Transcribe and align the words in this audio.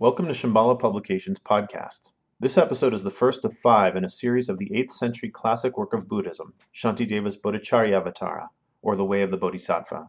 Welcome 0.00 0.28
to 0.28 0.32
Shambhala 0.32 0.78
Publications 0.78 1.40
podcast. 1.40 2.12
This 2.38 2.56
episode 2.56 2.94
is 2.94 3.02
the 3.02 3.10
first 3.10 3.44
of 3.44 3.58
five 3.58 3.96
in 3.96 4.04
a 4.04 4.08
series 4.08 4.48
of 4.48 4.56
the 4.56 4.70
8th 4.70 4.92
century 4.92 5.28
classic 5.28 5.76
work 5.76 5.92
of 5.92 6.06
Buddhism, 6.06 6.54
Shantideva's 6.72 7.36
Bodhicharyavatara, 7.36 8.46
or 8.82 8.94
The 8.94 9.04
Way 9.04 9.22
of 9.22 9.32
the 9.32 9.36
Bodhisattva. 9.36 10.08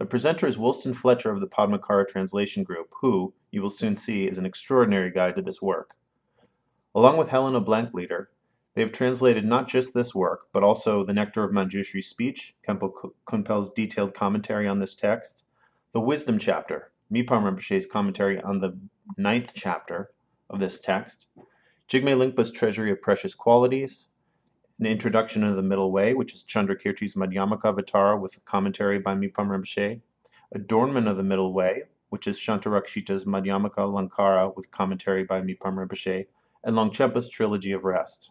The 0.00 0.04
presenter 0.04 0.48
is 0.48 0.56
Wulstan 0.56 0.96
Fletcher 0.96 1.30
of 1.30 1.38
the 1.38 1.46
Padmakara 1.46 2.08
Translation 2.08 2.64
Group, 2.64 2.88
who, 3.00 3.32
you 3.52 3.62
will 3.62 3.68
soon 3.68 3.94
see, 3.94 4.26
is 4.26 4.38
an 4.38 4.46
extraordinary 4.46 5.12
guide 5.12 5.36
to 5.36 5.42
this 5.42 5.62
work. 5.62 5.94
Along 6.96 7.16
with 7.16 7.28
Helena 7.28 7.60
Blankleder, 7.60 8.26
they 8.74 8.82
have 8.82 8.90
translated 8.90 9.44
not 9.44 9.68
just 9.68 9.94
this 9.94 10.12
work, 10.12 10.48
but 10.52 10.64
also 10.64 11.04
The 11.04 11.12
Nectar 11.12 11.44
of 11.44 11.52
Manjushri's 11.52 12.08
speech, 12.08 12.56
Khenpo 12.66 13.12
Kunpel's 13.28 13.70
detailed 13.70 14.12
commentary 14.12 14.66
on 14.66 14.80
this 14.80 14.96
text, 14.96 15.44
the 15.92 16.00
Wisdom 16.00 16.36
chapter, 16.36 16.90
Mipam 17.12 17.44
Rinpoche's 17.44 17.86
commentary 17.86 18.40
on 18.40 18.58
the 18.58 18.76
ninth 19.16 19.52
chapter 19.54 20.10
of 20.50 20.60
this 20.60 20.80
text, 20.80 21.26
Jigme 21.88 22.16
Lingpa's 22.16 22.50
Treasury 22.50 22.90
of 22.90 23.02
Precious 23.02 23.34
Qualities, 23.34 24.08
an 24.80 24.86
introduction 24.86 25.42
to 25.42 25.54
the 25.54 25.62
Middle 25.62 25.92
Way, 25.92 26.14
which 26.14 26.34
is 26.34 26.42
Chandrakirti's 26.42 27.14
Madhyamaka 27.14 27.74
Vatara 27.74 28.20
with 28.20 28.36
a 28.36 28.40
commentary 28.40 28.98
by 28.98 29.14
Mipam 29.14 29.48
Rinpoche, 29.48 30.00
Adornment 30.52 31.08
of 31.08 31.16
the 31.16 31.22
Middle 31.22 31.52
Way, 31.52 31.82
which 32.08 32.26
is 32.26 32.38
Shantarakshita's 32.38 33.24
Madhyamaka 33.24 33.78
Lankara 33.78 34.54
with 34.56 34.70
commentary 34.70 35.24
by 35.24 35.40
Mipam 35.40 35.76
Rinpoche, 35.76 36.26
and 36.64 36.76
Longchenpa's 36.76 37.28
Trilogy 37.28 37.72
of 37.72 37.84
Rest. 37.84 38.30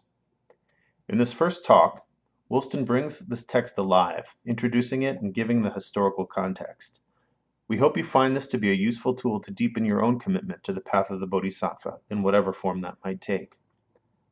In 1.08 1.18
this 1.18 1.32
first 1.32 1.64
talk, 1.64 2.06
Wulstan 2.50 2.84
brings 2.84 3.20
this 3.20 3.44
text 3.44 3.78
alive, 3.78 4.26
introducing 4.46 5.02
it 5.02 5.20
and 5.22 5.32
giving 5.32 5.62
the 5.62 5.70
historical 5.70 6.26
context. 6.26 7.00
We 7.68 7.78
hope 7.78 7.96
you 7.96 8.04
find 8.04 8.36
this 8.36 8.46
to 8.48 8.58
be 8.58 8.70
a 8.70 8.74
useful 8.74 9.14
tool 9.14 9.40
to 9.40 9.50
deepen 9.50 9.84
your 9.84 10.02
own 10.02 10.18
commitment 10.18 10.62
to 10.64 10.72
the 10.72 10.82
path 10.82 11.10
of 11.10 11.20
the 11.20 11.26
Bodhisattva 11.26 11.98
in 12.10 12.22
whatever 12.22 12.52
form 12.52 12.82
that 12.82 12.98
might 13.04 13.22
take. 13.22 13.54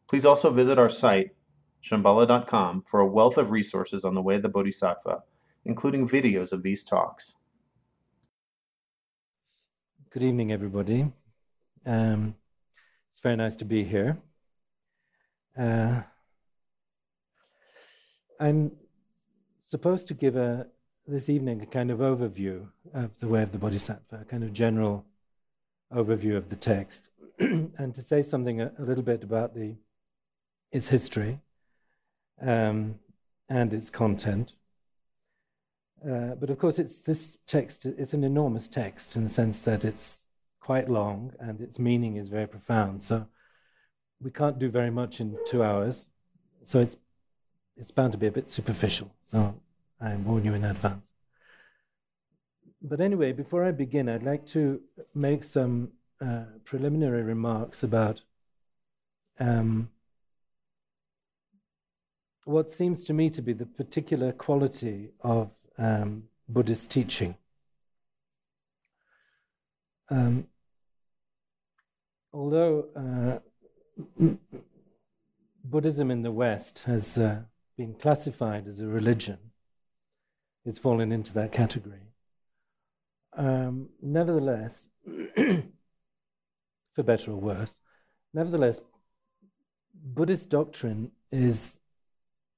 Please 0.09 0.27
also 0.27 0.51
visit 0.51 0.79
our 0.79 0.91
site, 0.91 1.31
shambhala.com, 1.83 2.85
for 2.91 3.01
a 3.01 3.07
wealth 3.07 3.39
of 3.39 3.51
resources 3.51 4.05
on 4.05 4.15
the 4.15 4.21
way 4.21 4.35
of 4.35 4.43
the 4.43 4.51
Bodhisattva, 4.51 5.23
including 5.65 6.07
videos 6.07 6.53
of 6.53 6.63
these 6.63 6.85
talks. 6.85 7.37
Good 10.11 10.25
evening, 10.25 10.53
everybody. 10.53 11.11
Um, 11.87 12.35
it's 13.11 13.21
very 13.21 13.37
nice 13.37 13.57
to 13.57 13.65
be 13.65 13.83
here. 13.83 14.19
Uh, 15.59 16.03
I'm 18.39 18.73
supposed 19.67 20.09
to 20.09 20.15
give 20.15 20.37
a 20.37 20.67
this 21.07 21.29
evening 21.29 21.61
a 21.61 21.67
kind 21.67 21.91
of 21.91 21.99
overview 21.99 22.67
of 22.95 23.11
the 23.21 23.27
way 23.27 23.43
of 23.43 23.53
the 23.53 23.59
Bodhisattva, 23.59 24.21
a 24.23 24.25
kind 24.25 24.45
of 24.45 24.53
general 24.53 25.05
overview 25.93 26.37
of 26.37 26.49
the 26.49 26.57
text, 26.57 27.09
and 27.39 27.95
to 27.95 28.03
say 28.03 28.23
something 28.23 28.61
a, 28.61 28.73
a, 28.79 28.83
little 28.83 29.03
bit 29.03 29.23
about 29.25 29.55
the 29.55 29.75
its 30.71 30.89
history 30.89 31.41
um, 32.41 32.97
and 33.49 33.75
its 33.75 33.91
content. 33.91 34.53
Uh, 36.05 36.35
but 36.39 36.51
of 36.51 36.59
course, 36.59 36.79
it's 36.79 36.99
this 37.01 37.37
text. 37.47 37.85
It's 37.85 38.15
an 38.15 38.25
enormous 38.25 38.69
text 38.69 39.17
in 39.17 39.25
the 39.25 39.31
sense 39.31 39.61
that 39.63 39.85
it's 39.85 40.19
quite 40.61 40.89
long 40.89 41.33
and 41.41 41.61
its 41.61 41.79
meaning 41.79 42.17
is 42.17 42.29
very 42.29 42.47
profound. 42.47 43.03
So 43.03 43.27
we 44.21 44.31
can't 44.31 44.59
do 44.59 44.71
very 44.71 44.91
much 44.91 45.21
in 45.21 45.37
two 45.47 45.63
hours. 45.63 46.07
So 46.65 46.79
it's 46.79 46.97
it's 47.77 47.91
bound 47.91 48.13
to 48.13 48.19
be 48.19 48.27
a 48.27 48.33
bit 48.33 48.51
superficial. 48.51 49.11
So 49.31 49.55
I 50.03 50.17
warn 50.17 50.45
you 50.45 50.55
in 50.55 50.65
advance. 50.65 51.07
But 52.83 53.01
anyway, 53.01 53.33
before 53.33 53.65
I 53.65 53.71
begin, 53.71 54.09
I'd 54.09 54.25
like 54.25 54.45
to 54.49 54.81
make 55.15 55.45
some 55.45 55.93
uh, 56.21 56.45
preliminary 56.65 57.23
remarks 57.23 57.85
about 57.85 58.23
um, 59.39 59.91
what 62.45 62.73
seems 62.73 63.05
to 63.05 63.13
me 63.13 63.31
to 63.31 63.41
be 63.41 63.53
the 63.53 63.67
particular 63.67 64.33
quality 64.33 65.11
of 65.21 65.51
um, 65.79 66.25
Buddhist 66.49 66.91
teaching. 66.91 67.37
Um, 70.09 70.49
although 72.33 73.41
uh, 74.19 74.29
Buddhism 75.65 76.11
in 76.11 76.23
the 76.23 76.33
West 76.33 76.81
has 76.87 77.17
uh, 77.17 77.43
been 77.77 77.95
classified 77.95 78.67
as 78.67 78.81
a 78.81 78.87
religion, 78.87 79.52
it's 80.65 80.79
fallen 80.79 81.13
into 81.13 81.33
that 81.35 81.53
category. 81.53 82.13
Um, 83.37 83.89
nevertheless, 84.01 84.85
for 86.95 87.03
better 87.03 87.33
or 87.33 87.41
worse, 87.41 87.75
nevertheless, 88.33 88.81
Buddhist 89.95 90.49
doctrine 90.49 91.13
is 91.31 91.79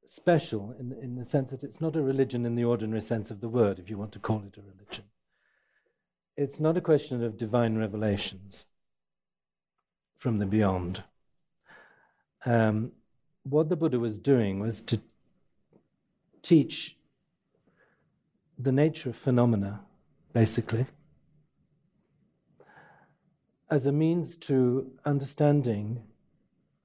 special 0.06 0.74
in, 0.78 0.92
in 1.00 1.16
the 1.16 1.24
sense 1.24 1.50
that 1.50 1.62
it's 1.62 1.80
not 1.80 1.96
a 1.96 2.02
religion 2.02 2.46
in 2.46 2.54
the 2.54 2.64
ordinary 2.64 3.00
sense 3.00 3.30
of 3.30 3.40
the 3.40 3.48
word, 3.48 3.78
if 3.78 3.88
you 3.88 3.98
want 3.98 4.12
to 4.12 4.18
call 4.18 4.42
it 4.46 4.58
a 4.58 4.62
religion. 4.62 5.04
It's 6.36 6.60
not 6.60 6.76
a 6.76 6.80
question 6.80 7.22
of 7.22 7.38
divine 7.38 7.76
revelations 7.76 8.64
from 10.18 10.38
the 10.38 10.46
beyond. 10.46 11.04
Um, 12.44 12.92
what 13.44 13.68
the 13.68 13.76
Buddha 13.76 13.98
was 13.98 14.18
doing 14.18 14.60
was 14.60 14.82
to 14.82 15.00
teach 16.42 16.96
the 18.58 18.72
nature 18.72 19.10
of 19.10 19.16
phenomena, 19.16 19.80
basically, 20.32 20.86
as 23.70 23.86
a 23.86 23.92
means 23.92 24.36
to 24.36 24.90
understanding 25.04 26.02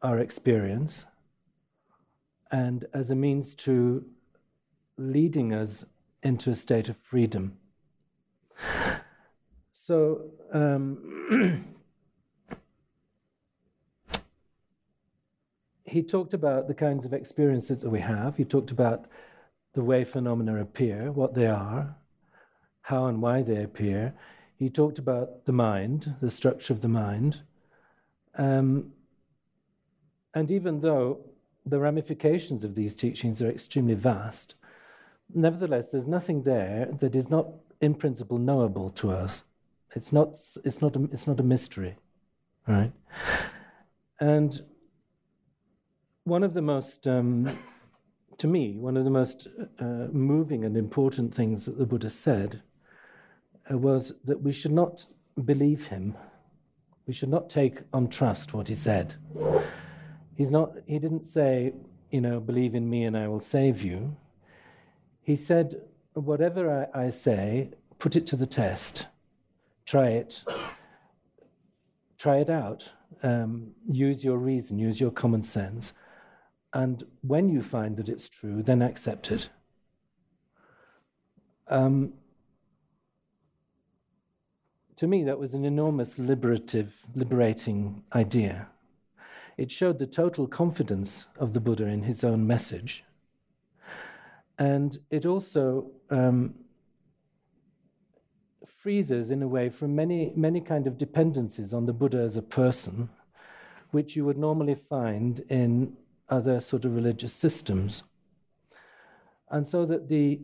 our 0.01 0.17
experience 0.17 1.05
and 2.51 2.85
as 2.93 3.09
a 3.09 3.15
means 3.15 3.53
to 3.53 4.05
leading 4.97 5.53
us 5.53 5.85
into 6.23 6.49
a 6.49 6.55
state 6.55 6.89
of 6.89 6.97
freedom. 6.97 7.57
So, 9.71 10.31
um, 10.53 11.65
he 15.85 16.03
talked 16.03 16.33
about 16.33 16.67
the 16.67 16.73
kinds 16.73 17.05
of 17.05 17.13
experiences 17.13 17.81
that 17.81 17.89
we 17.89 17.99
have. 18.01 18.37
He 18.37 18.45
talked 18.45 18.71
about 18.71 19.05
the 19.73 19.83
way 19.83 20.03
phenomena 20.03 20.59
appear, 20.61 21.11
what 21.11 21.35
they 21.35 21.47
are, 21.47 21.95
how 22.81 23.05
and 23.05 23.21
why 23.21 23.41
they 23.41 23.63
appear. 23.63 24.13
He 24.57 24.69
talked 24.69 24.97
about 24.97 25.45
the 25.45 25.51
mind, 25.53 26.15
the 26.21 26.31
structure 26.31 26.73
of 26.73 26.81
the 26.81 26.87
mind. 26.87 27.41
Um, 28.37 28.93
and 30.33 30.51
even 30.51 30.81
though 30.81 31.19
the 31.65 31.79
ramifications 31.79 32.63
of 32.63 32.75
these 32.75 32.95
teachings 32.95 33.41
are 33.41 33.49
extremely 33.49 33.93
vast, 33.93 34.55
nevertheless, 35.33 35.87
there's 35.91 36.07
nothing 36.07 36.43
there 36.43 36.89
that 36.99 37.15
is 37.15 37.29
not, 37.29 37.47
in 37.79 37.93
principle, 37.93 38.37
knowable 38.37 38.89
to 38.91 39.11
us. 39.11 39.43
It's 39.95 40.11
not, 40.11 40.35
it's 40.63 40.81
not, 40.81 40.95
a, 40.95 41.03
it's 41.11 41.27
not 41.27 41.39
a 41.39 41.43
mystery, 41.43 41.95
right? 42.67 42.91
And 44.19 44.61
one 46.23 46.43
of 46.43 46.53
the 46.53 46.61
most 46.61 47.07
um, 47.07 47.57
to 48.39 48.47
me, 48.47 48.77
one 48.77 48.95
of 48.95 49.03
the 49.03 49.09
most 49.09 49.47
uh, 49.79 50.07
moving 50.11 50.63
and 50.63 50.75
important 50.77 51.35
things 51.35 51.65
that 51.65 51.77
the 51.77 51.85
Buddha 51.85 52.09
said 52.09 52.61
uh, 53.69 53.77
was 53.77 54.13
that 54.23 54.41
we 54.41 54.53
should 54.53 54.71
not 54.71 55.05
believe 55.43 55.87
him. 55.87 56.15
We 57.05 57.13
should 57.13 57.29
not 57.29 57.49
take 57.49 57.79
on 57.93 58.07
trust 58.07 58.53
what 58.53 58.69
he 58.69 58.75
said. 58.75 59.15
He's 60.35 60.51
not, 60.51 60.71
he 60.85 60.99
didn't 60.99 61.25
say, 61.25 61.73
you 62.11 62.21
know, 62.21 62.39
believe 62.39 62.75
in 62.75 62.89
me 62.89 63.03
and 63.03 63.17
I 63.17 63.27
will 63.27 63.41
save 63.41 63.81
you. 63.81 64.15
He 65.21 65.35
said, 65.35 65.81
whatever 66.13 66.89
I, 66.95 67.07
I 67.07 67.09
say, 67.09 67.71
put 67.99 68.15
it 68.15 68.25
to 68.27 68.37
the 68.37 68.45
test. 68.45 69.07
Try 69.85 70.11
it. 70.11 70.43
Try 72.17 72.37
it 72.37 72.49
out. 72.49 72.89
Um, 73.21 73.71
use 73.91 74.23
your 74.23 74.37
reason, 74.37 74.79
use 74.79 75.01
your 75.01 75.11
common 75.11 75.43
sense 75.43 75.91
and 76.73 77.03
when 77.21 77.49
you 77.49 77.61
find 77.61 77.97
that 77.97 78.09
it's 78.09 78.29
true, 78.29 78.61
then 78.61 78.81
accept 78.81 79.31
it. 79.31 79.49
Um, 81.67 82.13
to 84.97 85.07
me, 85.07 85.23
that 85.23 85.39
was 85.39 85.53
an 85.53 85.65
enormous 85.65 86.19
liberative, 86.19 86.93
liberating 87.15 88.03
idea. 88.13 88.67
It 89.57 89.71
showed 89.71 89.99
the 89.99 90.07
total 90.07 90.47
confidence 90.47 91.27
of 91.37 91.53
the 91.53 91.59
Buddha 91.59 91.85
in 91.85 92.03
his 92.03 92.23
own 92.23 92.45
message. 92.45 93.03
And 94.57 94.99
it 95.09 95.25
also 95.25 95.91
um, 96.09 96.53
frees 98.81 99.11
us, 99.11 99.29
in 99.29 99.41
a 99.41 99.47
way, 99.47 99.69
from 99.69 99.95
many, 99.95 100.33
many 100.35 100.59
kind 100.61 100.85
of 100.85 100.97
dependencies 100.97 101.73
on 101.73 101.85
the 101.85 101.93
Buddha 101.93 102.19
as 102.19 102.35
a 102.35 102.41
person, 102.41 103.09
which 103.91 104.15
you 104.15 104.25
would 104.25 104.37
normally 104.37 104.75
find 104.89 105.39
in 105.49 105.95
other 106.29 106.61
sort 106.61 106.85
of 106.85 106.95
religious 106.95 107.33
systems. 107.33 108.03
And 109.49 109.67
so 109.67 109.85
that 109.85 110.09
the, 110.09 110.39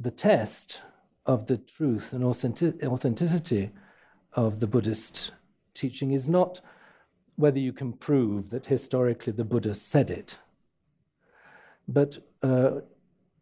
the 0.00 0.10
test 0.10 0.80
of 1.26 1.46
the 1.46 1.58
truth 1.58 2.12
and 2.12 2.24
authenticity 2.24 3.70
of 4.34 4.60
the 4.60 4.66
Buddhist 4.66 5.32
teaching 5.74 6.12
is 6.12 6.28
not 6.28 6.60
whether 7.36 7.58
you 7.58 7.72
can 7.72 7.92
prove 7.92 8.50
that 8.50 8.66
historically 8.66 9.32
the 9.32 9.44
Buddha 9.44 9.74
said 9.74 10.10
it, 10.10 10.38
but 11.88 12.18
uh, 12.42 12.80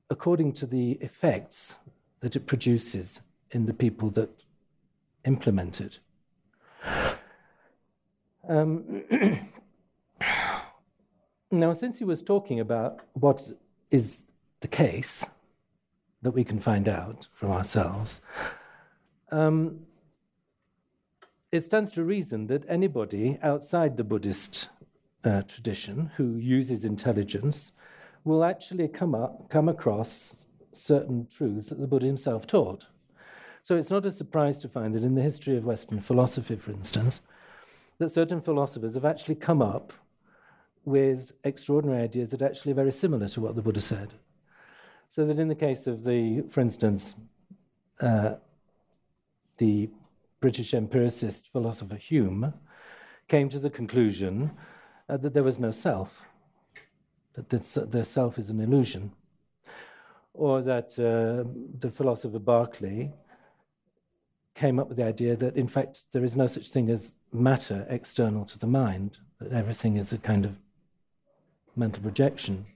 according 0.09 0.53
to 0.53 0.67
the 0.67 0.93
effects 1.01 1.77
that 2.21 2.37
it 2.37 2.47
produces 2.47 3.21
in 3.51 3.67
the 3.67 3.75
people 3.75 4.11
that 4.11 4.31
implement 5.25 5.81
it. 5.81 5.99
Um, 8.49 9.03
now, 11.51 11.73
since 11.73 11.99
he 11.99 12.05
was 12.05 12.23
talking 12.23 12.61
about 12.61 13.01
what 13.15 13.51
is 13.91 14.19
the 14.61 14.69
case 14.69 15.25
that 16.23 16.31
we 16.31 16.45
can 16.45 16.61
find 16.61 16.89
out 16.89 17.27
from 17.33 17.51
ourselves, 17.51 18.21
um, 19.33 19.81
it 21.51 21.65
stands 21.65 21.91
to 21.93 22.05
reason 22.05 22.47
that 22.47 22.65
anybody 22.69 23.39
outside 23.43 23.97
the 23.97 24.05
Buddhist 24.05 24.69
uh, 25.25 25.43
tradition 25.43 26.13
who 26.17 26.37
uses 26.37 26.85
intelligence 26.85 27.73
will 28.25 28.45
actually 28.45 28.87
come 28.87 29.15
up, 29.15 29.51
come 29.51 29.69
across 29.69 30.35
certain 30.73 31.27
truths 31.27 31.69
that 31.69 31.81
the 31.81 31.87
Buddha 31.87 32.07
himself 32.07 32.47
taught. 32.47 32.87
So 33.63 33.77
it's 33.77 33.91
not 33.91 34.07
a 34.07 34.13
surprise 34.13 34.59
to 34.61 34.69
find 34.69 34.95
that 34.95 35.03
in 35.03 35.15
the 35.15 35.23
history 35.23 35.57
of 35.57 35.65
Western 35.65 36.01
philosophy, 36.01 36.57
for 36.57 36.71
instance, 36.71 37.21
that 37.99 38.13
certain 38.13 38.41
philosophers 38.41 38.95
have 38.95 39.05
actually 39.05 39.35
come 39.35 39.61
up 39.61 39.93
with 40.91 41.33
extraordinary 41.45 42.03
ideas 42.03 42.31
that 42.31 42.43
are 42.43 42.47
actually 42.47 42.73
very 42.73 42.93
similar 42.93 43.29
to 43.29 43.41
what 43.41 43.55
the 43.55 43.63
Buddha 43.63 43.81
said. 43.81 44.15
So 45.09 45.25
that 45.27 45.39
in 45.39 45.49
the 45.49 45.55
case 45.55 45.87
of 45.87 46.05
the, 46.05 46.43
for 46.51 46.61
instance, 46.61 47.15
uh, 48.01 48.35
the 49.59 49.91
British 50.41 50.73
empiricist 50.75 51.49
philosopher 51.53 51.97
Hume 51.97 52.55
came 53.29 53.49
to 53.49 53.59
the 53.59 53.71
conclusion 53.71 54.53
uh, 55.09 55.17
that 55.19 55.35
there 55.35 55.43
was 55.43 55.59
no 55.59 55.71
self, 55.71 56.23
that 57.35 57.49
the, 57.51 57.87
the 57.87 58.05
self 58.05 58.39
is 58.39 58.51
an 58.51 58.61
illusion, 58.61 59.13
or 60.35 60.63
that 60.63 60.99
uh, 60.99 61.49
the 61.79 61.91
philosopher 61.91 62.39
Berkeley 62.39 63.11
came 64.55 64.79
up 64.79 64.89
with 64.89 64.97
the 64.97 65.05
idea 65.05 65.37
that, 65.37 65.57
in 65.57 65.69
fact, 65.69 66.05
there 66.13 66.25
is 66.25 66.37
no 66.37 66.47
such 66.47 66.69
thing 66.69 66.91
as 66.91 67.13
matter 67.33 67.87
external 67.89 68.45
to 68.45 68.59
the 68.59 68.67
mind, 68.67 69.19
that 69.41 69.53
everything 69.53 69.97
is 69.97 70.13
a 70.13 70.19
kind 70.19 70.45
of 70.45 70.57
mental 71.77 72.03
projection. 72.03 72.67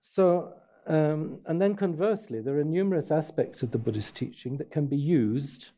So, 0.00 0.54
um, 0.86 1.38
and 1.46 1.60
then 1.60 1.74
conversely, 1.76 2.40
there 2.40 2.58
are 2.58 2.64
numerous 2.64 3.10
aspects 3.10 3.62
of 3.62 3.70
the 3.70 3.78
Buddhist 3.78 4.16
teaching 4.16 4.56
that 4.56 4.70
can 4.70 4.86
be 4.86 4.96
used 4.96 5.68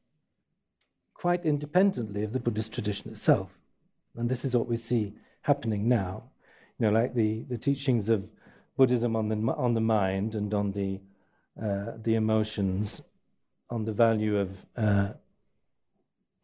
quite 1.15 1.45
independently 1.45 2.25
of 2.25 2.33
the 2.33 2.39
Buddhist 2.39 2.73
tradition 2.73 3.11
itself. 3.11 3.51
And 4.17 4.29
this 4.29 4.45
is 4.45 4.57
what 4.57 4.69
we 4.69 4.77
see 4.77 5.13
happening 5.43 5.89
now. 5.89 6.23
You 6.79 6.87
know, 6.87 6.93
like 6.93 7.15
the, 7.15 7.45
the 7.49 7.59
teachings 7.59 8.09
of 8.09 8.25
Buddhism 8.77 9.15
on 9.17 9.29
the, 9.29 9.37
on 9.53 9.75
the 9.75 9.81
mind 9.81 10.35
and 10.35 10.55
on 10.55 10.73
the, 10.73 11.01
uh, 11.63 11.93
the 12.03 12.15
emotions, 12.15 13.03
on 13.69 13.85
the 13.85 13.93
value 13.93 14.39
of 14.39 14.57
uh, 14.77 15.09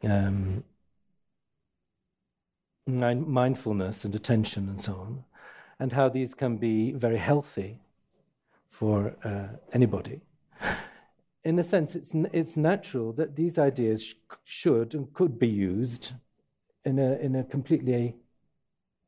um, 0.02 0.62
mindfulness 2.86 4.04
and 4.04 4.14
attention 4.14 4.68
and 4.68 4.80
so 4.80 4.92
on, 4.92 5.24
and 5.78 5.92
how 5.92 6.08
these 6.08 6.34
can 6.34 6.56
be 6.56 6.92
very 6.92 7.18
healthy 7.18 7.80
for 8.70 9.14
uh, 9.24 9.56
anybody. 9.72 10.20
In 11.44 11.58
a 11.58 11.64
sense, 11.64 11.94
it's, 11.94 12.10
it's 12.32 12.56
natural 12.56 13.12
that 13.14 13.36
these 13.36 13.58
ideas 13.58 14.02
sh- 14.02 14.14
should 14.44 14.94
and 14.94 15.12
could 15.14 15.38
be 15.38 15.48
used 15.48 16.12
in 16.84 16.98
a, 16.98 17.14
in 17.18 17.36
a 17.36 17.44
completely, 17.44 18.14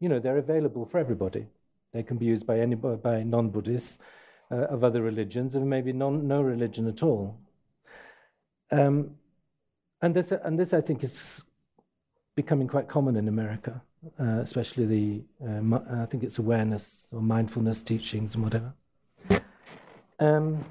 you 0.01 0.09
know, 0.09 0.19
they're 0.19 0.39
available 0.39 0.87
for 0.87 0.99
everybody. 0.99 1.47
They 1.93 2.03
can 2.03 2.17
be 2.17 2.27
used 2.27 2.47
by, 2.47 2.61
any, 2.61 2.75
by 2.75 3.23
non 3.23 3.51
Buddhists 3.51 3.99
uh, 4.51 4.57
of 4.57 4.85
other 4.85 5.03
religions, 5.03 5.55
and 5.55 5.69
maybe 5.69 5.93
non, 5.93 6.27
no 6.27 6.43
religion 6.43 6.87
at 6.87 7.03
all. 7.03 7.39
Um, 8.71 9.17
and, 10.01 10.15
this, 10.15 10.33
and 10.33 10.59
this, 10.59 10.73
I 10.73 10.81
think, 10.81 11.03
is 11.03 11.43
becoming 12.39 12.69
quite 12.69 12.87
common 12.87 13.17
in 13.17 13.27
America, 13.27 13.83
uh, 14.21 14.39
especially 14.47 14.87
the, 14.87 15.23
uh, 15.45 16.03
I 16.03 16.07
think 16.07 16.23
it's 16.23 16.39
awareness 16.39 16.85
or 17.11 17.21
mindfulness 17.21 17.83
teachings 17.83 18.37
and 18.37 18.45
whatever. 18.45 18.73
Um, 20.21 20.65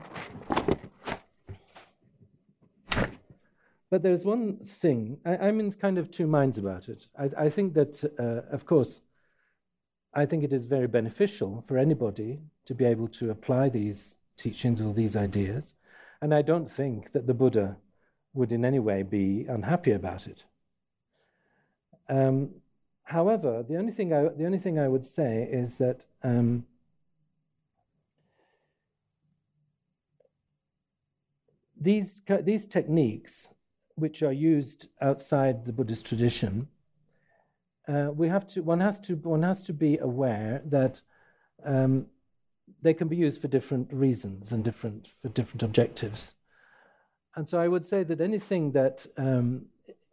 but 3.89 4.01
there's 4.01 4.23
one 4.23 4.65
thing, 4.81 5.17
I, 5.25 5.49
am 5.49 5.59
in 5.59 5.73
kind 5.73 5.97
of 5.97 6.09
two 6.09 6.25
minds 6.25 6.57
about 6.57 6.87
it. 6.87 7.07
I, 7.19 7.45
I 7.45 7.49
think 7.49 7.73
that, 7.73 7.93
uh, 8.17 8.55
of 8.55 8.65
course, 8.65 9.01
I 10.13 10.25
think 10.25 10.45
it 10.45 10.53
is 10.53 10.63
very 10.63 10.87
beneficial 10.87 11.65
for 11.67 11.77
anybody 11.77 12.39
to 12.67 12.73
be 12.73 12.85
able 12.85 13.09
to 13.19 13.29
apply 13.29 13.67
these 13.67 14.15
teachings 14.37 14.79
or 14.79 14.93
these 14.93 15.17
ideas. 15.17 15.73
And 16.21 16.33
I 16.33 16.43
don't 16.43 16.71
think 16.71 17.11
that 17.11 17.27
the 17.27 17.33
Buddha 17.33 17.75
would 18.33 18.53
in 18.53 18.63
any 18.63 18.79
way 18.79 19.03
be 19.03 19.45
unhappy 19.49 19.91
about 19.91 20.27
it. 20.27 20.45
Um, 22.09 22.49
however, 23.03 23.63
the 23.67 23.77
only 23.77 23.91
thing 23.91 24.13
I, 24.13 24.23
the 24.23 24.45
only 24.45 24.59
thing 24.59 24.79
I 24.79 24.87
would 24.87 25.05
say 25.05 25.47
is 25.51 25.75
that 25.75 26.05
um, 26.23 26.65
these 31.79 32.21
these 32.41 32.65
techniques, 32.65 33.49
which 33.95 34.23
are 34.23 34.33
used 34.33 34.87
outside 35.01 35.65
the 35.65 35.73
Buddhist 35.73 36.05
tradition, 36.05 36.67
uh, 37.87 38.09
we 38.15 38.29
have 38.29 38.47
to 38.49 38.61
one 38.61 38.79
has 38.79 38.99
to 39.01 39.15
one 39.15 39.43
has 39.43 39.61
to 39.63 39.73
be 39.73 39.97
aware 39.97 40.61
that 40.65 41.01
um, 41.65 42.07
they 42.81 42.93
can 42.93 43.07
be 43.07 43.17
used 43.17 43.41
for 43.41 43.47
different 43.47 43.91
reasons 43.91 44.51
and 44.51 44.63
different 44.63 45.09
for 45.21 45.29
different 45.29 45.63
objectives. 45.63 46.35
And 47.37 47.47
so 47.47 47.59
I 47.59 47.67
would 47.67 47.85
say 47.85 48.01
that 48.03 48.19
anything 48.19 48.71
that, 48.71 49.05
um, 49.15 49.67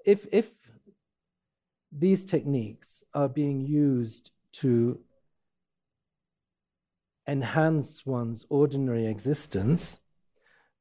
if, 0.05 0.27
if 0.31 0.51
these 1.97 2.25
techniques 2.25 3.03
are 3.15 3.29
being 3.29 3.61
used 3.61 4.31
to 4.53 4.99
enhance 7.27 8.05
one's 8.05 8.45
ordinary 8.49 9.07
existence, 9.07 9.99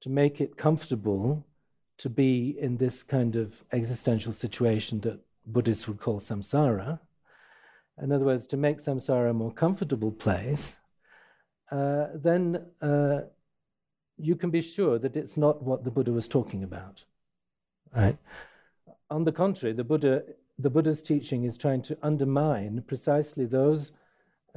to 0.02 0.10
make 0.10 0.42
it 0.42 0.58
comfortable 0.58 1.46
to 1.98 2.10
be 2.10 2.58
in 2.60 2.78
this 2.78 3.04
kind 3.04 3.36
of 3.36 3.64
existential 3.72 4.34
situation 4.34 5.00
that 5.02 5.20
Buddhists 5.46 5.88
would 5.88 6.00
call 6.00 6.20
samsara. 6.20 7.00
In 8.02 8.12
other 8.12 8.26
words, 8.26 8.48
to 8.48 8.58
make 8.58 8.84
samsara 8.84 9.30
a 9.30 9.34
more 9.34 9.54
comfortable 9.54 10.12
place, 10.12 10.76
uh, 11.72 12.08
then 12.16 12.66
uh, 12.82 13.22
you 14.18 14.36
can 14.36 14.50
be 14.50 14.62
sure 14.62 15.00
that 15.00 15.16
it's 15.16 15.38
not 15.38 15.64
what 15.64 15.84
the 15.84 15.92
Buddha 15.92 16.12
was 16.12 16.28
talking 16.28 16.64
about. 16.64 17.04
Right? 17.96 18.18
On 19.10 19.24
the 19.24 19.32
contrary, 19.32 19.74
the 19.74 19.84
Buddha, 19.84 20.24
the 20.58 20.70
Buddha's 20.70 21.02
teaching 21.02 21.44
is 21.44 21.58
trying 21.58 21.82
to 21.84 21.98
undermine 22.02 22.84
precisely 22.88 23.46
those 23.46 23.92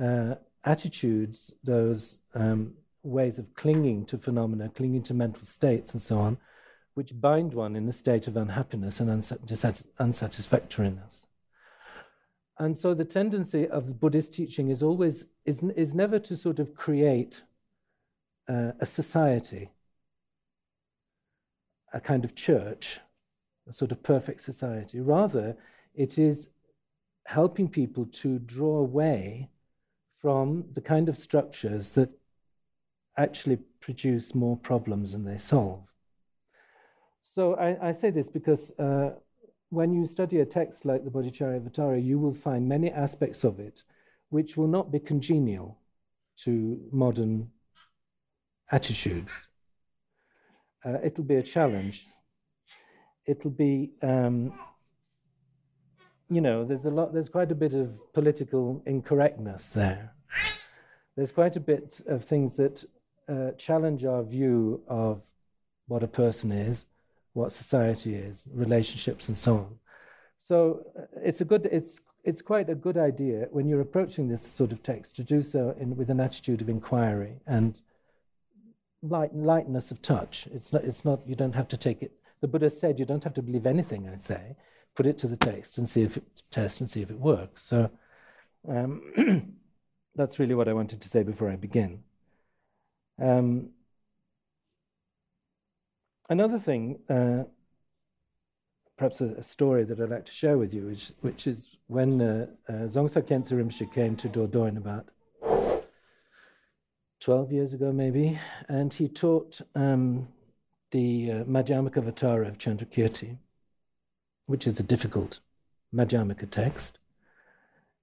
uh, 0.02 0.34
attitudes, 0.64 1.52
those 1.64 2.18
um, 2.34 2.74
ways 3.02 3.38
of 3.38 3.54
clinging 3.54 4.04
to 4.06 4.18
phenomena, 4.18 4.70
clinging 4.74 5.02
to 5.04 5.14
mental 5.14 5.46
states, 5.46 5.92
and 5.92 6.02
so 6.02 6.18
on, 6.18 6.38
which 6.94 7.20
bind 7.20 7.54
one 7.54 7.76
in 7.76 7.88
a 7.88 7.92
state 7.92 8.26
of 8.26 8.36
unhappiness 8.36 9.00
and 9.00 9.10
unsatisfactoriness. 9.10 11.26
And 12.58 12.76
so 12.76 12.94
the 12.94 13.04
tendency 13.04 13.68
of 13.68 14.00
Buddhist 14.00 14.32
teaching 14.32 14.70
is 14.70 14.82
always 14.82 15.24
is, 15.44 15.62
is 15.76 15.94
never 15.94 16.18
to 16.20 16.36
sort 16.36 16.58
of 16.58 16.74
create 16.74 17.42
uh, 18.48 18.72
a 18.80 18.86
society, 18.86 19.70
a 21.92 22.00
kind 22.00 22.24
of 22.24 22.34
church, 22.34 23.00
a 23.68 23.72
sort 23.72 23.92
of 23.92 24.02
perfect 24.02 24.40
society. 24.40 25.00
Rather, 25.00 25.56
it 25.96 26.18
is 26.18 26.48
helping 27.24 27.68
people 27.68 28.06
to 28.06 28.38
draw 28.38 28.78
away 28.78 29.48
from 30.20 30.64
the 30.74 30.80
kind 30.80 31.08
of 31.08 31.16
structures 31.16 31.90
that 31.90 32.10
actually 33.16 33.58
produce 33.80 34.34
more 34.34 34.56
problems 34.56 35.12
than 35.12 35.24
they 35.24 35.38
solve. 35.38 35.82
So 37.34 37.54
I, 37.54 37.88
I 37.88 37.92
say 37.92 38.10
this 38.10 38.28
because 38.28 38.70
uh, 38.78 39.10
when 39.70 39.92
you 39.92 40.06
study 40.06 40.40
a 40.40 40.46
text 40.46 40.84
like 40.84 41.04
the 41.04 41.10
Bodhicharyavatara, 41.10 42.04
you 42.04 42.18
will 42.18 42.34
find 42.34 42.68
many 42.68 42.90
aspects 42.90 43.44
of 43.44 43.58
it 43.58 43.82
which 44.30 44.56
will 44.56 44.68
not 44.68 44.90
be 44.90 44.98
congenial 44.98 45.78
to 46.44 46.80
modern 46.92 47.50
attitudes. 48.70 49.32
Uh, 50.84 50.98
it'll 51.04 51.24
be 51.24 51.36
a 51.36 51.42
challenge. 51.42 52.06
It'll 53.24 53.50
be, 53.50 53.92
um, 54.02 54.52
you 56.28 56.40
know, 56.40 56.64
there's 56.64 56.84
a 56.84 56.90
lot, 56.90 57.12
there's 57.12 57.28
quite 57.28 57.52
a 57.52 57.54
bit 57.54 57.74
of 57.74 58.12
political 58.12 58.82
incorrectness 58.86 59.70
there. 59.74 60.12
There's 61.16 61.32
quite 61.32 61.56
a 61.56 61.60
bit 61.60 62.00
of 62.06 62.24
things 62.24 62.56
that 62.56 62.84
uh, 63.28 63.52
challenge 63.52 64.04
our 64.04 64.22
view 64.22 64.82
of 64.86 65.22
what 65.88 66.02
a 66.02 66.08
person 66.08 66.52
is, 66.52 66.84
what 67.32 67.52
society 67.52 68.14
is, 68.14 68.44
relationships, 68.52 69.28
and 69.28 69.38
so 69.38 69.54
on. 69.54 69.78
so 70.46 70.84
uh, 70.98 71.02
it's 71.22 71.40
a 71.40 71.44
good, 71.44 71.66
it's 71.72 72.00
it's 72.26 72.42
quite 72.42 72.68
a 72.68 72.74
good 72.74 72.98
idea 72.98 73.46
when 73.52 73.68
you're 73.68 73.80
approaching 73.80 74.28
this 74.28 74.42
sort 74.42 74.72
of 74.72 74.82
text 74.82 75.14
to 75.14 75.22
do 75.22 75.44
so 75.44 75.76
in, 75.78 75.96
with 75.96 76.10
an 76.10 76.18
attitude 76.18 76.60
of 76.60 76.68
inquiry 76.68 77.36
and 77.46 77.78
light, 79.00 79.32
lightness 79.32 79.92
of 79.92 80.02
touch. 80.02 80.48
It's 80.52 80.72
not, 80.72 80.84
it's 80.84 81.04
not, 81.04 81.20
you 81.24 81.36
don't 81.36 81.54
have 81.54 81.68
to 81.68 81.76
take 81.76 82.02
it. 82.02 82.12
The 82.40 82.48
Buddha 82.48 82.68
said 82.68 82.98
you 82.98 83.06
don't 83.06 83.22
have 83.22 83.34
to 83.34 83.42
believe 83.42 83.64
anything 83.64 84.08
I 84.08 84.18
say. 84.18 84.56
Put 84.96 85.06
it 85.06 85.18
to 85.18 85.28
the 85.28 85.36
text 85.36 85.78
and 85.78 85.88
see 85.88 86.02
if 86.02 86.16
it 86.16 86.24
test 86.50 86.80
and 86.80 86.90
see 86.90 87.02
if 87.02 87.10
it 87.10 87.18
works. 87.18 87.62
So 87.62 87.90
um, 88.68 89.54
that's 90.16 90.38
really 90.38 90.54
what 90.54 90.68
I 90.68 90.72
wanted 90.72 91.00
to 91.02 91.08
say 91.08 91.22
before 91.22 91.50
I 91.50 91.56
begin. 91.56 92.02
Um, 93.22 93.70
another 96.28 96.58
thing, 96.58 96.98
uh, 97.08 97.44
perhaps 98.96 99.20
a, 99.20 99.26
a, 99.38 99.42
story 99.42 99.84
that 99.84 100.00
I'd 100.00 100.10
like 100.10 100.26
to 100.26 100.32
share 100.32 100.58
with 100.58 100.74
you, 100.74 100.86
which, 100.86 101.12
which 101.20 101.46
is 101.46 101.68
when 101.86 102.20
uh, 102.20 102.46
uh, 102.68 102.72
Khyentse 102.72 103.52
Rinpoche 103.52 103.92
came 103.92 104.16
to 104.16 104.28
Dordogne 104.28 104.76
about 104.76 105.06
12 107.20 107.52
years 107.52 107.72
ago, 107.72 107.92
maybe, 107.92 108.38
and 108.68 108.92
he 108.92 109.08
taught 109.08 109.60
um, 109.74 110.28
the 110.90 111.30
uh, 111.30 111.44
Madhyamaka 111.44 112.02
Vatara 112.02 112.48
of 112.48 112.58
Chandrakirti, 112.58 113.38
which 114.46 114.66
is 114.66 114.80
a 114.80 114.82
difficult 114.82 115.40
Madhyamaka 115.94 116.50
text. 116.50 116.98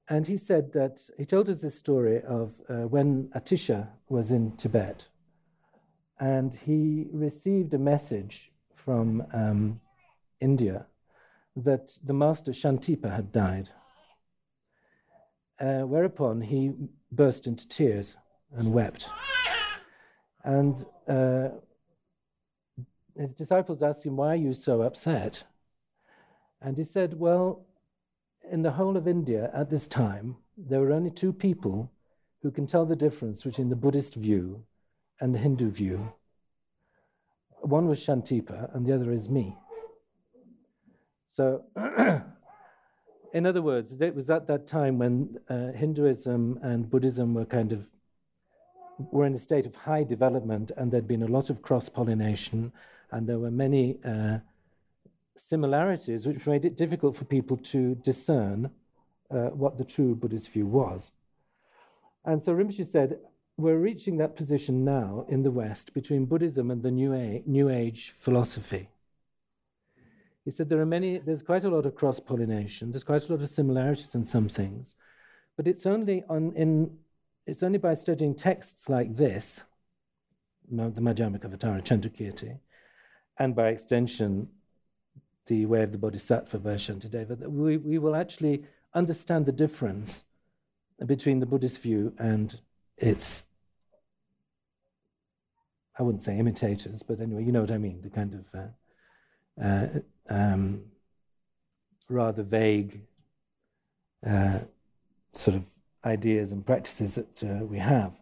And 0.10 0.28
he 0.28 0.38
said 0.38 0.74
that 0.74 1.10
he 1.18 1.26
told 1.26 1.50
us 1.50 1.62
this 1.62 1.78
story 1.78 2.22
of 2.22 2.56
uh, 2.70 2.88
when 2.88 3.30
Atisha 3.36 3.88
was 4.10 4.32
in 4.32 4.52
Tibet, 4.58 5.08
and 6.20 6.54
he 6.54 7.08
received 7.12 7.74
a 7.74 7.78
message 7.78 8.52
from 8.76 9.26
um, 9.34 9.80
India 10.42 10.86
that 11.56 11.98
the 12.04 12.14
master 12.14 12.52
Shantipa 12.52 13.16
had 13.16 13.32
died. 13.32 13.70
Uh, 15.60 15.82
whereupon 15.82 16.42
he 16.42 16.72
burst 17.12 17.48
into 17.48 17.68
tears 17.68 18.18
and 18.52 18.74
wept. 18.74 19.08
And 20.44 20.86
uh, 21.08 21.50
his 23.18 23.34
disciples 23.36 23.82
asked 23.82 24.04
him, 24.04 24.18
Why 24.18 24.34
are 24.34 24.36
you 24.36 24.54
so 24.54 24.82
upset? 24.82 25.44
And 26.64 26.78
he 26.78 26.86
said, 26.86 27.20
Well, 27.20 27.66
in 28.50 28.62
the 28.62 28.72
whole 28.72 28.96
of 28.96 29.08
India 29.08 29.52
at 29.54 29.70
this 29.70 29.86
time, 29.86 30.38
there 30.58 30.80
were 30.80 30.94
only 30.94 31.12
two 31.12 31.34
people 31.34 31.92
who 32.42 32.52
can 32.52 32.66
tell 32.66 32.86
the 32.86 32.96
difference 32.96 33.44
between 33.44 33.70
the 33.70 33.76
Buddhist 33.76 34.16
view 34.16 34.64
and 35.20 35.36
the 35.36 35.40
Hindu 35.40 35.72
view. 35.72 36.14
One 37.62 37.88
was 37.88 38.00
Shantipa, 38.00 38.74
and 38.76 38.86
the 38.86 38.94
other 38.94 39.12
is 39.12 39.30
me. 39.30 39.56
So, 41.28 41.64
in 43.34 43.46
other 43.46 43.62
words, 43.62 43.94
it 44.00 44.16
was 44.16 44.30
at 44.30 44.48
that 44.48 44.68
time 44.68 45.00
when 45.00 45.40
uh, 45.50 45.72
Hinduism 45.72 46.60
and 46.62 46.90
Buddhism 46.90 47.34
were 47.34 47.46
kind 47.46 47.72
of 47.72 47.90
were 49.12 49.26
in 49.26 49.34
a 49.34 49.40
state 49.40 49.66
of 49.66 49.76
high 49.76 50.04
development, 50.04 50.72
and 50.78 50.92
there'd 50.92 51.08
been 51.08 51.24
a 51.24 51.28
lot 51.28 51.50
of 51.50 51.62
cross 51.62 51.90
pollination, 51.90 52.72
and 53.12 53.28
there 53.28 53.40
were 53.40 53.52
many 53.52 53.98
uh, 54.06 54.40
similarities 55.36 56.26
which 56.26 56.46
made 56.46 56.66
it 56.66 56.78
difficult 56.78 57.16
for 57.16 57.26
people 57.26 57.58
to 57.58 57.96
discern 57.96 58.70
uh, 59.32 59.50
what 59.50 59.78
the 59.78 59.86
true 59.86 60.16
Buddhist 60.16 60.50
view 60.50 60.66
was. 60.66 61.12
And 62.26 62.42
so 62.42 62.54
Rinpoche 62.54 62.90
said, 62.90 63.20
We're 63.58 63.78
reaching 63.78 64.18
that 64.18 64.36
position 64.36 64.86
now 64.86 65.26
in 65.30 65.44
the 65.44 65.52
West 65.52 65.94
between 65.94 66.26
Buddhism 66.26 66.72
and 66.72 66.84
the 66.84 66.92
New 66.92 67.14
Age, 67.14 67.44
New 67.46 67.70
Age 67.70 68.12
philosophy. 68.12 68.90
He 70.46 70.52
said 70.52 70.70
there 70.70 70.82
are 70.82 70.86
many, 70.86 71.20
there's 71.20 71.42
quite 71.42 71.64
a 71.64 71.70
lot 71.70 71.86
of 71.86 71.96
cross 71.96 72.20
pollination, 72.20 72.92
there's 72.92 73.04
quite 73.04 73.28
a 73.28 73.32
lot 73.32 73.42
of 73.42 73.50
similarities 73.50 74.14
in 74.14 74.26
some 74.26 74.50
things, 74.50 74.96
but 75.56 75.68
it's 75.68 75.86
only 75.86 76.24
on, 76.30 76.54
in 76.56 76.98
it's 77.46 77.64
only 77.64 77.78
by 77.78 77.94
studying 77.94 78.36
texts 78.36 78.90
like 78.90 79.16
this, 79.16 79.62
the 80.70 81.02
Madhyamaka 81.02 81.46
Vatara 81.46 81.84
Chandrakirti, 81.84 82.58
and 83.38 83.56
by 83.56 83.70
extension, 83.70 84.48
the 85.48 85.66
way 85.66 85.84
of 85.84 85.92
the 85.92 85.98
Bodhisattva 85.98 86.58
by 86.60 86.76
Shantideva, 86.76 87.40
that 87.40 87.52
we, 87.52 87.78
we 87.78 87.98
will 87.98 88.16
actually 88.16 88.64
understand 88.94 89.46
the 89.46 89.52
difference 89.52 90.24
between 91.06 91.40
the 91.40 91.46
Buddhist 91.46 91.80
view 91.80 92.14
and 92.18 92.60
its, 92.98 93.46
I 95.98 96.04
wouldn't 96.04 96.24
say 96.24 96.38
imitators, 96.38 97.04
but 97.04 97.20
anyway, 97.20 97.44
you 97.44 97.52
know 97.52 97.62
what 97.62 97.72
I 97.72 97.78
mean, 97.78 98.02
the 98.02 98.10
kind 98.10 98.34
of 98.34 98.60
uh, 98.60 99.64
uh, 99.64 99.88
um, 100.30 100.84
rather 102.10 102.44
vague 102.44 103.02
uh, 104.26 104.60
sort 105.34 105.58
of 105.58 105.64
ideas 106.06 106.52
and 106.52 106.66
practices 106.66 107.16
that 107.16 107.44
uh, 107.44 107.66
we 107.66 107.80
have. 107.80 108.14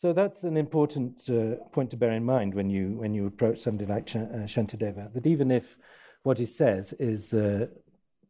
So 0.00 0.12
that's 0.12 0.44
an 0.44 0.56
important 0.56 1.28
uh, 1.28 1.56
point 1.72 1.90
to 1.90 1.96
bear 1.96 2.12
in 2.12 2.24
mind 2.24 2.54
when 2.54 2.70
you 2.70 2.90
when 2.90 3.14
you 3.14 3.26
approach 3.26 3.58
somebody 3.58 3.90
like 3.90 4.06
Ch- 4.06 4.16
uh, 4.16 4.46
Shantideva. 4.46 5.12
That 5.12 5.26
even 5.26 5.50
if 5.50 5.64
what 6.22 6.38
he 6.38 6.46
says 6.46 6.92
is 7.00 7.34
uh, 7.34 7.66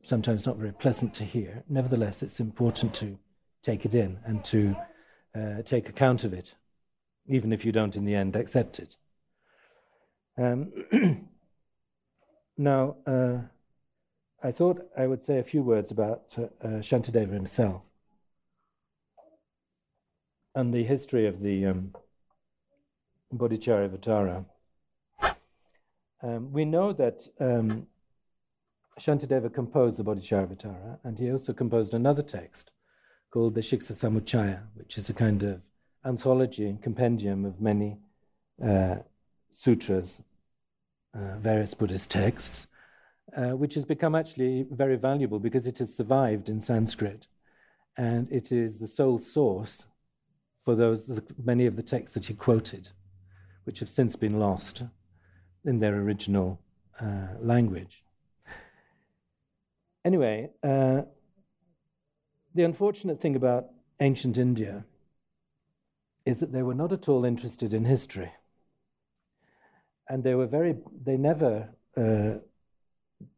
sometimes 0.03 0.47
not 0.47 0.57
very 0.57 0.73
pleasant 0.73 1.13
to 1.15 1.25
hear, 1.25 1.65
nevertheless 1.69 2.23
it's 2.23 2.41
important 2.41 2.95
to 2.95 3.19
take 3.63 3.85
it 3.85 3.95
in 3.95 4.19
and 4.25 4.43
to 4.47 4.75
uh, 5.35 5.63
take 5.63 5.91
account 5.91 6.25
of 6.25 6.33
it, 6.33 6.55
even 7.27 7.53
if 7.53 7.67
you 7.67 7.73
don't 7.73 7.97
in 7.97 8.07
the 8.07 8.15
end 8.15 8.35
accept 8.35 8.79
it. 8.79 8.97
Um, 10.39 10.73
now. 12.57 12.97
Uh, 13.07 13.39
I 14.41 14.53
thought 14.53 14.87
I 14.97 15.09
would 15.09 15.25
say 15.25 15.41
a 15.41 15.43
few 15.43 15.65
words 15.65 15.91
about 15.91 16.23
uh, 16.39 16.79
Shantideva 16.79 17.33
himself 17.33 17.83
and 20.59 20.75
the 20.75 20.83
history 20.83 21.25
of 21.29 21.41
the 21.41 21.67
um, 21.67 21.95
Bodhicharyavatara. 23.33 24.45
Um, 26.21 26.53
we 26.53 26.65
know 26.65 26.93
that 26.93 27.29
um, 27.39 27.87
Shantideva 28.99 29.55
composed 29.55 29.99
the 29.99 30.03
Bodhicharyavatara, 30.03 30.99
and 31.05 31.17
he 31.17 31.31
also 31.31 31.53
composed 31.53 31.95
another 31.95 32.23
text 32.23 32.73
called 33.31 33.55
the 33.55 33.61
Shiksa 33.61 33.93
Samuchaya, 33.93 34.63
which 34.75 34.99
is 34.99 35.09
a 35.09 35.13
kind 35.15 35.45
of 35.45 35.61
anthology 36.05 36.67
and 36.67 36.83
compendium 36.83 37.45
of 37.45 37.61
many 37.61 37.97
uh, 38.61 38.97
sutras, 39.51 40.23
uh, 41.15 41.39
various 41.39 41.73
Buddhist 41.73 42.11
texts, 42.11 42.67
uh, 43.37 43.51
which 43.51 43.75
has 43.75 43.85
become 43.85 44.17
actually 44.17 44.67
very 44.73 44.97
valuable 44.97 45.39
because 45.39 45.69
it 45.69 45.79
has 45.79 45.95
survived 45.95 46.49
in 46.49 46.61
Sanskrit, 46.61 47.29
and 47.97 48.27
it 48.33 48.51
is 48.51 48.79
the 48.79 48.89
sole 48.89 49.21
source 49.21 49.87
for 50.69 50.77
those 50.77 51.11
many 51.43 51.65
of 51.65 51.77
the 51.77 51.83
texts 51.83 52.13
that 52.13 52.27
he 52.27 52.35
quoted, 52.35 52.91
which 53.65 53.79
have 53.79 53.89
since 53.89 54.17
been 54.17 54.39
lost 54.39 54.83
in 55.65 55.81
their 55.81 55.95
original 55.95 56.61
uh, 57.01 57.29
language. 57.41 58.05
Anyway, 60.05 60.51
uh, 60.63 61.01
the 62.55 62.65
unfortunate 62.65 63.19
thing 63.19 63.35
about 63.35 63.69
ancient 64.01 64.37
India 64.37 64.85
is 66.27 66.39
that 66.41 66.53
they 66.53 66.63
were 66.63 66.75
not 66.75 66.93
at 66.93 67.09
all 67.09 67.25
interested 67.25 67.73
in 67.73 67.87
history. 67.87 68.31
And 70.07 70.23
they 70.23 70.35
were 70.35 70.47
very, 70.47 70.77
they 71.03 71.17
never 71.17 71.71
uh, 71.97 72.41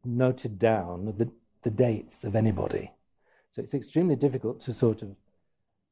noted 0.03 0.59
down 0.59 1.13
the, 1.17 1.31
the 1.63 1.71
dates 1.71 2.25
of 2.25 2.35
anybody. 2.35 2.91
So 3.51 3.61
it's 3.61 3.73
extremely 3.73 4.17
difficult 4.17 4.59
to 4.65 4.73
sort 4.73 5.01
of 5.01 5.15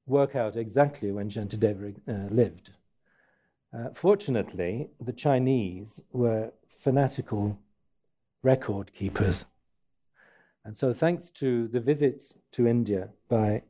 work 0.10 0.36
out 0.36 0.56
exactly 0.56 1.12
when 1.12 1.30
Shantideva 1.30 1.96
uh, 2.08 2.34
lived. 2.34 2.72
Uh, 3.74 3.90
fortunately, 3.94 4.90
the 5.00 5.14
Chinese 5.14 6.02
were 6.12 6.52
fanatical 6.68 7.60
record 8.42 8.92
keepers. 8.94 9.46
And 10.66 10.78
so, 10.78 10.94
thanks 10.94 11.30
to 11.32 11.68
the 11.68 11.80
visits 11.80 12.34
to 12.54 12.68
India 12.68 13.10
by 13.28 13.64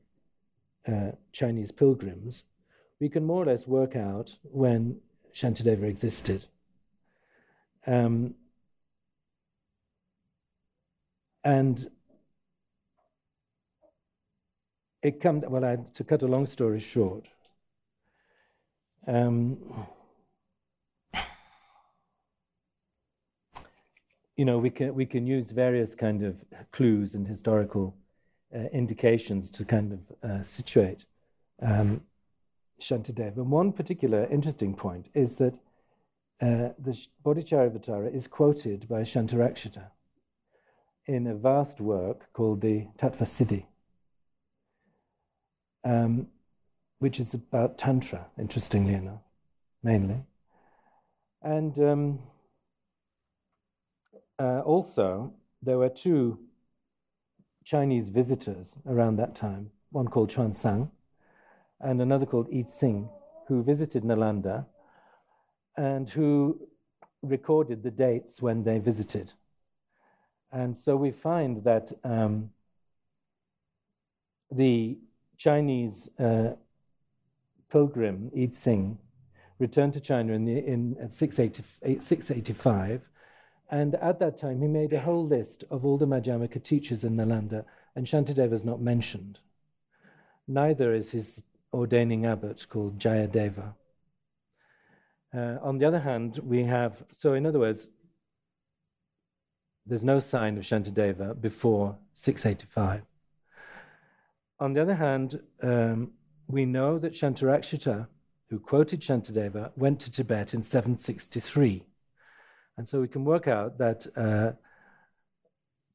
uh, 0.88 1.12
Chinese 1.32 1.72
pilgrims, 1.72 2.44
we 3.00 3.10
can 3.10 3.26
more 3.26 3.44
or 3.44 3.46
less 3.46 3.68
work 3.68 3.96
out 3.96 4.38
when 4.44 5.00
Shantideva 5.34 5.84
existed. 5.84 6.46
Um, 7.86 8.36
and 11.44 11.90
it 15.02 15.22
comes, 15.22 15.44
well, 15.48 15.64
I, 15.64 15.78
to 15.94 16.04
cut 16.04 16.24
a 16.24 16.28
long 16.28 16.46
story 16.46 16.80
short, 16.80 17.28
um, 19.08 19.58
you 24.36 24.46
know, 24.46 24.58
we 24.58 24.70
can, 24.70 24.94
we 24.94 25.06
can 25.06 25.26
use 25.26 25.52
various 25.52 25.96
kind 25.96 26.24
of 26.24 26.36
clues 26.72 27.14
and 27.14 27.28
historical 27.28 27.96
uh, 28.54 28.60
indications 28.74 29.50
to 29.52 29.66
kind 29.66 29.94
of 29.94 30.30
uh, 30.30 30.44
situate 30.44 31.06
um, 31.62 32.02
Shantideva. 32.82 33.38
And 33.38 33.52
one 33.52 33.74
particular 33.74 34.26
interesting 34.32 34.76
point 34.76 35.08
is 35.14 35.36
that 35.36 35.54
uh, 36.42 36.70
the 36.80 36.98
Bodhicharyavatara 37.26 38.16
is 38.16 38.28
quoted 38.28 38.88
by 38.88 39.02
Shantarakshita 39.02 39.88
in 41.06 41.28
a 41.28 41.36
vast 41.36 41.82
work 41.82 42.32
called 42.34 42.62
the 42.62 42.88
Tattva 42.98 43.24
Siddhi, 43.24 43.66
um, 45.84 46.28
which 47.00 47.20
is 47.20 47.34
about 47.34 47.78
Tantra, 47.78 48.28
interestingly 48.38 48.94
enough, 48.94 49.22
mainly. 49.84 50.24
And 51.42 51.78
um, 51.80 52.20
uh, 54.38 54.60
also, 54.60 55.34
there 55.62 55.78
were 55.78 55.90
two 55.90 56.40
Chinese 57.64 58.10
visitors 58.10 58.74
around 58.88 59.18
that 59.18 59.36
time, 59.36 59.72
one 59.92 60.08
called 60.08 60.32
Xuanzang 60.32 60.90
and 61.80 62.02
another 62.02 62.26
called 62.26 62.48
Yi 62.52 62.64
Tsing, 62.64 63.10
who 63.48 63.64
visited 63.64 64.04
Nalanda 64.04 64.66
and 65.78 66.10
who 66.10 66.68
recorded 67.22 67.84
the 67.84 67.92
dates 67.92 68.42
when 68.42 68.64
they 68.64 68.80
visited. 68.80 69.34
And 70.52 70.78
so 70.78 70.96
we 70.96 71.12
find 71.12 71.64
that 71.64 71.92
um, 72.04 72.50
the 74.52 74.98
Chinese 75.40 76.10
uh, 76.20 76.50
pilgrim, 77.72 78.30
Yi 78.36 78.48
Tsing, 78.48 78.98
returned 79.58 79.94
to 79.94 80.02
China 80.02 80.34
in, 80.34 80.44
the, 80.44 80.58
in 80.58 81.10
680, 81.10 81.64
685. 82.00 83.02
And 83.72 83.96
at 83.96 84.20
that 84.20 84.38
time, 84.38 84.62
he 84.62 84.68
made 84.68 84.92
a 84.92 85.00
whole 85.00 85.26
list 85.26 85.64
of 85.72 85.86
all 85.86 85.98
the 85.98 86.06
Madhyamaka 86.06 86.62
teachers 86.62 87.06
in 87.06 87.16
Nalanda, 87.16 87.64
and 87.96 88.06
Shantideva 88.06 88.54
is 88.54 88.66
not 88.66 88.82
mentioned. 88.82 89.40
Neither 90.48 90.94
is 90.94 91.12
his 91.12 91.42
ordaining 91.74 92.26
abbot 92.26 92.68
called 92.70 93.00
Jayadeva. 93.00 93.74
Uh, 95.34 95.58
on 95.62 95.78
the 95.78 95.86
other 95.86 96.00
hand, 96.00 96.40
we 96.44 96.64
have, 96.64 97.04
so 97.12 97.34
in 97.34 97.46
other 97.46 97.60
words, 97.60 97.88
there's 99.86 100.04
no 100.04 100.20
sign 100.20 100.58
of 100.58 100.64
Shantideva 100.64 101.40
before 101.40 101.98
685. 102.14 103.04
On 104.60 104.74
the 104.74 104.82
other 104.82 104.96
hand, 104.96 105.40
um, 105.64 106.12
we 106.48 106.66
know 106.66 107.00
that 107.00 107.14
Shantarakshita, 107.14 108.08
who 108.50 108.60
quoted 108.60 109.02
Shantideva, 109.02 109.72
went 109.76 110.00
to 110.02 110.12
Tibet 110.12 110.54
in 110.54 110.62
763. 110.62 111.86
And 112.78 112.88
so 112.88 113.00
we 113.00 113.08
can 113.08 113.24
work 113.24 113.48
out 113.48 113.78
that 113.78 114.06
uh, 114.18 114.52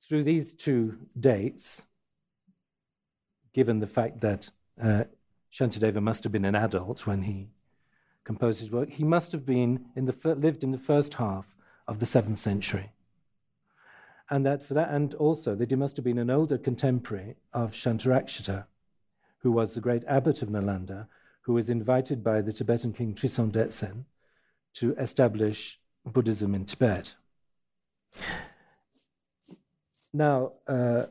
through 0.06 0.24
these 0.24 0.54
two 0.54 0.96
dates, 1.18 1.82
given 3.52 3.80
the 3.80 3.86
fact 3.86 4.20
that 4.20 4.50
uh, 4.82 5.04
Shantideva 5.52 6.02
must 6.02 6.24
have 6.24 6.32
been 6.32 6.44
an 6.44 6.54
adult 6.54 7.06
when 7.06 7.22
he 7.22 7.48
composed 8.24 8.60
his 8.60 8.70
work. 8.70 8.90
He 8.90 9.04
must 9.04 9.32
have 9.32 9.46
been 9.46 9.86
in 9.94 10.06
the 10.06 10.34
lived 10.34 10.64
in 10.64 10.72
the 10.72 10.78
first 10.78 11.14
half 11.14 11.54
of 11.86 12.00
the 12.00 12.06
seventh 12.06 12.38
century, 12.38 12.90
and 14.30 14.44
that 14.46 14.66
for 14.66 14.74
that, 14.74 14.90
and 14.90 15.14
also 15.14 15.54
that 15.54 15.70
he 15.70 15.76
must 15.76 15.96
have 15.96 16.04
been 16.04 16.18
an 16.18 16.30
older 16.30 16.58
contemporary 16.58 17.36
of 17.52 17.72
Shantarakshita, 17.72 18.64
who 19.38 19.52
was 19.52 19.74
the 19.74 19.80
great 19.80 20.04
abbot 20.06 20.42
of 20.42 20.48
Nalanda, 20.48 21.06
who 21.42 21.52
was 21.52 21.68
invited 21.68 22.24
by 22.24 22.40
the 22.40 22.52
Tibetan 22.52 22.92
king 22.92 23.14
Trisong 23.14 23.52
Detsen 23.52 24.04
to 24.74 24.94
establish 24.94 25.78
Buddhism 26.06 26.54
in 26.54 26.64
Tibet. 26.64 27.14
Now, 30.12 30.52
uh, 30.66 31.06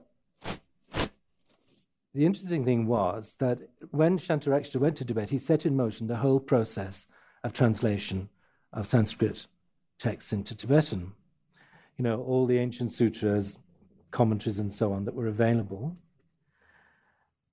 the 2.13 2.25
interesting 2.25 2.63
thing 2.63 2.87
was 2.87 3.35
that 3.39 3.59
when 3.91 4.17
Shantarakshita 4.17 4.77
went 4.77 4.97
to 4.97 5.05
Tibet, 5.05 5.29
he 5.29 5.37
set 5.37 5.65
in 5.65 5.75
motion 5.75 6.07
the 6.07 6.17
whole 6.17 6.39
process 6.39 7.07
of 7.43 7.53
translation 7.53 8.29
of 8.71 8.87
Sanskrit 8.87 9.47
texts 9.99 10.31
into 10.31 10.55
Tibetan. 10.55 11.13
You 11.97 12.03
know, 12.03 12.21
all 12.21 12.45
the 12.45 12.57
ancient 12.57 12.91
sutras, 12.91 13.57
commentaries, 14.11 14.59
and 14.59 14.73
so 14.73 14.93
on 14.93 15.05
that 15.05 15.13
were 15.13 15.27
available. 15.27 15.95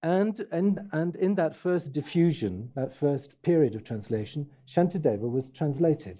And, 0.02 0.47
and, 0.50 0.80
and 0.93 1.14
in 1.17 1.34
that 1.34 1.54
first 1.54 1.93
diffusion, 1.93 2.71
that 2.75 2.97
first 2.97 3.41
period 3.43 3.75
of 3.75 3.84
translation, 3.84 4.49
Shantideva 4.67 5.30
was 5.30 5.50
translated, 5.50 6.19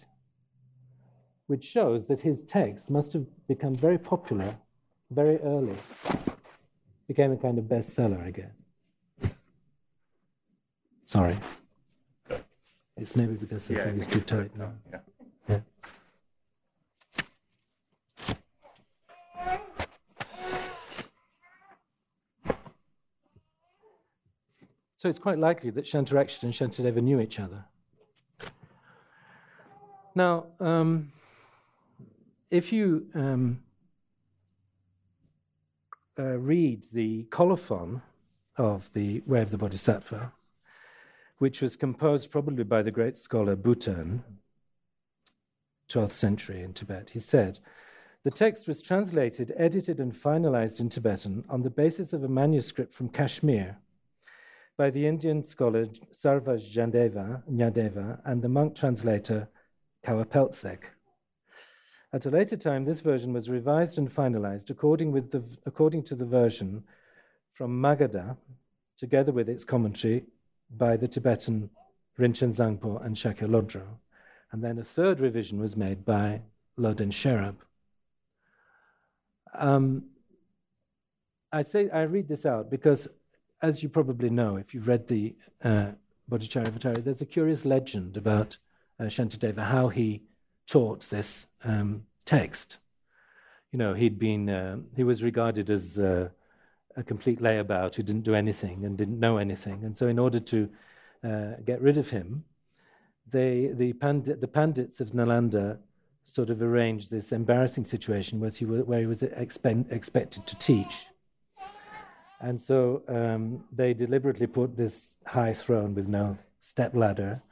which 1.47 1.65
shows 1.65 2.07
that 2.07 2.21
his 2.21 2.43
text 2.43 2.91
must 2.91 3.15
have 3.15 3.27
become 3.49 3.75
very 3.75 3.99
popular 3.99 4.57
very 5.11 5.39
early 5.41 5.77
became 7.09 7.33
a 7.33 7.37
kind 7.37 7.59
of 7.59 7.65
bestseller, 7.65 8.25
I 8.25 8.31
guess. 8.31 9.33
Sorry. 11.05 11.37
It's 12.97 13.17
maybe 13.17 13.35
because 13.35 13.67
the 13.67 13.75
Yeah, 13.75 13.85
thing 13.85 14.01
is 14.01 14.07
too 14.07 14.21
tight 14.21 14.57
now. 14.57 14.73
Yeah. 14.93 14.99
Yeah. 15.49 15.61
So 25.01 25.09
it's 25.09 25.19
quite 25.19 25.39
likely 25.39 25.71
that 25.71 25.87
Shantarakshita 25.87 26.43
and 26.43 26.53
Shantideva 26.53 27.03
knew 27.03 27.21
each 27.21 27.41
other. 27.41 27.65
Now, 30.15 30.49
um, 30.61 31.11
if 32.51 32.71
you 32.71 33.07
um, 33.15 33.63
uh, 36.19 36.37
read 36.37 36.83
the 36.93 37.23
colophon 37.31 38.03
of 38.59 38.93
the 38.93 39.23
Way 39.25 39.41
of 39.41 39.51
the 39.51 39.57
Bodhisattva, 39.57 40.33
which 41.39 41.63
was 41.63 41.77
composed 41.77 42.31
probably 42.31 42.65
by 42.65 42.83
the 42.83 42.91
great 42.91 43.17
scholar 43.17 43.57
Buton, 43.57 44.23
12th 45.89 46.13
century 46.13 46.63
in 46.63 46.75
Tibet. 46.75 47.09
He 47.15 47.21
said, 47.21 47.59
The 48.23 48.31
text 48.31 48.69
was 48.69 48.83
translated, 48.83 49.55
edited, 49.57 49.99
and 49.99 50.13
finalized 50.13 50.79
in 50.79 50.91
Tibetan 50.91 51.47
on 51.49 51.63
the 51.63 51.71
basis 51.71 52.13
of 52.13 52.23
a 52.23 52.29
manuscript 52.29 52.93
from 52.93 53.09
Kashmir 53.09 53.79
by 54.81 54.89
the 54.89 55.07
Indian 55.07 55.47
scholar 55.47 55.85
Sarvaj 56.11 56.63
Jandeva, 56.75 57.43
Nyadeva 57.53 58.19
and 58.25 58.41
the 58.41 58.49
monk 58.49 58.75
translator 58.75 59.47
Kawapeltsek. 60.07 60.79
At 62.15 62.25
a 62.25 62.31
later 62.31 62.57
time, 62.57 62.87
this 62.87 63.01
version 63.01 63.35
was 63.35 63.51
revised 63.51 63.99
and 63.99 64.11
finalized 64.11 64.71
according, 64.71 65.13
the, 65.13 65.45
according 65.67 66.05
to 66.05 66.15
the 66.15 66.25
version 66.25 66.83
from 67.53 67.79
Magadha, 67.79 68.39
together 68.97 69.33
with 69.33 69.51
its 69.51 69.65
commentary 69.65 70.25
by 70.75 70.97
the 70.97 71.09
Tibetan 71.09 71.69
Rinchen 72.19 72.55
Zangpo 72.55 73.05
and 73.05 73.15
Shakya 73.15 73.51
Lodro. 73.51 73.87
And 74.51 74.65
then 74.65 74.79
a 74.79 74.85
third 74.85 75.21
revision 75.21 75.61
was 75.61 75.77
made 75.77 76.07
by 76.07 76.41
Loden 76.79 77.13
Sherab. 77.13 77.57
Um, 79.53 80.05
I 81.53 81.65
say 81.65 81.91
I 81.91 82.05
read 82.05 82.29
this 82.29 82.47
out 82.47 82.71
because, 82.71 83.09
as 83.63 83.83
you 83.83 83.89
probably 83.89 84.31
know, 84.31 84.57
if 84.57 84.75
you've 84.75 84.89
read 84.89 85.09
the 85.09 85.35
uh, 85.63 85.91
there's 86.29 87.21
a 87.21 87.27
curious 87.27 87.65
legend 87.65 88.17
about 88.17 88.57
uh, 89.01 89.05
Shantideva, 89.05 89.67
how 89.67 89.89
he 89.89 90.23
taught 90.67 91.11
this 91.11 91.49
um, 91.65 92.05
text. 92.25 92.79
You 93.73 93.79
know, 93.79 93.95
he'd 93.95 94.19
been, 94.19 94.49
uh, 94.49 94.77
he 94.95 95.03
was 95.03 95.23
regarded 95.23 95.71
as 95.71 95.99
uh, 95.99 96.29
a 96.97 97.03
complete 97.03 97.41
layabout 97.41 97.95
who 97.97 98.03
didn't 98.03 98.23
do 98.23 98.35
anything 98.35 98.85
and 98.85 98.97
didn't 98.97 99.19
know 99.19 99.39
anything. 99.39 99.85
And 99.85 99.97
so, 99.97 100.07
in 100.07 100.19
order 100.19 100.41
to 100.41 100.69
uh, 101.25 101.53
get 101.65 101.81
rid 101.81 101.99
of 101.99 102.11
him, 102.11 102.45
they, 103.31 103.71
the, 103.73 103.93
pandit, 103.95 104.41
the 104.41 104.49
Pandits 104.49 105.01
of 105.01 105.11
Nalanda 105.11 105.79
sort 106.25 106.51
of 106.51 106.63
arranged 106.63 107.11
this 107.11 107.33
embarrassing 107.33 107.85
situation 107.85 108.41
where 108.41 108.51
he, 108.51 108.65
was, 108.65 108.83
where 108.85 109.01
he 109.01 109.07
was 109.07 109.23
expe- 109.23 109.91
expected 109.91 110.47
to 110.47 110.57
teach. 110.57 111.07
And 112.41 112.61
so 112.61 113.03
um, 113.09 113.65
they 113.71 113.93
deliberately 113.95 114.47
put 114.47 114.77
this 114.77 115.09
high 115.27 115.53
throne 115.55 115.95
with 115.95 116.09
no 116.09 116.39
step 116.61 116.95
ladder 116.95 117.43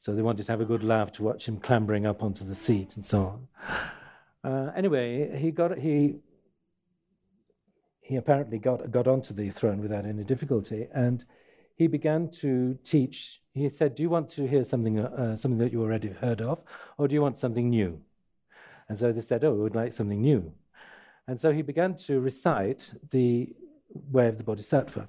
so 0.00 0.14
they 0.14 0.22
wanted 0.22 0.46
to 0.46 0.52
have 0.52 0.60
a 0.60 0.64
good 0.64 0.84
laugh 0.84 1.10
to 1.12 1.22
watch 1.22 1.48
him 1.48 1.58
clambering 1.58 2.06
up 2.06 2.22
onto 2.22 2.44
the 2.44 2.54
seat 2.54 2.94
and 2.94 3.04
so 3.04 3.18
on. 3.20 3.48
Uh, 4.44 4.72
anyway, 4.76 5.36
he 5.38 5.50
got 5.50 5.76
he 5.76 6.20
he 8.00 8.16
apparently 8.16 8.58
got 8.58 8.90
got 8.92 9.08
onto 9.08 9.34
the 9.34 9.50
throne 9.50 9.80
without 9.80 10.06
any 10.06 10.22
difficulty, 10.22 10.86
and 10.94 11.24
he 11.74 11.88
began 11.88 12.30
to 12.30 12.78
teach. 12.84 13.42
He 13.52 13.68
said, 13.68 13.96
"Do 13.96 14.02
you 14.04 14.08
want 14.08 14.28
to 14.30 14.46
hear 14.46 14.64
something 14.64 15.00
uh, 15.00 15.36
something 15.36 15.58
that 15.58 15.72
you 15.72 15.82
already 15.82 16.10
heard 16.10 16.40
of, 16.40 16.62
or 16.96 17.08
do 17.08 17.14
you 17.14 17.20
want 17.20 17.40
something 17.40 17.68
new?" 17.68 18.00
And 18.88 18.98
so 18.98 19.12
they 19.12 19.20
said, 19.20 19.42
"Oh, 19.42 19.52
we 19.52 19.62
would 19.62 19.74
like 19.74 19.92
something 19.92 20.20
new." 20.20 20.52
And 21.26 21.38
so 21.40 21.52
he 21.52 21.62
began 21.62 21.94
to 22.06 22.20
recite 22.20 22.92
the 23.10 23.54
way 23.92 24.28
of 24.28 24.38
the 24.38 24.44
Bodhisattva, 24.44 25.08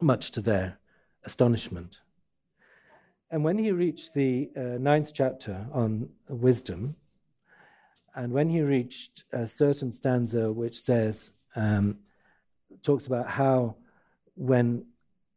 much 0.00 0.30
to 0.32 0.40
their 0.40 0.78
astonishment. 1.24 2.00
And 3.30 3.42
when 3.42 3.58
he 3.58 3.72
reached 3.72 4.14
the 4.14 4.50
uh, 4.56 4.60
ninth 4.78 5.12
chapter 5.12 5.66
on 5.72 6.10
wisdom, 6.28 6.96
and 8.14 8.32
when 8.32 8.48
he 8.48 8.62
reached 8.62 9.24
a 9.32 9.46
certain 9.46 9.92
stanza 9.92 10.52
which 10.52 10.80
says, 10.80 11.30
um, 11.54 11.98
talks 12.82 13.06
about 13.06 13.28
how 13.28 13.76
when 14.34 14.84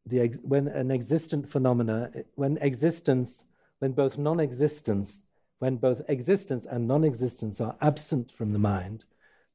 the 0.06 0.28
when 0.44 0.68
an 0.68 0.92
existent 0.92 1.50
phenomena, 1.50 2.12
when 2.36 2.58
existence, 2.58 3.44
when 3.80 3.92
both 3.92 4.18
non-existence, 4.18 5.20
when 5.60 5.78
both 5.78 6.02
existence 6.08 6.66
and 6.70 6.88
non-existence 6.88 7.60
are 7.60 7.76
absent 7.82 8.32
from 8.32 8.54
the 8.54 8.60
mind, 8.60 9.04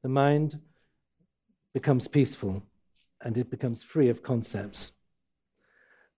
the 0.03 0.09
mind 0.09 0.59
becomes 1.73 2.07
peaceful 2.07 2.63
and 3.21 3.37
it 3.37 3.49
becomes 3.49 3.83
free 3.83 4.09
of 4.09 4.23
concepts, 4.23 4.91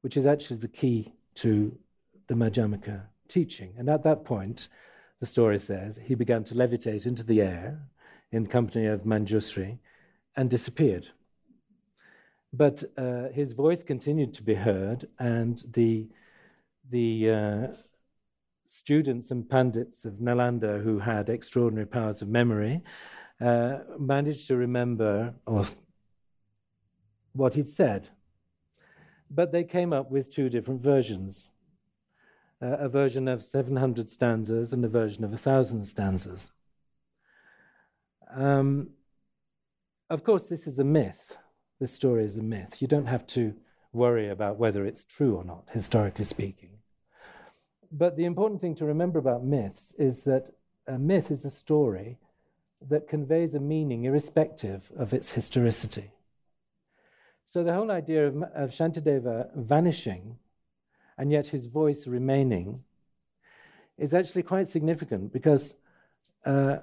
which 0.01 0.17
is 0.17 0.25
actually 0.25 0.57
the 0.57 0.67
key 0.67 1.13
to 1.35 1.77
the 2.27 2.33
Madhyamaka 2.33 3.03
teaching. 3.27 3.73
And 3.77 3.89
at 3.89 4.03
that 4.03 4.25
point, 4.25 4.69
the 5.19 5.25
story 5.25 5.59
says, 5.59 5.99
he 6.03 6.15
began 6.15 6.43
to 6.45 6.55
levitate 6.55 7.05
into 7.05 7.23
the 7.23 7.41
air 7.41 7.79
in 8.31 8.47
company 8.47 8.85
of 8.85 9.01
Manjusri 9.01 9.79
and 10.35 10.49
disappeared. 10.49 11.07
But 12.53 12.83
uh, 12.97 13.29
his 13.33 13.53
voice 13.53 13.83
continued 13.83 14.33
to 14.35 14.43
be 14.43 14.55
heard, 14.55 15.07
and 15.19 15.61
the, 15.73 16.07
the 16.89 17.29
uh, 17.29 17.67
students 18.65 19.31
and 19.31 19.49
pandits 19.49 20.05
of 20.05 20.13
Nalanda 20.13 20.81
who 20.83 20.99
had 20.99 21.29
extraordinary 21.29 21.87
powers 21.87 22.21
of 22.21 22.29
memory 22.29 22.81
uh, 23.41 23.79
managed 23.99 24.47
to 24.47 24.55
remember 24.55 25.33
or 25.45 25.63
what 27.37 27.53
he'd 27.53 27.69
said. 27.69 28.09
But 29.29 29.51
they 29.51 29.63
came 29.63 29.93
up 29.93 30.11
with 30.11 30.33
two 30.33 30.49
different 30.49 30.81
versions 30.81 31.49
uh, 32.59 32.77
a 32.79 32.89
version 32.89 33.27
of 33.27 33.43
700 33.43 34.09
stanzas 34.09 34.73
and 34.73 34.83
a 34.83 34.87
version 34.87 35.23
of 35.23 35.29
1,000 35.29 35.85
stanzas. 35.85 36.49
Um, 38.35 38.89
of 40.09 40.23
course, 40.23 40.47
this 40.47 40.65
is 40.65 40.79
a 40.79 40.83
myth. 40.83 41.37
This 41.79 41.93
story 41.93 42.25
is 42.25 42.35
a 42.35 42.41
myth. 42.41 42.81
You 42.81 42.87
don't 42.87 43.05
have 43.05 43.27
to 43.27 43.53
worry 43.93 44.27
about 44.27 44.57
whether 44.57 44.85
it's 44.85 45.03
true 45.03 45.35
or 45.35 45.43
not, 45.43 45.67
historically 45.71 46.25
speaking. 46.25 46.79
But 47.91 48.17
the 48.17 48.25
important 48.25 48.59
thing 48.59 48.75
to 48.75 48.85
remember 48.85 49.19
about 49.19 49.45
myths 49.45 49.93
is 49.97 50.23
that 50.23 50.53
a 50.87 50.97
myth 50.97 51.29
is 51.29 51.45
a 51.45 51.51
story 51.51 52.17
that 52.89 53.07
conveys 53.07 53.53
a 53.53 53.59
meaning 53.59 54.05
irrespective 54.05 54.91
of 54.97 55.13
its 55.13 55.31
historicity. 55.31 56.11
So 57.47 57.63
the 57.63 57.73
whole 57.73 57.91
idea 57.91 58.27
of, 58.27 58.43
of 58.53 58.71
Shantideva 58.71 59.55
vanishing 59.55 60.37
and 61.17 61.31
yet 61.31 61.47
his 61.47 61.65
voice 61.65 62.05
remaining 62.05 62.83
is 63.97 64.13
actually 64.13 64.43
quite 64.43 64.67
significant 64.67 65.31
because 65.31 65.73
uh, 66.45 66.77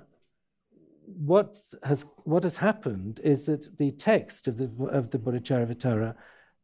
what 1.06 1.56
has 1.82 2.04
what 2.24 2.42
has 2.42 2.56
happened 2.56 3.20
is 3.22 3.44
that 3.44 3.76
the 3.78 3.92
text 3.92 4.48
of 4.48 4.56
the 4.56 4.70
of 4.86 5.10
the 5.10 5.18
Bodhicharyavatara 5.18 6.14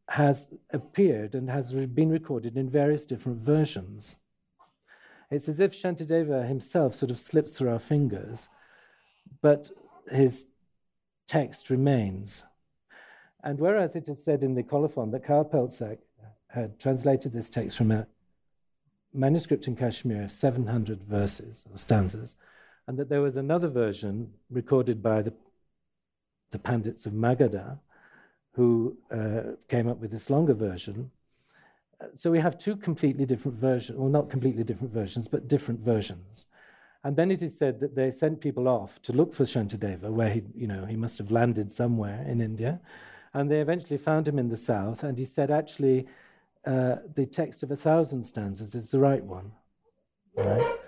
has 0.09 0.49
appeared 0.71 1.35
and 1.35 1.49
has 1.51 1.73
been 1.73 2.11
recorded 2.11 2.57
in 2.57 2.69
various 2.69 3.05
different 3.07 3.39
versions. 3.39 4.17
It's 5.31 5.49
as 5.49 5.61
if 5.61 5.73
Shantideva 5.73 6.49
himself 6.49 6.97
sort 6.97 7.13
of 7.13 7.21
slips 7.21 7.53
through 7.53 7.71
our 7.71 7.79
fingers, 7.79 8.49
but 9.41 9.71
his 10.11 10.47
text 11.29 11.71
remains. 11.71 12.45
And 13.43 13.59
whereas 13.59 13.97
it 13.97 14.09
is 14.09 14.23
said 14.23 14.43
in 14.43 14.55
the 14.55 14.63
colophon 14.63 15.11
that 15.13 15.25
Kawa 15.25 15.45
Peltsek 15.45 15.99
had 16.49 16.79
translated 16.79 17.33
this 17.33 17.49
text 17.49 17.77
from 17.77 17.91
a 17.91 18.07
manuscript 19.13 19.67
in 19.67 19.77
Kashmir, 19.77 20.29
700 20.29 21.03
verses 21.03 21.63
or 21.71 21.79
stanzas, 21.79 22.35
and 22.87 22.99
that 22.99 23.09
there 23.09 23.23
was 23.23 23.37
another 23.37 23.69
version 23.69 24.33
recorded 24.51 25.03
by 25.03 25.23
the, 25.23 25.33
the 26.51 26.59
Pandits 26.59 27.07
of 27.07 27.13
Magadha 27.13 27.79
who 28.53 28.97
uh, 29.13 29.55
came 29.69 29.89
up 29.89 29.99
with 29.99 30.11
this 30.11 30.29
longer 30.29 30.55
version. 30.55 31.11
So 32.17 32.31
we 32.31 32.41
have 32.41 32.59
two 32.59 32.77
completely 32.77 33.27
different 33.27 33.59
versions, 33.59 33.99
well, 33.99 34.09
not 34.09 34.31
completely 34.31 34.65
different 34.65 34.93
versions, 34.93 35.29
but 35.29 35.49
different 35.49 35.81
versions. 35.81 36.47
And 37.05 37.17
then 37.17 37.31
it 37.31 37.43
is 37.43 37.57
said 37.57 37.81
that 37.81 37.95
they 37.95 38.11
sent 38.11 38.41
people 38.41 38.69
off 38.69 39.01
to 39.03 39.13
look 39.13 39.35
for 39.35 39.45
Shantideva, 39.45 40.11
where 40.11 40.31
he, 40.31 40.43
you 40.55 40.67
know, 40.67 40.85
he 40.85 40.97
must 40.97 41.19
have 41.19 41.31
landed 41.31 41.73
somewhere 41.73 42.25
in 42.29 42.41
India. 42.41 42.81
And 43.33 43.51
they 43.51 43.61
eventually 43.61 43.99
found 43.99 44.27
him 44.27 44.39
in 44.39 44.49
the 44.49 44.57
south, 44.57 45.05
and 45.05 45.17
he 45.17 45.25
said, 45.25 45.51
actually, 45.51 46.07
uh, 46.67 46.97
the 47.15 47.27
text 47.27 47.63
of 47.63 47.71
a 47.71 47.77
thousand 47.77 48.25
stanzas 48.25 48.75
is 48.75 48.91
the 48.91 48.99
right 48.99 49.25
one. 49.25 49.53
Right? 50.35 50.79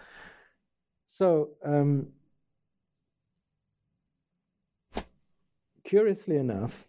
So, 1.07 1.51
um, 1.65 2.09
curiously 5.85 6.37
enough, 6.37 6.87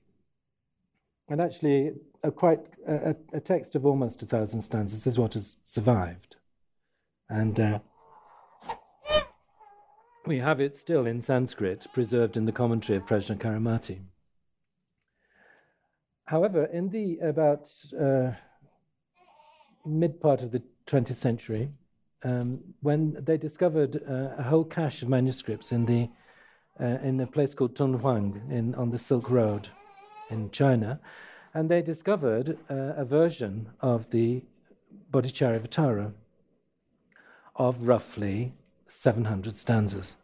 and 1.30 1.42
actually 1.42 1.92
a 2.24 2.32
quite 2.32 2.62
a, 2.88 3.16
a, 3.34 3.39
text 3.39 3.76
of 3.76 3.86
almost 3.86 4.24
a 4.24 4.26
thousand 4.26 4.62
stanzas 4.62 5.06
is 5.06 5.20
what 5.20 5.34
has 5.34 5.58
survived, 5.66 6.38
and 7.30 7.60
uh, 7.60 7.80
we 10.26 10.38
have 10.38 10.62
it 10.62 10.78
still 10.78 11.06
in 11.06 11.22
Sanskrit, 11.22 11.86
preserved 11.94 12.38
in 12.38 12.46
the 12.46 12.52
commentary 12.52 12.98
of 12.98 13.06
Prajnacharamati. 13.06 14.00
However, 16.25 16.65
in 16.65 16.89
the 16.89 17.19
about 17.19 17.69
uh, 17.99 18.31
mid 19.86 20.21
part 20.21 20.41
of 20.41 20.51
the 20.51 20.62
20th 20.88 21.15
century, 21.15 21.69
um, 22.23 22.59
when 22.81 23.17
they 23.19 23.38
discovered 23.38 24.01
uh, 24.09 24.39
a 24.39 24.43
whole 24.43 24.63
cache 24.63 25.01
of 25.01 25.09
manuscripts 25.09 25.71
in 25.71 25.86
the 25.86 26.09
uh, 26.79 26.97
in 27.03 27.19
a 27.19 27.27
place 27.27 27.53
called 27.53 27.75
Dunhuang 27.75 28.49
in 28.49 28.73
on 28.75 28.89
the 28.89 28.97
Silk 28.97 29.29
Road 29.29 29.69
in 30.29 30.49
China, 30.51 30.99
and 31.53 31.69
they 31.69 31.81
discovered 31.81 32.57
uh, 32.69 32.73
a 32.97 33.05
version 33.05 33.69
of 33.81 34.09
the 34.12 34.43
Bodhicharyavatara 35.12 36.13
of 37.55 37.88
roughly 37.88 38.53
700 38.88 39.55
stanzas. 39.57 40.15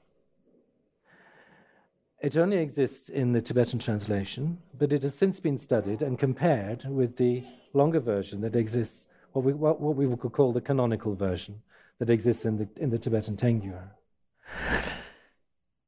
It 2.22 2.36
only 2.36 2.58
exists 2.58 3.08
in 3.08 3.32
the 3.32 3.42
Tibetan 3.42 3.80
translation, 3.80 4.58
but 4.78 4.92
it 4.92 5.04
has 5.04 5.16
since 5.16 5.40
been 5.40 5.58
studied 5.58 6.02
and 6.02 6.20
compared 6.20 6.84
with 6.84 7.16
the 7.16 7.46
longer 7.74 8.02
version 8.02 8.42
that 8.42 8.58
exists, 8.58 9.08
what 9.32 9.46
we, 9.46 9.54
what, 9.54 9.80
what 9.80 9.96
we 9.96 10.06
could 10.18 10.34
call 10.34 10.52
the 10.52 10.60
canonical 10.60 11.16
version 11.16 11.62
that 12.00 12.10
exists 12.10 12.44
in 12.44 12.58
the, 12.58 12.68
in 12.76 12.90
the 12.90 13.00
Tibetan 13.00 13.38
Tengyur. 13.38 13.92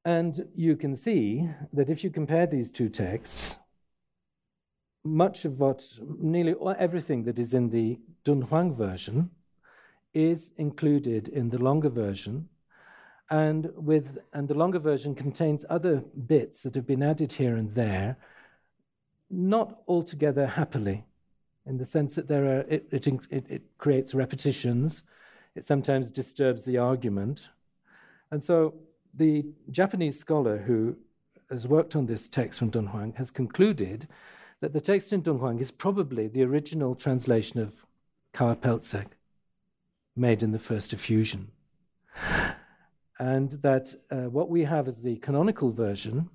And 0.06 0.48
you 0.56 0.78
can 0.78 0.96
see 0.96 1.50
that 1.74 1.89
if 1.89 2.02
you 2.02 2.10
compare 2.10 2.48
these 2.48 2.72
two 2.72 2.88
texts, 2.88 3.58
much 5.04 5.44
of 5.44 5.60
what, 5.60 5.84
nearly 6.20 6.56
everything 6.80 7.26
that 7.26 7.39
is 7.39 7.54
in 7.54 7.72
the 7.72 8.00
Dunhuang 8.24 8.78
version 8.78 9.32
is 10.13 10.52
included 10.58 11.28
in 11.28 11.50
the 11.50 11.58
longer 11.58 11.89
version, 11.89 12.48
and 13.32 13.72
with 13.78 14.20
and 14.34 14.50
the 14.50 14.54
longer 14.54 14.78
version 14.78 15.15
contains 15.15 15.65
other 15.70 16.04
bits 16.28 16.62
that 16.62 16.76
have 16.76 16.86
been 16.86 17.02
added 17.02 17.32
here 17.32 17.56
and 17.56 17.74
there, 17.74 18.17
not 19.30 19.82
altogether 19.88 20.46
happily, 20.46 21.06
in 21.65 21.78
the 21.78 21.86
sense 21.86 22.13
that 22.15 22.28
there 22.28 22.46
are 22.46 22.60
it, 22.70 22.88
it, 22.91 23.08
it, 23.08 23.46
it 23.50 23.62
creates 23.78 24.13
repetitions, 24.13 25.04
it 25.56 25.65
sometimes 25.65 26.12
disturbs 26.12 26.65
the 26.65 26.78
argument, 26.78 27.48
and 28.32 28.44
so 28.44 28.74
the 29.13 29.46
Japanese 29.70 30.20
scholar 30.20 30.58
who 30.58 30.98
has 31.50 31.67
worked 31.67 31.96
on 31.96 32.06
this 32.06 32.28
text 32.28 32.60
from 32.60 32.70
Dunhuang 32.72 33.15
has 33.15 33.32
concluded 33.32 34.10
that 34.60 34.74
the 34.74 34.82
text 34.82 35.12
in 35.13 35.22
Dunhuang 35.22 35.62
is 35.62 35.72
probably 35.72 36.28
the 36.28 36.44
original 36.44 36.96
translation 36.96 37.62
of 37.62 37.86
Kawa 38.34 38.58
Peltsek, 38.58 39.08
made 40.17 40.44
in 40.44 40.52
the 40.52 40.60
first 40.60 40.91
effusion 40.91 41.50
and 43.22 43.52
that 43.62 43.94
uh, 44.10 44.30
what 44.38 44.50
we 44.50 44.64
have 44.64 44.88
as 44.88 45.00
the 45.00 45.16
canonical 45.18 45.72
version 45.72 46.28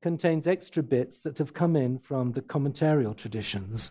contains 0.00 0.46
extra 0.46 0.82
bits 0.82 1.20
that 1.20 1.36
have 1.36 1.52
come 1.52 1.76
in 1.76 1.98
from 1.98 2.32
the 2.32 2.40
commentarial 2.40 3.14
traditions 3.14 3.90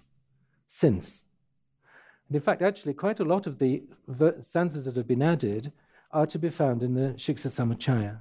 since. 0.70 1.24
And 2.28 2.36
in 2.36 2.42
fact, 2.42 2.64
actually, 2.64 2.96
quite 2.96 3.20
a 3.20 3.24
lot 3.24 3.46
of 3.46 3.60
the 3.60 3.84
ver- 4.08 4.42
stanzas 4.42 4.86
that 4.86 4.96
have 4.96 5.08
been 5.08 5.22
added 5.22 5.72
are 6.10 6.26
to 6.26 6.40
be 6.40 6.50
found 6.50 6.82
in 6.82 6.96
the 6.96 7.10
Shiksa 7.14 7.52
Samuccaya. 7.52 8.18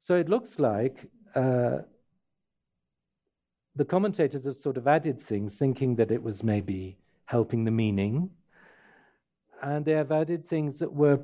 So 0.00 0.16
it 0.16 0.30
looks 0.30 0.58
like 0.58 1.06
uh, 1.34 1.80
the 3.76 3.84
commentators 3.84 4.46
have 4.46 4.56
sort 4.56 4.78
of 4.78 4.88
added 4.88 5.22
things, 5.22 5.54
thinking 5.54 5.96
that 5.96 6.10
it 6.10 6.22
was 6.22 6.42
maybe 6.42 6.96
helping 7.26 7.64
the 7.64 7.70
meaning, 7.70 8.30
and 9.62 9.84
they 9.84 9.92
have 9.92 10.12
added 10.12 10.48
things 10.48 10.78
that 10.78 10.90
were 10.90 11.20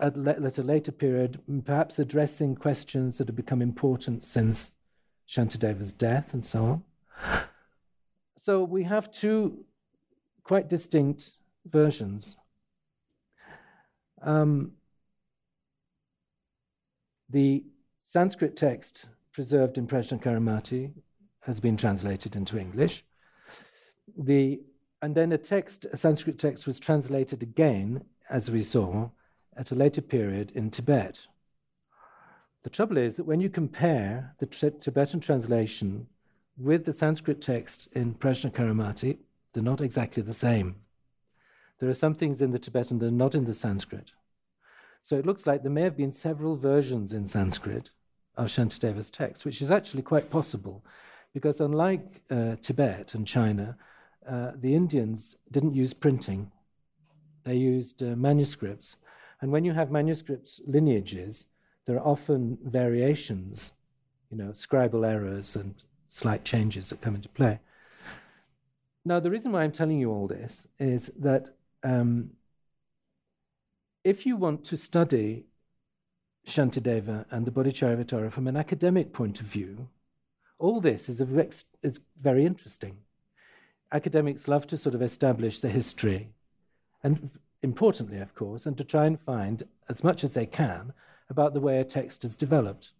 at, 0.00 0.16
at 0.16 0.58
a 0.58 0.62
later 0.62 0.92
period, 0.92 1.40
perhaps 1.64 1.98
addressing 1.98 2.54
questions 2.56 3.18
that 3.18 3.28
have 3.28 3.36
become 3.36 3.62
important 3.62 4.24
since 4.24 4.72
Shantideva's 5.28 5.92
death 5.92 6.32
and 6.32 6.44
so 6.44 6.64
on. 6.64 6.82
So 8.42 8.62
we 8.62 8.84
have 8.84 9.12
two 9.12 9.64
quite 10.42 10.68
distinct 10.68 11.32
versions. 11.66 12.36
Um, 14.22 14.72
the 17.28 17.64
Sanskrit 18.02 18.56
text 18.56 19.10
preserved 19.32 19.76
in 19.76 19.86
Prajnacharamati 19.86 20.92
has 21.40 21.60
been 21.60 21.76
translated 21.76 22.34
into 22.34 22.58
English. 22.58 23.04
The, 24.16 24.62
and 25.02 25.14
then 25.14 25.32
a 25.32 25.38
text, 25.38 25.86
a 25.92 25.96
Sanskrit 25.96 26.38
text 26.38 26.66
was 26.66 26.80
translated 26.80 27.42
again, 27.42 28.04
as 28.30 28.50
we 28.50 28.62
saw, 28.62 29.10
at 29.58 29.70
a 29.72 29.74
later 29.74 30.00
period 30.00 30.52
in 30.54 30.70
Tibet. 30.70 31.20
The 32.62 32.70
trouble 32.70 32.96
is 32.96 33.16
that 33.16 33.24
when 33.24 33.40
you 33.40 33.50
compare 33.50 34.34
the 34.38 34.46
Tibetan 34.46 35.20
translation 35.20 36.06
with 36.56 36.84
the 36.84 36.92
Sanskrit 36.92 37.40
text 37.40 37.88
in 37.92 38.14
Prajnacaramati, 38.14 39.18
they're 39.52 39.62
not 39.62 39.80
exactly 39.80 40.22
the 40.22 40.34
same. 40.34 40.76
There 41.78 41.90
are 41.90 41.94
some 41.94 42.14
things 42.14 42.40
in 42.42 42.50
the 42.50 42.58
Tibetan 42.58 42.98
that 42.98 43.06
are 43.06 43.10
not 43.10 43.34
in 43.34 43.44
the 43.44 43.54
Sanskrit. 43.54 44.12
So 45.02 45.16
it 45.16 45.26
looks 45.26 45.46
like 45.46 45.62
there 45.62 45.70
may 45.70 45.82
have 45.82 45.96
been 45.96 46.12
several 46.12 46.56
versions 46.56 47.12
in 47.12 47.28
Sanskrit 47.28 47.90
of 48.36 48.46
Shantideva's 48.46 49.10
text, 49.10 49.44
which 49.44 49.62
is 49.62 49.70
actually 49.70 50.02
quite 50.02 50.30
possible, 50.30 50.84
because 51.32 51.60
unlike 51.60 52.22
uh, 52.30 52.56
Tibet 52.60 53.14
and 53.14 53.26
China, 53.26 53.76
uh, 54.28 54.52
the 54.54 54.74
Indians 54.74 55.36
didn't 55.50 55.74
use 55.74 55.94
printing, 55.94 56.50
they 57.44 57.54
used 57.56 58.02
uh, 58.02 58.16
manuscripts. 58.16 58.96
And 59.40 59.52
when 59.52 59.64
you 59.64 59.72
have 59.72 59.90
manuscripts 59.90 60.60
lineages, 60.66 61.46
there 61.86 61.96
are 61.96 62.06
often 62.06 62.58
variations, 62.62 63.72
you 64.30 64.36
know, 64.36 64.50
scribal 64.50 65.06
errors 65.06 65.56
and 65.56 65.74
slight 66.08 66.44
changes 66.44 66.88
that 66.88 67.00
come 67.00 67.14
into 67.14 67.28
play. 67.28 67.60
Now, 69.04 69.20
the 69.20 69.30
reason 69.30 69.52
why 69.52 69.62
I'm 69.62 69.72
telling 69.72 69.98
you 69.98 70.10
all 70.10 70.26
this 70.26 70.66
is 70.78 71.10
that 71.18 71.54
um, 71.82 72.30
if 74.04 74.26
you 74.26 74.36
want 74.36 74.64
to 74.64 74.76
study 74.76 75.44
Shantideva 76.46 77.24
and 77.30 77.46
the 77.46 77.50
Bodhicharyavatara 77.50 78.32
from 78.32 78.48
an 78.48 78.56
academic 78.56 79.12
point 79.12 79.40
of 79.40 79.46
view, 79.46 79.88
all 80.58 80.80
this 80.80 81.08
is, 81.08 81.22
is 81.82 82.00
very 82.20 82.44
interesting. 82.44 82.96
Academics 83.92 84.48
love 84.48 84.66
to 84.66 84.76
sort 84.76 84.94
of 84.94 85.02
establish 85.02 85.60
the 85.60 85.68
history, 85.68 86.28
and 87.02 87.30
importantly, 87.62 88.18
of 88.18 88.34
course, 88.34 88.66
and 88.66 88.76
to 88.76 88.84
try 88.84 89.06
and 89.06 89.20
find 89.20 89.64
as 89.88 90.04
much 90.04 90.24
as 90.24 90.32
they 90.32 90.46
can 90.46 90.92
about 91.30 91.54
the 91.54 91.60
way 91.60 91.78
a 91.78 91.84
text 91.84 92.24
is 92.24 92.36
developed, 92.36 92.92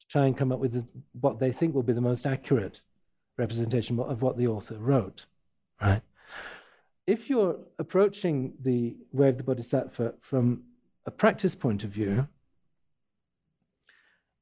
to 0.00 0.06
try 0.08 0.26
and 0.26 0.36
come 0.36 0.52
up 0.52 0.58
with 0.58 0.72
the, 0.72 0.84
what 1.20 1.38
they 1.38 1.52
think 1.52 1.74
will 1.74 1.82
be 1.82 1.92
the 1.92 2.00
most 2.00 2.26
accurate 2.26 2.80
representation 3.36 3.98
of 3.98 4.22
what 4.22 4.36
the 4.36 4.46
author 4.46 4.78
wrote. 4.78 5.26
Right? 5.80 6.02
If 7.06 7.28
you're 7.28 7.58
approaching 7.78 8.54
the 8.62 8.96
way 9.12 9.28
of 9.28 9.36
the 9.36 9.42
Bodhisattva 9.42 10.14
from 10.20 10.62
a 11.04 11.10
practice 11.10 11.54
point 11.54 11.84
of 11.84 11.90
view, 11.90 12.28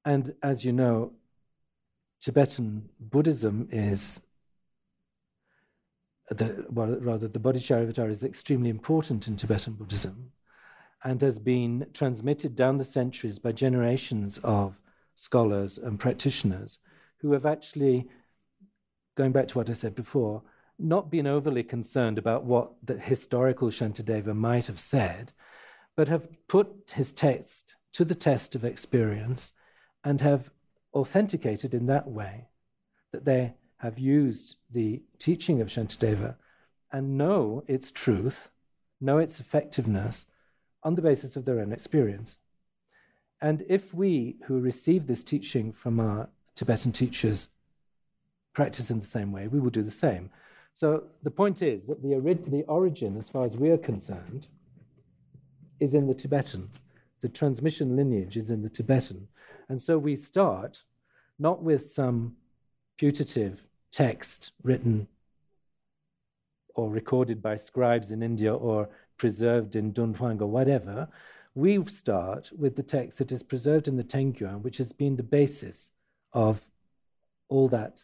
and 0.04 0.34
as 0.42 0.64
you 0.64 0.72
know, 0.72 1.12
Tibetan 2.20 2.88
Buddhism 3.00 3.68
is 3.72 4.20
the, 6.30 6.66
well, 6.70 6.96
rather, 7.00 7.28
the 7.28 7.38
Bodhicharyavatara 7.38 8.10
is 8.10 8.24
extremely 8.24 8.70
important 8.70 9.28
in 9.28 9.36
Tibetan 9.36 9.74
Buddhism 9.74 10.32
and 11.04 11.20
has 11.20 11.38
been 11.38 11.86
transmitted 11.92 12.54
down 12.54 12.78
the 12.78 12.84
centuries 12.84 13.38
by 13.38 13.52
generations 13.52 14.38
of 14.44 14.78
scholars 15.16 15.78
and 15.78 15.98
practitioners 15.98 16.78
who 17.18 17.32
have 17.32 17.46
actually, 17.46 18.08
going 19.16 19.32
back 19.32 19.48
to 19.48 19.58
what 19.58 19.68
I 19.68 19.74
said 19.74 19.94
before, 19.94 20.42
not 20.78 21.10
been 21.10 21.26
overly 21.26 21.62
concerned 21.62 22.18
about 22.18 22.44
what 22.44 22.72
the 22.82 22.98
historical 22.98 23.68
Shantideva 23.68 24.34
might 24.34 24.66
have 24.66 24.80
said, 24.80 25.32
but 25.96 26.08
have 26.08 26.28
put 26.48 26.92
his 26.94 27.12
text 27.12 27.74
to 27.92 28.04
the 28.04 28.14
test 28.14 28.54
of 28.54 28.64
experience 28.64 29.52
and 30.04 30.20
have 30.20 30.50
authenticated 30.94 31.74
in 31.74 31.86
that 31.86 32.08
way 32.08 32.48
that 33.12 33.24
they 33.24 33.54
have 33.82 33.98
used 33.98 34.54
the 34.72 35.02
teaching 35.18 35.60
of 35.60 35.66
Shantideva 35.66 36.36
and 36.92 37.18
know 37.18 37.64
its 37.66 37.90
truth, 37.90 38.48
know 39.00 39.18
its 39.18 39.40
effectiveness, 39.40 40.24
on 40.84 40.94
the 40.94 41.02
basis 41.02 41.34
of 41.34 41.44
their 41.44 41.58
own 41.58 41.72
experience. 41.72 42.38
And 43.40 43.64
if 43.68 43.92
we 43.92 44.36
who 44.46 44.60
receive 44.60 45.08
this 45.08 45.24
teaching 45.24 45.72
from 45.72 45.98
our 45.98 46.28
Tibetan 46.54 46.92
teachers 46.92 47.48
practice 48.52 48.88
in 48.88 49.00
the 49.00 49.06
same 49.06 49.32
way, 49.32 49.48
we 49.48 49.58
will 49.58 49.70
do 49.70 49.82
the 49.82 49.90
same. 49.90 50.30
So 50.74 51.04
the 51.24 51.30
point 51.32 51.60
is 51.60 51.84
that 51.88 52.02
the, 52.02 52.14
ori- 52.14 52.38
the 52.46 52.62
origin, 52.68 53.16
as 53.16 53.28
far 53.28 53.44
as 53.44 53.56
we 53.56 53.70
are 53.70 53.78
concerned, 53.78 54.46
is 55.80 55.92
in 55.92 56.06
the 56.06 56.14
Tibetan. 56.14 56.70
The 57.20 57.28
transmission 57.28 57.96
lineage 57.96 58.36
is 58.36 58.48
in 58.48 58.62
the 58.62 58.70
Tibetan. 58.70 59.26
And 59.68 59.82
so 59.82 59.98
we 59.98 60.14
start 60.14 60.82
not 61.36 61.64
with 61.64 61.92
some 61.92 62.36
putative 62.96 63.66
text 63.92 64.52
written 64.62 65.06
or 66.74 66.90
recorded 66.90 67.42
by 67.42 67.56
scribes 67.56 68.10
in 68.10 68.22
India 68.22 68.52
or 68.52 68.88
preserved 69.18 69.76
in 69.76 69.92
Dunhuang 69.92 70.40
or 70.40 70.46
whatever, 70.46 71.08
we 71.54 71.84
start 71.84 72.50
with 72.56 72.76
the 72.76 72.82
text 72.82 73.18
that 73.18 73.30
is 73.30 73.42
preserved 73.42 73.86
in 73.86 73.96
the 73.96 74.04
Tengyur, 74.04 74.60
which 74.62 74.78
has 74.78 74.92
been 74.92 75.16
the 75.16 75.22
basis 75.22 75.90
of 76.32 76.64
all 77.48 77.68
that, 77.68 78.02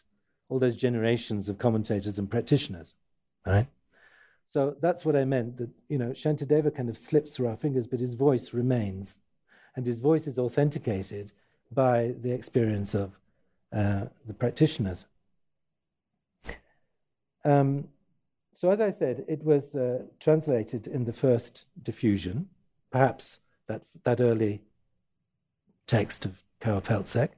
all 0.49 0.59
those 0.59 0.75
generations 0.75 1.49
of 1.49 1.57
commentators 1.57 2.19
and 2.19 2.29
practitioners, 2.29 2.93
right? 3.45 3.67
So 4.49 4.75
that's 4.81 5.05
what 5.05 5.15
I 5.15 5.25
meant. 5.25 5.57
That 5.57 5.69
you 5.89 5.97
know, 5.97 6.09
Shantideva 6.09 6.75
kind 6.75 6.89
of 6.89 6.97
slips 6.97 7.31
through 7.31 7.47
our 7.47 7.57
fingers, 7.57 7.87
but 7.87 7.99
his 7.99 8.13
voice 8.13 8.53
remains, 8.53 9.17
and 9.75 9.85
his 9.85 9.99
voice 9.99 10.27
is 10.27 10.37
authenticated 10.37 11.31
by 11.71 12.13
the 12.21 12.31
experience 12.31 12.93
of 12.93 13.11
uh, 13.75 14.05
the 14.25 14.33
practitioners. 14.33 15.05
Um, 17.49 17.87
so, 18.53 18.69
as 18.71 18.81
I 18.81 18.91
said, 18.91 19.25
it 19.27 19.43
was 19.43 19.73
uh, 19.73 20.03
translated 20.19 20.85
in 20.85 21.05
the 21.05 21.13
first 21.13 21.65
diffusion, 21.81 22.49
perhaps 22.91 23.39
that, 23.67 23.81
that 24.03 24.19
early 24.21 24.61
text 25.87 26.25
of 26.25 26.43
Kawa 26.59 26.81
Peltsek. 26.81 27.29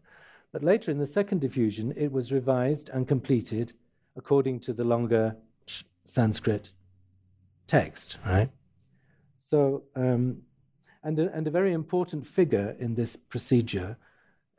But 0.52 0.64
later 0.64 0.92
in 0.92 0.98
the 0.98 1.08
second 1.08 1.40
diffusion, 1.40 1.94
it 1.96 2.12
was 2.12 2.32
revised 2.32 2.90
and 2.90 3.08
completed 3.08 3.74
according 4.18 4.60
to 4.62 4.74
the 4.74 4.84
longer 4.84 5.38
Sanskrit 6.06 6.72
text, 7.68 8.18
right? 8.26 8.50
So, 9.48 9.84
um, 9.96 10.42
and, 11.04 11.18
a, 11.20 11.34
and 11.34 11.48
a 11.48 11.52
very 11.52 11.72
important 11.72 12.28
figure 12.28 12.76
in 12.80 12.96
this 12.96 13.16
procedure 13.16 13.96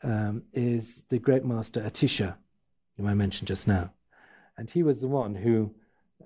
um, 0.03 0.45
is 0.55 1.03
the 1.11 1.19
great 1.19 1.45
master 1.45 1.83
Atisha, 1.83 2.37
whom 2.97 3.07
I 3.07 3.15
mentioned 3.15 3.49
just 3.49 3.67
now. 3.67 3.91
And 4.57 4.69
he 4.71 4.83
was 4.83 5.01
the 5.01 5.09
one 5.09 5.35
who 5.35 5.75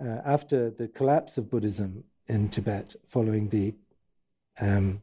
uh, 0.00 0.20
after 0.24 0.70
the 0.70 0.88
collapse 0.88 1.38
of 1.38 1.50
Buddhism 1.50 2.04
in 2.28 2.48
Tibet 2.48 2.94
following 3.08 3.48
the 3.48 3.74
um, 4.60 5.00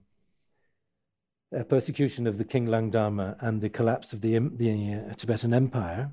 uh, 1.58 1.64
persecution 1.64 2.28
of 2.28 2.38
the 2.38 2.44
King 2.44 2.68
Langdharma 2.68 3.36
and 3.40 3.62
the 3.62 3.70
collapse 3.70 4.14
of 4.14 4.22
the, 4.22 4.38
the 4.40 4.94
uh, 5.10 5.14
Tibetan 5.14 5.54
Empire, 5.54 6.12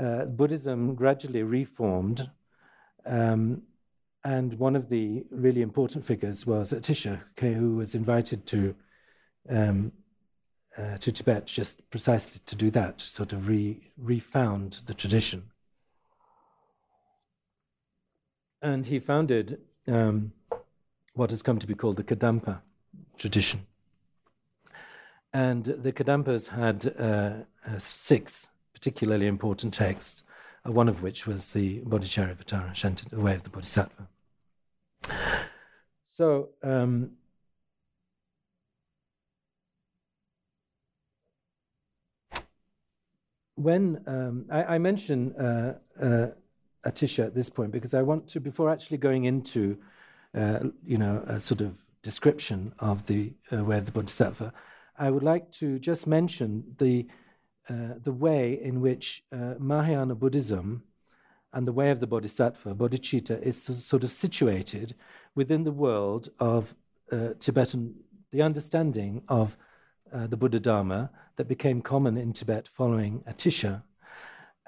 uh, 0.00 0.24
Buddhism 0.24 0.94
gradually 0.94 1.42
reformed. 1.42 2.30
Um, 3.06 3.62
and 4.24 4.58
one 4.58 4.76
of 4.76 4.88
the 4.88 5.24
really 5.30 5.62
important 5.62 6.04
figures 6.04 6.46
was 6.46 6.72
Atisha, 6.72 7.20
who 7.38 7.76
was 7.76 7.94
invited 7.94 8.46
to 8.46 8.74
um, 9.48 9.92
uh, 10.78 10.96
to 10.98 11.10
Tibet 11.10 11.46
just 11.46 11.88
precisely 11.90 12.40
to 12.46 12.54
do 12.54 12.70
that, 12.70 12.98
to 12.98 13.04
sort 13.04 13.32
of 13.32 13.48
re, 13.48 13.90
refound 13.96 14.80
the 14.86 14.94
tradition 14.94 15.49
and 18.62 18.86
he 18.86 18.98
founded 18.98 19.60
um, 19.86 20.32
what 21.14 21.30
has 21.30 21.42
come 21.42 21.58
to 21.58 21.66
be 21.66 21.74
called 21.74 21.96
the 21.96 22.04
Kadampa 22.04 22.60
tradition. 23.18 23.66
And 25.32 25.64
the 25.64 25.92
Kadampas 25.92 26.48
had 26.48 26.94
uh, 26.98 27.44
uh, 27.66 27.78
six 27.78 28.48
particularly 28.72 29.26
important 29.26 29.74
texts, 29.74 30.22
uh, 30.66 30.72
one 30.72 30.88
of 30.88 31.02
which 31.02 31.26
was 31.26 31.46
the 31.48 31.80
Bodhicharyavatara, 31.80 32.72
Shanti, 32.72 33.08
the 33.08 33.20
way 33.20 33.34
of 33.34 33.42
the 33.42 33.50
Bodhisattva. 33.50 34.08
So, 36.16 36.50
um, 36.62 37.12
when 43.54 44.02
um, 44.06 44.46
I, 44.50 44.74
I 44.74 44.78
mention 44.78 45.34
uh, 45.36 45.74
uh, 46.02 46.26
Atisha 46.86 47.26
at 47.26 47.34
this 47.34 47.50
point 47.50 47.72
because 47.72 47.94
I 47.94 48.02
want 48.02 48.28
to, 48.28 48.40
before 48.40 48.70
actually 48.70 48.98
going 48.98 49.24
into, 49.24 49.76
uh, 50.36 50.60
you 50.84 50.98
know, 50.98 51.22
a 51.26 51.40
sort 51.40 51.60
of 51.60 51.78
description 52.02 52.72
of 52.78 53.06
the 53.06 53.32
uh, 53.52 53.62
way 53.64 53.78
of 53.78 53.86
the 53.86 53.92
Bodhisattva, 53.92 54.52
I 54.98 55.10
would 55.10 55.22
like 55.22 55.50
to 55.52 55.78
just 55.78 56.06
mention 56.06 56.64
the 56.78 57.06
uh, 57.68 57.94
the 58.02 58.12
way 58.12 58.58
in 58.60 58.80
which 58.80 59.22
uh, 59.32 59.54
Mahayana 59.58 60.16
Buddhism 60.16 60.82
and 61.52 61.68
the 61.68 61.72
way 61.72 61.90
of 61.90 62.00
the 62.00 62.06
Bodhisattva, 62.06 62.74
bodhicitta, 62.74 63.40
is 63.42 63.62
sort 63.62 64.02
of 64.02 64.10
situated 64.10 64.94
within 65.36 65.62
the 65.62 65.72
world 65.72 66.30
of 66.40 66.74
uh, 67.12 67.28
Tibetan, 67.38 67.94
the 68.32 68.42
understanding 68.42 69.22
of 69.28 69.56
uh, 70.12 70.26
the 70.26 70.36
Buddha 70.36 70.58
Dharma 70.58 71.10
that 71.36 71.48
became 71.48 71.80
common 71.80 72.16
in 72.16 72.32
Tibet 72.32 72.68
following 72.68 73.22
Atisha. 73.28 73.82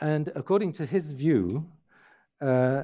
And 0.01 0.31
according 0.35 0.73
to 0.75 0.87
his 0.87 1.13
view, 1.13 1.67
uh, 2.43 2.83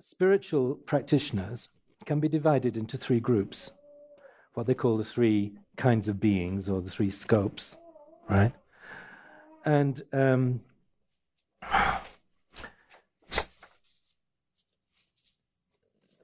spiritual 0.00 0.74
practitioners 0.74 1.68
can 2.04 2.20
be 2.20 2.28
divided 2.28 2.76
into 2.76 2.98
three 2.98 3.20
groups, 3.20 3.70
what 4.54 4.66
they 4.66 4.74
call 4.74 4.96
the 4.96 5.04
three 5.04 5.52
kinds 5.76 6.08
of 6.08 6.20
beings 6.20 6.68
or 6.68 6.80
the 6.82 6.90
three 6.90 7.10
scopes. 7.10 7.76
right? 8.28 8.52
And 9.64 10.02
um, 10.12 10.60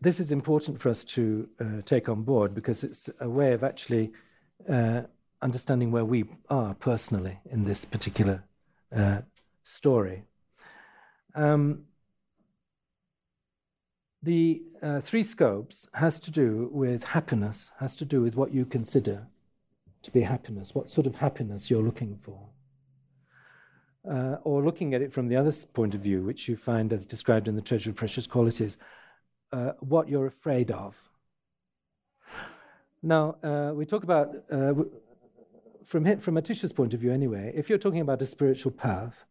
this 0.00 0.18
is 0.18 0.33
important 0.33 0.81
for 0.81 0.88
us 0.88 1.05
to 1.05 1.48
uh, 1.61 1.83
take 1.85 2.09
on 2.09 2.22
board 2.22 2.55
because 2.55 2.83
it's 2.83 3.09
a 3.20 3.29
way 3.29 3.52
of 3.52 3.62
actually 3.62 4.12
uh, 4.68 5.02
understanding 5.42 5.90
where 5.90 6.05
we 6.05 6.24
are 6.48 6.74
personally 6.74 7.38
in 7.50 7.64
this 7.64 7.85
particular 7.85 8.42
uh, 8.94 9.20
story. 9.64 10.24
Um, 11.35 11.85
the 14.22 14.62
uh, 14.83 15.00
three 15.00 15.22
scopes 15.22 15.87
has 15.94 16.18
to 16.20 16.31
do 16.31 16.68
with 16.72 17.05
happiness, 17.05 17.70
has 17.81 17.94
to 17.96 18.05
do 18.05 18.20
with 18.20 18.35
what 18.35 18.52
you 18.52 18.64
consider 18.64 19.26
to 20.02 20.11
be 20.11 20.22
happiness, 20.22 20.74
what 20.74 20.90
sort 20.90 21.07
of 21.07 21.16
happiness 21.16 21.70
you're 21.70 21.83
looking 21.83 22.18
for. 22.22 22.48
Uh, 24.09 24.37
or 24.44 24.62
looking 24.62 24.94
at 24.94 25.02
it 25.02 25.12
from 25.12 25.26
the 25.26 25.35
other 25.35 25.52
point 25.74 25.94
of 25.94 26.00
view, 26.00 26.22
which 26.22 26.48
you 26.48 26.57
find 26.57 26.92
as 26.92 27.05
described 27.05 27.48
in 27.48 27.57
the 27.57 27.62
Treasure 27.62 27.90
of 27.90 27.96
Precious 27.96 28.26
Qualities, 28.26 28.76
uh, 29.52 29.72
what 29.81 30.09
you're 30.09 30.29
afraid 30.29 30.70
of. 30.70 30.94
Now, 33.02 33.37
uh, 33.42 33.72
we 33.74 33.85
talk 33.85 34.05
about, 34.05 34.29
uh, 34.50 34.74
from, 35.85 36.20
from 36.20 36.37
Atisha's 36.37 36.72
point 36.72 36.94
of 36.94 37.00
view 37.00 37.12
anyway, 37.12 37.52
if 37.55 37.68
you're 37.68 37.79
talking 37.79 38.00
about 38.00 38.22
a 38.22 38.26
spiritual 38.26 38.72
path, 38.72 39.24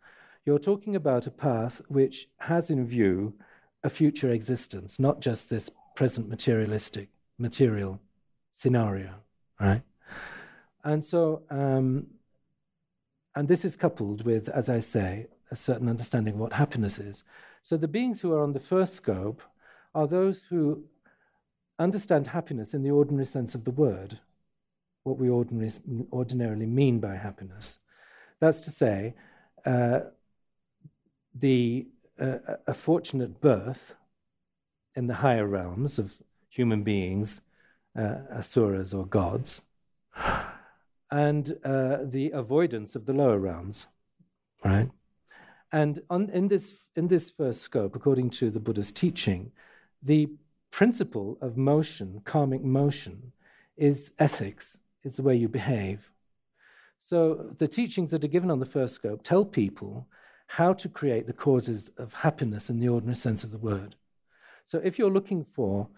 you're 0.45 0.59
talking 0.59 0.95
about 0.95 1.25
a 1.25 1.31
path 1.31 1.81
which 1.87 2.27
has 2.37 2.69
in 2.69 2.85
view 2.85 3.33
a 3.85 3.89
future 3.89 4.31
existence, 4.31 4.97
not 4.97 5.21
just 5.21 5.49
this 5.49 5.69
present 5.95 6.27
materialistic, 6.27 7.07
material 7.37 8.01
scenario, 8.51 9.11
right? 9.59 9.83
And 10.83 11.05
so, 11.05 11.43
um, 11.51 12.07
and 13.35 13.47
this 13.47 13.63
is 13.63 13.75
coupled 13.75 14.25
with, 14.25 14.49
as 14.49 14.69
I 14.69 14.79
say, 14.79 15.27
a 15.51 15.55
certain 15.55 15.87
understanding 15.87 16.33
of 16.33 16.39
what 16.39 16.53
happiness 16.53 16.97
is. 16.97 17.23
So 17.61 17.77
the 17.77 17.87
beings 17.87 18.21
who 18.21 18.33
are 18.33 18.41
on 18.41 18.53
the 18.53 18.59
first 18.59 18.95
scope 18.95 19.41
are 19.93 20.07
those 20.07 20.41
who 20.49 20.85
understand 21.77 22.27
happiness 22.27 22.73
in 22.73 22.81
the 22.81 22.89
ordinary 22.89 23.25
sense 23.25 23.53
of 23.53 23.65
the 23.65 23.71
word, 23.71 24.19
what 25.03 25.19
we 25.19 25.29
ordinarily 25.29 26.65
mean 26.65 26.99
by 26.99 27.15
happiness. 27.17 27.77
That's 28.39 28.61
to 28.61 28.71
say, 28.71 29.13
uh, 29.63 29.99
the 31.35 31.85
uh, 32.19 32.37
a 32.67 32.73
fortunate 32.73 33.41
birth 33.41 33.95
in 34.95 35.07
the 35.07 35.15
higher 35.15 35.45
realms 35.47 35.99
of 35.99 36.13
human 36.49 36.83
beings, 36.83 37.41
uh, 37.97 38.15
asuras 38.31 38.93
or 38.93 39.05
gods, 39.05 39.61
and 41.11 41.57
uh, 41.63 41.97
the 42.03 42.31
avoidance 42.33 42.95
of 42.95 43.05
the 43.05 43.13
lower 43.13 43.39
realms, 43.39 43.87
right? 44.63 44.89
And 45.71 46.01
on, 46.09 46.29
in 46.29 46.47
this 46.47 46.73
in 46.95 47.07
this 47.09 47.29
first 47.29 47.61
scope, 47.61 47.95
according 47.95 48.29
to 48.31 48.49
the 48.49 48.59
Buddha's 48.59 48.91
teaching, 48.91 49.51
the 50.01 50.29
principle 50.71 51.37
of 51.41 51.57
motion, 51.57 52.21
karmic 52.23 52.63
motion, 52.63 53.33
is 53.75 54.11
ethics, 54.17 54.77
is 55.03 55.15
the 55.15 55.23
way 55.23 55.35
you 55.35 55.49
behave. 55.49 56.09
So 57.01 57.51
the 57.57 57.67
teachings 57.67 58.11
that 58.11 58.23
are 58.23 58.29
given 58.29 58.49
on 58.49 58.59
the 58.59 58.65
first 58.65 58.95
scope 58.95 59.21
tell 59.23 59.45
people 59.45 60.07
how 60.47 60.73
to 60.73 60.89
create 60.89 61.27
the 61.27 61.33
causes 61.33 61.89
of 61.97 62.13
happiness 62.13 62.69
in 62.69 62.79
the 62.79 62.87
ordinary 62.87 63.15
sense 63.15 63.43
of 63.43 63.51
the 63.51 63.57
word. 63.57 63.95
So 64.65 64.79
if 64.83 64.97
you're 64.97 65.11
looking 65.11 65.45
for 65.53 65.89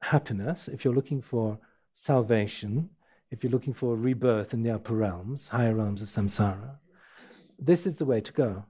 happiness, 0.00 0.68
if 0.68 0.84
you're 0.84 0.94
looking 0.94 1.22
for 1.22 1.58
salvation, 1.94 2.90
if 3.30 3.42
you're 3.42 3.52
looking 3.52 3.74
for 3.74 3.96
rebirth 3.96 4.52
in 4.52 4.62
the 4.62 4.70
upper 4.70 4.94
realms, 4.94 5.48
higher 5.48 5.74
realms 5.74 6.02
of 6.02 6.08
samsara, 6.08 6.76
this 7.58 7.86
is 7.86 7.94
the 7.96 8.04
way 8.04 8.20
to 8.20 8.32
go. 8.32 8.64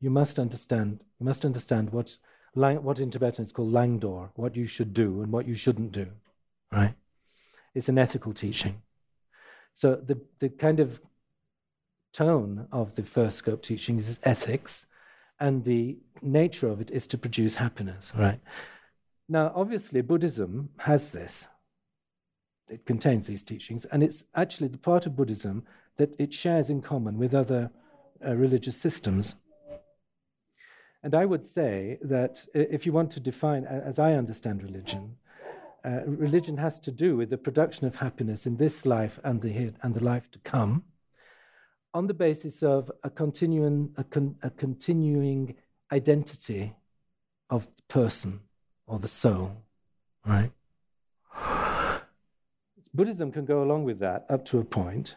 You 0.00 0.10
must 0.10 0.38
understand. 0.38 1.02
You 1.18 1.26
must 1.26 1.44
understand 1.44 1.90
what, 1.90 2.18
what 2.52 2.98
in 2.98 3.10
Tibetan 3.10 3.44
is 3.44 3.52
called 3.52 3.72
langdor, 3.72 4.30
what 4.34 4.54
you 4.54 4.66
should 4.66 4.92
do 4.92 5.22
and 5.22 5.32
what 5.32 5.48
you 5.48 5.54
shouldn't 5.54 5.92
do. 5.92 6.08
Right? 6.70 6.94
It's 7.74 7.88
an 7.88 7.98
ethical 7.98 8.34
teaching. 8.34 8.82
So 9.74 9.96
the 9.96 10.20
the 10.38 10.48
kind 10.48 10.78
of 10.78 11.00
tone 12.14 12.68
of 12.72 12.94
the 12.94 13.02
first 13.02 13.36
scope 13.36 13.62
teachings 13.62 14.08
is 14.08 14.18
ethics, 14.22 14.86
and 15.38 15.64
the 15.64 15.98
nature 16.22 16.68
of 16.68 16.80
it 16.80 16.90
is 16.90 17.06
to 17.08 17.18
produce 17.18 17.56
happiness, 17.56 18.12
right? 18.16 18.40
Now, 19.28 19.52
obviously, 19.54 20.00
Buddhism 20.00 20.70
has 20.78 21.10
this. 21.10 21.48
It 22.68 22.86
contains 22.86 23.26
these 23.26 23.42
teachings, 23.42 23.84
and 23.86 24.02
it's 24.02 24.22
actually 24.34 24.68
the 24.68 24.78
part 24.78 25.06
of 25.06 25.16
Buddhism 25.16 25.64
that 25.96 26.14
it 26.18 26.32
shares 26.32 26.70
in 26.70 26.80
common 26.80 27.18
with 27.18 27.34
other 27.34 27.70
uh, 28.24 28.34
religious 28.34 28.76
systems. 28.76 29.34
And 31.02 31.14
I 31.14 31.26
would 31.26 31.44
say 31.44 31.98
that 32.00 32.46
if 32.54 32.86
you 32.86 32.92
want 32.92 33.10
to 33.12 33.20
define, 33.20 33.64
as 33.66 33.98
I 33.98 34.14
understand 34.14 34.62
religion, 34.62 35.16
uh, 35.84 36.00
religion 36.06 36.56
has 36.56 36.78
to 36.80 36.90
do 36.90 37.16
with 37.16 37.28
the 37.28 37.36
production 37.36 37.86
of 37.86 37.96
happiness 37.96 38.46
in 38.46 38.56
this 38.56 38.86
life 38.86 39.20
and 39.22 39.42
the, 39.42 39.72
and 39.82 39.94
the 39.94 40.02
life 40.02 40.30
to 40.30 40.38
come 40.38 40.84
on 41.94 42.08
the 42.08 42.14
basis 42.14 42.62
of 42.62 42.90
a 43.04 43.08
continuing, 43.08 43.90
a, 43.96 44.04
con, 44.04 44.34
a 44.42 44.50
continuing 44.50 45.54
identity 45.92 46.74
of 47.48 47.66
the 47.76 47.82
person 47.88 48.40
or 48.86 48.98
the 48.98 49.08
soul, 49.08 49.52
right? 50.26 50.50
Buddhism 52.92 53.30
can 53.32 53.44
go 53.44 53.62
along 53.62 53.84
with 53.84 54.00
that 54.00 54.26
up 54.28 54.44
to 54.46 54.58
a 54.58 54.64
point, 54.64 55.16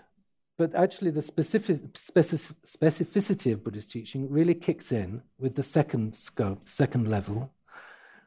but 0.58 0.74
actually 0.76 1.12
the 1.12 1.22
specific, 1.22 1.80
specific, 1.96 2.56
specificity 2.64 3.52
of 3.54 3.64
Buddhist 3.64 3.92
teaching 3.92 4.30
really 4.30 4.56
kicks 4.56 4.92
in 4.92 5.24
with 5.40 5.56
the 5.56 5.64
second 5.64 6.16
scope, 6.16 6.68
second 6.68 7.08
level, 7.08 7.52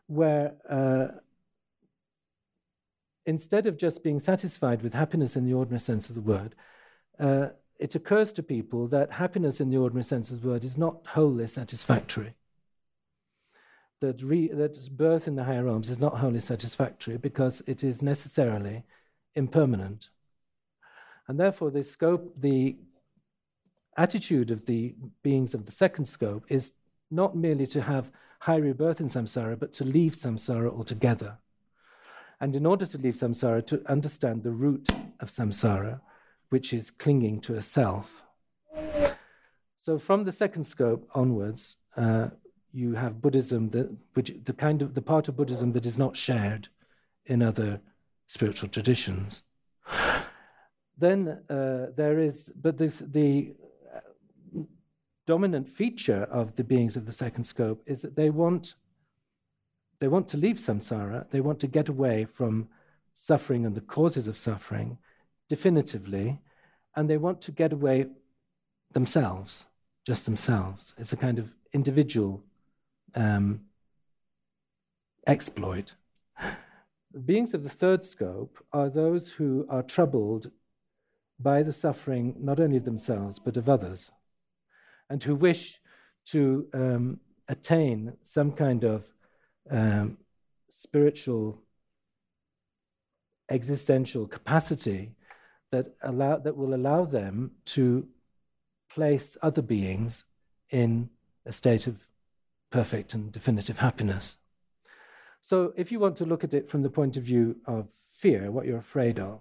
where 0.07 0.55
uh, 0.69 1.19
instead 3.27 3.67
of 3.67 3.77
just 3.77 4.03
being 4.03 4.19
satisfied 4.19 4.83
with 4.83 4.95
happiness 4.95 5.37
in 5.37 5.45
the 5.45 5.55
ordinary 5.55 5.81
sense 5.81 6.09
of 6.09 6.15
the 6.17 6.21
word, 6.21 6.55
uh, 7.19 7.49
it 7.81 7.95
occurs 7.95 8.31
to 8.35 8.43
people 8.43 8.87
that 8.88 9.12
happiness 9.12 9.59
in 9.59 9.71
the 9.71 9.79
ordinary 9.79 10.05
sense 10.05 10.31
of 10.31 10.43
the 10.43 10.49
word 10.49 10.64
is 10.64 10.77
not 10.77 10.99
wholly 11.07 11.47
satisfactory. 11.47 12.35
That, 14.01 14.23
re, 14.23 14.49
that 14.49 14.97
birth 14.99 15.27
in 15.27 15.35
the 15.35 15.45
higher 15.45 15.64
realms 15.64 15.88
is 15.88 15.99
not 15.99 16.19
wholly 16.19 16.40
satisfactory 16.40 17.16
because 17.16 17.62
it 17.66 17.83
is 17.83 18.03
necessarily 18.03 18.85
impermanent. 19.35 20.09
And 21.27 21.40
therefore, 21.40 21.71
the 21.71 21.83
scope, 21.83 22.35
the 22.38 22.77
attitude 23.97 24.51
of 24.51 24.66
the 24.66 24.95
beings 25.23 25.55
of 25.55 25.64
the 25.64 25.73
second 25.73 26.05
scope 26.05 26.45
is 26.51 26.73
not 27.11 27.35
merely 27.35 27.66
to 27.69 27.81
have 27.81 28.11
high 28.40 28.57
rebirth 28.57 29.01
in 29.01 29.09
samsara, 29.09 29.59
but 29.59 29.73
to 29.75 29.85
leave 29.85 30.16
samsara 30.16 30.71
altogether. 30.71 31.38
And 32.40 32.55
in 32.55 32.66
order 32.66 32.85
to 32.85 32.99
leave 32.99 33.14
samsara, 33.14 33.66
to 33.69 33.83
understand 33.90 34.43
the 34.43 34.51
root 34.51 34.90
of 35.19 35.31
samsara, 35.31 36.01
which 36.51 36.73
is 36.73 36.91
clinging 36.91 37.41
to 37.41 37.57
a 37.57 37.63
self. 37.63 38.23
So 39.83 39.99
from 39.99 40.25
the 40.25 40.33
second 40.33 40.65
scope 40.65 41.09
onwards, 41.15 41.77
uh, 41.97 42.29
you 42.73 42.95
have 42.95 43.23
Buddhism, 43.23 43.71
that, 43.71 43.91
which 44.15 44.33
the 44.45 44.53
kind 44.53 44.83
of 44.83 44.95
the 44.95 45.03
part 45.03 45.27
of 45.29 45.37
Buddhism 45.37 45.73
that 45.73 45.87
is 45.87 45.99
not 45.99 46.17
shared 46.17 46.69
in 47.27 47.43
other 47.43 47.81
spiritual 48.29 48.69
traditions. 48.69 49.43
Then 50.99 51.39
uh, 51.49 51.87
there 51.97 52.19
is, 52.19 52.53
but 52.61 52.77
the, 52.79 52.93
the 53.01 53.55
dominant 55.27 55.69
feature 55.69 56.25
of 56.25 56.57
the 56.57 56.65
beings 56.65 56.97
of 56.97 57.07
the 57.07 57.13
second 57.13 57.45
scope 57.45 57.83
is 57.87 58.03
that 58.03 58.17
they 58.17 58.31
want 58.31 58.75
they 60.01 60.09
want 60.09 60.29
to 60.29 60.37
leave 60.37 60.57
samsara. 60.57 61.31
They 61.31 61.43
want 61.43 61.61
to 61.61 61.67
get 61.67 61.89
away 61.89 62.25
from 62.25 62.69
suffering 63.15 63.67
and 63.67 63.75
the 63.75 63.83
causes 63.83 64.27
of 64.27 64.37
suffering 64.37 64.98
definitively, 65.51 66.38
and 66.94 67.11
they 67.11 67.19
want 67.19 67.42
to 67.42 67.51
get 67.51 67.73
away 67.73 68.07
themselves, 68.92 69.67
just 70.07 70.25
themselves. 70.25 70.94
It's 70.96 71.13
a 71.13 71.17
kind 71.17 71.38
of 71.40 71.51
individual 71.73 72.42
um, 73.17 73.63
exploit. 75.27 75.94
Beings 77.27 77.53
of 77.53 77.65
the 77.65 77.69
third 77.83 78.05
scope 78.05 78.65
are 78.73 78.88
those 78.88 79.29
who 79.29 79.67
are 79.69 79.83
troubled 79.83 80.53
by 81.40 81.65
the 81.65 81.73
suffering 81.73 82.37
not 82.38 82.61
only 82.61 82.77
of 82.77 82.85
themselves 82.85 83.40
but 83.40 83.57
of 83.57 83.69
others, 83.69 84.13
and 85.09 85.21
who 85.21 85.35
wish 85.35 85.81
to 86.27 86.69
um, 86.73 87.19
attain 87.48 88.13
some 88.23 88.53
kind 88.53 88.85
of 88.85 89.05
um, 89.69 90.17
spiritual 90.71 91.59
existential 93.51 94.29
capacity 94.29 95.11
that 95.71 95.94
allow 96.02 96.37
that 96.38 96.56
will 96.56 96.75
allow 96.75 97.04
them 97.04 97.52
to 97.64 98.08
place 98.90 99.37
other 99.42 99.62
beings 99.62 100.25
in 100.71 101.10
a 101.46 101.52
state 101.52 101.87
of 101.87 102.06
perfect 102.71 103.14
and 103.14 103.33
definitive 103.33 103.79
happiness. 103.79 104.37
So, 105.40 105.73
if 105.77 105.90
you 105.90 105.98
want 105.98 106.16
to 106.18 106.27
look 106.27 106.44
at 106.44 106.54
it 106.54 106.68
from 106.68 106.83
the 106.83 106.90
point 106.90 107.16
of 107.16 107.23
view 107.23 107.56
of 107.66 107.88
fear, 108.12 108.50
what 108.50 108.66
you're 108.66 108.79
afraid 108.79 109.18
of, 109.18 109.40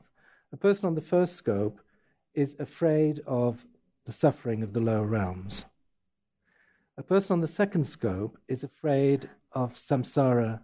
a 0.54 0.58
person 0.58 0.86
on 0.86 0.96
the 0.96 1.02
first 1.02 1.36
scope 1.36 1.82
is 2.34 2.56
afraid 2.60 3.22
of 3.28 3.66
the 4.06 4.12
suffering 4.12 4.64
of 4.64 4.74
the 4.74 4.80
lower 4.80 5.06
realms. 5.06 5.66
A 6.98 7.04
person 7.04 7.34
on 7.34 7.42
the 7.42 7.48
second 7.48 7.86
scope 7.86 8.38
is 8.48 8.64
afraid 8.64 9.30
of 9.52 9.76
samsara. 9.76 10.62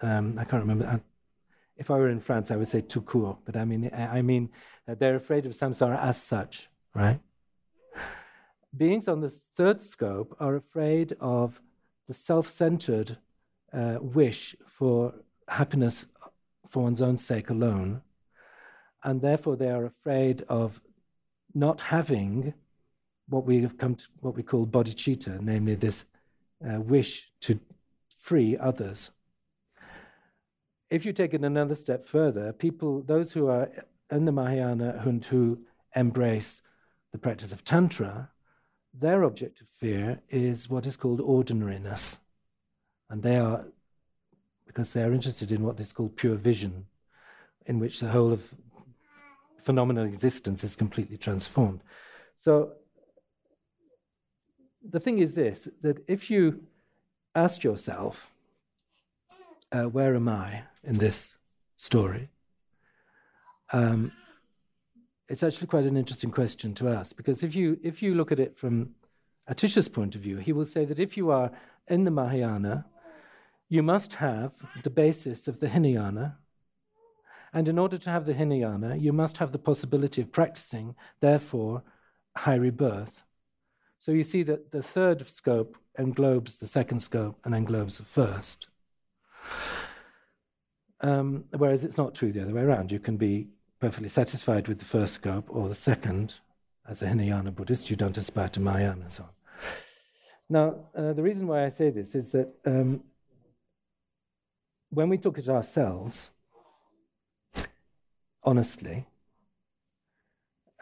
Um, 0.00 0.38
I 0.38 0.44
can't 0.44 0.62
remember. 0.62 1.00
If 1.78 1.90
I 1.90 1.96
were 1.96 2.08
in 2.08 2.20
France, 2.20 2.50
I 2.50 2.56
would 2.56 2.68
say 2.68 2.80
tout 2.80 3.06
court, 3.06 3.38
but 3.44 3.56
I 3.56 3.64
mean, 3.64 3.90
I 3.94 4.20
mean, 4.20 4.50
they're 4.86 5.16
afraid 5.16 5.46
of 5.46 5.52
samsara 5.52 5.98
as 6.02 6.20
such, 6.20 6.68
right? 6.94 7.20
Beings 8.76 9.08
on 9.08 9.20
the 9.20 9.30
third 9.56 9.80
scope 9.80 10.36
are 10.40 10.56
afraid 10.56 11.16
of 11.20 11.60
the 12.08 12.14
self 12.14 12.54
centered 12.54 13.18
uh, 13.72 13.98
wish 14.00 14.56
for 14.66 15.14
happiness 15.46 16.06
for 16.68 16.82
one's 16.82 17.00
own 17.00 17.16
sake 17.16 17.48
alone, 17.48 18.02
and 19.04 19.20
therefore 19.20 19.56
they 19.56 19.70
are 19.70 19.86
afraid 19.86 20.44
of 20.48 20.80
not 21.54 21.80
having 21.80 22.54
what 23.28 23.44
we 23.44 23.62
have 23.62 23.78
come 23.78 23.94
to 23.94 24.04
what 24.20 24.34
we 24.34 24.42
call 24.42 24.66
bodhicitta, 24.66 25.40
namely 25.40 25.74
this 25.74 26.04
uh, 26.66 26.80
wish 26.80 27.30
to 27.40 27.60
free 28.18 28.56
others. 28.56 29.10
If 30.90 31.04
you 31.04 31.12
take 31.12 31.34
it 31.34 31.44
another 31.44 31.74
step 31.74 32.06
further, 32.06 32.52
people, 32.52 33.02
those 33.02 33.32
who 33.32 33.48
are 33.48 33.70
in 34.10 34.24
the 34.24 34.32
Mahayana 34.32 35.02
and 35.04 35.24
who 35.24 35.60
embrace 35.94 36.62
the 37.12 37.18
practice 37.18 37.52
of 37.52 37.64
Tantra, 37.64 38.30
their 38.94 39.22
object 39.24 39.60
of 39.60 39.66
fear 39.78 40.20
is 40.30 40.68
what 40.68 40.86
is 40.86 40.96
called 40.96 41.20
ordinariness. 41.20 42.18
And 43.10 43.22
they 43.22 43.36
are, 43.36 43.66
because 44.66 44.90
they 44.92 45.02
are 45.02 45.12
interested 45.12 45.52
in 45.52 45.62
what 45.62 45.78
is 45.78 45.92
called 45.92 46.16
pure 46.16 46.36
vision, 46.36 46.86
in 47.66 47.78
which 47.78 48.00
the 48.00 48.08
whole 48.08 48.32
of 48.32 48.54
phenomenal 49.62 50.04
existence 50.04 50.64
is 50.64 50.74
completely 50.74 51.18
transformed. 51.18 51.80
So 52.38 52.72
the 54.82 55.00
thing 55.00 55.18
is 55.18 55.34
this 55.34 55.68
that 55.82 56.02
if 56.08 56.30
you 56.30 56.62
ask 57.34 57.62
yourself, 57.62 58.30
uh, 59.72 59.84
where 59.84 60.14
am 60.14 60.28
I 60.28 60.62
in 60.82 60.98
this 60.98 61.34
story? 61.76 62.30
Um, 63.72 64.12
it's 65.28 65.42
actually 65.42 65.66
quite 65.66 65.84
an 65.84 65.96
interesting 65.96 66.30
question 66.30 66.74
to 66.74 66.88
ask 66.88 67.16
because 67.16 67.42
if 67.42 67.54
you 67.54 67.78
if 67.82 68.02
you 68.02 68.14
look 68.14 68.32
at 68.32 68.40
it 68.40 68.56
from 68.56 68.94
Atisha's 69.48 69.88
point 69.88 70.14
of 70.14 70.22
view, 70.22 70.38
he 70.38 70.52
will 70.52 70.64
say 70.64 70.84
that 70.84 70.98
if 70.98 71.16
you 71.16 71.30
are 71.30 71.50
in 71.86 72.04
the 72.04 72.10
Mahayana, 72.10 72.86
you 73.68 73.82
must 73.82 74.14
have 74.14 74.52
the 74.82 74.90
basis 74.90 75.48
of 75.48 75.60
the 75.60 75.68
Hinayana. 75.68 76.38
And 77.52 77.66
in 77.66 77.78
order 77.78 77.96
to 77.98 78.10
have 78.10 78.26
the 78.26 78.34
Hinayana, 78.34 78.96
you 78.96 79.12
must 79.12 79.38
have 79.38 79.52
the 79.52 79.58
possibility 79.58 80.20
of 80.20 80.32
practicing, 80.32 80.94
therefore, 81.20 81.82
high 82.36 82.56
rebirth. 82.56 83.24
So 83.98 84.12
you 84.12 84.22
see 84.22 84.42
that 84.44 84.70
the 84.70 84.82
third 84.82 85.28
scope 85.28 85.76
englobes 85.98 86.58
the 86.58 86.66
second 86.66 87.00
scope 87.00 87.38
and 87.44 87.54
englobes 87.54 87.96
the 87.98 88.04
first. 88.04 88.66
Um, 91.00 91.44
whereas 91.56 91.84
it's 91.84 91.96
not 91.96 92.14
true 92.14 92.32
the 92.32 92.42
other 92.42 92.52
way 92.52 92.62
around. 92.62 92.90
You 92.90 92.98
can 92.98 93.16
be 93.16 93.48
perfectly 93.80 94.08
satisfied 94.08 94.66
with 94.66 94.78
the 94.78 94.84
first 94.84 95.14
scope 95.14 95.46
or 95.48 95.68
the 95.68 95.74
second. 95.74 96.34
As 96.88 97.02
a 97.02 97.06
Hinayana 97.06 97.52
Buddhist, 97.52 97.90
you 97.90 97.96
don't 97.96 98.16
aspire 98.16 98.48
to 98.48 98.60
Mahayana 98.60 99.02
and 99.02 99.12
so 99.12 99.24
on. 99.24 99.28
Now, 100.48 100.76
uh, 100.96 101.12
the 101.12 101.22
reason 101.22 101.46
why 101.46 101.66
I 101.66 101.68
say 101.68 101.90
this 101.90 102.14
is 102.14 102.32
that 102.32 102.48
um, 102.64 103.02
when 104.90 105.10
we 105.10 105.18
look 105.18 105.38
at 105.38 105.48
ourselves, 105.48 106.30
honestly, 108.42 109.06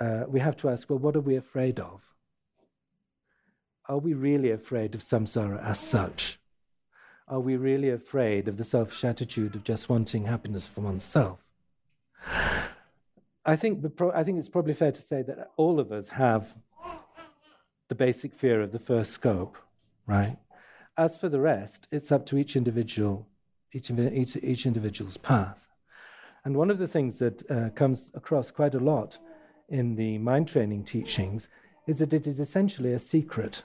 uh, 0.00 0.24
we 0.28 0.40
have 0.40 0.56
to 0.58 0.68
ask 0.68 0.88
well, 0.88 0.98
what 0.98 1.16
are 1.16 1.20
we 1.20 1.36
afraid 1.36 1.80
of? 1.80 2.02
Are 3.88 3.98
we 3.98 4.14
really 4.14 4.50
afraid 4.50 4.94
of 4.94 5.00
samsara 5.00 5.64
as 5.64 5.80
such? 5.80 6.38
Are 7.29 7.41
we 7.41 7.57
really 7.57 7.91
afraid 7.91 8.47
of 8.47 8.57
the 8.57 8.64
selfish 8.64 9.03
attitude 9.03 9.57
of 9.57 9.64
just 9.64 9.89
wanting 9.89 10.27
happiness 10.27 10.68
for 10.68 10.81
oneself? 10.81 11.41
I 13.45 13.57
think, 13.57 13.85
I 14.14 14.22
think 14.22 14.39
it's 14.39 14.49
probably 14.49 14.74
fair 14.74 14.93
to 14.93 15.03
say 15.03 15.22
that 15.22 15.51
all 15.57 15.81
of 15.81 15.91
us 15.91 16.11
have 16.11 16.55
the 17.89 17.97
basic 17.97 18.33
fear 18.33 18.61
of 18.61 18.70
the 18.70 18.79
first 18.79 19.12
scope, 19.12 19.57
right? 20.07 20.37
As 20.97 21.16
for 21.16 21.29
the 21.29 21.41
rest, 21.41 21.89
it's 21.91 22.12
up 22.12 22.27
to 22.27 22.39
each 22.39 22.55
individual, 22.55 23.27
each, 23.72 23.91
each, 23.91 24.37
each 24.37 24.64
individual's 24.64 25.16
path. 25.16 25.59
And 26.45 26.57
one 26.57 26.70
of 26.70 26.79
the 26.79 26.89
things 26.89 27.18
that 27.18 27.49
uh, 27.51 27.70
comes 27.70 28.12
across 28.14 28.53
quite 28.53 28.74
a 28.74 28.81
lot 28.81 29.18
in 29.68 29.97
the 29.97 30.18
mind 30.18 30.47
training 30.47 30.85
teachings 30.85 31.49
is 31.89 31.99
that 31.99 32.12
it 32.12 32.27
is 32.27 32.39
essentially 32.39 32.93
a 32.93 33.01
secret 33.01 33.62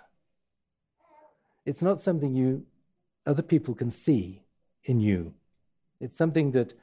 it's 1.65 1.81
not 1.81 2.01
something 2.01 2.35
you 2.35 2.65
other 3.25 3.41
people 3.41 3.75
can 3.75 3.91
see 3.91 4.41
in 4.83 4.99
you. 4.99 5.33
It's 5.99 6.17
something 6.17 6.51
that 6.51 6.73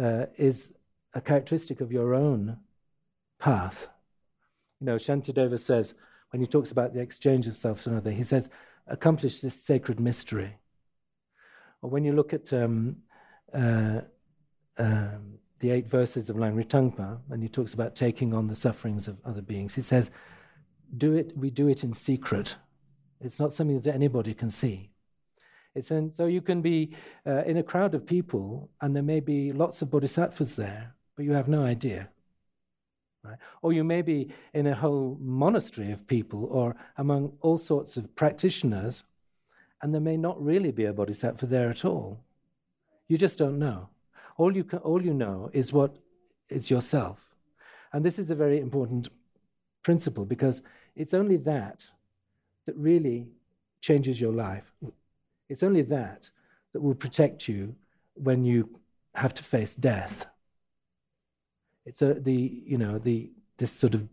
uh, 0.00 0.26
is 0.38 0.72
a 1.14 1.20
characteristic 1.20 1.80
of 1.80 1.92
your 1.92 2.14
own 2.14 2.58
path. 3.38 3.88
You 4.80 4.86
know, 4.86 4.96
Shantideva 4.96 5.58
says, 5.58 5.94
when 6.30 6.40
he 6.40 6.46
talks 6.46 6.70
about 6.70 6.94
the 6.94 7.00
exchange 7.00 7.46
of 7.46 7.56
self 7.56 7.82
to 7.82 7.90
another, 7.90 8.10
he 8.10 8.24
says, 8.24 8.48
accomplish 8.86 9.40
this 9.40 9.62
sacred 9.62 10.00
mystery. 10.00 10.56
Or 11.82 11.90
when 11.90 12.04
you 12.04 12.12
look 12.12 12.32
at 12.32 12.52
um, 12.52 12.96
uh, 13.52 14.00
um, 14.78 15.38
the 15.60 15.70
eight 15.70 15.88
verses 15.88 16.30
of 16.30 16.36
Langri 16.36 16.66
Tangpa, 16.66 17.18
and 17.30 17.42
he 17.42 17.48
talks 17.48 17.74
about 17.74 17.94
taking 17.94 18.32
on 18.32 18.48
the 18.48 18.56
sufferings 18.56 19.06
of 19.08 19.18
other 19.24 19.42
beings, 19.42 19.74
he 19.74 19.82
says, 19.82 20.10
do 20.96 21.14
it, 21.14 21.36
we 21.36 21.50
do 21.50 21.68
it 21.68 21.84
in 21.84 21.92
secret 21.92 22.56
it's 23.24 23.38
not 23.38 23.52
something 23.52 23.80
that 23.80 23.94
anybody 23.94 24.34
can 24.34 24.50
see. 24.50 24.90
It's 25.74 25.90
in, 25.90 26.12
so 26.14 26.26
you 26.26 26.42
can 26.42 26.60
be 26.60 26.94
uh, 27.26 27.44
in 27.44 27.56
a 27.56 27.62
crowd 27.62 27.94
of 27.94 28.06
people, 28.06 28.68
and 28.80 28.94
there 28.94 29.02
may 29.02 29.20
be 29.20 29.52
lots 29.52 29.80
of 29.80 29.90
bodhisattvas 29.90 30.54
there, 30.54 30.94
but 31.16 31.24
you 31.24 31.32
have 31.32 31.48
no 31.48 31.64
idea. 31.64 32.08
Right? 33.24 33.38
Or 33.62 33.72
you 33.72 33.84
may 33.84 34.02
be 34.02 34.28
in 34.52 34.66
a 34.66 34.74
whole 34.74 35.16
monastery 35.20 35.92
of 35.92 36.06
people, 36.06 36.44
or 36.50 36.76
among 36.98 37.32
all 37.40 37.58
sorts 37.58 37.96
of 37.96 38.14
practitioners, 38.16 39.04
and 39.80 39.94
there 39.94 40.00
may 40.00 40.16
not 40.16 40.42
really 40.42 40.72
be 40.72 40.84
a 40.84 40.92
bodhisattva 40.92 41.46
there 41.46 41.70
at 41.70 41.84
all. 41.84 42.20
You 43.08 43.16
just 43.16 43.38
don't 43.38 43.58
know. 43.58 43.88
All 44.36 44.54
you, 44.54 44.64
can, 44.64 44.78
all 44.80 45.02
you 45.02 45.14
know 45.14 45.50
is 45.52 45.72
what 45.72 45.96
is 46.48 46.70
yourself. 46.70 47.18
And 47.92 48.04
this 48.04 48.18
is 48.18 48.30
a 48.30 48.34
very 48.34 48.60
important 48.60 49.08
principle 49.82 50.24
because 50.24 50.62
it's 50.94 51.14
only 51.14 51.36
that 51.38 51.84
that 52.66 52.76
really 52.76 53.26
changes 53.80 54.20
your 54.20 54.32
life. 54.32 54.72
It's 55.52 55.62
only 55.62 55.82
that 55.82 56.30
that 56.72 56.80
will 56.80 56.94
protect 56.94 57.46
you 57.46 57.74
when 58.14 58.42
you 58.42 58.80
have 59.14 59.34
to 59.34 59.44
face 59.44 59.74
death. 59.74 60.24
It's 61.84 62.00
a, 62.00 62.14
the, 62.14 62.62
you 62.64 62.78
know, 62.78 62.98
the, 62.98 63.30
this 63.58 63.70
sort 63.70 63.94
of 63.94 64.08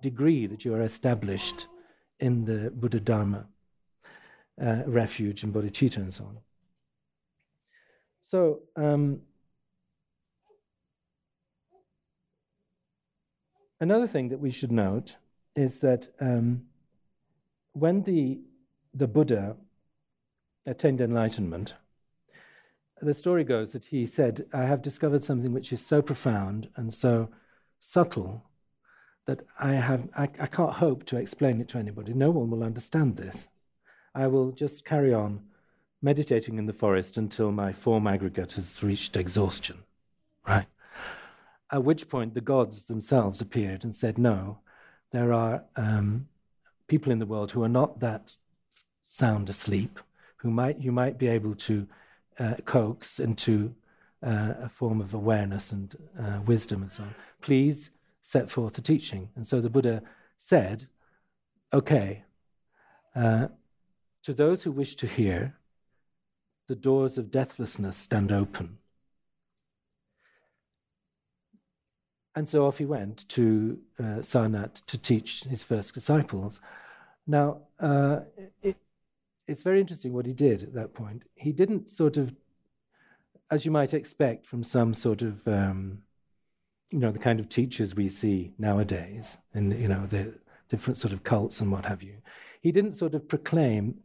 degree 0.00 0.46
that 0.46 0.64
you 0.64 0.72
are 0.74 0.82
established 0.82 1.66
in 2.20 2.44
the 2.44 2.70
Buddha 2.70 3.00
Dharma, 3.00 3.46
uh, 4.64 4.82
refuge 4.86 5.42
and 5.42 5.52
bodhicitta 5.52 5.96
and 5.96 6.14
so 6.14 6.24
on. 6.24 6.38
So, 8.22 8.60
um, 8.76 9.22
another 13.80 14.06
thing 14.06 14.28
that 14.28 14.38
we 14.38 14.52
should 14.52 14.70
note 14.70 15.16
is 15.56 15.80
that 15.80 16.06
um, 16.20 16.62
when 17.72 18.04
the, 18.04 18.38
the 18.94 19.08
Buddha 19.08 19.56
attained 20.66 21.00
enlightenment, 21.00 21.74
the 23.02 23.14
story 23.14 23.44
goes 23.44 23.72
that 23.72 23.86
he 23.86 24.06
said, 24.06 24.46
I 24.52 24.64
have 24.64 24.82
discovered 24.82 25.24
something 25.24 25.52
which 25.52 25.72
is 25.72 25.84
so 25.84 26.02
profound 26.02 26.68
and 26.76 26.92
so 26.92 27.28
subtle 27.78 28.44
that 29.26 29.42
I, 29.58 29.72
have, 29.74 30.08
I, 30.16 30.24
I 30.38 30.46
can't 30.46 30.74
hope 30.74 31.04
to 31.06 31.16
explain 31.16 31.60
it 31.60 31.68
to 31.68 31.78
anybody. 31.78 32.12
No 32.12 32.30
one 32.30 32.50
will 32.50 32.62
understand 32.62 33.16
this. 33.16 33.48
I 34.14 34.26
will 34.26 34.50
just 34.50 34.84
carry 34.84 35.14
on 35.14 35.40
meditating 36.02 36.58
in 36.58 36.66
the 36.66 36.72
forest 36.72 37.16
until 37.16 37.52
my 37.52 37.72
form 37.72 38.06
aggregate 38.06 38.54
has 38.54 38.82
reached 38.82 39.16
exhaustion, 39.16 39.78
right? 40.46 40.66
At 41.70 41.84
which 41.84 42.08
point 42.08 42.34
the 42.34 42.40
gods 42.40 42.84
themselves 42.84 43.40
appeared 43.40 43.84
and 43.84 43.94
said, 43.94 44.18
No, 44.18 44.58
there 45.12 45.32
are 45.32 45.62
um, 45.76 46.26
people 46.88 47.12
in 47.12 47.18
the 47.18 47.26
world 47.26 47.52
who 47.52 47.62
are 47.62 47.68
not 47.68 48.00
that 48.00 48.32
sound 49.04 49.48
asleep, 49.48 50.00
who 50.40 50.50
might 50.50 50.80
you 50.80 50.92
might 50.92 51.18
be 51.18 51.28
able 51.28 51.54
to 51.54 51.86
uh, 52.38 52.54
coax 52.64 53.20
into 53.20 53.74
uh, 54.22 54.54
a 54.62 54.68
form 54.68 55.00
of 55.00 55.14
awareness 55.14 55.70
and 55.72 55.96
uh, 56.18 56.40
wisdom 56.46 56.82
and 56.82 56.90
so 56.90 57.02
on. 57.02 57.14
Please 57.40 57.90
set 58.22 58.50
forth 58.50 58.74
the 58.74 58.82
teaching. 58.82 59.30
And 59.36 59.46
so 59.46 59.60
the 59.60 59.70
Buddha 59.70 60.02
said, 60.38 60.88
"Okay, 61.72 62.24
uh, 63.14 63.48
to 64.22 64.34
those 64.34 64.62
who 64.62 64.72
wish 64.72 64.94
to 64.96 65.06
hear, 65.06 65.56
the 66.68 66.74
doors 66.74 67.18
of 67.18 67.30
deathlessness 67.30 67.96
stand 67.96 68.32
open." 68.32 68.78
And 72.34 72.48
so 72.48 72.64
off 72.64 72.78
he 72.78 72.86
went 72.86 73.28
to 73.30 73.78
uh, 73.98 74.22
Sarnath 74.22 74.86
to 74.86 74.96
teach 74.96 75.42
his 75.44 75.64
first 75.64 75.92
disciples. 75.92 76.60
Now, 77.26 77.62
uh, 77.78 78.20
it's 79.50 79.64
very 79.64 79.80
interesting 79.80 80.12
what 80.12 80.26
he 80.26 80.32
did 80.32 80.62
at 80.62 80.74
that 80.74 80.94
point. 80.94 81.24
He 81.34 81.50
didn't 81.50 81.90
sort 81.90 82.16
of, 82.16 82.32
as 83.50 83.64
you 83.64 83.72
might 83.72 83.92
expect 83.92 84.46
from 84.46 84.62
some 84.62 84.94
sort 84.94 85.22
of, 85.22 85.46
um, 85.48 85.98
you 86.90 87.00
know, 87.00 87.10
the 87.10 87.18
kind 87.18 87.40
of 87.40 87.48
teachers 87.48 87.96
we 87.96 88.08
see 88.08 88.52
nowadays, 88.58 89.38
and 89.52 89.72
you 89.72 89.88
know, 89.88 90.06
the 90.06 90.34
different 90.68 90.98
sort 90.98 91.12
of 91.12 91.24
cults 91.24 91.60
and 91.60 91.72
what 91.72 91.84
have 91.84 92.00
you. 92.00 92.14
He 92.60 92.70
didn't 92.70 92.94
sort 92.94 93.14
of 93.14 93.26
proclaim, 93.26 93.96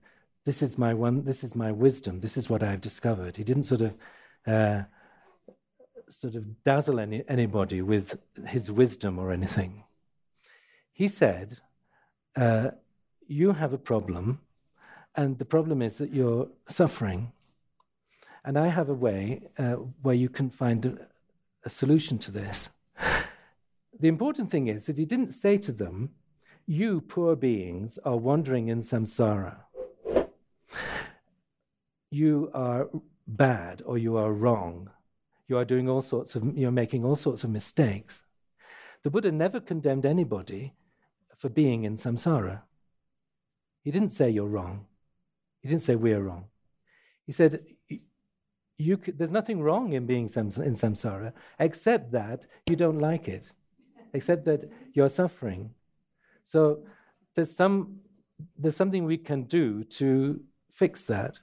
"This 0.46 0.64
is 0.64 0.80
my 0.80 0.94
one. 0.96 1.24
This 1.26 1.44
is 1.44 1.54
my 1.54 1.72
wisdom. 1.72 2.22
This 2.22 2.38
is 2.38 2.50
what 2.50 2.64
I've 2.64 2.82
discovered." 2.82 3.38
He 3.38 3.44
didn't 3.44 3.66
sort 3.66 3.82
of. 3.82 3.94
Uh, 4.48 4.84
sort 6.08 6.36
of 6.36 6.64
dazzle 6.64 7.00
any, 7.00 7.24
anybody 7.28 7.82
with 7.82 8.20
his 8.46 8.70
wisdom 8.70 9.18
or 9.18 9.32
anything. 9.32 9.84
He 10.94 11.08
said, 11.08 11.58
uh, 12.36 12.70
You 13.26 13.54
have 13.54 13.74
a 13.74 13.80
problem, 13.80 14.40
and 15.16 15.38
the 15.40 15.46
problem 15.46 15.82
is 15.82 15.98
that 15.98 16.14
you're 16.14 16.48
suffering. 16.68 17.32
And 18.44 18.58
I 18.58 18.68
have 18.68 18.90
a 18.90 18.94
way 18.94 19.42
uh, 19.58 19.78
where 20.02 20.16
you 20.16 20.30
can 20.30 20.50
find 20.50 20.86
a, 20.86 20.98
a 21.64 21.70
solution 21.70 22.18
to 22.20 22.32
this. 22.32 22.70
The 23.98 24.10
important 24.10 24.52
thing 24.52 24.68
is 24.68 24.88
that 24.88 24.98
he 24.98 25.06
didn't 25.06 25.32
say 25.32 25.56
to 25.56 25.72
them, 25.72 26.10
You 26.68 27.00
poor 27.00 27.38
beings 27.38 27.98
are 28.04 28.18
wandering 28.18 28.68
in 28.68 28.82
samsara. 28.82 29.56
You 32.12 32.52
are 32.54 32.90
bad 33.26 33.82
or 33.86 33.98
you 33.98 34.18
are 34.18 34.34
wrong 34.34 34.90
you 35.48 35.58
are 35.58 35.66
doing 35.66 35.88
all 35.88 36.02
sorts 36.02 36.36
of, 36.36 36.58
you're 36.58 36.72
making 36.72 37.06
all 37.06 37.16
sorts 37.16 37.44
of 37.44 37.50
mistakes. 37.50 38.24
The 39.04 39.10
Buddha 39.10 39.32
never 39.32 39.60
condemned 39.60 40.06
anybody 40.06 40.74
for 41.38 41.50
being 41.50 41.84
in 41.84 41.98
samsara. 41.98 42.62
He 43.84 43.92
didn't 43.92 44.12
say 44.12 44.30
you're 44.30 44.48
wrong. 44.48 44.88
He 45.66 45.72
didn't 45.72 45.82
say 45.82 45.96
we're 45.96 46.22
wrong. 46.22 46.46
He 47.26 47.32
said, 47.32 47.66
you 48.78 49.00
there's 49.08 49.32
nothing 49.32 49.64
wrong 49.64 49.94
in 49.94 50.06
being 50.06 50.26
in 50.36 50.76
samsara, 50.76 51.34
except 51.60 52.12
that 52.12 52.46
you 52.70 52.76
don't 52.76 53.00
like 53.00 53.28
it, 53.28 53.52
except 54.14 54.46
that 54.46 54.70
you're 54.94 55.10
suffering. 55.10 55.72
So 56.44 56.84
there's, 57.34 57.56
some, 57.56 58.02
there's 58.60 58.76
something 58.76 59.06
we 59.06 59.18
can 59.18 59.46
do 59.46 59.84
to 59.86 60.40
fix 60.72 61.02
that. 61.06 61.40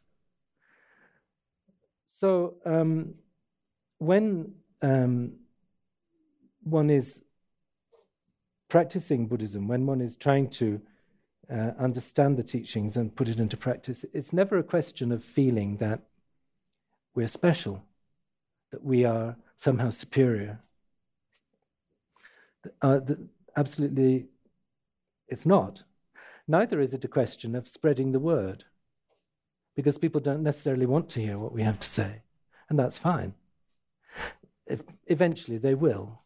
So 2.21 2.59
um, 2.65 3.15
when 3.99 4.53
um, 4.83 5.33
one 6.63 6.91
is 6.91 7.25
practicing 8.69 9.27
Buddhism, 9.27 9.67
when 9.67 9.85
one 9.85 10.01
is 10.01 10.17
trying 10.17 10.49
to 10.51 10.81
uh, 11.51 11.73
understand 11.79 12.37
the 12.37 12.43
teachings 12.43 12.97
and 12.97 13.17
put 13.17 13.29
it 13.29 13.39
into 13.39 13.57
practice, 13.57 14.05
it's 14.13 14.33
never 14.33 14.59
a 14.59 14.63
question 14.63 15.13
of 15.13 15.25
feeling 15.25 15.77
that 15.79 16.01
we're 17.15 17.29
special, 17.29 17.83
that 18.71 18.85
we 18.85 19.05
are 19.05 19.37
somehow 19.57 19.91
superior. 19.91 20.61
Uh, 22.81 22.99
the, 22.99 23.19
absolutely, 23.57 24.27
it's 25.29 25.47
not. 25.47 25.83
Neither 26.47 26.81
is 26.81 26.93
it 26.93 27.05
a 27.05 27.09
question 27.09 27.55
of 27.55 27.69
spreading 27.69 28.13
the 28.13 28.21
word, 28.21 28.65
because 29.75 29.99
people 29.99 30.21
don't 30.21 30.43
necessarily 30.43 30.87
want 30.87 31.09
to 31.11 31.21
hear 31.21 31.39
what 31.39 31.53
we 31.53 31.63
have 31.63 31.79
to 31.79 31.89
say, 31.89 32.23
and 32.69 32.79
that's 32.79 32.99
fine 32.99 33.35
if, 34.67 34.81
eventually 35.07 35.59
they 35.59 35.75
will. 35.75 36.21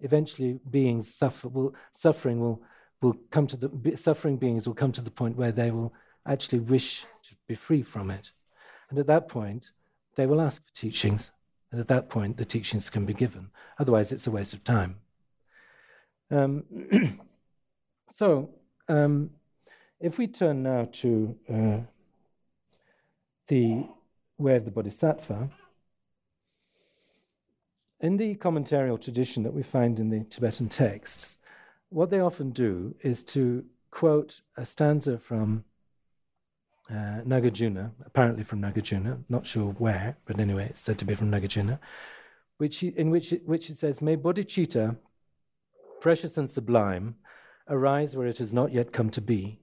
Eventually, 0.00 0.58
beings 0.70 1.12
suffer. 1.12 1.48
Will, 1.48 1.74
suffering 1.92 2.40
will 2.40 2.62
will 3.00 3.16
come 3.30 3.46
to 3.46 3.56
the 3.56 3.96
suffering 3.96 4.36
beings 4.36 4.66
will 4.66 4.74
come 4.74 4.92
to 4.92 5.00
the 5.00 5.10
point 5.10 5.36
where 5.36 5.52
they 5.52 5.70
will 5.70 5.92
actually 6.26 6.60
wish 6.60 7.06
to 7.22 7.34
be 7.48 7.54
free 7.54 7.82
from 7.82 8.10
it, 8.10 8.30
and 8.90 8.98
at 8.98 9.06
that 9.06 9.28
point, 9.28 9.70
they 10.16 10.26
will 10.26 10.40
ask 10.40 10.62
for 10.64 10.74
teachings, 10.74 11.30
and 11.70 11.80
at 11.80 11.88
that 11.88 12.08
point, 12.08 12.36
the 12.36 12.44
teachings 12.44 12.90
can 12.90 13.06
be 13.06 13.14
given. 13.14 13.50
Otherwise, 13.78 14.12
it's 14.12 14.26
a 14.26 14.30
waste 14.30 14.52
of 14.52 14.62
time. 14.64 14.96
Um, 16.30 16.64
so, 18.16 18.50
um, 18.88 19.30
if 20.00 20.18
we 20.18 20.26
turn 20.26 20.62
now 20.62 20.88
to 20.92 21.36
uh, 21.52 21.78
the 23.48 23.86
way 24.38 24.56
of 24.56 24.64
the 24.64 24.70
Bodhisattva 24.70 25.50
in 28.00 28.16
the 28.16 28.34
commentarial 28.36 29.00
tradition 29.00 29.42
that 29.42 29.52
we 29.52 29.62
find 29.62 29.98
in 29.98 30.08
the 30.08 30.24
Tibetan 30.24 30.68
texts, 30.68 31.36
what 31.90 32.10
they 32.10 32.20
often 32.20 32.50
do 32.50 32.94
is 33.02 33.22
to 33.22 33.64
quote 33.90 34.40
a 34.56 34.64
stanza 34.64 35.18
from 35.18 35.64
uh, 36.90 37.22
Nagarjuna, 37.24 37.90
apparently 38.04 38.42
from 38.44 38.60
Nagarjuna, 38.60 39.18
not 39.28 39.46
sure 39.46 39.72
where, 39.72 40.16
but 40.24 40.40
anyway, 40.40 40.68
it's 40.70 40.80
said 40.80 40.98
to 40.98 41.04
be 41.04 41.14
from 41.14 41.30
Nagarjuna, 41.30 41.78
which 42.58 42.78
he, 42.78 42.88
in 42.88 43.10
which 43.10 43.32
it, 43.32 43.46
which 43.46 43.70
it 43.70 43.78
says, 43.78 44.00
May 44.00 44.16
bodhicitta, 44.16 44.96
precious 46.00 46.36
and 46.36 46.50
sublime, 46.50 47.16
arise 47.68 48.16
where 48.16 48.26
it 48.26 48.38
has 48.38 48.52
not 48.52 48.72
yet 48.72 48.92
come 48.92 49.10
to 49.10 49.20
be, 49.20 49.60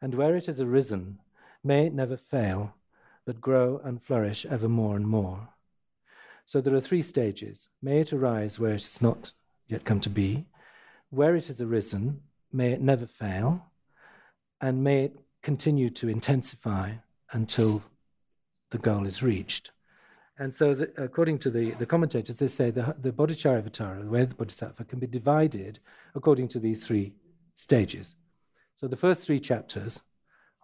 and 0.00 0.14
where 0.14 0.36
it 0.36 0.46
has 0.46 0.60
arisen, 0.60 1.18
may 1.62 1.86
it 1.86 1.94
never 1.94 2.16
fail, 2.16 2.74
but 3.24 3.40
grow 3.40 3.80
and 3.84 4.02
flourish 4.02 4.44
ever 4.46 4.68
more 4.68 4.96
and 4.96 5.06
more. 5.06 5.48
So 6.44 6.60
there 6.60 6.74
are 6.74 6.80
three 6.80 7.02
stages. 7.02 7.68
May 7.80 8.00
it 8.00 8.12
arise 8.12 8.58
where 8.58 8.72
it 8.72 8.82
has 8.82 9.00
not 9.00 9.32
yet 9.68 9.84
come 9.84 10.00
to 10.00 10.10
be. 10.10 10.46
Where 11.10 11.36
it 11.36 11.46
has 11.46 11.60
arisen, 11.60 12.22
may 12.52 12.72
it 12.72 12.80
never 12.80 13.06
fail. 13.06 13.66
And 14.60 14.84
may 14.84 15.04
it 15.04 15.16
continue 15.42 15.90
to 15.90 16.08
intensify 16.08 16.92
until 17.32 17.82
the 18.70 18.78
goal 18.78 19.06
is 19.06 19.22
reached. 19.22 19.70
And 20.38 20.54
so, 20.54 20.74
the, 20.74 20.90
according 20.96 21.38
to 21.40 21.50
the, 21.50 21.72
the 21.72 21.86
commentators, 21.86 22.36
they 22.36 22.48
say 22.48 22.70
the, 22.70 22.94
the 23.00 23.12
Bodhicharyavatara, 23.12 24.02
the 24.02 24.10
way 24.10 24.22
of 24.22 24.30
the 24.30 24.34
Bodhisattva, 24.34 24.84
can 24.84 24.98
be 24.98 25.06
divided 25.06 25.80
according 26.14 26.48
to 26.48 26.58
these 26.58 26.84
three 26.86 27.12
stages. 27.56 28.14
So, 28.74 28.88
the 28.88 28.96
first 28.96 29.22
three 29.22 29.38
chapters 29.38 30.00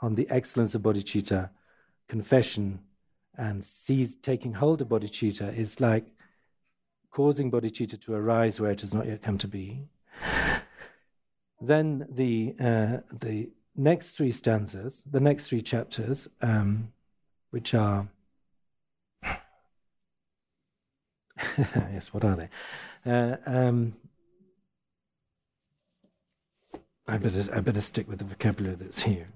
on 0.00 0.14
the 0.14 0.28
excellence 0.30 0.74
of 0.74 0.82
bodhicitta, 0.82 1.50
confession, 2.08 2.80
and 3.36 3.62
sees 3.62 4.16
taking 4.22 4.54
hold 4.54 4.80
of 4.80 4.88
bodhicitta 4.88 5.54
is 5.54 5.78
like 5.80 6.06
causing 7.10 7.50
bodhicitta 7.50 8.00
to 8.02 8.14
arise 8.14 8.58
where 8.58 8.70
it 8.70 8.80
has 8.80 8.94
not 8.94 9.06
yet 9.06 9.22
come 9.22 9.36
to 9.38 9.48
be. 9.48 9.88
Then 11.60 12.06
the 12.10 12.54
uh, 12.60 12.98
the 13.18 13.50
next 13.74 14.10
three 14.10 14.32
stanzas, 14.32 15.02
the 15.10 15.20
next 15.20 15.48
three 15.48 15.62
chapters, 15.62 16.28
um, 16.42 16.92
which 17.50 17.74
are 17.74 18.08
yes, 21.58 22.12
what 22.12 22.24
are 22.24 22.36
they? 22.36 22.48
Uh, 23.10 23.36
um, 23.46 23.94
I 27.08 27.16
better 27.18 27.44
I 27.54 27.60
better 27.60 27.80
stick 27.80 28.08
with 28.08 28.18
the 28.18 28.24
vocabulary 28.24 28.76
that's 28.76 29.02
here. 29.02 29.28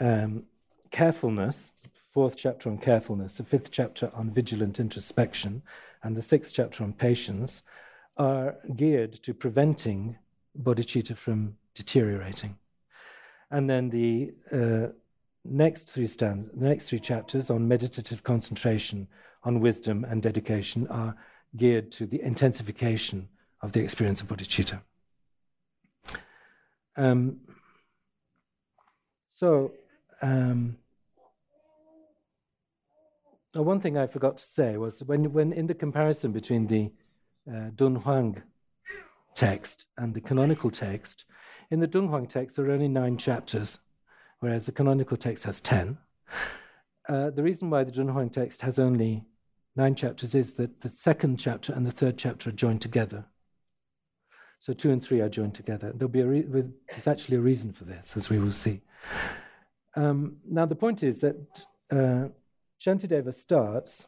Um, 0.00 0.44
carefulness, 0.90 1.72
fourth 1.94 2.36
chapter 2.36 2.68
on 2.68 2.78
carefulness, 2.78 3.34
the 3.34 3.44
fifth 3.44 3.70
chapter 3.70 4.10
on 4.14 4.30
vigilant 4.30 4.80
introspection, 4.80 5.62
and 6.02 6.16
the 6.16 6.22
sixth 6.22 6.52
chapter 6.52 6.82
on 6.84 6.92
patience 6.92 7.62
are 8.16 8.56
geared 8.76 9.22
to 9.22 9.34
preventing 9.34 10.16
bodhicitta 10.60 11.16
from 11.16 11.56
deteriorating. 11.74 12.56
And 13.50 13.68
then 13.68 13.90
the 13.90 14.32
uh, 14.52 14.92
next 15.44 15.88
three 15.88 16.06
stand, 16.06 16.50
the 16.54 16.68
next 16.68 16.86
three 16.86 17.00
chapters 17.00 17.50
on 17.50 17.66
meditative 17.66 18.22
concentration, 18.22 19.08
on 19.44 19.60
wisdom 19.60 20.04
and 20.08 20.22
dedication 20.22 20.86
are 20.88 21.16
geared 21.56 21.90
to 21.92 22.06
the 22.06 22.20
intensification 22.22 23.28
of 23.60 23.72
the 23.72 23.80
experience 23.80 24.20
of 24.20 24.28
bodhicitta. 24.28 24.80
Um, 26.96 27.40
so, 29.28 29.72
um, 30.20 30.76
one 33.54 33.80
thing 33.80 33.98
I 33.98 34.06
forgot 34.06 34.38
to 34.38 34.46
say 34.46 34.76
was 34.76 35.02
when, 35.04 35.32
when 35.32 35.52
in 35.52 35.66
the 35.66 35.74
comparison 35.74 36.32
between 36.32 36.66
the 36.66 36.90
uh, 37.48 37.70
Dunhuang 37.74 38.42
text 39.34 39.86
and 39.96 40.14
the 40.14 40.20
canonical 40.20 40.70
text, 40.70 41.24
in 41.70 41.80
the 41.80 41.88
Dunhuang 41.88 42.28
text 42.28 42.56
there 42.56 42.66
are 42.66 42.72
only 42.72 42.88
nine 42.88 43.16
chapters, 43.16 43.78
whereas 44.40 44.66
the 44.66 44.72
canonical 44.72 45.16
text 45.16 45.44
has 45.44 45.60
ten. 45.60 45.98
Uh, 47.08 47.30
the 47.30 47.42
reason 47.42 47.70
why 47.70 47.84
the 47.84 47.92
Dunhuang 47.92 48.32
text 48.32 48.62
has 48.62 48.78
only 48.78 49.24
nine 49.74 49.94
chapters 49.94 50.34
is 50.34 50.52
that 50.54 50.82
the 50.82 50.88
second 50.88 51.38
chapter 51.38 51.72
and 51.72 51.86
the 51.86 51.90
third 51.90 52.18
chapter 52.18 52.50
are 52.50 52.52
joined 52.52 52.82
together. 52.82 53.24
So 54.60 54.72
two 54.72 54.90
and 54.90 55.02
three 55.02 55.20
are 55.20 55.28
joined 55.28 55.54
together. 55.54 55.92
There'll 55.92 56.08
be 56.08 56.20
a 56.20 56.26
re- 56.26 56.70
there's 56.88 57.08
actually 57.08 57.38
a 57.38 57.40
reason 57.40 57.72
for 57.72 57.84
this, 57.84 58.16
as 58.16 58.30
we 58.30 58.38
will 58.38 58.52
see. 58.52 58.82
Um, 59.96 60.36
now 60.48 60.66
the 60.66 60.76
point 60.76 61.02
is 61.02 61.20
that 61.20 61.64
uh, 61.90 62.28
Shantideva 62.80 63.34
starts 63.34 64.06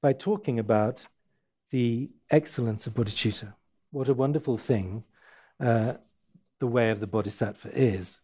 by 0.00 0.12
talking 0.12 0.58
about 0.58 1.06
the 1.74 2.08
excellence 2.30 2.86
of 2.86 2.94
bodhicitta. 2.94 3.52
What 3.90 4.08
a 4.08 4.14
wonderful 4.14 4.56
thing 4.56 5.02
uh, 5.58 5.94
the 6.60 6.68
way 6.68 6.90
of 6.90 7.00
the 7.00 7.08
bodhisattva 7.08 7.68
is, 7.76 8.18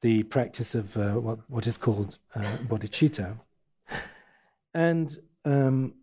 the 0.00 0.22
practice 0.22 0.74
of 0.74 0.96
uh, 0.96 1.20
what, 1.26 1.40
what 1.50 1.66
is 1.66 1.76
called 1.76 2.16
uh, 2.34 2.56
bodhicitta. 2.66 3.38
And 4.72 5.18
um, 5.44 5.96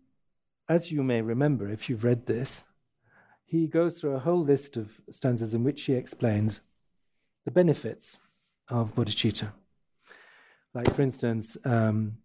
as 0.68 0.92
you 0.92 1.02
may 1.02 1.22
remember, 1.22 1.68
if 1.68 1.88
you've 1.88 2.04
read 2.04 2.26
this, 2.26 2.62
he 3.44 3.66
goes 3.66 3.98
through 3.98 4.14
a 4.14 4.20
whole 4.20 4.44
list 4.44 4.76
of 4.76 5.00
stanzas 5.10 5.54
in 5.54 5.64
which 5.64 5.82
he 5.82 5.94
explains 5.94 6.60
the 7.44 7.50
benefits 7.50 8.18
of 8.68 8.94
bodhicitta. 8.94 9.50
Like, 10.72 10.94
for 10.94 11.02
instance, 11.02 11.56
um, 11.64 12.18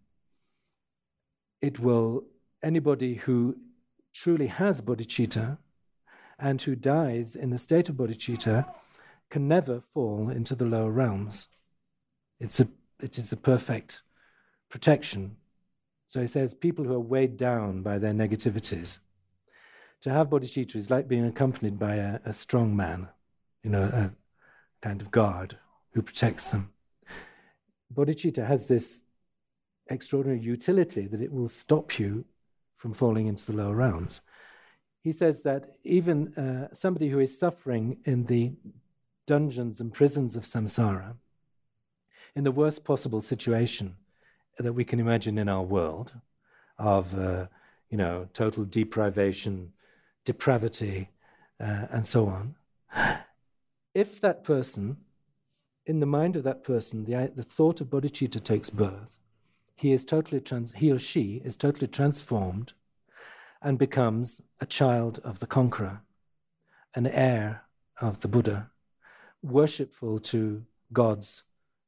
it 1.60 1.80
will, 1.80 2.26
anybody 2.62 3.14
who 3.14 3.56
truly 4.12 4.48
has 4.48 4.80
bodhicitta 4.80 5.58
and 6.38 6.62
who 6.62 6.74
dies 6.74 7.36
in 7.36 7.50
the 7.50 7.58
state 7.58 7.88
of 7.88 7.96
bodhicitta 7.96 8.66
can 9.30 9.46
never 9.46 9.82
fall 9.94 10.30
into 10.30 10.54
the 10.54 10.64
lower 10.64 10.90
realms. 10.90 11.46
It's 12.38 12.58
a, 12.60 12.68
it 13.00 13.18
is 13.18 13.28
the 13.28 13.36
perfect 13.36 14.02
protection. 14.68 15.36
So 16.08 16.20
he 16.20 16.26
says 16.26 16.54
people 16.54 16.84
who 16.84 16.94
are 16.94 17.00
weighed 17.00 17.36
down 17.36 17.82
by 17.82 17.98
their 17.98 18.12
negativities. 18.12 18.98
To 20.02 20.10
have 20.10 20.28
bodhicitta 20.28 20.76
is 20.76 20.90
like 20.90 21.08
being 21.08 21.26
accompanied 21.26 21.78
by 21.78 21.96
a, 21.96 22.20
a 22.24 22.32
strong 22.32 22.74
man, 22.74 23.08
you 23.62 23.70
know, 23.70 23.82
a 23.82 24.10
kind 24.82 25.02
of 25.02 25.10
guard 25.10 25.58
who 25.92 26.02
protects 26.02 26.48
them. 26.48 26.72
Bodhicitta 27.94 28.46
has 28.46 28.66
this 28.66 29.00
extraordinary 29.88 30.40
utility 30.40 31.06
that 31.06 31.20
it 31.20 31.32
will 31.32 31.48
stop 31.48 31.98
you 31.98 32.24
from 32.80 32.94
falling 32.94 33.26
into 33.26 33.44
the 33.44 33.52
lower 33.52 33.74
realms. 33.74 34.22
He 35.02 35.12
says 35.12 35.42
that 35.42 35.76
even 35.84 36.34
uh, 36.34 36.74
somebody 36.74 37.10
who 37.10 37.18
is 37.18 37.38
suffering 37.38 37.98
in 38.06 38.24
the 38.24 38.52
dungeons 39.26 39.80
and 39.80 39.92
prisons 39.92 40.34
of 40.34 40.44
samsara, 40.44 41.14
in 42.34 42.44
the 42.44 42.50
worst 42.50 42.82
possible 42.82 43.20
situation 43.20 43.96
that 44.58 44.72
we 44.72 44.84
can 44.84 44.98
imagine 44.98 45.36
in 45.36 45.48
our 45.48 45.62
world, 45.62 46.14
of 46.78 47.14
uh, 47.18 47.46
you 47.90 47.98
know 47.98 48.28
total 48.32 48.64
deprivation, 48.64 49.72
depravity, 50.24 51.10
uh, 51.60 51.86
and 51.90 52.06
so 52.06 52.26
on. 52.26 52.54
If 53.94 54.20
that 54.22 54.42
person, 54.42 54.96
in 55.84 56.00
the 56.00 56.06
mind 56.06 56.36
of 56.36 56.44
that 56.44 56.64
person, 56.64 57.04
the, 57.04 57.30
the 57.34 57.42
thought 57.42 57.80
of 57.82 57.88
bodhicitta 57.88 58.42
takes 58.42 58.70
birth, 58.70 59.19
he 59.80 59.92
is 59.92 60.04
totally 60.04 60.40
trans- 60.40 60.72
he 60.72 60.92
or 60.92 60.98
she 60.98 61.40
is 61.42 61.56
totally 61.56 61.86
transformed 61.86 62.74
and 63.62 63.78
becomes 63.78 64.42
a 64.60 64.66
child 64.66 65.20
of 65.24 65.38
the 65.38 65.46
conqueror, 65.46 66.02
an 66.94 67.06
heir 67.06 67.62
of 67.98 68.20
the 68.20 68.28
Buddha, 68.28 68.70
worshipful 69.42 70.20
to 70.20 70.64
gods 70.92 71.44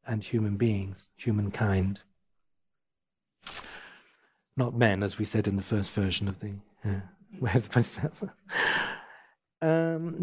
and 0.06 0.24
human 0.24 0.56
beings, 0.56 1.08
humankind. 1.16 2.00
Not 4.56 4.74
men, 4.74 5.02
as 5.02 5.18
we 5.18 5.26
said 5.26 5.46
in 5.46 5.56
the 5.56 5.62
first 5.62 5.90
version 5.90 6.28
of 6.28 6.40
the 6.40 6.54
Way 7.40 7.52
of 7.54 7.68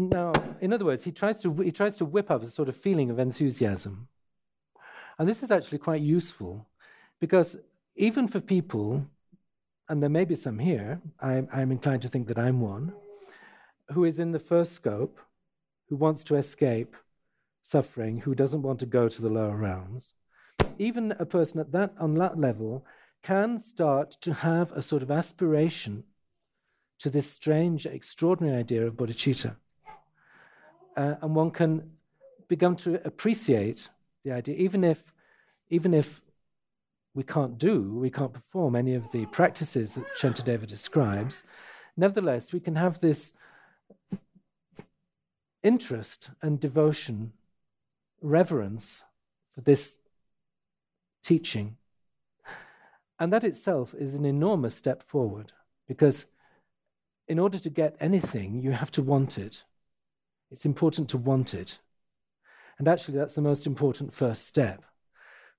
now, 0.08 0.32
in 0.60 0.72
other 0.72 0.84
words, 0.84 1.04
he 1.04 1.12
tries 1.12 1.40
to 1.40 1.52
he 1.54 1.72
tries 1.72 1.96
to 1.96 2.04
whip 2.04 2.30
up 2.30 2.42
a 2.42 2.48
sort 2.48 2.68
of 2.68 2.76
feeling 2.76 3.10
of 3.10 3.18
enthusiasm, 3.18 4.08
and 5.18 5.28
this 5.28 5.42
is 5.42 5.50
actually 5.50 5.78
quite 5.78 6.02
useful 6.02 6.68
because 7.20 7.56
even 7.96 8.26
for 8.26 8.40
people, 8.40 9.06
and 9.88 10.02
there 10.02 10.10
may 10.10 10.24
be 10.24 10.34
some 10.34 10.58
here, 10.58 11.00
I'm, 11.20 11.48
I'm 11.52 11.70
inclined 11.70 12.02
to 12.02 12.08
think 12.08 12.28
that 12.28 12.38
I'm 12.38 12.60
one, 12.60 12.92
who 13.92 14.04
is 14.04 14.18
in 14.18 14.32
the 14.32 14.38
first 14.38 14.72
scope, 14.72 15.18
who 15.88 15.96
wants 15.96 16.24
to 16.24 16.36
escape 16.36 16.96
suffering, 17.62 18.20
who 18.20 18.34
doesn't 18.34 18.62
want 18.62 18.78
to 18.80 18.86
go 18.86 19.08
to 19.08 19.22
the 19.22 19.28
lower 19.28 19.56
realms, 19.56 20.14
even 20.78 21.12
a 21.18 21.26
person 21.26 21.60
at 21.60 21.72
that 21.72 21.92
on 21.98 22.14
that 22.14 22.38
level 22.38 22.84
can 23.22 23.60
start 23.60 24.12
to 24.22 24.32
have 24.32 24.72
a 24.72 24.82
sort 24.82 25.02
of 25.02 25.10
aspiration 25.10 26.04
to 26.98 27.10
this 27.10 27.30
strange, 27.30 27.86
extraordinary 27.86 28.58
idea 28.58 28.86
of 28.86 28.94
bodhicitta. 28.94 29.56
Uh, 30.96 31.14
and 31.20 31.34
one 31.34 31.50
can 31.50 31.90
begin 32.48 32.76
to 32.76 33.00
appreciate 33.06 33.88
the 34.24 34.32
idea, 34.32 34.54
even 34.56 34.84
if, 34.84 35.12
even 35.68 35.92
if 35.94 36.20
we 37.14 37.22
can't 37.22 37.58
do, 37.58 37.92
we 37.94 38.10
can't 38.10 38.32
perform 38.32 38.76
any 38.76 38.94
of 38.94 39.10
the 39.12 39.26
practices 39.26 39.94
that 39.94 40.04
Shantideva 40.16 40.66
describes, 40.66 41.42
nevertheless, 41.96 42.52
we 42.52 42.60
can 42.60 42.76
have 42.76 43.00
this 43.00 43.32
interest 45.62 46.30
and 46.40 46.60
devotion, 46.60 47.32
reverence 48.22 49.02
for 49.54 49.60
this 49.60 49.98
teaching. 51.22 51.76
And 53.18 53.32
that 53.32 53.44
itself 53.44 53.94
is 53.98 54.14
an 54.14 54.24
enormous 54.24 54.74
step 54.74 55.02
forward 55.02 55.52
because 55.86 56.26
in 57.28 57.38
order 57.38 57.58
to 57.58 57.70
get 57.70 57.96
anything, 58.00 58.60
you 58.62 58.72
have 58.72 58.90
to 58.92 59.02
want 59.02 59.36
it. 59.36 59.64
It's 60.50 60.64
important 60.64 61.08
to 61.10 61.18
want 61.18 61.54
it. 61.54 61.78
And 62.78 62.88
actually, 62.88 63.18
that's 63.18 63.34
the 63.34 63.42
most 63.42 63.66
important 63.66 64.14
first 64.14 64.48
step. 64.48 64.82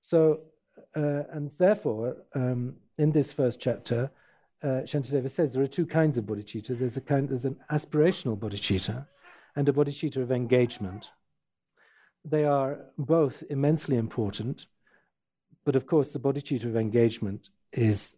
So, 0.00 0.40
uh, 0.96 1.22
and 1.30 1.50
therefore, 1.58 2.16
um, 2.34 2.76
in 2.98 3.12
this 3.12 3.32
first 3.32 3.60
chapter, 3.60 4.10
uh, 4.62 4.82
Shantideva 4.84 5.30
says 5.30 5.52
there 5.52 5.62
are 5.62 5.68
two 5.68 5.86
kinds 5.86 6.16
of 6.16 6.24
bodhicitta. 6.24 6.78
There's 6.78 6.96
a 6.96 7.00
kind, 7.00 7.28
there's 7.28 7.44
an 7.44 7.56
aspirational 7.70 8.38
bodhicitta, 8.38 9.06
and 9.56 9.68
a 9.68 9.72
bodhicitta 9.72 10.18
of 10.18 10.30
engagement. 10.30 11.08
They 12.24 12.44
are 12.44 12.78
both 12.98 13.42
immensely 13.50 13.96
important, 13.96 14.66
but 15.64 15.74
of 15.74 15.86
course, 15.86 16.12
the 16.12 16.20
bodhicitta 16.20 16.64
of 16.64 16.76
engagement 16.76 17.48
is 17.72 18.14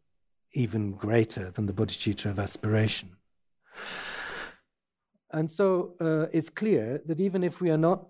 even 0.53 0.93
greater 0.93 1.51
than 1.51 1.67
the 1.67 1.73
bodhicitta 1.73 2.27
of 2.27 2.39
aspiration. 2.39 3.11
And 5.33 5.51
so 5.51 5.95
uh, 6.01 6.27
it's 6.33 6.49
clear 6.49 7.01
that 7.07 7.21
even 7.21 7.43
if 7.43 7.61
we 7.61 7.71
are 7.71 7.79
not 7.79 8.07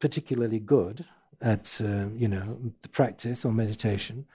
particularly 0.00 0.58
good 0.58 1.04
at, 1.40 1.80
uh, 1.80 2.06
you 2.16 2.28
know, 2.28 2.58
the 2.82 2.88
practice 2.88 3.44
or 3.44 3.52
meditation, 3.52 4.26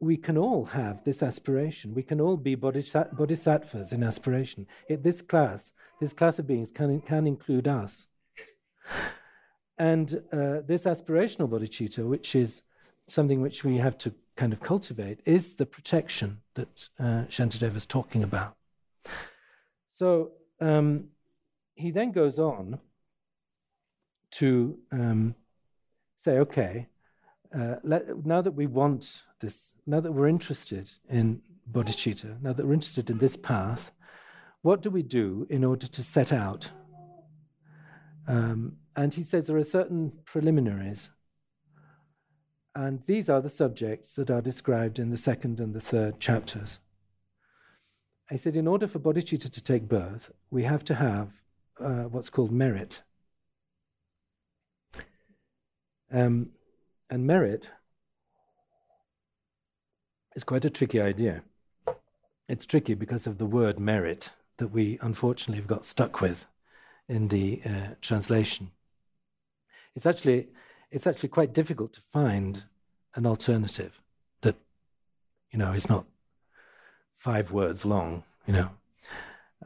we 0.00 0.16
can 0.16 0.36
all 0.36 0.66
have 0.66 1.04
this 1.04 1.22
aspiration. 1.22 1.94
We 1.94 2.02
can 2.02 2.20
all 2.20 2.36
be 2.36 2.54
bodhisattvas 2.54 3.92
in 3.92 4.02
aspiration. 4.02 4.66
It, 4.88 5.02
this 5.02 5.22
class, 5.22 5.72
this 6.00 6.12
class 6.12 6.38
of 6.38 6.46
beings 6.46 6.70
can, 6.70 7.00
can 7.00 7.26
include 7.26 7.66
us. 7.66 8.06
And 9.78 10.22
uh, 10.32 10.60
this 10.66 10.84
aspirational 10.84 11.48
bodhicitta, 11.48 12.06
which 12.06 12.34
is 12.34 12.62
something 13.08 13.40
which 13.40 13.64
we 13.64 13.76
have 13.76 13.98
to 13.98 14.14
kind 14.36 14.52
of 14.52 14.60
cultivate, 14.60 15.20
is 15.24 15.54
the 15.54 15.66
protection 15.66 16.40
that 16.54 16.88
uh, 16.98 17.24
Shantideva 17.28 17.76
is 17.76 17.86
talking 17.86 18.22
about. 18.22 18.56
So 19.92 20.32
um, 20.60 21.08
he 21.74 21.90
then 21.90 22.12
goes 22.12 22.38
on 22.38 22.80
to 24.32 24.78
um, 24.92 25.34
say, 26.16 26.38
okay, 26.38 26.88
uh, 27.56 27.76
let, 27.82 28.24
now 28.26 28.42
that 28.42 28.52
we 28.52 28.66
want 28.66 29.22
this, 29.40 29.74
now 29.86 30.00
that 30.00 30.12
we're 30.12 30.28
interested 30.28 30.90
in 31.08 31.42
bodhicitta, 31.70 32.42
now 32.42 32.52
that 32.52 32.66
we're 32.66 32.74
interested 32.74 33.10
in 33.10 33.18
this 33.18 33.36
path, 33.36 33.92
what 34.62 34.82
do 34.82 34.90
we 34.90 35.02
do 35.02 35.46
in 35.48 35.64
order 35.64 35.86
to 35.86 36.02
set 36.02 36.32
out? 36.32 36.70
Um, 38.26 38.76
and 38.96 39.14
he 39.14 39.22
says 39.22 39.46
there 39.46 39.56
are 39.56 39.64
certain 39.64 40.12
preliminaries. 40.24 41.10
And 42.74 43.02
these 43.06 43.28
are 43.28 43.40
the 43.40 43.48
subjects 43.48 44.14
that 44.16 44.30
are 44.30 44.42
described 44.42 44.98
in 44.98 45.10
the 45.10 45.16
second 45.16 45.60
and 45.60 45.74
the 45.74 45.80
third 45.80 46.20
chapters. 46.20 46.80
I 48.30 48.36
said, 48.36 48.56
in 48.56 48.66
order 48.66 48.88
for 48.88 48.98
bodhicitta 48.98 49.50
to 49.50 49.62
take 49.62 49.88
birth, 49.88 50.32
we 50.50 50.64
have 50.64 50.84
to 50.84 50.96
have 50.96 51.42
uh, 51.80 52.04
what's 52.04 52.28
called 52.28 52.50
merit. 52.50 53.02
Um, 56.12 56.50
and 57.10 57.26
merit 57.26 57.68
is 60.34 60.44
quite 60.44 60.64
a 60.64 60.70
tricky 60.70 61.00
idea. 61.00 61.42
It's 62.48 62.66
tricky 62.66 62.94
because 62.94 63.26
of 63.26 63.38
the 63.38 63.46
word 63.46 63.78
merit 63.80 64.30
that 64.58 64.68
we 64.68 64.98
unfortunately 65.02 65.60
have 65.60 65.66
got 65.66 65.84
stuck 65.84 66.20
with 66.20 66.46
in 67.08 67.28
the 67.28 67.60
uh, 67.64 67.94
translation. 68.00 68.70
It's 69.94 70.06
actually, 70.06 70.48
it's 70.90 71.06
actually 71.06 71.30
quite 71.30 71.52
difficult 71.52 71.94
to 71.94 72.00
find 72.12 72.64
an 73.14 73.26
alternative 73.26 74.00
that, 74.42 74.56
you 75.50 75.58
know, 75.58 75.72
is 75.72 75.88
not 75.88 76.04
five 77.18 77.50
words 77.50 77.84
long, 77.84 78.22
you 78.46 78.52
know. 78.52 78.70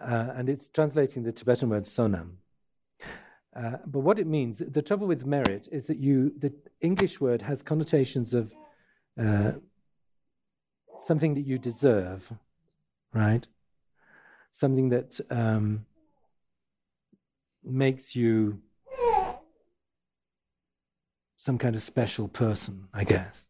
Uh, 0.01 0.29
and 0.37 0.49
it's 0.49 0.69
translating 0.69 1.25
the 1.25 1.33
Tibetan 1.33 1.69
word 1.69 1.85
sonam. 1.85 2.37
Uh, 3.57 3.77
but 3.87 4.01
what 4.01 4.19
it 4.19 4.27
means, 4.27 4.63
the 4.67 4.83
trouble 4.83 5.07
with 5.07 5.27
merit 5.27 5.69
is 5.73 5.87
that 5.87 5.99
you, 5.99 6.33
the 6.39 6.53
English 6.81 7.21
word 7.21 7.43
has 7.43 7.63
connotations 7.63 8.33
of 8.33 8.53
uh, 9.21 9.53
something 10.99 11.35
that 11.35 11.47
you 11.47 11.59
deserve, 11.59 12.33
right? 13.13 13.47
something 14.53 14.91
that 14.91 15.21
um, 15.31 15.87
makes 17.65 18.15
you 18.15 18.61
some 21.37 21.59
kind 21.59 21.75
of 21.75 21.83
special 21.83 22.29
person, 22.29 22.89
I 22.93 23.05
guess. 23.05 23.47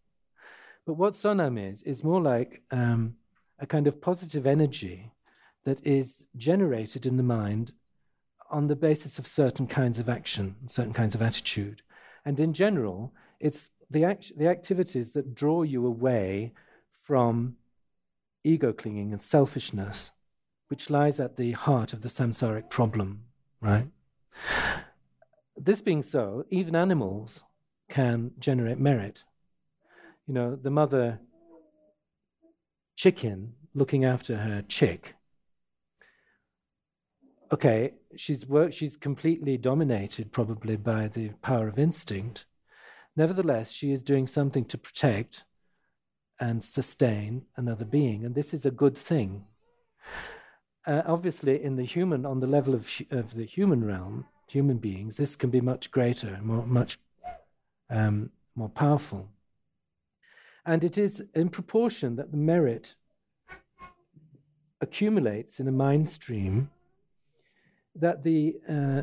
But 0.87 0.95
what 0.95 1.15
sonam 1.15 1.73
is, 1.73 1.83
is 1.83 2.05
more 2.05 2.21
like 2.21 2.63
um, 2.71 3.17
a 3.59 3.67
kind 3.67 3.87
of 3.87 4.01
positive 4.01 4.47
energy 4.47 5.11
that 5.65 5.85
is 5.85 6.23
generated 6.37 7.05
in 7.05 7.17
the 7.17 7.23
mind 7.23 7.73
on 8.51 8.67
the 8.67 8.77
basis 8.77 9.19
of 9.19 9.27
certain 9.27 9.67
kinds 9.67 9.99
of 9.99 10.09
action, 10.09 10.57
certain 10.67 10.93
kinds 10.93 11.15
of 11.15 11.23
attitude. 11.23 11.83
And 12.25 12.39
in 12.39 12.53
general, 12.53 13.13
it's 13.39 13.71
the, 13.91 14.05
act- 14.05 14.37
the 14.37 14.49
activities 14.49 15.13
that 15.13 15.35
draw 15.35 15.63
you 15.63 15.87
away 15.87 16.53
from 17.03 17.57
ego 18.45 18.73
clinging 18.73 19.13
and 19.13 19.23
selfishness, 19.23 20.11
which 20.69 20.91
lies 20.91 21.21
at 21.21 21.37
the 21.37 21.53
heart 21.53 21.93
of 21.93 22.03
the 22.03 22.09
samsaric 22.09 22.71
problem, 22.71 23.23
right? 23.61 23.87
This 25.57 25.83
being 25.83 26.03
so, 26.03 26.45
even 26.51 26.75
animals 26.75 27.43
can 27.89 28.33
generate 28.39 28.79
merit. 28.79 29.25
You 30.27 30.35
know, 30.35 30.57
the 30.57 30.71
mother 30.71 31.21
chicken 32.97 33.55
looking 33.75 34.05
after 34.05 34.37
her 34.37 34.63
chick. 34.63 35.15
Okay, 37.53 37.95
she's 38.17 38.47
work, 38.47 38.73
she's 38.73 38.97
completely 38.97 39.57
dominated 39.57 40.31
probably 40.31 40.77
by 40.77 41.09
the 41.09 41.31
power 41.43 41.67
of 41.67 41.81
instinct. 41.81 42.45
Nevertheless, 43.17 43.73
she 43.73 43.93
is 43.93 44.03
doing 44.03 44.29
something 44.29 44.65
to 44.67 44.79
protect 44.79 45.43
and 46.39 46.63
sustain 46.63 47.43
another 47.57 47.85
being, 47.85 48.25
and 48.25 48.37
this 48.37 48.55
is 48.55 48.65
a 48.65 48.71
good 48.71 48.97
thing. 48.97 49.45
Uh, 50.87 51.03
obviously, 51.05 51.63
in 51.63 51.75
the 51.75 51.85
human, 51.85 52.25
on 52.25 52.39
the 52.39 52.47
level 52.47 52.73
of, 52.73 52.89
of 53.11 53.35
the 53.35 53.45
human 53.45 53.85
realm, 53.85 54.27
human 54.47 54.79
beings, 54.79 55.17
this 55.17 55.35
can 55.35 55.51
be 55.51 55.61
much 55.61 55.91
greater, 55.91 56.39
more, 56.43 56.65
much 56.65 56.99
um, 57.91 58.31
more 58.55 58.69
powerful. 58.69 59.29
And 60.65 60.85
it 60.85 60.97
is 60.97 61.23
in 61.35 61.49
proportion 61.49 62.15
that 62.17 62.31
the 62.31 62.37
merit 62.37 62.95
accumulates 64.81 65.59
in 65.59 65.67
a 65.67 65.73
mind 65.73 66.09
stream 66.09 66.71
that 67.95 68.23
the, 68.23 68.57
uh, 68.69 69.03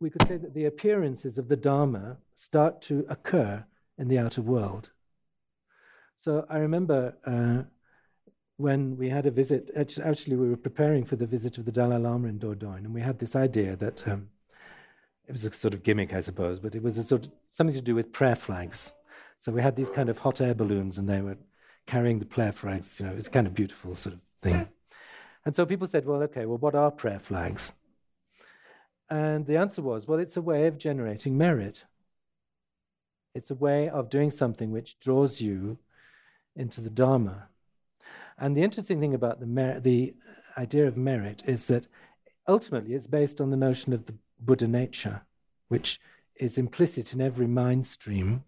we 0.00 0.10
could 0.10 0.26
say 0.26 0.36
that 0.36 0.54
the 0.54 0.66
appearances 0.66 1.38
of 1.38 1.48
the 1.48 1.56
Dharma 1.56 2.16
start 2.34 2.82
to 2.82 3.06
occur 3.08 3.64
in 3.98 4.08
the 4.08 4.18
outer 4.18 4.42
world. 4.42 4.90
So 6.16 6.44
I 6.50 6.58
remember 6.58 7.14
uh, 7.24 7.64
when 8.56 8.96
we 8.98 9.08
had 9.08 9.26
a 9.26 9.30
visit, 9.30 9.70
actually, 9.74 10.36
we 10.36 10.48
were 10.48 10.56
preparing 10.56 11.04
for 11.04 11.16
the 11.16 11.26
visit 11.26 11.56
of 11.56 11.64
the 11.64 11.72
Dalai 11.72 11.98
Lama 11.98 12.28
in 12.28 12.38
Dordogne, 12.38 12.84
and 12.84 12.94
we 12.94 13.00
had 13.00 13.18
this 13.18 13.34
idea 13.34 13.76
that 13.76 14.06
um, 14.06 14.28
it 15.26 15.32
was 15.32 15.44
a 15.44 15.52
sort 15.52 15.72
of 15.72 15.82
gimmick, 15.82 16.12
I 16.12 16.20
suppose, 16.20 16.60
but 16.60 16.74
it 16.74 16.82
was 16.82 16.98
a 16.98 17.04
sort 17.04 17.24
of 17.24 17.30
something 17.48 17.74
to 17.74 17.80
do 17.80 17.94
with 17.94 18.12
prayer 18.12 18.36
flags. 18.36 18.92
So 19.38 19.50
we 19.50 19.62
had 19.62 19.76
these 19.76 19.88
kind 19.88 20.10
of 20.10 20.18
hot 20.18 20.40
air 20.42 20.54
balloons, 20.54 20.98
and 20.98 21.08
they 21.08 21.22
were 21.22 21.38
carrying 21.86 22.18
the 22.18 22.26
prayer 22.26 22.52
flags. 22.52 23.00
You 23.00 23.06
know, 23.06 23.14
it's 23.16 23.28
kind 23.28 23.46
of 23.46 23.54
beautiful 23.54 23.94
sort 23.94 24.16
of 24.16 24.20
thing. 24.42 24.68
And 25.46 25.56
so 25.56 25.64
people 25.64 25.88
said, 25.88 26.04
"Well, 26.04 26.22
okay, 26.24 26.44
well, 26.44 26.58
what 26.58 26.74
are 26.74 26.90
prayer 26.90 27.18
flags?" 27.18 27.72
And 29.10 29.46
the 29.46 29.56
answer 29.56 29.82
was, 29.82 30.06
"Well, 30.06 30.20
it's 30.20 30.36
a 30.36 30.42
way 30.42 30.66
of 30.68 30.78
generating 30.78 31.36
merit. 31.36 31.84
It's 33.34 33.50
a 33.50 33.56
way 33.56 33.88
of 33.88 34.08
doing 34.08 34.30
something 34.30 34.70
which 34.70 34.98
draws 35.00 35.40
you 35.40 35.78
into 36.54 36.80
the 36.80 36.90
Dharma." 36.90 37.48
And 38.38 38.56
the 38.56 38.62
interesting 38.62 39.00
thing 39.00 39.12
about 39.14 39.40
the 39.40 39.46
mer- 39.46 39.80
the 39.80 40.14
idea 40.56 40.86
of 40.86 40.96
merit 40.96 41.42
is 41.46 41.66
that 41.66 41.86
ultimately 42.46 42.94
it's 42.94 43.06
based 43.06 43.40
on 43.40 43.50
the 43.50 43.56
notion 43.56 43.92
of 43.92 44.06
the 44.06 44.14
Buddha 44.38 44.68
nature, 44.68 45.22
which 45.68 46.00
is 46.36 46.56
implicit 46.56 47.12
in 47.12 47.20
every 47.20 47.46
mind 47.46 47.86
stream, 47.86 48.44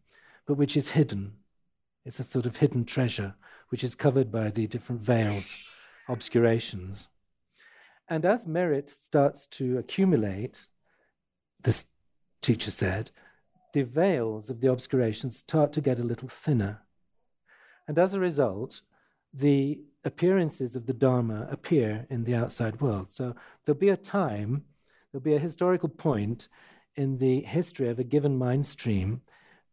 but 0.47 0.55
which 0.55 0.77
is 0.77 0.91
hidden. 0.91 1.37
It's 2.05 2.21
a 2.21 2.25
sort 2.25 2.47
of 2.47 2.57
hidden 2.57 2.85
treasure 2.85 3.35
which 3.69 3.85
is 3.85 3.95
covered 3.95 4.31
by 4.31 4.51
the 4.51 4.67
different 4.67 5.03
veils, 5.03 5.55
obscurations. 6.09 7.09
And 8.13 8.27
as 8.27 8.47
merit 8.47 8.91
starts 8.91 9.47
to 9.53 9.79
accumulate, 9.79 10.67
this 11.63 11.87
teacher 12.43 12.71
said, 12.71 13.11
the 13.73 13.85
veils 13.85 14.51
of 14.51 14.61
the 14.61 14.71
obscurations 14.71 15.39
start 15.39 15.73
to 15.73 15.81
get 15.81 15.99
a 15.99 16.05
little 16.05 16.29
thinner. 16.29 16.83
And 17.89 17.99
as 17.99 18.13
a 18.13 18.21
result, 18.21 18.83
the 19.33 19.81
appearances 20.05 20.77
of 20.77 20.85
the 20.85 20.93
Dharma 20.93 21.49
appear 21.51 22.07
in 22.11 22.25
the 22.25 22.35
outside 22.35 22.83
world. 22.83 23.11
So 23.11 23.35
there'll 23.65 23.79
be 23.79 23.89
a 23.89 23.97
time 23.97 24.65
there'll 25.11 25.25
be 25.25 25.35
a 25.35 25.39
historical 25.39 25.89
point 25.89 26.49
in 26.97 27.17
the 27.17 27.41
history 27.41 27.89
of 27.89 27.99
a 27.99 28.05
given 28.05 28.37
mind 28.37 28.67
stream 28.67 29.23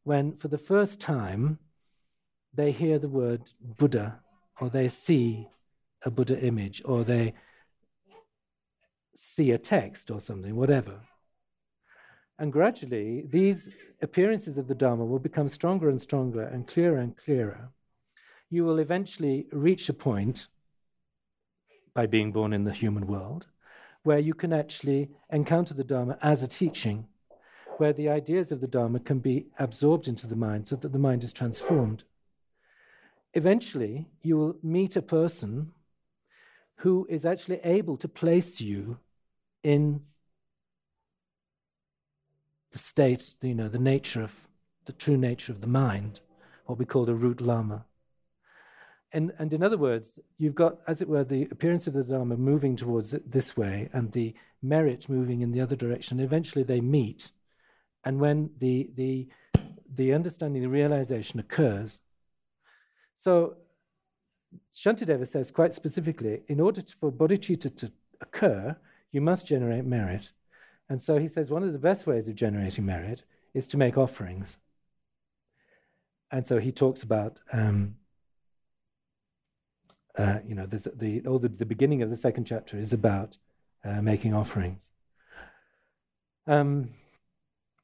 when, 0.04 0.38
for 0.38 0.48
the 0.48 0.58
first 0.58 1.02
time, 1.02 1.60
they 2.54 2.72
hear 2.72 3.00
the 3.00 3.10
word 3.10 3.42
Buddha, 3.62 4.22
or 4.62 4.70
they 4.70 4.88
see 4.88 5.50
a 6.04 6.10
Buddha 6.10 6.40
image, 6.40 6.82
or 6.86 7.04
they 7.04 7.34
see 9.36 9.52
a 9.52 9.58
text 9.58 10.10
or 10.12 10.20
something, 10.20 10.56
whatever. 10.56 11.02
And 12.38 12.54
gradually, 12.54 13.26
these 13.30 13.70
appearances 14.02 14.58
of 14.58 14.68
the 14.68 14.76
Dharma 14.76 15.06
will 15.06 15.20
become 15.20 15.50
stronger 15.50 15.90
and 15.90 16.02
stronger 16.02 16.44
and 16.44 16.68
clearer 16.68 16.98
and 16.98 17.16
clearer. 17.18 17.70
You 18.50 18.64
will 18.64 18.80
eventually 18.80 19.48
reach 19.52 19.90
a 19.90 19.94
point 19.94 20.48
by 21.94 22.06
being 22.06 22.32
born 22.32 22.54
in 22.54 22.64
the 22.64 22.72
human 22.72 23.08
world 23.08 23.48
where 24.04 24.20
you 24.20 24.34
can 24.34 24.54
actually 24.54 25.10
encounter 25.32 25.74
the 25.74 25.84
Dharma 25.84 26.18
as 26.22 26.42
a 26.42 26.48
teaching, 26.48 27.06
where 27.78 27.94
the 27.94 28.10
ideas 28.10 28.52
of 28.52 28.62
the 28.62 28.68
Dharma 28.68 29.00
can 29.00 29.20
be 29.20 29.48
absorbed 29.60 30.08
into 30.08 30.26
the 30.26 30.36
mind 30.36 30.68
so 30.68 30.76
that 30.78 30.94
the 30.94 31.00
mind 31.00 31.24
is 31.24 31.34
transformed. 31.34 32.04
Eventually, 33.34 34.08
you 34.22 34.38
will 34.38 34.56
meet 34.64 34.96
a 34.96 35.02
person 35.02 35.74
who 36.78 37.06
is 37.10 37.26
actually 37.26 37.60
able 37.64 37.98
to 37.98 38.08
place 38.08 38.62
you 38.62 38.98
in 39.64 40.02
the 42.72 42.80
state, 42.80 43.34
you 43.42 43.56
know, 43.56 43.68
the 43.68 43.80
nature 43.80 44.24
of 44.24 44.32
the 44.86 44.94
true 44.94 45.18
nature 45.18 45.52
of 45.52 45.62
the 45.62 45.68
mind, 45.68 46.20
what 46.66 46.78
we 46.78 46.86
call 46.86 47.06
the 47.06 47.16
root 47.16 47.42
lama. 47.42 47.86
And, 49.12 49.34
and 49.40 49.52
in 49.54 49.64
other 49.64 49.78
words, 49.78 50.20
you've 50.38 50.56
got, 50.56 50.78
as 50.88 51.02
it 51.02 51.10
were, 51.10 51.24
the 51.24 51.48
appearance 51.52 51.88
of 51.88 51.94
the 51.94 52.04
Dharma 52.04 52.38
moving 52.38 52.76
towards 52.76 53.16
this 53.26 53.58
way 53.58 53.90
and 53.92 54.12
the 54.12 54.36
merit 54.62 55.10
moving 55.10 55.42
in 55.42 55.52
the 55.52 55.62
other 55.62 55.76
direction. 55.76 56.20
Eventually 56.20 56.64
they 56.64 56.80
meet. 56.80 57.32
And 58.06 58.20
when 58.20 58.52
the, 58.60 58.90
the, 58.96 59.28
the 59.96 60.14
understanding, 60.14 60.62
the 60.62 60.70
realization 60.70 61.40
occurs. 61.40 62.00
So 63.18 63.56
Shantideva 64.76 65.28
says 65.28 65.52
quite 65.52 65.74
specifically 65.74 66.42
in 66.48 66.60
order 66.60 66.84
for 67.00 67.12
bodhicitta 67.12 67.76
to 67.78 67.92
occur, 68.22 68.78
you 69.12 69.22
must 69.22 69.46
generate 69.46 69.86
merit. 69.86 70.32
And 70.88 71.02
so 71.02 71.18
he 71.18 71.28
says 71.28 71.50
one 71.50 71.64
of 71.64 71.74
the 71.74 71.80
best 71.80 72.08
ways 72.08 72.28
of 72.28 72.36
generating 72.36 72.86
merit 72.86 73.24
is 73.54 73.68
to 73.70 73.78
make 73.78 73.98
offerings. 73.98 74.58
And 76.32 76.48
so 76.48 76.60
he 76.60 76.72
talks 76.72 77.04
about. 77.04 77.40
Um, 77.52 77.96
uh, 80.18 80.40
you 80.46 80.54
know, 80.54 80.66
the, 80.66 81.22
all 81.26 81.40
the, 81.40 81.48
the 81.48 81.66
beginning 81.66 82.02
of 82.02 82.10
the 82.10 82.18
second 82.18 82.44
chapter 82.44 82.78
is 82.78 82.92
about 82.92 83.38
uh, 83.86 84.02
making 84.02 84.34
offerings. 84.34 84.80
Um, 86.46 86.90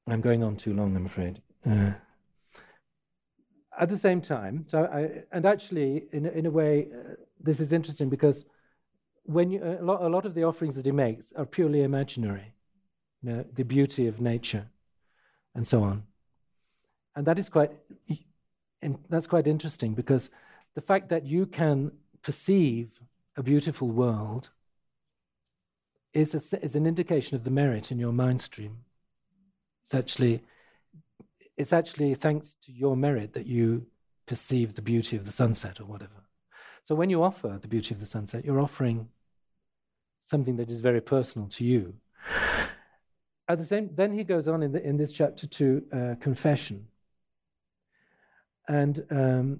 I'm 0.08 0.22
going 0.22 0.44
on 0.44 0.58
too 0.58 0.74
long, 0.74 0.96
I'm 0.96 1.06
afraid. 1.06 1.42
Uh, 1.66 1.92
at 3.80 3.90
the 3.90 3.98
same 3.98 4.22
time, 4.22 4.66
so 4.68 4.84
I, 4.84 5.24
and 5.32 5.46
actually, 5.46 6.08
in, 6.12 6.26
in 6.26 6.46
a 6.46 6.52
way, 6.52 6.88
uh, 6.94 7.14
this 7.40 7.60
is 7.60 7.72
interesting 7.72 8.10
because 8.10 8.44
when 9.26 9.52
you, 9.52 9.64
a, 9.64 9.84
lot, 9.84 10.02
a 10.02 10.08
lot 10.08 10.26
of 10.26 10.34
the 10.34 10.44
offerings 10.44 10.76
that 10.76 10.86
he 10.86 10.92
makes 10.92 11.34
are 11.36 11.46
purely 11.46 11.82
imaginary, 11.82 12.54
you 13.22 13.32
know, 13.32 13.46
the 13.54 13.64
beauty 13.64 14.08
of 14.08 14.22
nature, 14.22 14.68
and 15.54 15.68
so 15.68 15.84
on. 15.84 16.04
And 17.16 17.26
that 17.26 17.40
is 17.40 17.50
quite, 17.50 17.72
and 18.82 18.98
that's 19.10 19.28
quite 19.28 19.48
interesting 19.48 19.94
because 19.94 20.30
the 20.76 20.82
fact 20.82 21.10
that 21.10 21.26
you 21.26 21.46
can 21.46 21.92
perceive 22.22 22.90
a 23.38 23.44
beautiful 23.44 23.88
world 23.88 24.50
is, 26.14 26.36
a, 26.36 26.64
is 26.64 26.76
an 26.76 26.86
indication 26.86 27.36
of 27.36 27.44
the 27.44 27.50
merit 27.50 27.92
in 27.92 28.00
your 28.00 28.12
mind 28.12 28.42
stream. 28.42 28.80
It's 29.86 29.94
actually, 29.94 30.44
it's 31.58 31.74
actually 31.74 32.14
thanks 32.16 32.56
to 32.66 32.72
your 32.72 32.96
merit 32.96 33.34
that 33.34 33.46
you 33.46 33.88
perceive 34.26 34.76
the 34.76 34.82
beauty 34.82 35.16
of 35.16 35.26
the 35.26 35.32
sunset 35.32 35.80
or 35.80 35.86
whatever. 35.86 36.24
So 36.84 36.96
when 36.96 37.10
you 37.10 37.24
offer 37.24 37.58
the 37.62 37.68
beauty 37.68 37.94
of 37.94 38.00
the 38.00 38.06
sunset, 38.06 38.46
you're 38.46 38.60
offering 38.60 39.10
something 40.26 40.58
that 40.58 40.70
is 40.70 40.82
very 40.82 41.02
personal 41.02 41.48
to 41.50 41.64
you. 41.64 41.94
At 43.48 43.60
the 43.60 43.66
same, 43.66 43.92
then 43.94 44.12
he 44.12 44.24
goes 44.24 44.48
on 44.48 44.64
in, 44.64 44.72
the, 44.72 44.84
in 44.84 44.98
this 44.98 45.12
chapter 45.12 45.48
to 45.48 45.84
uh, 45.94 46.16
confession, 46.20 46.88
and 48.68 49.06
um, 49.12 49.60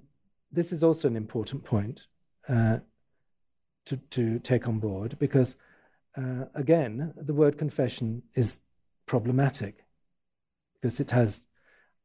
this 0.50 0.72
is 0.72 0.82
also 0.82 1.06
an 1.08 1.16
important 1.16 1.64
point. 1.64 2.06
Uh, 2.48 2.78
to, 3.86 3.96
to 4.10 4.38
take 4.40 4.68
on 4.68 4.78
board 4.78 5.16
because, 5.18 5.56
uh, 6.16 6.44
again, 6.54 7.14
the 7.16 7.32
word 7.32 7.56
confession 7.56 8.22
is 8.34 8.58
problematic 9.06 9.84
because 10.74 11.00
it 11.00 11.10
has 11.12 11.40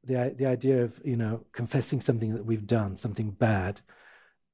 the, 0.03 0.33
the 0.37 0.45
idea 0.45 0.83
of, 0.83 0.99
you 1.03 1.17
know, 1.17 1.41
confessing 1.51 1.99
something 1.99 2.33
that 2.33 2.45
we've 2.45 2.67
done, 2.67 2.95
something 2.95 3.31
bad, 3.31 3.81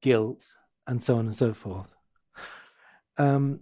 guilt, 0.02 0.46
and 0.88 1.04
so 1.04 1.18
on 1.18 1.26
and 1.26 1.36
so 1.36 1.54
forth. 1.54 1.94
Um, 3.18 3.62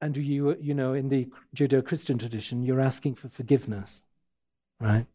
and 0.00 0.16
you, 0.16 0.56
you 0.60 0.74
know, 0.74 0.94
in 0.94 1.08
the 1.08 1.28
Judeo-Christian 1.54 2.18
tradition, 2.18 2.62
you're 2.62 2.80
asking 2.80 3.16
for 3.16 3.28
forgiveness, 3.28 4.02
right? 4.80 5.06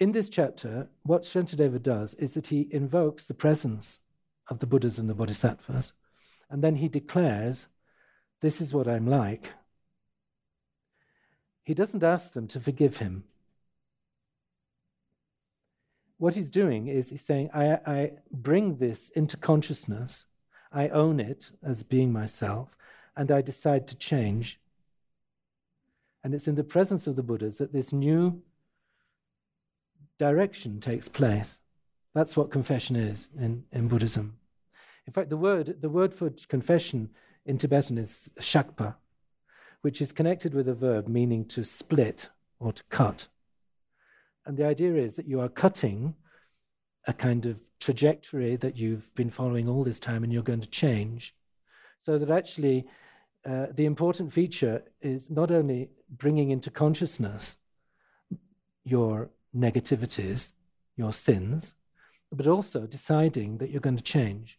In 0.00 0.12
this 0.12 0.28
chapter, 0.28 0.88
what 1.02 1.22
Shantideva 1.22 1.82
does 1.82 2.14
is 2.14 2.34
that 2.34 2.48
he 2.48 2.68
invokes 2.70 3.24
the 3.24 3.34
presence 3.34 3.98
of 4.48 4.60
the 4.60 4.66
Buddhas 4.66 4.98
and 4.98 5.10
the 5.10 5.14
Bodhisattvas, 5.14 5.92
and 6.48 6.62
then 6.62 6.76
he 6.76 6.88
declares, 6.88 7.66
This 8.40 8.60
is 8.60 8.72
what 8.72 8.88
I'm 8.88 9.06
like. 9.06 9.50
He 11.64 11.74
doesn't 11.74 12.02
ask 12.02 12.32
them 12.32 12.46
to 12.48 12.60
forgive 12.60 12.96
him. 12.98 13.24
What 16.16 16.34
he's 16.34 16.50
doing 16.50 16.88
is 16.88 17.10
he's 17.10 17.24
saying, 17.24 17.50
I, 17.52 17.78
I 17.86 18.12
bring 18.32 18.78
this 18.78 19.10
into 19.14 19.36
consciousness, 19.36 20.24
I 20.72 20.88
own 20.88 21.20
it 21.20 21.50
as 21.62 21.82
being 21.82 22.12
myself, 22.12 22.76
and 23.18 23.32
I 23.32 23.42
decide 23.42 23.88
to 23.88 23.96
change. 23.96 24.60
And 26.22 26.32
it's 26.34 26.46
in 26.46 26.54
the 26.54 26.64
presence 26.64 27.08
of 27.08 27.16
the 27.16 27.22
Buddhas 27.22 27.58
that 27.58 27.72
this 27.72 27.92
new 27.92 28.42
direction 30.18 30.80
takes 30.80 31.08
place. 31.08 31.58
That's 32.14 32.36
what 32.36 32.52
confession 32.52 32.94
is 32.94 33.28
in, 33.36 33.64
in 33.72 33.88
Buddhism. 33.88 34.36
In 35.06 35.12
fact, 35.12 35.30
the 35.30 35.36
word, 35.36 35.78
the 35.80 35.88
word 35.88 36.14
for 36.14 36.30
confession 36.48 37.10
in 37.44 37.58
Tibetan 37.58 37.98
is 37.98 38.30
shakpa, 38.40 38.94
which 39.82 40.00
is 40.00 40.12
connected 40.12 40.54
with 40.54 40.68
a 40.68 40.74
verb 40.74 41.08
meaning 41.08 41.44
to 41.46 41.64
split 41.64 42.28
or 42.60 42.72
to 42.72 42.82
cut. 42.88 43.26
And 44.46 44.56
the 44.56 44.66
idea 44.66 44.94
is 44.94 45.16
that 45.16 45.26
you 45.26 45.40
are 45.40 45.48
cutting 45.48 46.14
a 47.06 47.12
kind 47.12 47.46
of 47.46 47.56
trajectory 47.80 48.54
that 48.56 48.76
you've 48.76 49.12
been 49.16 49.30
following 49.30 49.68
all 49.68 49.82
this 49.82 49.98
time 49.98 50.22
and 50.22 50.32
you're 50.32 50.42
going 50.42 50.60
to 50.60 50.68
change. 50.68 51.34
So 52.00 52.16
that 52.18 52.30
actually, 52.30 52.86
uh, 53.46 53.66
the 53.74 53.86
important 53.86 54.32
feature 54.32 54.82
is 55.00 55.30
not 55.30 55.50
only 55.50 55.90
bringing 56.08 56.50
into 56.50 56.70
consciousness 56.70 57.56
your 58.84 59.30
negativities, 59.54 60.48
your 60.96 61.12
sins, 61.12 61.74
but 62.32 62.46
also 62.46 62.80
deciding 62.80 63.58
that 63.58 63.70
you're 63.70 63.80
going 63.80 63.96
to 63.96 64.02
change. 64.02 64.58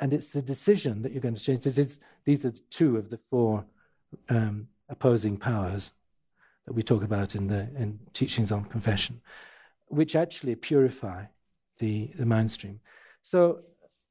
And 0.00 0.12
it's 0.12 0.28
the 0.28 0.42
decision 0.42 1.02
that 1.02 1.12
you're 1.12 1.20
going 1.20 1.34
to 1.34 1.42
change. 1.42 1.66
It's, 1.66 1.98
these 2.24 2.44
are 2.44 2.52
two 2.70 2.96
of 2.96 3.10
the 3.10 3.18
four 3.30 3.64
um, 4.28 4.68
opposing 4.88 5.36
powers 5.36 5.92
that 6.66 6.72
we 6.72 6.82
talk 6.82 7.02
about 7.02 7.34
in 7.34 7.46
the 7.46 7.68
in 7.76 7.98
teachings 8.12 8.52
on 8.52 8.64
confession, 8.64 9.20
which 9.86 10.14
actually 10.14 10.54
purify 10.54 11.24
the, 11.78 12.10
the 12.18 12.26
mind 12.26 12.50
stream. 12.50 12.80
So, 13.22 13.60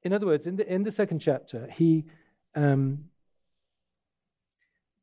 in 0.04 0.14
other 0.14 0.26
words, 0.26 0.48
in 0.48 0.56
the 0.56 0.68
in 0.72 0.84
the 0.84 0.92
second 0.92 1.20
chapter, 1.20 1.70
he 1.72 2.06
um, 2.56 3.06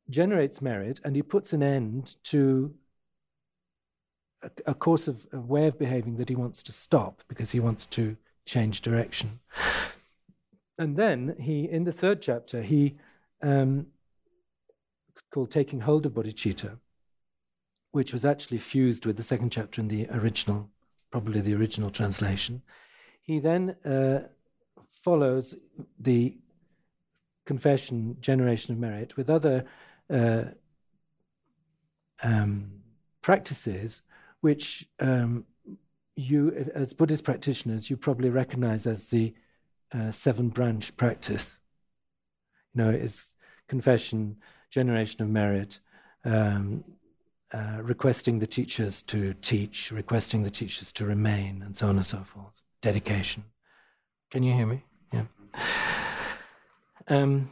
generates 0.09 0.61
merit 0.61 0.99
and 1.03 1.15
he 1.15 1.21
puts 1.21 1.53
an 1.53 1.63
end 1.63 2.15
to 2.23 2.73
a, 4.43 4.49
a 4.67 4.73
course 4.73 5.07
of 5.07 5.25
a 5.33 5.39
way 5.39 5.67
of 5.67 5.79
behaving 5.79 6.17
that 6.17 6.29
he 6.29 6.35
wants 6.35 6.63
to 6.63 6.71
stop 6.71 7.23
because 7.27 7.51
he 7.51 7.59
wants 7.59 7.85
to 7.87 8.15
change 8.45 8.81
direction. 8.81 9.39
And 10.77 10.97
then 10.97 11.35
he, 11.39 11.69
in 11.69 11.85
the 11.85 11.91
third 11.91 12.21
chapter, 12.21 12.61
he 12.61 12.97
um, 13.41 13.87
called 15.33 15.51
Taking 15.51 15.79
Hold 15.79 16.05
of 16.05 16.13
Bodhicitta, 16.13 16.77
which 17.91 18.13
was 18.13 18.25
actually 18.25 18.57
fused 18.59 19.05
with 19.05 19.17
the 19.17 19.23
second 19.23 19.51
chapter 19.51 19.81
in 19.81 19.87
the 19.87 20.07
original, 20.09 20.69
probably 21.11 21.41
the 21.41 21.55
original 21.55 21.89
translation. 21.89 22.61
He 23.21 23.39
then 23.39 23.75
uh, 23.85 24.27
follows 25.03 25.55
the 25.99 26.37
confession, 27.45 28.17
generation 28.19 28.73
of 28.73 28.79
merit, 28.79 29.15
with 29.17 29.29
other 29.29 29.65
uh, 30.09 30.43
um, 32.23 32.71
practices 33.21 34.01
which 34.41 34.87
um, 34.99 35.43
you, 36.15 36.71
as 36.75 36.93
Buddhist 36.93 37.23
practitioners, 37.23 37.89
you 37.89 37.97
probably 37.97 38.29
recognize 38.29 38.85
as 38.85 39.05
the 39.05 39.33
uh, 39.91 40.11
seven 40.11 40.49
branch 40.49 40.95
practice. 40.95 41.55
You 42.73 42.83
know, 42.83 42.89
it's 42.91 43.25
confession, 43.67 44.37
generation 44.69 45.21
of 45.21 45.29
merit, 45.29 45.79
um, 46.23 46.83
uh, 47.53 47.79
requesting 47.81 48.39
the 48.39 48.47
teachers 48.47 49.01
to 49.03 49.33
teach, 49.35 49.91
requesting 49.91 50.43
the 50.43 50.51
teachers 50.51 50.91
to 50.93 51.05
remain, 51.05 51.63
and 51.63 51.75
so 51.75 51.87
on 51.87 51.97
and 51.97 52.05
so 52.05 52.23
forth. 52.23 52.61
Dedication. 52.81 53.45
Can 54.29 54.43
you 54.43 54.53
hear 54.53 54.65
me? 54.65 54.83
Yeah. 55.11 55.23
Um, 57.07 57.49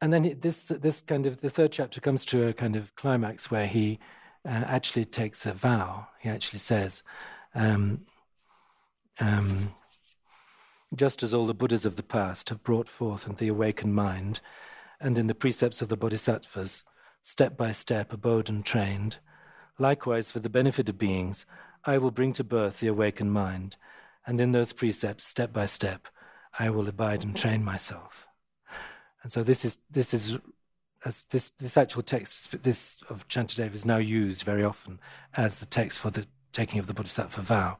and 0.00 0.12
then 0.12 0.36
this 0.40 0.68
this 0.68 1.00
kind 1.02 1.26
of 1.26 1.40
the 1.40 1.50
third 1.50 1.72
chapter 1.72 2.00
comes 2.00 2.24
to 2.26 2.48
a 2.48 2.52
kind 2.52 2.76
of 2.76 2.94
climax 2.94 3.50
where 3.50 3.66
he 3.66 3.98
uh, 4.44 4.64
actually 4.66 5.04
takes 5.04 5.44
a 5.44 5.52
vow. 5.52 6.06
He 6.20 6.28
actually 6.28 6.60
says, 6.60 7.02
um, 7.54 8.06
um, 9.18 9.74
just 10.94 11.22
as 11.22 11.34
all 11.34 11.46
the 11.46 11.54
Buddhas 11.54 11.84
of 11.84 11.96
the 11.96 12.02
past 12.02 12.48
have 12.48 12.62
brought 12.64 12.88
forth 12.88 13.26
in 13.26 13.34
the 13.36 13.48
awakened 13.48 13.94
mind, 13.94 14.40
and 15.00 15.18
in 15.18 15.26
the 15.26 15.34
precepts 15.34 15.82
of 15.82 15.88
the 15.88 15.96
Bodhisattvas, 15.96 16.82
step 17.22 17.56
by 17.56 17.72
step 17.72 18.12
abode 18.12 18.48
and 18.48 18.64
trained, 18.64 19.18
likewise 19.78 20.30
for 20.30 20.40
the 20.40 20.48
benefit 20.48 20.88
of 20.88 20.98
beings, 20.98 21.44
I 21.84 21.98
will 21.98 22.10
bring 22.10 22.32
to 22.34 22.44
birth 22.44 22.80
the 22.80 22.88
awakened 22.88 23.32
mind, 23.32 23.76
and 24.26 24.40
in 24.40 24.52
those 24.52 24.72
precepts, 24.72 25.24
step 25.24 25.52
by 25.52 25.66
step, 25.66 26.08
I 26.58 26.70
will 26.70 26.88
abide 26.88 27.24
and 27.24 27.36
train 27.36 27.62
myself. 27.64 28.26
And 29.22 29.32
so 29.32 29.42
this 29.42 29.64
is 29.64 29.78
this 29.90 30.14
is 30.14 30.38
as 31.04 31.22
this 31.30 31.50
this 31.58 31.76
actual 31.76 32.02
text 32.02 32.62
this 32.62 32.98
of 33.08 33.26
Shantideva 33.28 33.74
is 33.74 33.84
now 33.84 33.98
used 33.98 34.42
very 34.42 34.64
often 34.64 34.98
as 35.34 35.58
the 35.58 35.66
text 35.66 35.98
for 35.98 36.10
the 36.10 36.26
taking 36.52 36.78
of 36.78 36.86
the 36.86 36.94
Bodhisattva 36.94 37.42
vow. 37.42 37.78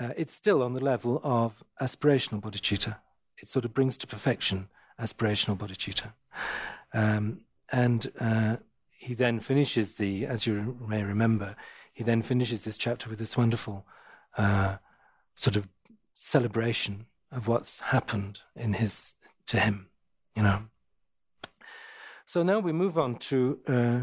Uh, 0.00 0.10
it's 0.16 0.34
still 0.34 0.62
on 0.62 0.72
the 0.74 0.82
level 0.82 1.20
of 1.22 1.62
aspirational 1.80 2.40
bodhicitta. 2.40 2.96
It 3.38 3.48
sort 3.48 3.64
of 3.64 3.74
brings 3.74 3.96
to 3.98 4.06
perfection 4.06 4.68
aspirational 5.00 5.56
bodhicitta. 5.56 6.12
Um, 6.92 7.40
and 7.70 8.10
uh, 8.20 8.56
he 8.90 9.14
then 9.14 9.40
finishes 9.40 9.92
the, 9.92 10.26
as 10.26 10.46
you 10.46 10.76
may 10.88 11.02
remember, 11.02 11.56
he 11.92 12.02
then 12.02 12.22
finishes 12.22 12.64
this 12.64 12.78
chapter 12.78 13.08
with 13.08 13.18
this 13.18 13.36
wonderful 13.36 13.84
uh, 14.36 14.76
sort 15.34 15.56
of 15.56 15.68
celebration 16.14 17.06
of 17.30 17.48
what's 17.48 17.80
happened 17.80 18.40
in 18.56 18.74
his 18.74 19.14
to 19.46 19.60
him, 19.60 19.88
you 20.36 20.42
know. 20.42 20.62
So 22.26 22.42
now 22.42 22.58
we 22.58 22.72
move 22.72 22.98
on 22.98 23.16
to 23.16 23.58
uh, 23.68 24.00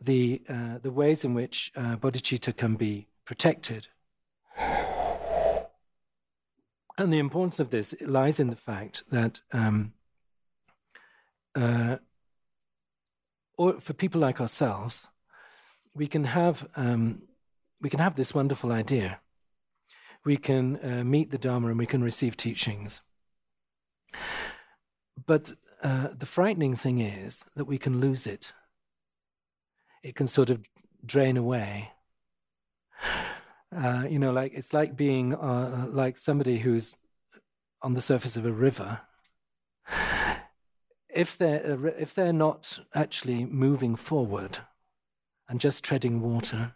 the 0.00 0.42
uh, 0.48 0.78
the 0.82 0.90
ways 0.90 1.24
in 1.24 1.34
which 1.34 1.72
uh, 1.76 1.96
bodhicitta 1.96 2.56
can 2.56 2.76
be 2.76 3.08
protected 3.24 3.88
and 6.96 7.12
the 7.12 7.18
importance 7.18 7.60
of 7.60 7.70
this 7.70 7.94
lies 8.00 8.38
in 8.38 8.50
the 8.50 8.56
fact 8.56 9.02
that 9.10 9.40
um, 9.52 9.92
uh, 11.54 11.96
or 13.56 13.80
for 13.80 13.92
people 13.92 14.20
like 14.20 14.40
ourselves, 14.40 15.06
we 15.94 16.06
can 16.06 16.24
have 16.24 16.66
um, 16.76 17.22
we 17.80 17.90
can 17.90 18.00
have 18.00 18.16
this 18.16 18.34
wonderful 18.34 18.72
idea. 18.72 19.20
We 20.24 20.36
can 20.36 20.78
uh, 20.82 21.04
meet 21.04 21.30
the 21.30 21.38
Dharma 21.38 21.68
and 21.68 21.78
we 21.78 21.86
can 21.86 22.02
receive 22.02 22.36
teachings. 22.36 23.02
But 25.26 25.54
uh, 25.82 26.08
the 26.16 26.26
frightening 26.26 26.76
thing 26.76 27.00
is 27.00 27.44
that 27.56 27.66
we 27.66 27.78
can 27.78 28.00
lose 28.00 28.26
it. 28.26 28.52
It 30.02 30.14
can 30.14 30.28
sort 30.28 30.50
of 30.50 30.68
drain 31.04 31.36
away. 31.36 31.90
Uh, 33.76 34.04
you 34.08 34.20
know, 34.20 34.30
like 34.30 34.52
it's 34.54 34.72
like 34.72 34.96
being 34.96 35.34
uh, 35.34 35.88
like 35.90 36.16
somebody 36.16 36.58
who's 36.58 36.94
on 37.82 37.94
the 37.94 38.00
surface 38.00 38.36
of 38.36 38.46
a 38.46 38.52
river. 38.52 39.00
If 41.08 41.36
they're 41.38 41.88
if 41.98 42.14
they're 42.14 42.32
not 42.32 42.78
actually 42.94 43.44
moving 43.44 43.96
forward 43.96 44.58
and 45.48 45.60
just 45.60 45.82
treading 45.82 46.20
water, 46.20 46.74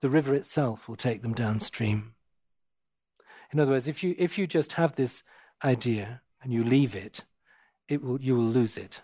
the 0.00 0.08
river 0.10 0.34
itself 0.34 0.88
will 0.88 0.96
take 0.96 1.22
them 1.22 1.34
downstream. 1.34 2.14
In 3.52 3.60
other 3.60 3.72
words, 3.72 3.88
if 3.88 4.02
you 4.02 4.14
if 4.18 4.38
you 4.38 4.46
just 4.46 4.72
have 4.72 4.94
this 4.94 5.22
idea 5.64 6.20
and 6.42 6.52
you 6.52 6.62
leave 6.62 6.94
it, 6.94 7.24
it 7.88 8.02
will 8.02 8.20
you 8.20 8.36
will 8.36 8.44
lose 8.44 8.76
it. 8.76 9.00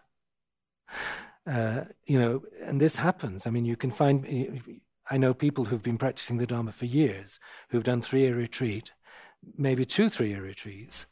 Uh, 1.47 1.85
you 2.07 2.18
know, 2.18 2.43
and 2.62 2.81
this 2.81 2.97
happens. 2.97 3.47
I 3.47 3.51
mean, 3.51 3.64
you 3.64 3.76
can 3.76 3.91
find 3.91 4.81
I 5.11 5.16
know 5.16 5.35
people 5.35 5.64
who've 5.64 5.83
been 5.83 5.99
practicing 5.99 6.37
the 6.37 6.47
Dharma 6.47 6.72
for 6.72 6.87
years, 6.87 7.41
who've 7.70 7.83
done 7.83 8.03
three 8.03 8.20
year 8.20 8.37
retreat, 8.37 8.93
maybe 9.57 9.85
two 9.85 10.09
three 10.09 10.28
year 10.28 10.43
retreats, 10.43 11.07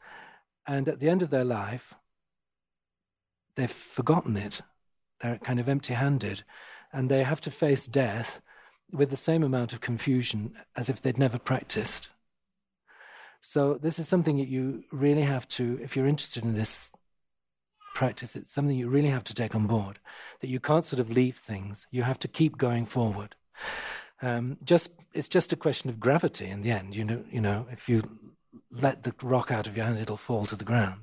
And 0.67 0.87
at 0.87 0.99
the 0.99 1.09
end 1.09 1.21
of 1.21 1.29
their 1.29 1.43
life, 1.43 1.95
they've 3.55 3.71
forgotten 3.71 4.37
it. 4.37 4.61
They're 5.21 5.39
kind 5.39 5.59
of 5.59 5.67
empty 5.67 5.93
handed. 5.93 6.43
And 6.93 7.09
they 7.09 7.23
have 7.23 7.41
to 7.41 7.51
face 7.51 7.85
death 7.85 8.41
with 8.91 9.09
the 9.09 9.17
same 9.17 9.43
amount 9.43 9.73
of 9.73 9.81
confusion 9.81 10.53
as 10.75 10.89
if 10.89 11.01
they'd 11.01 11.17
never 11.17 11.37
practiced. 11.37 12.09
So, 13.41 13.75
this 13.75 13.99
is 13.99 14.07
something 14.07 14.37
that 14.37 14.47
you 14.47 14.83
really 14.91 15.21
have 15.21 15.47
to, 15.49 15.79
if 15.81 15.95
you're 15.95 16.07
interested 16.07 16.43
in 16.43 16.55
this 16.55 16.91
practice, 17.93 18.35
it's 18.35 18.51
something 18.51 18.77
you 18.77 18.89
really 18.89 19.09
have 19.09 19.23
to 19.25 19.33
take 19.33 19.55
on 19.55 19.67
board. 19.67 19.99
That 20.41 20.49
you 20.49 20.59
can't 20.59 20.85
sort 20.85 20.99
of 20.99 21.09
leave 21.09 21.37
things, 21.37 21.87
you 21.91 22.03
have 22.03 22.19
to 22.19 22.27
keep 22.27 22.57
going 22.57 22.85
forward. 22.85 23.35
Um, 24.21 24.57
just 24.63 24.91
it's 25.13 25.27
just 25.27 25.53
a 25.53 25.55
question 25.55 25.89
of 25.89 25.99
gravity 25.99 26.47
in 26.47 26.61
the 26.61 26.71
end. 26.71 26.95
You 26.95 27.05
know, 27.05 27.23
you 27.31 27.41
know, 27.41 27.67
if 27.71 27.87
you 27.89 28.03
let 28.71 29.03
the 29.03 29.13
rock 29.23 29.51
out 29.51 29.67
of 29.67 29.75
your 29.75 29.85
hand, 29.85 29.99
it'll 29.99 30.17
fall 30.17 30.45
to 30.47 30.55
the 30.55 30.65
ground. 30.65 31.01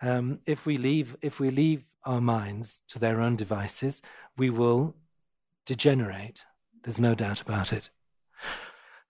Um, 0.00 0.40
if 0.46 0.66
we 0.66 0.78
leave, 0.78 1.16
if 1.22 1.38
we 1.38 1.50
leave 1.50 1.84
our 2.04 2.20
minds 2.20 2.82
to 2.88 2.98
their 2.98 3.20
own 3.20 3.36
devices, 3.36 4.02
we 4.36 4.50
will 4.50 4.94
degenerate. 5.66 6.44
There's 6.82 6.98
no 6.98 7.14
doubt 7.14 7.40
about 7.40 7.72
it. 7.72 7.90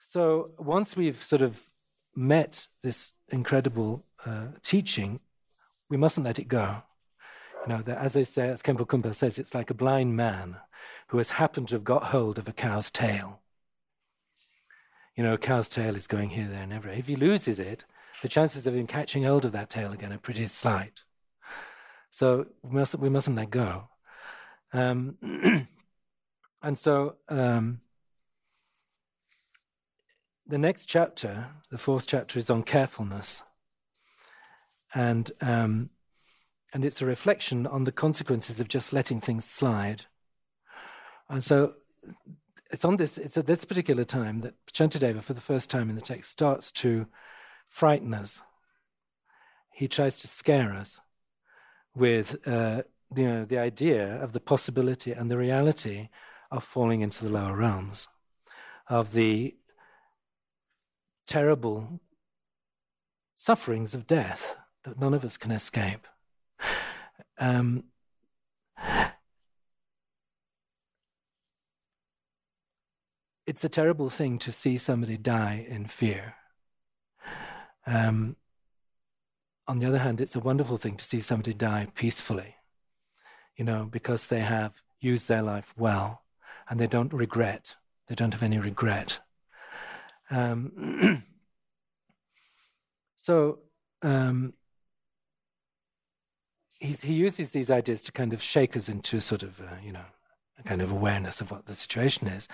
So 0.00 0.50
once 0.58 0.94
we've 0.94 1.22
sort 1.22 1.40
of 1.40 1.70
met 2.14 2.66
this 2.82 3.14
incredible 3.28 4.04
uh, 4.26 4.48
teaching, 4.62 5.20
we 5.92 5.98
mustn't 5.98 6.24
let 6.24 6.38
it 6.38 6.48
go. 6.48 6.78
You 7.66 7.68
know, 7.68 7.82
as 7.86 8.14
they 8.14 8.24
say, 8.24 8.48
as 8.48 8.62
Khenpo 8.62 8.86
Kunpal 8.86 9.14
says, 9.14 9.38
it's 9.38 9.54
like 9.54 9.68
a 9.68 9.74
blind 9.74 10.16
man 10.16 10.56
who 11.08 11.18
has 11.18 11.28
happened 11.28 11.68
to 11.68 11.74
have 11.74 11.84
got 11.84 12.04
hold 12.04 12.38
of 12.38 12.48
a 12.48 12.52
cow's 12.52 12.90
tail. 12.90 13.40
You 15.14 15.22
know, 15.22 15.34
a 15.34 15.38
cow's 15.38 15.68
tail 15.68 15.94
is 15.94 16.06
going 16.06 16.30
here, 16.30 16.48
there, 16.48 16.62
and 16.62 16.72
everywhere. 16.72 16.98
If 16.98 17.08
he 17.08 17.14
loses 17.14 17.58
it, 17.58 17.84
the 18.22 18.30
chances 18.30 18.66
of 18.66 18.74
him 18.74 18.86
catching 18.86 19.24
hold 19.24 19.44
of 19.44 19.52
that 19.52 19.68
tail 19.68 19.92
again 19.92 20.14
are 20.14 20.18
pretty 20.18 20.46
slight. 20.46 21.02
So 22.10 22.46
we 22.62 22.70
mustn't, 22.78 23.02
we 23.02 23.10
mustn't 23.10 23.36
let 23.36 23.50
go. 23.50 23.90
Um, 24.72 25.18
and 26.62 26.78
so 26.78 27.16
um, 27.28 27.82
the 30.46 30.56
next 30.56 30.86
chapter, 30.86 31.48
the 31.70 31.76
fourth 31.76 32.06
chapter, 32.06 32.38
is 32.38 32.48
on 32.48 32.62
carefulness. 32.62 33.42
And, 34.94 35.30
um, 35.40 35.90
and 36.72 36.84
it's 36.84 37.02
a 37.02 37.06
reflection 37.06 37.66
on 37.66 37.84
the 37.84 37.92
consequences 37.92 38.60
of 38.60 38.68
just 38.68 38.92
letting 38.92 39.20
things 39.20 39.44
slide. 39.44 40.06
And 41.28 41.42
so 41.42 41.74
it's 42.70 42.84
on 42.84 42.96
this, 42.96 43.18
it's 43.18 43.36
at 43.36 43.46
this 43.46 43.64
particular 43.64 44.04
time 44.04 44.40
that 44.40 44.54
Shantideva, 44.72 45.22
for 45.22 45.34
the 45.34 45.40
first 45.40 45.70
time 45.70 45.88
in 45.90 45.94
the 45.94 46.02
text, 46.02 46.30
starts 46.30 46.72
to 46.72 47.06
frighten 47.68 48.14
us. 48.14 48.42
He 49.70 49.88
tries 49.88 50.18
to 50.20 50.28
scare 50.28 50.72
us 50.74 50.98
with 51.94 52.36
uh, 52.46 52.82
you 53.14 53.26
know, 53.26 53.44
the 53.44 53.58
idea 53.58 54.22
of 54.22 54.32
the 54.32 54.40
possibility 54.40 55.12
and 55.12 55.30
the 55.30 55.38
reality 55.38 56.08
of 56.50 56.64
falling 56.64 57.00
into 57.00 57.24
the 57.24 57.30
lower 57.30 57.56
realms, 57.56 58.08
of 58.88 59.12
the 59.12 59.54
terrible 61.26 62.00
sufferings 63.34 63.94
of 63.94 64.06
death 64.06 64.56
that 64.84 64.98
none 64.98 65.14
of 65.14 65.24
us 65.24 65.36
can 65.36 65.50
escape. 65.50 66.06
Um, 67.38 67.84
it's 73.46 73.64
a 73.64 73.68
terrible 73.68 74.10
thing 74.10 74.38
to 74.38 74.52
see 74.52 74.78
somebody 74.78 75.16
die 75.16 75.66
in 75.68 75.86
fear. 75.86 76.34
Um, 77.86 78.36
on 79.66 79.78
the 79.78 79.86
other 79.86 79.98
hand, 79.98 80.20
it's 80.20 80.36
a 80.36 80.40
wonderful 80.40 80.76
thing 80.76 80.96
to 80.96 81.04
see 81.04 81.20
somebody 81.20 81.54
die 81.54 81.88
peacefully, 81.94 82.56
you 83.56 83.64
know, 83.64 83.88
because 83.90 84.26
they 84.26 84.40
have 84.40 84.72
used 85.00 85.28
their 85.28 85.42
life 85.42 85.72
well 85.76 86.22
and 86.68 86.78
they 86.78 86.86
don't 86.86 87.12
regret. 87.12 87.76
They 88.08 88.14
don't 88.14 88.32
have 88.32 88.42
any 88.42 88.58
regret. 88.58 89.20
Um, 90.30 91.22
so 93.16 93.60
um, 94.02 94.54
he, 96.82 96.92
he 96.92 97.12
uses 97.14 97.50
these 97.50 97.70
ideas 97.70 98.02
to 98.02 98.12
kind 98.12 98.32
of 98.32 98.42
shake 98.42 98.76
us 98.76 98.88
into 98.88 99.20
sort 99.20 99.42
of, 99.42 99.60
uh, 99.60 99.76
you 99.82 99.92
know, 99.92 100.04
a 100.58 100.62
kind 100.62 100.82
of 100.82 100.90
awareness 100.90 101.40
of 101.40 101.50
what 101.50 101.66
the 101.66 101.74
situation 101.74 102.26
is. 102.26 102.48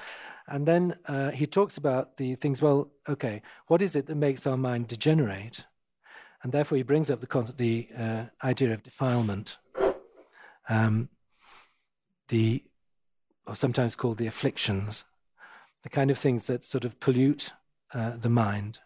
And 0.47 0.67
then 0.67 0.97
uh, 1.07 1.31
he 1.31 1.47
talks 1.47 1.77
about 1.77 2.17
the 2.17 2.35
things, 2.37 2.63
well, 2.63 2.89
okay, 3.09 3.43
what 3.67 3.83
is 3.83 3.97
it 3.97 4.07
that 4.07 4.15
makes 4.15 4.47
our 4.47 4.57
mind 4.57 4.89
degenerate? 4.89 5.65
And 6.43 6.53
therefore, 6.53 6.77
he 6.77 6.83
brings 6.83 7.11
up 7.11 7.21
the, 7.21 7.27
concept, 7.27 7.59
the 7.59 7.89
uh, 7.99 8.25
idea 8.45 8.73
of 8.73 8.83
defilement, 8.83 9.57
um, 10.69 11.09
the, 12.29 12.63
or 13.47 13.57
sometimes 13.57 13.97
called 13.97 14.19
the 14.19 14.27
afflictions, 14.27 15.05
the 15.83 15.89
kind 15.89 16.11
of 16.11 16.19
things 16.19 16.47
that 16.47 16.65
sort 16.65 16.85
of 16.85 17.01
pollute 17.01 17.53
uh, 17.95 18.13
the 18.17 18.29
mind, 18.29 18.79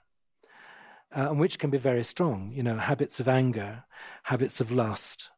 uh, 1.17 1.31
and 1.31 1.39
which 1.39 1.59
can 1.59 1.71
be 1.71 1.79
very 1.79 2.05
strong. 2.05 2.53
You 2.55 2.63
know, 2.63 2.77
habits 2.77 3.21
of 3.21 3.29
anger, 3.29 3.85
habits 4.25 4.61
of 4.61 4.71
lust, 4.71 5.31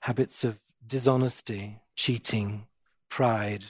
habits 0.00 0.44
of 0.44 0.58
dishonesty, 0.86 1.80
cheating, 1.96 2.66
pride, 3.08 3.66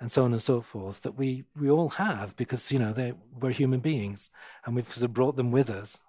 and 0.00 0.10
so 0.10 0.24
on 0.24 0.32
and 0.32 0.42
so 0.42 0.60
forth 0.60 1.00
that 1.02 1.16
we, 1.16 1.44
we 1.58 1.70
all 1.70 1.90
have 1.90 2.36
because 2.36 2.70
you 2.70 2.78
know 2.78 2.92
they, 2.92 3.12
we're 3.40 3.50
human 3.52 3.80
beings 3.80 4.30
and 4.64 4.74
we've 4.74 4.92
sort 4.92 5.04
of 5.04 5.14
brought 5.14 5.36
them 5.36 5.50
with 5.50 5.70
us. 5.70 6.00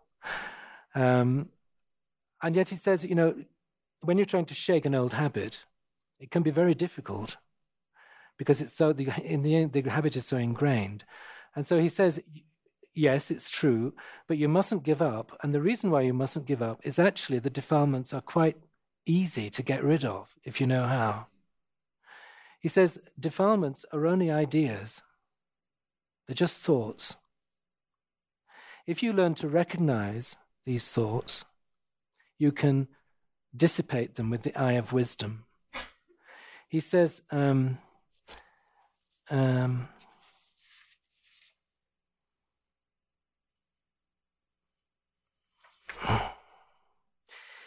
Um, 0.96 1.50
and 2.42 2.56
yet 2.56 2.70
he 2.70 2.78
says, 2.78 3.04
you 3.04 3.16
know, 3.16 3.36
when 4.02 4.18
you're 4.18 4.26
trying 4.26 4.46
to 4.46 4.54
shake 4.54 4.86
an 4.86 4.96
old 4.96 5.14
habit, 5.14 5.64
it 6.20 6.32
can 6.32 6.44
be 6.44 6.52
very 6.52 6.74
difficult 6.74 7.38
because 8.38 8.62
it's 8.62 8.74
so 8.74 8.94
the, 8.94 9.10
in 9.24 9.44
the 9.44 9.56
end 9.56 9.74
the 9.74 9.82
habit 9.82 10.16
is 10.16 10.26
so 10.26 10.38
ingrained. 10.38 11.04
And 11.56 11.66
so 11.66 11.80
he 11.80 11.90
says, 11.90 12.20
yes, 12.96 13.30
it's 13.30 13.50
true, 13.50 13.94
but 14.28 14.38
you 14.38 14.48
mustn't 14.48 14.84
give 14.84 15.02
up. 15.02 15.38
And 15.44 15.54
the 15.54 15.62
reason 15.62 15.92
why 15.92 16.02
you 16.02 16.14
mustn't 16.14 16.46
give 16.48 16.62
up 16.62 16.80
is 16.84 16.98
actually 16.98 17.40
the 17.40 17.50
defilements 17.50 18.14
are 18.14 18.22
quite 18.22 18.58
easy 19.06 19.50
to 19.52 19.62
get 19.62 19.84
rid 19.84 20.04
of 20.04 20.34
if 20.44 20.60
you 20.60 20.66
know 20.66 20.86
how. 20.88 21.28
He 22.60 22.70
says 22.70 22.98
defilements 23.20 23.86
are 23.94 24.08
only 24.08 24.32
ideas, 24.32 25.04
they're 26.28 26.34
just 26.34 26.60
thoughts. 26.60 27.18
If 28.88 29.04
you 29.04 29.14
learn 29.14 29.36
to 29.36 29.48
recognize 29.48 30.36
these 30.66 30.90
thoughts, 30.90 31.46
you 32.40 32.52
can 32.52 32.88
dissipate 33.56 34.16
them 34.16 34.30
with 34.30 34.44
the 34.44 34.56
eye 34.56 34.74
of 34.74 34.94
wisdom. 34.94 35.46
He 36.68 36.80
says, 36.80 37.22
um, 37.32 37.78
um, 39.30 39.88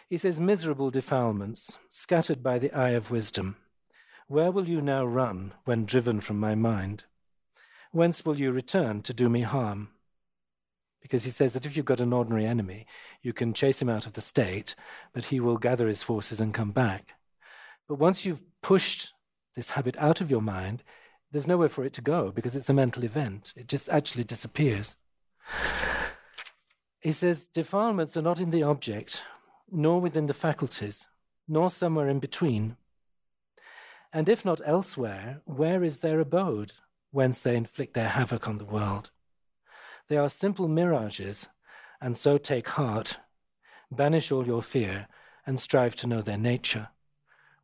he 0.08 0.16
says, 0.16 0.40
miserable 0.40 0.90
defilements 0.90 1.78
scattered 1.90 2.42
by 2.42 2.58
the 2.58 2.72
eye 2.72 2.90
of 2.90 3.10
wisdom. 3.10 3.56
Where 4.26 4.50
will 4.50 4.68
you 4.68 4.80
now 4.80 5.04
run 5.04 5.52
when 5.64 5.84
driven 5.84 6.20
from 6.20 6.40
my 6.40 6.54
mind? 6.54 7.04
Whence 7.92 8.24
will 8.24 8.38
you 8.38 8.50
return 8.52 9.02
to 9.02 9.12
do 9.12 9.28
me 9.28 9.42
harm? 9.42 9.88
Because 11.00 11.24
he 11.24 11.30
says 11.30 11.52
that 11.52 11.64
if 11.64 11.76
you've 11.76 11.86
got 11.86 12.00
an 12.00 12.12
ordinary 12.12 12.46
enemy, 12.46 12.86
you 13.22 13.32
can 13.32 13.54
chase 13.54 13.80
him 13.80 13.88
out 13.88 14.06
of 14.06 14.14
the 14.14 14.20
state, 14.20 14.74
but 15.12 15.26
he 15.26 15.40
will 15.40 15.56
gather 15.56 15.88
his 15.88 16.02
forces 16.02 16.40
and 16.40 16.52
come 16.52 16.72
back. 16.72 17.14
But 17.86 17.98
once 17.98 18.24
you've 18.24 18.42
pushed 18.62 19.12
this 19.56 19.70
habit 19.70 19.96
out 19.98 20.20
of 20.20 20.30
your 20.30 20.42
mind, 20.42 20.82
there's 21.32 21.46
nowhere 21.46 21.68
for 21.68 21.84
it 21.84 21.92
to 21.94 22.00
go 22.00 22.30
because 22.30 22.56
it's 22.56 22.70
a 22.70 22.74
mental 22.74 23.04
event. 23.04 23.52
It 23.56 23.68
just 23.68 23.88
actually 23.88 24.24
disappears. 24.24 24.96
He 27.00 27.12
says 27.12 27.46
defilements 27.46 28.16
are 28.16 28.22
not 28.22 28.40
in 28.40 28.50
the 28.50 28.62
object, 28.62 29.22
nor 29.70 30.00
within 30.00 30.26
the 30.26 30.34
faculties, 30.34 31.06
nor 31.46 31.70
somewhere 31.70 32.08
in 32.08 32.18
between. 32.18 32.76
And 34.12 34.28
if 34.28 34.44
not 34.44 34.60
elsewhere, 34.64 35.42
where 35.44 35.84
is 35.84 35.98
their 35.98 36.20
abode, 36.20 36.72
whence 37.10 37.40
they 37.40 37.56
inflict 37.56 37.94
their 37.94 38.08
havoc 38.08 38.48
on 38.48 38.58
the 38.58 38.64
world? 38.64 39.10
They 40.08 40.16
are 40.16 40.30
simple 40.30 40.68
mirages, 40.68 41.48
and 42.00 42.16
so 42.16 42.38
take 42.38 42.68
heart. 42.68 43.18
Banish 43.90 44.32
all 44.32 44.46
your 44.46 44.62
fear, 44.62 45.08
and 45.46 45.60
strive 45.60 45.96
to 45.96 46.06
know 46.06 46.22
their 46.22 46.38
nature. 46.38 46.88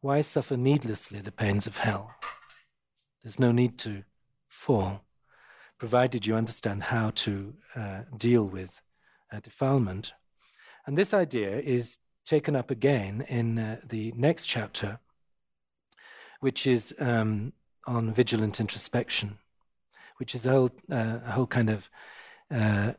Why 0.00 0.20
suffer 0.20 0.56
needlessly 0.56 1.20
the 1.20 1.32
pains 1.32 1.66
of 1.66 1.78
hell? 1.78 2.14
There's 3.22 3.38
no 3.38 3.52
need 3.52 3.78
to 3.78 4.04
fall, 4.48 5.02
provided 5.78 6.26
you 6.26 6.34
understand 6.34 6.84
how 6.84 7.10
to 7.14 7.54
uh, 7.74 8.00
deal 8.14 8.44
with 8.44 8.82
uh, 9.32 9.40
defilement. 9.40 10.12
And 10.86 10.98
this 10.98 11.14
idea 11.14 11.58
is 11.58 11.98
taken 12.24 12.56
up 12.56 12.70
again 12.70 13.24
in 13.28 13.58
uh, 13.58 13.76
the 13.86 14.12
next 14.16 14.46
chapter, 14.46 14.98
which 16.40 16.66
is 16.66 16.94
um, 16.98 17.52
on 17.86 18.12
vigilant 18.12 18.60
introspection, 18.60 19.38
which 20.16 20.34
is 20.34 20.46
a 20.46 20.50
whole, 20.50 20.70
uh, 20.90 21.18
a 21.26 21.32
whole 21.32 21.46
kind 21.46 21.70
of 21.70 21.90
uh, 22.54 22.92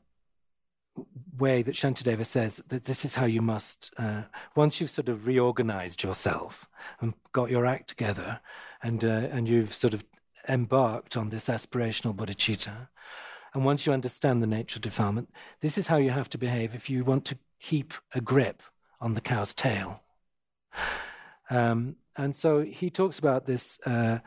way 1.38 1.62
that 1.62 1.76
Shantideva 1.76 2.26
says 2.26 2.62
that 2.68 2.86
this 2.86 3.06
is 3.06 3.16
how 3.16 3.26
you 3.26 3.42
must, 3.42 3.92
uh, 3.98 4.24
once 4.56 4.80
you've 4.80 4.90
sort 4.90 5.10
of 5.10 5.28
reorganized 5.28 6.04
yourself 6.04 6.68
and 7.02 7.14
got 7.34 7.52
your 7.52 7.66
act 7.66 7.88
together, 7.88 8.40
and 8.82 9.04
uh, 9.04 9.28
and 9.32 9.48
you've 9.48 9.74
sort 9.74 9.94
of 9.94 10.06
embarked 10.48 11.18
on 11.18 11.30
this 11.30 11.48
aspirational 11.48 12.16
bodhicitta, 12.16 12.88
and 13.54 13.66
once 13.66 13.86
you 13.86 13.94
understand 13.94 14.42
the 14.42 14.48
nature 14.48 14.78
of 14.78 14.84
defilement, 14.84 15.30
this 15.62 15.78
is 15.78 15.88
how 15.88 15.98
you 15.98 16.12
have 16.12 16.30
to 16.30 16.38
behave 16.38 16.76
if 16.76 16.90
you 16.90 17.04
want 17.04 17.26
to 17.26 17.38
keep 17.60 17.93
a 18.14 18.22
grip 18.22 18.62
on 19.01 19.14
the 19.14 19.22
cow's 19.22 19.53
tail. 19.53 20.01
Um, 21.49 21.95
and 22.16 22.36
so 22.36 22.62
he 22.62 22.89
talks 22.89 23.20
about 23.20 23.45
this. 23.45 23.80
Uh, 23.86 24.20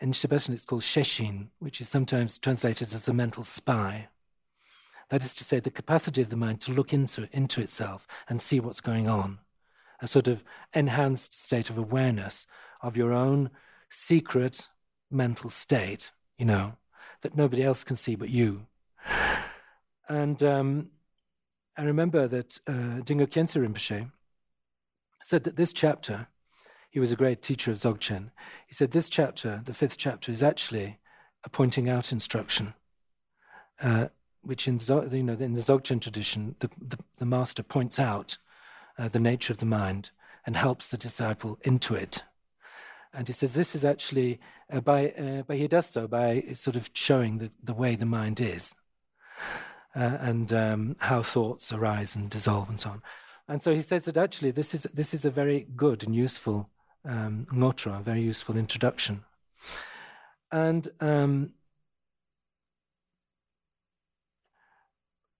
in 0.00 0.12
Tibetan, 0.12 0.54
it's 0.54 0.64
called 0.64 0.82
sheshin, 0.82 1.48
which 1.60 1.80
is 1.80 1.88
sometimes 1.88 2.38
translated 2.38 2.92
as 2.92 3.08
a 3.08 3.12
mental 3.12 3.44
spy. 3.44 4.08
That 5.10 5.22
is 5.22 5.34
to 5.36 5.44
say, 5.44 5.60
the 5.60 5.70
capacity 5.70 6.22
of 6.22 6.30
the 6.30 6.36
mind 6.36 6.60
to 6.62 6.72
look 6.72 6.92
into, 6.92 7.28
into 7.32 7.60
itself 7.60 8.06
and 8.28 8.40
see 8.40 8.58
what's 8.60 8.80
going 8.80 9.08
on. 9.08 9.38
A 10.02 10.06
sort 10.06 10.28
of 10.28 10.42
enhanced 10.72 11.40
state 11.40 11.70
of 11.70 11.78
awareness 11.78 12.46
of 12.82 12.96
your 12.96 13.12
own 13.12 13.50
secret 13.90 14.68
mental 15.10 15.50
state, 15.50 16.10
you 16.36 16.44
know, 16.44 16.72
that 17.22 17.36
nobody 17.36 17.62
else 17.62 17.84
can 17.84 17.96
see 17.96 18.16
but 18.16 18.28
you. 18.28 18.66
And 20.08 20.42
um, 20.42 20.90
I 21.76 21.82
remember 21.82 22.28
that 22.28 22.58
uh, 22.66 23.02
Dilgo 23.02 23.26
Khyentse 23.26 23.60
Rinpoche 23.60 24.10
said 25.22 25.44
that 25.44 25.56
this 25.56 25.72
chapter, 25.72 26.28
he 26.90 27.00
was 27.00 27.10
a 27.10 27.16
great 27.16 27.42
teacher 27.42 27.72
of 27.72 27.78
Dzogchen, 27.78 28.30
he 28.66 28.74
said 28.74 28.92
this 28.92 29.08
chapter, 29.08 29.60
the 29.64 29.74
fifth 29.74 29.96
chapter, 29.96 30.30
is 30.30 30.42
actually 30.42 30.98
a 31.44 31.48
pointing 31.48 31.88
out 31.88 32.12
instruction. 32.12 32.74
Uh, 33.80 34.08
which 34.44 34.68
in 34.68 34.78
you 35.10 35.22
know 35.22 35.32
in 35.32 35.54
the 35.54 35.60
Dzogchen 35.60 36.00
tradition, 36.00 36.54
the, 36.60 36.70
the, 36.80 36.98
the 37.18 37.26
master 37.26 37.62
points 37.62 37.98
out 37.98 38.38
uh, 38.98 39.08
the 39.08 39.18
nature 39.18 39.52
of 39.52 39.58
the 39.58 39.66
mind 39.66 40.10
and 40.46 40.56
helps 40.56 40.88
the 40.88 40.98
disciple 40.98 41.58
into 41.62 41.94
it. 41.94 42.22
And 43.12 43.26
he 43.26 43.32
says 43.32 43.54
this 43.54 43.74
is 43.74 43.84
actually 43.84 44.40
uh, 44.72 44.80
by 44.80 45.10
uh, 45.10 45.42
by 45.42 45.56
he 45.56 45.68
does 45.68 45.86
so 45.86 46.06
by 46.06 46.44
sort 46.54 46.76
of 46.76 46.90
showing 46.92 47.38
the, 47.38 47.50
the 47.62 47.74
way 47.74 47.96
the 47.96 48.06
mind 48.06 48.40
is, 48.40 48.74
uh, 49.96 50.18
and 50.20 50.52
um, 50.52 50.96
how 50.98 51.22
thoughts 51.22 51.72
arise 51.72 52.16
and 52.16 52.30
dissolve 52.30 52.68
and 52.68 52.80
so 52.80 52.90
on. 52.90 53.02
And 53.48 53.62
so 53.62 53.74
he 53.74 53.82
says 53.82 54.06
that 54.06 54.16
actually 54.16 54.50
this 54.50 54.74
is 54.74 54.86
this 54.94 55.12
is 55.12 55.24
a 55.24 55.30
very 55.30 55.66
good 55.76 56.02
and 56.02 56.14
useful 56.14 56.70
um, 57.04 57.46
ngotra, 57.52 58.00
a 58.00 58.02
very 58.02 58.22
useful 58.22 58.56
introduction. 58.56 59.24
And 60.50 60.88
um, 61.00 61.50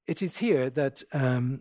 it 0.07 0.23
is 0.23 0.37
here 0.37 0.71
that, 0.71 1.03
um, 1.13 1.61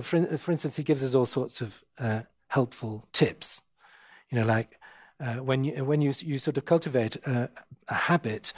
for, 0.00 0.38
for, 0.38 0.52
instance, 0.52 0.76
he 0.76 0.82
gives 0.82 1.04
us 1.04 1.14
all 1.14 1.26
sorts 1.26 1.60
of 1.60 1.82
uh, 1.98 2.22
helpful 2.48 3.06
tips. 3.12 3.62
You 4.30 4.40
know, 4.40 4.46
like 4.46 4.78
uh, 5.20 5.34
when 5.34 5.64
you 5.64 5.84
when 5.84 6.00
you 6.00 6.12
you 6.18 6.38
sort 6.38 6.58
of 6.58 6.64
cultivate 6.64 7.16
a, 7.16 7.48
a, 7.88 7.94
habit 7.94 8.52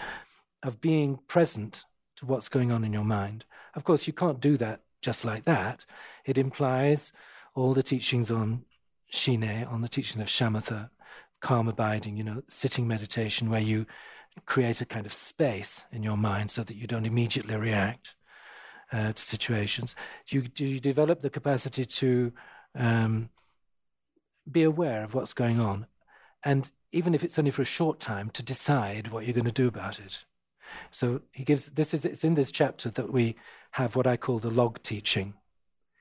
of 0.62 0.80
being 0.80 1.18
present 1.28 1.84
to 2.16 2.26
what's 2.26 2.48
going 2.48 2.72
on 2.72 2.84
in 2.84 2.92
your 2.92 3.04
mind. 3.04 3.44
Of 3.78 3.84
course, 3.84 4.08
you 4.08 4.12
can't 4.12 4.40
do 4.40 4.56
that 4.56 4.80
just 5.02 5.24
like 5.24 5.44
that. 5.44 5.86
It 6.24 6.36
implies 6.36 7.12
all 7.54 7.74
the 7.74 7.82
teachings 7.84 8.28
on 8.28 8.64
shine, 9.08 9.68
on 9.70 9.82
the 9.82 9.88
teachings 9.88 10.20
of 10.20 10.26
shamatha, 10.26 10.90
calm 11.40 11.68
abiding. 11.68 12.16
You 12.16 12.24
know, 12.24 12.42
sitting 12.48 12.88
meditation 12.88 13.50
where 13.50 13.60
you 13.60 13.86
create 14.46 14.80
a 14.80 14.84
kind 14.84 15.06
of 15.06 15.12
space 15.12 15.84
in 15.92 16.02
your 16.02 16.16
mind 16.16 16.50
so 16.50 16.64
that 16.64 16.74
you 16.74 16.88
don't 16.88 17.06
immediately 17.06 17.54
react 17.54 18.16
uh, 18.92 19.12
to 19.12 19.22
situations. 19.22 19.94
You, 20.26 20.42
you 20.56 20.80
develop 20.80 21.22
the 21.22 21.30
capacity 21.30 21.86
to 21.86 22.32
um, 22.74 23.28
be 24.50 24.64
aware 24.64 25.04
of 25.04 25.14
what's 25.14 25.34
going 25.34 25.60
on, 25.60 25.86
and 26.42 26.68
even 26.90 27.14
if 27.14 27.22
it's 27.22 27.38
only 27.38 27.52
for 27.52 27.62
a 27.62 27.76
short 27.78 28.00
time, 28.00 28.30
to 28.30 28.42
decide 28.42 29.12
what 29.12 29.24
you're 29.24 29.34
going 29.34 29.44
to 29.44 29.52
do 29.52 29.68
about 29.68 30.00
it. 30.00 30.24
So 30.90 31.20
he 31.32 31.44
gives 31.44 31.66
this 31.66 31.94
is 31.94 32.04
it's 32.04 32.24
in 32.24 32.34
this 32.34 32.52
chapter 32.52 32.90
that 32.90 33.12
we 33.12 33.36
have 33.72 33.96
what 33.96 34.06
I 34.06 34.16
call 34.16 34.38
the 34.38 34.50
log 34.50 34.82
teaching. 34.82 35.34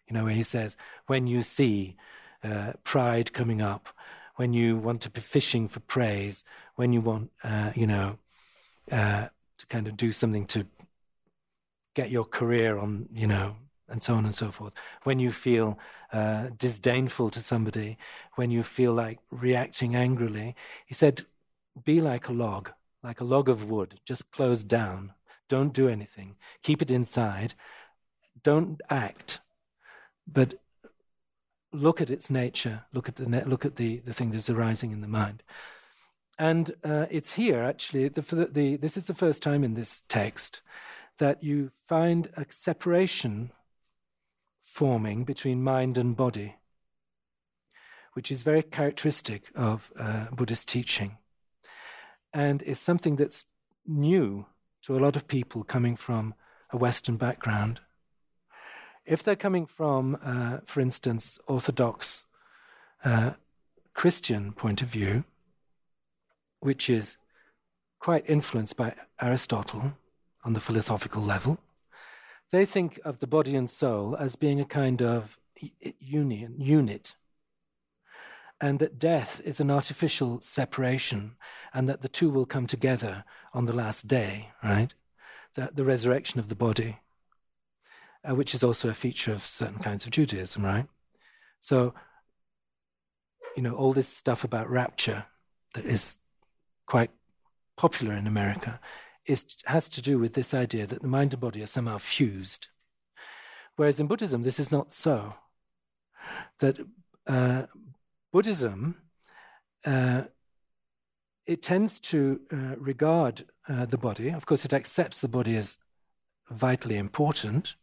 You 0.08 0.16
know, 0.16 0.24
where 0.24 0.34
he 0.34 0.44
says, 0.44 0.78
when 1.08 1.28
you 1.28 1.42
see 1.42 1.96
uh, 2.44 2.74
pride 2.84 3.34
coming 3.34 3.62
up, 3.62 3.90
when 4.38 4.54
you 4.54 4.78
want 4.78 5.02
to 5.02 5.10
be 5.10 5.22
fishing 5.22 5.68
for 5.68 5.80
praise, 5.82 6.44
when 6.76 6.94
you 6.94 7.02
want, 7.02 7.32
uh, 7.44 7.72
you 7.76 7.88
know, 7.88 8.18
uh, 8.92 9.28
to 9.58 9.66
kind 9.68 9.88
of 9.88 9.98
do 9.98 10.12
something 10.12 10.46
to 10.48 10.66
get 11.96 12.12
your 12.12 12.24
career 12.24 12.78
on, 12.78 13.10
you 13.14 13.28
know, 13.28 13.56
and 13.90 14.02
so 14.02 14.14
on 14.14 14.26
and 14.26 14.36
so 14.36 14.52
forth. 14.52 14.74
When 15.04 15.20
you 15.20 15.32
feel 15.32 15.80
uh, 16.14 16.48
disdainful 16.58 17.32
to 17.32 17.42
somebody, 17.42 17.98
when 18.36 18.52
you 18.52 18.64
feel 18.64 18.94
like 18.94 19.20
reacting 19.32 19.96
angrily, 19.96 20.56
he 20.86 20.94
said, 20.94 21.26
be 21.84 22.00
like 22.02 22.28
a 22.28 22.34
log, 22.34 22.70
like 23.04 23.22
a 23.22 23.24
log 23.24 23.50
of 23.50 23.70
wood, 23.70 24.00
just 24.06 24.30
close 24.32 24.64
down. 24.64 25.14
Don't 25.50 25.74
do 25.74 25.88
anything. 25.88 26.36
Keep 26.64 26.82
it 26.82 26.92
inside. 26.92 27.54
Don't 28.44 28.82
act, 28.90 29.40
but 30.26 30.56
look 31.72 32.02
at 32.02 32.10
its 32.10 32.30
nature. 32.30 32.84
Look 32.94 33.10
at 33.10 33.16
the 33.16 33.26
look 33.26 33.66
at 33.66 33.76
the 33.76 34.00
the 34.00 34.14
thing 34.14 34.32
that's 34.32 34.50
arising 34.50 34.92
in 34.92 35.02
the 35.02 35.08
mind. 35.08 35.44
And 36.40 36.72
uh, 36.84 37.08
it's 37.10 37.34
here 37.34 37.64
actually. 37.64 38.10
The, 38.10 38.22
the, 38.22 38.46
the, 38.46 38.76
this 38.78 38.96
is 38.96 39.08
the 39.08 39.16
first 39.16 39.42
time 39.42 39.64
in 39.64 39.74
this 39.74 40.04
text 40.08 40.62
that 41.18 41.44
you 41.44 41.72
find 41.88 42.30
a 42.38 42.46
separation 42.50 43.52
forming 44.64 45.24
between 45.24 45.64
mind 45.64 45.98
and 45.98 46.16
body, 46.16 46.58
which 48.14 48.32
is 48.32 48.44
very 48.44 48.62
characteristic 48.62 49.46
of 49.56 49.92
uh, 49.98 50.26
Buddhist 50.32 50.68
teaching 50.68 51.18
and 52.34 52.62
is 52.62 52.80
something 52.80 53.16
that's 53.16 53.46
new 53.86 54.46
to 54.88 54.98
a 54.98 55.04
lot 55.04 55.18
of 55.18 55.28
people 55.28 55.66
coming 55.66 55.98
from 55.98 56.34
a 56.72 56.78
Western 56.78 57.18
background. 57.18 57.82
If 59.06 59.22
they're 59.22 59.36
coming 59.36 59.66
from, 59.66 60.18
uh, 60.24 60.60
for 60.66 60.80
instance, 60.80 61.38
Orthodox 61.46 62.26
uh, 63.04 63.32
Christian 63.94 64.54
point 64.54 64.82
of 64.82 64.88
view, 64.88 65.26
which 66.62 66.90
is 66.90 67.18
quite 68.00 68.24
influenced 68.30 68.78
by 68.78 68.96
Aristotle, 69.22 69.92
on 70.46 70.54
the 70.54 70.62
philosophical 70.62 71.22
level. 71.22 71.58
They 72.52 72.66
think 72.66 73.02
of 73.04 73.20
the 73.20 73.28
body 73.28 73.58
and 73.58 73.70
soul 73.70 74.16
as 74.16 74.38
being 74.38 74.62
a 74.62 74.66
kind 74.66 75.02
of 75.02 75.38
union, 76.00 76.56
unit, 76.58 77.16
and 78.60 78.80
that 78.80 79.00
death 79.00 79.42
is 79.46 79.60
an 79.60 79.70
artificial 79.70 80.42
separation, 80.42 81.36
and 81.74 81.88
that 81.88 82.02
the 82.02 82.10
two 82.10 82.30
will 82.30 82.46
come 82.46 82.68
together 82.68 83.24
on 83.54 83.66
the 83.66 83.74
last 83.74 84.08
day, 84.08 84.50
right? 84.64 84.94
The, 85.56 85.70
the 85.74 85.84
resurrection 85.84 86.40
of 86.40 86.50
the 86.50 86.56
body, 86.56 87.00
uh, 88.28 88.36
which 88.36 88.56
is 88.56 88.64
also 88.64 88.90
a 88.90 88.94
feature 88.94 89.32
of 89.32 89.46
certain 89.46 89.80
kinds 89.80 90.06
of 90.06 90.12
Judaism, 90.12 90.66
right? 90.66 90.88
So, 91.62 91.94
you 93.56 93.64
know, 93.64 93.76
all 93.76 93.94
this 93.94 94.08
stuff 94.08 94.44
about 94.44 94.70
rapture 94.70 95.26
that 95.74 95.86
is 95.86 96.18
quite 96.86 97.12
popular 97.76 98.16
in 98.16 98.28
America 98.28 98.80
is, 99.26 99.46
has 99.66 99.90
to 99.90 100.02
do 100.02 100.18
with 100.18 100.34
this 100.34 100.54
idea 100.54 100.88
that 100.88 101.02
the 101.02 101.08
mind 101.08 101.34
and 101.34 101.42
body 101.42 101.62
are 101.62 101.68
somehow 101.68 101.98
fused. 101.98 102.70
Whereas 103.76 104.00
in 104.00 104.08
Buddhism, 104.08 104.44
this 104.44 104.60
is 104.60 104.72
not 104.72 104.92
so. 104.92 105.36
That 106.60 106.80
uh, 107.28 107.64
Buddhism, 108.32 108.96
uh, 109.86 110.24
it 111.46 111.62
tends 111.62 112.00
to 112.00 112.42
uh, 112.52 112.76
regard 112.78 113.46
uh, 113.70 113.86
the 113.86 113.98
body, 113.98 114.30
of 114.30 114.46
course, 114.46 114.66
it 114.66 114.74
accepts 114.74 115.22
the 115.22 115.28
body 115.28 115.56
as 115.56 115.78
vitally 116.50 116.98
important, 116.98 117.76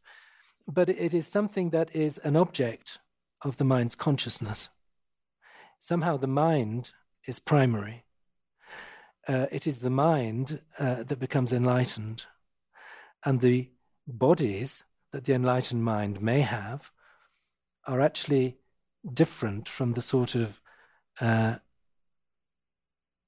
but 0.67 0.89
it 0.89 1.15
is 1.15 1.27
something 1.27 1.71
that 1.71 1.95
is 1.95 2.19
an 2.19 2.37
object 2.37 2.99
of 3.43 3.57
the 3.57 3.65
mind's 3.65 3.95
consciousness. 3.95 4.69
Somehow 5.81 6.17
the 6.17 6.27
mind 6.27 6.93
is 7.27 7.39
primary 7.39 8.05
uh, 9.29 9.47
it 9.51 9.67
is 9.67 9.79
the 9.79 9.91
mind 9.91 10.61
uh, 10.79 11.03
that 11.03 11.19
becomes 11.19 11.53
enlightened, 11.53 12.27
and 13.25 13.41
the 13.41 13.71
bodies 14.07 14.85
that 15.13 15.25
the 15.25 15.33
enlightened 15.33 15.85
mind 15.85 16.21
may 16.21 16.41
have 16.41 16.91
are 17.87 18.01
actually 18.01 18.57
different 19.13 19.69
from 19.69 19.93
the 19.93 20.01
sort 20.01 20.35
of 20.35 20.61
uh, 21.21 21.57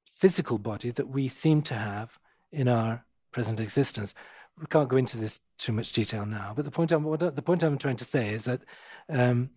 physical 0.07 0.59
body 0.59 0.91
that 0.91 1.09
we 1.09 1.29
seem 1.29 1.63
to 1.63 1.75
have 1.75 2.19
in 2.53 2.69
our 2.69 3.05
present 3.33 3.61
existence. 3.61 4.15
We 4.59 4.67
can't 4.67 4.89
go 4.89 4.97
into 4.97 5.19
this 5.19 5.41
too 5.59 5.73
much 5.73 5.93
detail 5.93 6.25
now, 6.25 6.53
but 6.57 6.65
the 6.65 6.71
point 6.71 6.93
I'm 6.93 7.05
the 7.05 7.43
point 7.43 7.63
I'm 7.63 7.79
trying 7.79 7.99
to 7.99 8.05
say 8.05 8.33
is 8.33 8.45
that 8.45 8.63
um, 9.11 9.51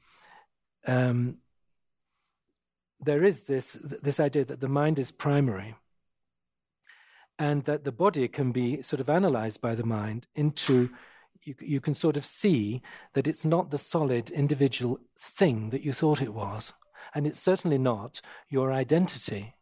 um, 0.86 1.38
there 3.00 3.24
is 3.24 3.44
this 3.44 3.78
this 3.82 4.20
idea 4.20 4.44
that 4.46 4.60
the 4.60 4.68
mind 4.68 5.00
is 5.00 5.12
primary 5.12 5.76
and 7.38 7.64
that 7.64 7.86
the 7.86 7.91
body 7.91 8.28
can 8.28 8.52
be 8.52 8.82
sort 8.82 9.00
of 9.00 9.10
analyzed 9.10 9.62
by 9.62 9.74
the 9.74 9.86
mind 9.86 10.28
into 10.36 10.90
you, 11.44 11.56
you 11.60 11.82
can 11.82 11.94
sort 11.94 12.18
of 12.18 12.26
see 12.26 12.82
that 13.14 13.28
it's 13.28 13.45
not 13.45 13.72
the 13.72 13.78
solid 13.78 14.30
individual 14.30 14.99
thing 15.20 15.70
that 15.70 15.84
you 15.84 15.94
thought 15.94 16.22
it 16.22 16.34
was, 16.34 16.74
and 17.14 17.26
it's 17.26 17.41
certainly 17.41 17.78
not 17.78 18.22
your 18.49 18.72
identity. 18.72 19.56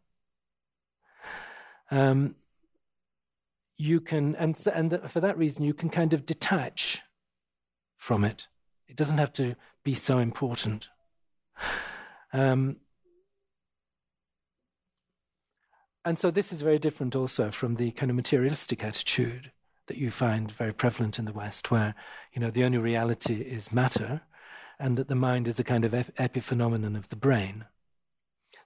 Um, 1.90 2.36
you 3.78 4.02
can, 4.02 4.36
and, 4.36 4.58
and 4.74 5.00
for 5.08 5.22
that 5.22 5.38
reason, 5.38 5.64
you 5.64 5.74
can 5.74 5.90
kind 5.90 6.14
of 6.14 6.26
detach 6.26 7.02
from 7.96 8.24
it. 8.24 8.48
It 8.88 8.96
doesn't 8.96 9.20
have 9.20 9.34
to 9.34 9.56
be 9.84 9.94
so 9.94 10.18
important. 10.18 10.90
Um, 12.34 12.78
and 16.04 16.18
so 16.18 16.32
this 16.32 16.52
is 16.52 16.62
very 16.62 16.80
different 16.80 17.16
also 17.16 17.52
from 17.52 17.76
the 17.76 17.92
kind 17.92 18.10
of 18.10 18.16
materialistic 18.16 18.84
attitude 18.84 19.52
that 19.88 19.98
you 19.98 20.12
find 20.12 20.52
very 20.52 20.74
prevalent 20.74 21.18
in 21.18 21.26
the 21.26 21.34
West, 21.34 21.72
where 21.72 21.96
you 22.34 22.40
know 22.40 22.52
the 22.52 22.64
only 22.64 22.78
reality 22.78 23.42
is 23.42 23.72
matter, 23.72 24.22
and 24.80 24.98
that 24.98 25.08
the 25.08 25.16
mind 25.16 25.48
is 25.48 25.60
a 25.60 25.64
kind 25.64 25.84
of 25.86 25.92
epiphenomenon 25.92 26.96
of 26.96 27.10
the 27.10 27.16
brain. 27.16 27.66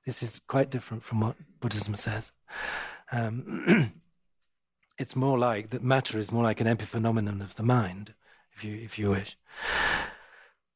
This 0.06 0.23
is 0.23 0.41
quite 0.48 0.69
different 0.69 1.03
from 1.03 1.19
what 1.19 1.35
Buddhism 1.60 1.95
says. 1.95 2.31
Um, 3.11 3.93
it's 4.98 5.15
more 5.15 5.38
like 5.38 5.69
that 5.69 5.84
matter 5.84 6.19
is 6.19 6.31
more 6.31 6.43
like 6.43 6.61
an 6.61 6.68
epiphenomenon 6.68 7.41
of 7.41 7.56
the 7.56 7.64
mind, 7.64 8.14
if 8.56 8.64
you 8.64 8.76
if 8.76 8.98
you 8.98 9.11
wish. 9.11 9.38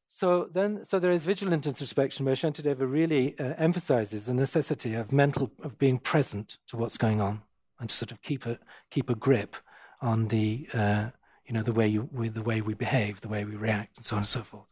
So 0.08 0.48
then, 0.50 0.84
so 0.84 0.98
there 0.98 1.10
is 1.10 1.26
vigilant 1.26 1.66
introspection 1.66 2.24
where 2.24 2.34
Shantideva 2.34 2.90
really 2.90 3.38
uh, 3.38 3.52
emphasizes 3.58 4.24
the 4.24 4.32
necessity 4.32 4.94
of 4.94 5.12
mental 5.12 5.50
of 5.62 5.78
being 5.78 5.98
present 5.98 6.56
to 6.68 6.76
what's 6.78 6.96
going 6.96 7.20
on 7.20 7.42
and 7.78 7.90
to 7.90 7.94
sort 7.94 8.12
of 8.12 8.22
keep 8.22 8.46
a 8.46 8.58
keep 8.90 9.10
a 9.10 9.14
grip 9.14 9.56
on 10.00 10.28
the 10.28 10.68
uh, 10.72 11.06
you 11.46 11.54
know 11.54 11.62
the 11.62 11.72
way 11.72 11.86
you 11.86 12.08
with 12.12 12.34
the 12.34 12.42
way 12.42 12.60
we 12.60 12.74
behave, 12.74 13.20
the 13.20 13.28
way 13.28 13.44
we 13.44 13.56
react, 13.56 13.96
and 13.96 14.06
so 14.06 14.16
on 14.16 14.20
and 14.22 14.28
so 14.28 14.42
forth. 14.42 14.66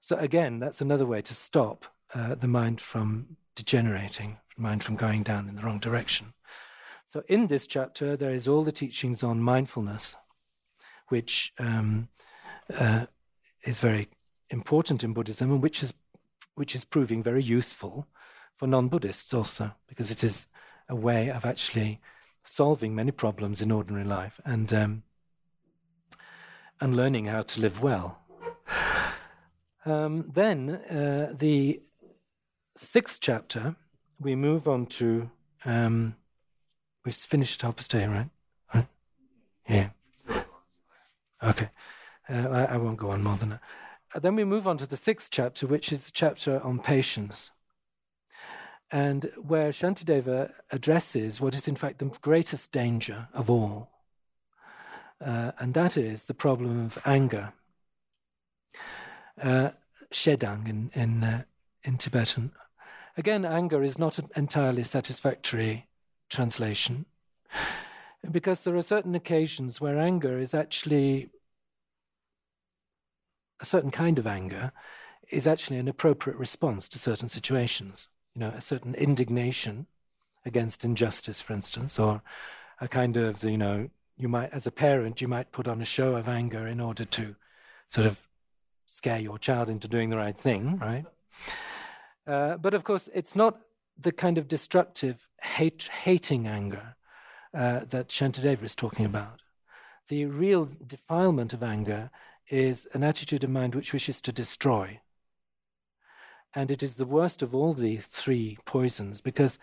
So 0.00 0.16
again, 0.16 0.58
that's 0.58 0.80
another 0.80 1.06
way 1.06 1.22
to 1.22 1.34
stop 1.34 1.86
uh, 2.14 2.34
the 2.34 2.48
mind 2.48 2.80
from 2.80 3.36
degenerating, 3.54 4.38
mind 4.56 4.82
from 4.82 4.96
going 4.96 5.22
down 5.22 5.48
in 5.48 5.54
the 5.54 5.62
wrong 5.62 5.78
direction. 5.78 6.34
So 7.08 7.22
in 7.28 7.46
this 7.46 7.66
chapter, 7.66 8.16
there 8.16 8.34
is 8.34 8.48
all 8.48 8.64
the 8.64 8.72
teachings 8.72 9.22
on 9.22 9.40
mindfulness, 9.40 10.16
which 11.08 11.52
um, 11.58 12.08
uh, 12.74 13.06
is 13.64 13.78
very 13.78 14.08
important 14.50 15.04
in 15.04 15.12
Buddhism 15.12 15.50
and 15.52 15.62
which 15.62 15.82
is 15.82 15.92
which 16.54 16.74
is 16.74 16.84
proving 16.84 17.22
very 17.22 17.42
useful 17.42 18.06
for 18.56 18.66
non-Buddhists 18.66 19.32
also, 19.32 19.72
because 19.88 20.10
it 20.10 20.22
is 20.22 20.46
a 20.88 20.94
way 20.94 21.30
of 21.30 21.44
actually 21.44 22.00
solving 22.44 22.94
many 22.94 23.10
problems 23.10 23.62
in 23.62 23.70
ordinary 23.70 24.04
life 24.04 24.40
and 24.44 24.72
um, 24.72 25.02
and 26.80 26.96
learning 26.96 27.26
how 27.26 27.42
to 27.42 27.60
live 27.60 27.82
well. 27.82 28.18
Um, 29.84 30.30
then 30.32 30.70
uh, 30.70 31.32
the 31.36 31.80
sixth 32.76 33.18
chapter, 33.20 33.76
we 34.18 34.34
move 34.34 34.68
on 34.68 34.86
to. 34.86 35.30
Um, 35.64 36.16
we 37.04 37.12
finished 37.12 37.64
at 37.64 37.76
half 37.76 37.94
right? 37.94 38.28
right? 38.72 38.86
Yeah. 39.68 39.88
Okay. 41.42 41.68
Uh, 42.28 42.48
I, 42.48 42.64
I, 42.64 42.76
won't 42.76 42.98
go 42.98 43.10
on 43.10 43.24
more 43.24 43.36
than 43.36 43.48
that. 43.50 43.60
Uh, 44.14 44.20
then 44.20 44.36
we 44.36 44.44
move 44.44 44.68
on 44.68 44.78
to 44.78 44.86
the 44.86 44.96
sixth 44.96 45.28
chapter, 45.32 45.66
which 45.66 45.92
is 45.92 46.04
the 46.04 46.12
chapter 46.12 46.60
on 46.60 46.78
patience 46.78 47.50
and 48.92 49.32
where 49.36 49.70
Shantideva 49.70 50.52
addresses 50.70 51.40
what 51.40 51.54
is 51.54 51.66
in 51.66 51.76
fact 51.76 51.98
the 51.98 52.12
greatest 52.20 52.70
danger 52.70 53.28
of 53.32 53.48
all, 53.48 53.88
uh, 55.24 55.52
and 55.58 55.72
that 55.74 55.96
is 55.96 56.24
the 56.24 56.34
problem 56.34 56.86
of 56.86 56.98
anger. 57.06 57.54
Uh, 59.40 59.70
shedang 60.12 60.68
in 60.68 60.90
in, 60.94 61.24
uh, 61.24 61.42
in 61.82 61.96
Tibetan. 61.96 62.52
Again, 63.16 63.44
anger 63.44 63.82
is 63.82 63.98
not 63.98 64.18
an 64.18 64.28
entirely 64.36 64.84
satisfactory 64.84 65.88
translation 66.30 67.06
because 68.30 68.64
there 68.64 68.76
are 68.76 68.82
certain 68.82 69.14
occasions 69.14 69.80
where 69.80 69.98
anger 69.98 70.38
is 70.38 70.54
actually 70.54 71.30
a 73.60 73.64
certain 73.64 73.90
kind 73.90 74.18
of 74.18 74.26
anger 74.26 74.72
is 75.30 75.46
actually 75.46 75.78
an 75.78 75.88
appropriate 75.88 76.38
response 76.38 76.88
to 76.88 76.98
certain 76.98 77.28
situations 77.28 78.08
you 78.34 78.40
know, 78.40 78.52
a 78.56 78.60
certain 78.60 78.94
indignation 78.94 79.86
against 80.44 80.84
injustice, 80.84 81.40
for 81.40 81.52
instance, 81.52 81.98
or 81.98 82.22
a 82.80 82.88
kind 82.88 83.16
of, 83.16 83.42
you 83.44 83.58
know, 83.58 83.88
you 84.16 84.28
might, 84.28 84.52
as 84.52 84.66
a 84.66 84.70
parent, 84.70 85.20
you 85.20 85.28
might 85.28 85.52
put 85.52 85.68
on 85.68 85.80
a 85.80 85.84
show 85.84 86.16
of 86.16 86.28
anger 86.28 86.66
in 86.66 86.80
order 86.80 87.04
to 87.04 87.34
sort 87.88 88.06
of 88.06 88.20
scare 88.86 89.18
your 89.18 89.38
child 89.38 89.68
into 89.68 89.88
doing 89.88 90.10
the 90.10 90.16
right 90.16 90.36
thing, 90.36 90.78
right? 90.78 91.04
Uh, 92.26 92.56
but 92.56 92.74
of 92.74 92.84
course, 92.84 93.08
it's 93.14 93.34
not 93.34 93.60
the 93.98 94.12
kind 94.12 94.38
of 94.38 94.48
destructive, 94.48 95.26
hate, 95.42 95.88
hating 96.04 96.46
anger 96.46 96.96
uh, 97.54 97.80
that 97.90 98.08
Shantideva 98.08 98.62
is 98.62 98.74
talking 98.74 99.04
about. 99.06 99.40
The 100.08 100.26
real 100.26 100.68
defilement 100.86 101.52
of 101.52 101.62
anger 101.62 102.10
is 102.48 102.86
an 102.92 103.02
attitude 103.02 103.44
of 103.44 103.50
mind 103.50 103.74
which 103.74 103.92
wishes 103.92 104.20
to 104.22 104.32
destroy, 104.32 105.00
and 106.54 106.70
it 106.70 106.82
is 106.82 106.96
the 106.96 107.06
worst 107.06 107.42
of 107.42 107.54
all 107.54 107.74
the 107.74 107.98
three 107.98 108.58
poisons 108.64 109.20
because 109.20 109.58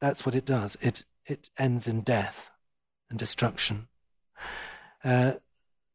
that's 0.00 0.24
what 0.24 0.34
it 0.34 0.44
does. 0.44 0.76
It 0.80 1.04
it 1.26 1.50
ends 1.58 1.86
in 1.86 2.00
death 2.00 2.50
and 3.08 3.18
destruction. 3.18 3.88
Uh, 5.04 5.32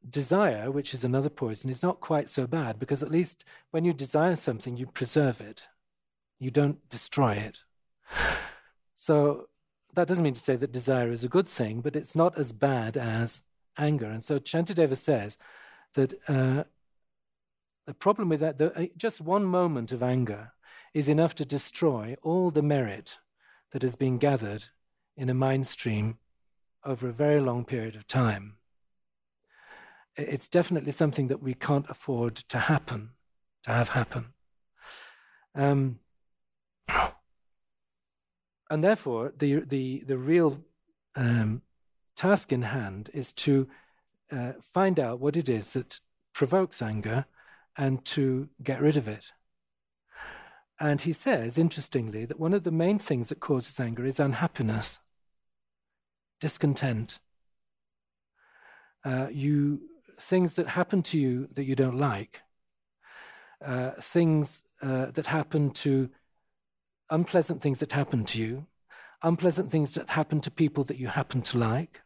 desire, 0.08 0.72
which 0.72 0.94
is 0.94 1.04
another 1.04 1.30
poison, 1.30 1.70
is 1.70 1.84
not 1.84 2.00
quite 2.00 2.30
so 2.30 2.46
bad 2.48 2.80
because 2.80 3.02
at 3.02 3.12
least 3.12 3.44
when 3.72 3.84
you 3.86 3.94
desire 3.94 4.36
something, 4.36 4.78
you 4.78 4.86
preserve 4.86 5.42
it. 5.42 5.64
You 6.40 6.52
don't 6.52 6.88
destroy 6.90 7.34
it. 7.34 7.60
So 8.94 9.48
that 9.96 10.08
doesn't 10.08 10.24
mean 10.24 10.34
to 10.34 10.42
say 10.42 10.56
that 10.56 10.72
desire 10.72 11.12
is 11.12 11.24
a 11.24 11.30
good 11.30 11.48
thing, 11.48 11.82
but 11.82 11.96
it's 11.96 12.16
not 12.16 12.38
as 12.38 12.52
bad 12.52 12.98
as 12.98 13.42
anger. 13.78 14.10
And 14.10 14.24
so 14.24 14.40
Shantideva 14.40 14.98
says 14.98 15.38
that 15.96 16.14
uh, 16.28 16.64
the 17.86 17.94
problem 17.94 18.30
with 18.30 18.40
that, 18.40 18.58
the, 18.58 18.74
uh, 18.78 18.86
just 18.98 19.22
one 19.22 19.46
moment 19.46 19.92
of 19.92 20.02
anger 20.02 20.52
is 20.94 21.08
enough 21.08 21.36
to 21.36 21.46
destroy 21.46 22.16
all 22.24 22.52
the 22.52 22.62
merit 22.62 23.18
that 23.72 23.82
has 23.82 23.96
been 23.96 24.18
gathered 24.18 24.66
in 25.18 25.30
a 25.30 25.34
mind 25.34 25.68
stream 25.68 26.18
over 26.84 27.08
a 27.08 27.14
very 27.14 27.40
long 27.40 27.66
period 27.66 27.96
of 27.96 28.08
time. 28.08 28.56
It's 30.16 30.48
definitely 30.48 30.94
something 30.94 31.28
that 31.28 31.44
we 31.44 31.54
can't 31.54 31.86
afford 31.90 32.36
to 32.36 32.58
happen, 32.58 33.10
to 33.64 33.72
have 33.72 33.90
happen. 33.90 34.28
Um, 35.54 36.00
and 38.70 38.84
therefore, 38.84 39.34
the, 39.38 39.60
the, 39.60 40.04
the 40.08 40.18
real 40.18 40.62
um, 41.16 41.62
task 42.16 42.52
in 42.52 42.62
hand 42.62 43.10
is 43.14 43.34
to 43.34 43.68
uh, 44.32 44.54
find 44.74 45.00
out 45.00 45.20
what 45.20 45.36
it 45.36 45.50
is 45.50 45.74
that 45.74 46.00
provokes 46.34 46.82
anger 46.82 47.26
and 47.78 48.04
to 48.06 48.50
get 48.64 48.82
rid 48.82 48.98
of 48.98 49.08
it. 49.08 49.26
And 50.80 51.02
he 51.02 51.14
says, 51.14 51.58
interestingly, 51.58 52.26
that 52.26 52.40
one 52.40 52.54
of 52.54 52.64
the 52.64 52.72
main 52.72 53.00
things 53.00 53.30
that 53.30 53.40
causes 53.40 53.80
anger 53.80 54.06
is 54.06 54.20
unhappiness, 54.20 55.00
discontent. 56.42 57.20
Uh, 59.06 59.28
you 59.32 59.82
things 60.20 60.56
that 60.56 60.70
happen 60.70 61.02
to 61.04 61.18
you 61.18 61.48
that 61.54 61.66
you 61.66 61.76
don't 61.76 61.98
like, 61.98 62.42
uh, 63.66 63.92
things 64.02 64.64
uh, 64.82 65.08
that 65.12 65.28
happen 65.28 65.72
to 65.72 66.10
unpleasant 67.10 67.62
things 67.62 67.80
that 67.80 67.92
happen 67.92 68.26
to 68.26 68.40
you, 68.40 68.66
unpleasant 69.24 69.72
things 69.72 69.94
that 69.94 70.10
happen 70.10 70.42
to 70.42 70.52
people 70.52 70.84
that 70.84 70.98
you 70.98 71.08
happen 71.08 71.42
to 71.42 71.58
like, 71.58 72.02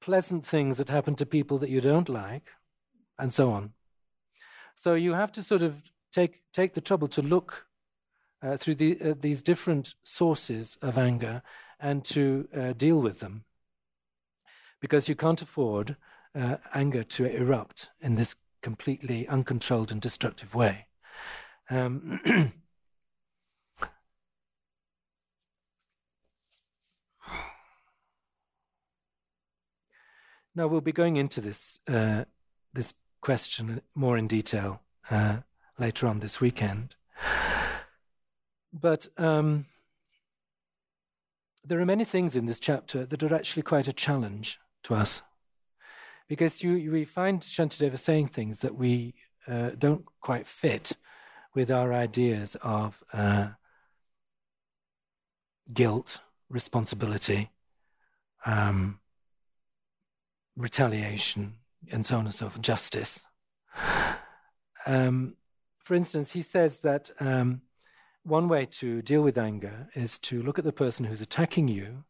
pleasant 0.00 0.46
things 0.46 0.78
that 0.78 0.88
happen 0.88 1.14
to 1.14 1.26
people 1.26 1.58
that 1.58 1.70
you 1.70 1.80
don't 1.80 2.08
like, 2.08 2.48
and 3.18 3.32
so 3.32 3.50
on. 3.50 3.72
So 4.76 4.94
you 4.94 5.14
have 5.14 5.32
to 5.32 5.42
sort 5.42 5.62
of 5.62 5.74
take 6.12 6.42
take 6.52 6.74
the 6.74 6.82
trouble 6.82 7.08
to 7.08 7.22
look 7.22 7.66
uh, 8.42 8.58
through 8.58 8.74
the, 8.76 8.98
uh, 9.02 9.14
these 9.18 9.42
different 9.42 9.94
sources 10.04 10.76
of 10.82 10.98
anger 10.98 11.42
and 11.80 12.04
to 12.04 12.46
uh, 12.54 12.74
deal 12.74 13.00
with 13.00 13.20
them, 13.20 13.44
because 14.80 15.08
you 15.08 15.16
can't 15.16 15.40
afford 15.40 15.96
uh, 16.34 16.58
anger 16.74 17.02
to 17.02 17.24
erupt 17.24 17.88
in 18.00 18.16
this 18.16 18.36
completely 18.62 19.26
uncontrolled 19.28 19.90
and 19.90 20.02
destructive 20.02 20.54
way. 20.54 20.86
Um, 21.70 22.20
now 30.54 30.66
we'll 30.66 30.82
be 30.82 30.92
going 30.92 31.16
into 31.16 31.40
this 31.40 31.80
uh, 31.88 32.24
this 32.74 32.92
question 33.26 33.80
more 33.92 34.16
in 34.16 34.28
detail 34.28 34.80
uh, 35.10 35.38
later 35.80 36.06
on 36.06 36.20
this 36.20 36.40
weekend. 36.40 36.94
But 38.72 39.08
um, 39.18 39.66
there 41.64 41.80
are 41.80 41.92
many 41.94 42.04
things 42.04 42.36
in 42.36 42.46
this 42.46 42.60
chapter 42.60 43.04
that 43.04 43.24
are 43.24 43.34
actually 43.34 43.64
quite 43.64 43.88
a 43.88 43.92
challenge 43.92 44.60
to 44.84 44.94
us 44.94 45.22
because 46.28 46.62
you, 46.62 46.92
we 46.92 47.04
find 47.04 47.40
Shantideva 47.40 47.98
saying 47.98 48.28
things 48.28 48.60
that 48.60 48.76
we 48.76 49.14
uh, 49.48 49.70
don't 49.76 50.04
quite 50.20 50.46
fit 50.46 50.92
with 51.52 51.68
our 51.68 51.92
ideas 51.92 52.56
of 52.62 53.02
uh, 53.12 53.48
guilt, 55.72 56.20
responsibility, 56.48 57.50
um, 58.44 59.00
retaliation, 60.56 61.54
and 61.90 62.04
so 62.06 62.16
on 62.16 62.26
and 62.26 62.34
so 62.34 62.48
forth, 62.48 62.60
justice. 62.62 63.22
Um, 64.86 65.34
for 65.82 65.94
instance, 65.94 66.32
he 66.32 66.42
says 66.42 66.80
that 66.80 67.10
um, 67.20 67.62
one 68.22 68.48
way 68.48 68.66
to 68.66 69.02
deal 69.02 69.22
with 69.22 69.38
anger 69.38 69.88
is 69.94 70.18
to 70.20 70.42
look 70.42 70.58
at 70.58 70.64
the 70.64 70.72
person 70.72 71.04
who's 71.04 71.20
attacking 71.20 71.68
you 71.68 72.04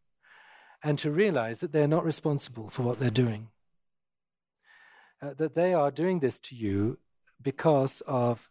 and 0.82 0.98
to 0.98 1.10
realize 1.10 1.60
that 1.60 1.72
they're 1.72 1.88
not 1.88 2.05
responsible 2.05 2.68
for 2.68 2.82
what 2.82 3.01
they're 3.01 3.10
doing. 3.10 3.48
Uh, 5.22 5.34
that 5.38 5.55
they 5.55 5.72
are 5.72 5.90
doing 5.90 6.20
this 6.20 6.38
to 6.38 6.55
you 6.55 6.98
because 7.43 8.02
of 8.06 8.51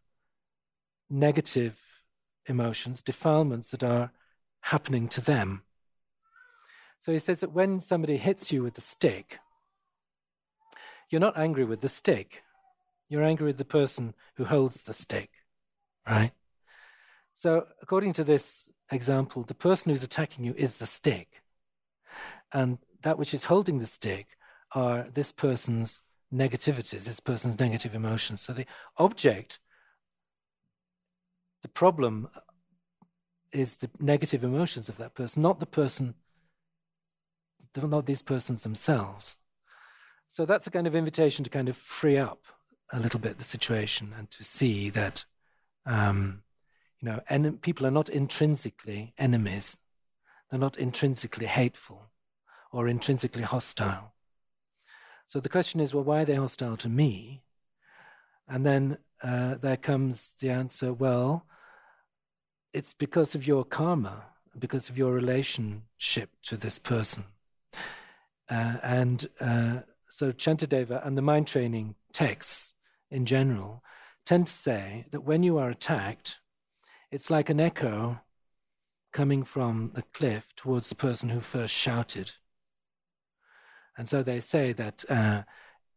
negative 1.09 1.79
emotions, 2.47 3.01
defilements 3.01 3.71
that 3.71 3.83
are 3.83 4.11
happening 4.61 5.07
to 5.07 5.21
them. 5.21 5.63
So 6.99 7.11
he 7.11 7.19
says 7.19 7.39
that 7.41 7.53
when 7.53 7.81
somebody 7.81 8.17
hits 8.17 8.51
you 8.51 8.63
with 8.63 8.77
a 8.77 8.81
stick, 8.81 9.37
you're 11.10 11.22
not 11.22 11.38
angry 11.38 11.65
with 11.65 11.82
the 11.82 11.90
stick, 11.90 12.41
you're 13.10 13.23
angry 13.23 13.48
with 13.48 13.57
the 13.57 13.65
person 13.65 14.14
who 14.36 14.45
holds 14.45 14.84
the 14.84 14.94
stick, 14.94 15.30
right? 16.07 16.32
So, 17.36 17.65
according 17.82 18.14
to 18.14 18.23
this 18.23 18.69
example, 18.91 19.44
the 19.44 19.53
person 19.53 19.91
who's 19.91 20.03
attacking 20.03 20.45
you 20.45 20.53
is 20.57 20.77
the 20.77 20.86
stick. 20.86 21.41
And 22.53 22.77
that 23.02 23.18
which 23.18 23.34
is 23.34 23.44
holding 23.44 23.80
the 23.80 23.86
stick 23.86 24.27
are 24.72 25.07
this 25.14 25.32
person's 25.32 25.99
negativities, 26.34 27.06
this 27.06 27.19
person's 27.19 27.60
negative 27.60 27.94
emotions. 27.94 28.41
So, 28.41 28.53
the 28.53 28.65
object, 28.98 29.60
the 31.61 31.68
problem 31.68 32.30
is 33.52 33.76
the 33.76 33.90
negative 33.99 34.44
emotions 34.44 34.90
of 34.90 34.98
that 34.98 35.14
person, 35.14 35.41
not 35.41 35.60
the 35.60 35.65
person, 35.65 36.15
not 37.76 38.06
these 38.06 38.22
persons 38.22 38.64
themselves. 38.64 39.38
So, 40.35 40.45
that's 40.45 40.67
a 40.67 40.71
kind 40.71 40.85
of 40.85 40.95
invitation 40.95 41.45
to 41.45 41.49
kind 41.49 41.69
of 41.69 41.77
free 41.77 42.17
up 42.17 42.43
a 42.91 42.99
little 42.99 43.21
bit 43.21 43.37
the 43.37 43.45
situation 43.45 44.13
and 44.17 44.29
to 44.31 44.43
see 44.43 44.89
that. 44.89 45.23
Um, 45.85 46.41
you 46.99 47.09
know, 47.09 47.21
en- 47.29 47.57
people 47.59 47.87
are 47.87 47.91
not 47.91 48.09
intrinsically 48.09 49.13
enemies. 49.17 49.77
They're 50.49 50.59
not 50.59 50.77
intrinsically 50.77 51.45
hateful 51.45 52.09
or 52.69 52.89
intrinsically 52.89 53.43
hostile. 53.43 54.13
So 55.27 55.39
the 55.39 55.47
question 55.47 55.79
is, 55.79 55.93
well, 55.93 56.03
why 56.03 56.23
are 56.23 56.25
they 56.25 56.35
hostile 56.35 56.75
to 56.77 56.89
me? 56.89 57.43
And 58.45 58.65
then 58.65 58.97
uh, 59.23 59.55
there 59.55 59.77
comes 59.77 60.33
the 60.41 60.49
answer, 60.49 60.91
well, 60.91 61.45
it's 62.73 62.93
because 62.93 63.35
of 63.35 63.47
your 63.47 63.63
karma, 63.63 64.25
because 64.59 64.89
of 64.89 64.97
your 64.97 65.13
relationship 65.13 66.31
to 66.43 66.57
this 66.57 66.77
person. 66.77 67.23
Uh, 68.49 68.77
and 68.83 69.29
uh, 69.39 69.79
so 70.15 70.31
Shantideva 70.31 71.05
and 71.05 71.17
the 71.17 71.21
mind 71.21 71.45
training 71.45 71.95
texts 72.13 72.71
in 73.11 73.25
general 73.25 73.83
tend 74.25 74.47
to 74.47 74.53
say 74.53 75.07
that 75.11 75.25
when 75.25 75.43
you 75.43 75.57
are 75.57 75.69
attacked, 75.69 76.37
it's 77.11 77.29
like 77.29 77.49
an 77.49 77.59
echo 77.59 78.19
coming 79.11 79.43
from 79.43 79.91
the 79.93 80.03
cliff 80.13 80.55
towards 80.55 80.87
the 80.87 80.95
person 80.95 81.27
who 81.27 81.41
first 81.41 81.73
shouted. 81.73 82.31
And 83.97 84.07
so 84.07 84.23
they 84.23 84.39
say 84.39 84.71
that, 84.71 85.03
uh, 85.09 85.41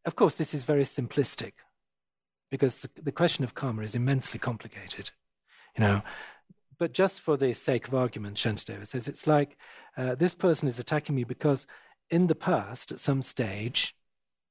of 0.05 0.17
course, 0.17 0.35
this 0.35 0.53
is 0.53 0.65
very 0.65 0.83
simplistic 0.83 1.53
because 2.51 2.81
the, 2.81 2.91
the 3.01 3.13
question 3.13 3.45
of 3.45 3.55
karma 3.55 3.83
is 3.83 3.95
immensely 3.95 4.41
complicated, 4.41 5.13
you 5.77 5.85
know. 5.85 6.03
But 6.77 6.93
just 6.93 7.21
for 7.21 7.37
the 7.37 7.53
sake 7.53 7.87
of 7.87 7.95
argument, 7.95 8.37
Shantideva 8.37 8.85
says 8.85 9.07
it's 9.07 9.29
like 9.29 9.57
uh, 9.97 10.17
this 10.17 10.35
person 10.35 10.67
is 10.67 10.81
attacking 10.81 11.15
me 11.15 11.23
because 11.23 11.69
in 12.11 12.27
the 12.27 12.35
past, 12.35 12.91
at 12.91 12.99
some 12.99 13.23
stage, 13.23 13.95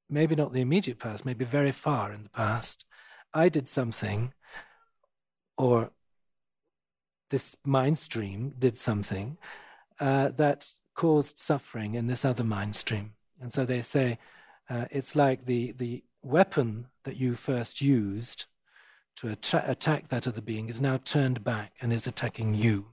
maybe 0.10 0.36
not 0.36 0.54
the 0.54 0.62
immediate 0.62 1.00
past, 1.00 1.26
maybe 1.26 1.46
very 1.46 1.72
far 1.72 2.12
in 2.12 2.24
the 2.24 2.30
past, 2.30 2.86
I 3.34 3.50
did 3.50 3.68
something 3.68 4.34
or 5.58 5.92
this 7.30 7.56
mind 7.66 8.00
stream 8.00 8.54
did 8.58 8.78
something 8.78 9.38
uh, 10.00 10.30
that 10.30 10.68
caused 10.96 11.40
suffering 11.40 11.96
in 11.96 12.08
this 12.08 12.24
other 12.24 12.44
mind 12.44 12.76
stream. 12.76 13.14
And 13.42 13.52
so 13.52 13.66
they 13.66 13.82
say 13.82 14.18
uh, 14.70 14.86
it's 14.92 15.16
like 15.16 15.46
the, 15.46 15.74
the 15.74 16.04
weapon 16.22 16.88
that 17.04 17.18
you 17.18 17.36
first 17.36 17.82
used 17.82 18.46
to 19.18 19.30
att- 19.30 19.70
attack 19.70 20.10
that 20.10 20.28
other 20.28 20.42
being 20.42 20.70
is 20.70 20.82
now 20.82 20.98
turned 20.98 21.44
back 21.44 21.74
and 21.82 21.92
is 21.92 22.08
attacking 22.08 22.54
you. 22.54 22.88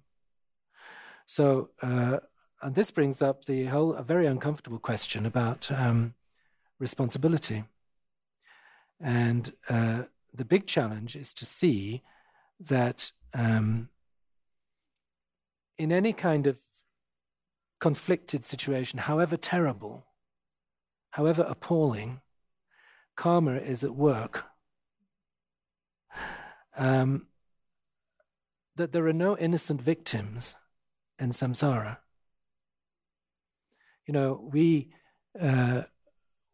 So, 1.27 1.71
uh, 1.83 2.19
and 2.63 2.75
this 2.75 2.91
brings 2.91 3.23
up 3.23 3.45
the 3.45 3.67
whole 3.67 3.95
a 3.95 4.03
very 4.03 4.27
uncomfortable 4.27 4.79
question 4.79 5.27
about 5.27 5.71
um, 5.71 6.15
responsibility. 6.79 7.65
And 9.01 9.53
uh, 9.69 10.03
the 10.33 10.45
big 10.45 10.67
challenge 10.67 11.17
is 11.17 11.35
to 11.35 11.47
see 11.47 12.03
that 12.61 13.11
um, 13.33 13.89
in 15.79 15.93
any 15.93 16.13
kind 16.13 16.47
of 16.47 16.59
conflicted 17.81 18.45
situation, 18.45 18.99
however 18.99 19.37
terrible, 19.37 20.07
however 21.11 21.45
appalling, 21.49 22.21
karma 23.17 23.57
is 23.57 23.85
at 23.85 23.95
work. 23.95 24.45
Um, 26.77 27.27
that 28.77 28.93
there 28.93 29.07
are 29.07 29.13
no 29.13 29.39
innocent 29.39 29.81
victims 29.81 30.57
in 31.19 31.31
samsara. 31.31 31.99
You 34.07 34.15
know, 34.15 34.49
we 34.53 34.93
uh, 35.41 35.83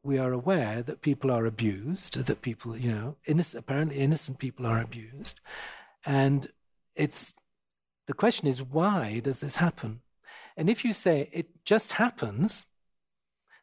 we 0.02 0.18
are 0.18 0.32
aware 0.32 0.82
that 0.82 1.02
people 1.02 1.30
are 1.30 1.46
abused, 1.46 2.24
that 2.24 2.42
people, 2.42 2.76
you 2.76 2.92
know, 2.92 3.16
innocent, 3.26 3.62
apparently 3.62 3.98
innocent 3.98 4.38
people 4.38 4.66
are 4.66 4.80
abused, 4.80 5.40
and 6.04 6.48
it's 6.94 7.34
the 8.06 8.14
question 8.14 8.48
is, 8.48 8.62
why 8.62 9.20
does 9.20 9.40
this 9.40 9.56
happen? 9.56 10.00
And 10.56 10.68
if 10.68 10.84
you 10.84 10.92
say 10.92 11.28
it 11.32 11.64
just 11.64 11.92
happens, 11.92 12.66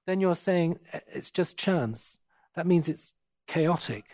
then 0.05 0.21
you're 0.21 0.35
saying 0.35 0.79
eh, 0.93 0.99
it's 1.07 1.31
just 1.31 1.57
chance. 1.57 2.19
That 2.55 2.65
means 2.65 2.87
it's 2.87 3.13
chaotic. 3.45 4.05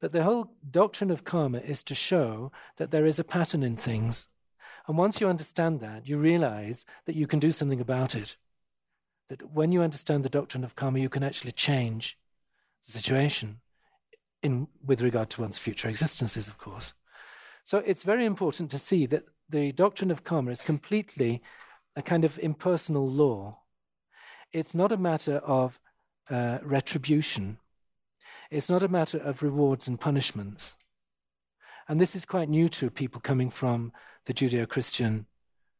But 0.00 0.12
the 0.12 0.22
whole 0.22 0.52
doctrine 0.70 1.10
of 1.10 1.24
karma 1.24 1.58
is 1.58 1.82
to 1.84 1.94
show 1.94 2.52
that 2.76 2.90
there 2.90 3.06
is 3.06 3.18
a 3.18 3.24
pattern 3.24 3.62
in 3.62 3.76
things. 3.76 4.28
And 4.86 4.96
once 4.96 5.20
you 5.20 5.28
understand 5.28 5.80
that, 5.80 6.06
you 6.06 6.18
realize 6.18 6.84
that 7.06 7.16
you 7.16 7.26
can 7.26 7.38
do 7.38 7.52
something 7.52 7.80
about 7.80 8.14
it. 8.14 8.36
That 9.30 9.54
when 9.54 9.72
you 9.72 9.80
understand 9.80 10.24
the 10.24 10.28
doctrine 10.28 10.64
of 10.64 10.76
karma, 10.76 10.98
you 10.98 11.08
can 11.08 11.22
actually 11.22 11.52
change 11.52 12.18
the 12.84 12.92
situation 12.92 13.60
in, 14.42 14.66
with 14.84 15.00
regard 15.00 15.30
to 15.30 15.40
one's 15.40 15.56
future 15.56 15.88
existences, 15.88 16.48
of 16.48 16.58
course. 16.58 16.92
So 17.64 17.78
it's 17.78 18.02
very 18.02 18.26
important 18.26 18.70
to 18.72 18.78
see 18.78 19.06
that 19.06 19.24
the 19.48 19.72
doctrine 19.72 20.10
of 20.10 20.24
karma 20.24 20.50
is 20.50 20.62
completely 20.62 21.42
a 21.96 22.02
kind 22.02 22.24
of 22.24 22.38
impersonal 22.40 23.08
law. 23.08 23.60
It's 24.52 24.74
not 24.74 24.92
a 24.92 24.96
matter 24.96 25.36
of 25.38 25.78
uh, 26.28 26.58
retribution, 26.62 27.58
it's 28.50 28.68
not 28.68 28.82
a 28.82 28.88
matter 28.88 29.18
of 29.18 29.42
rewards 29.42 29.86
and 29.86 30.00
punishments. 30.00 30.76
And 31.88 32.00
this 32.00 32.16
is 32.16 32.24
quite 32.24 32.48
new 32.48 32.68
to 32.70 32.90
people 32.90 33.20
coming 33.20 33.50
from 33.50 33.92
the 34.26 34.34
Judeo 34.34 34.68
Christian 34.68 35.26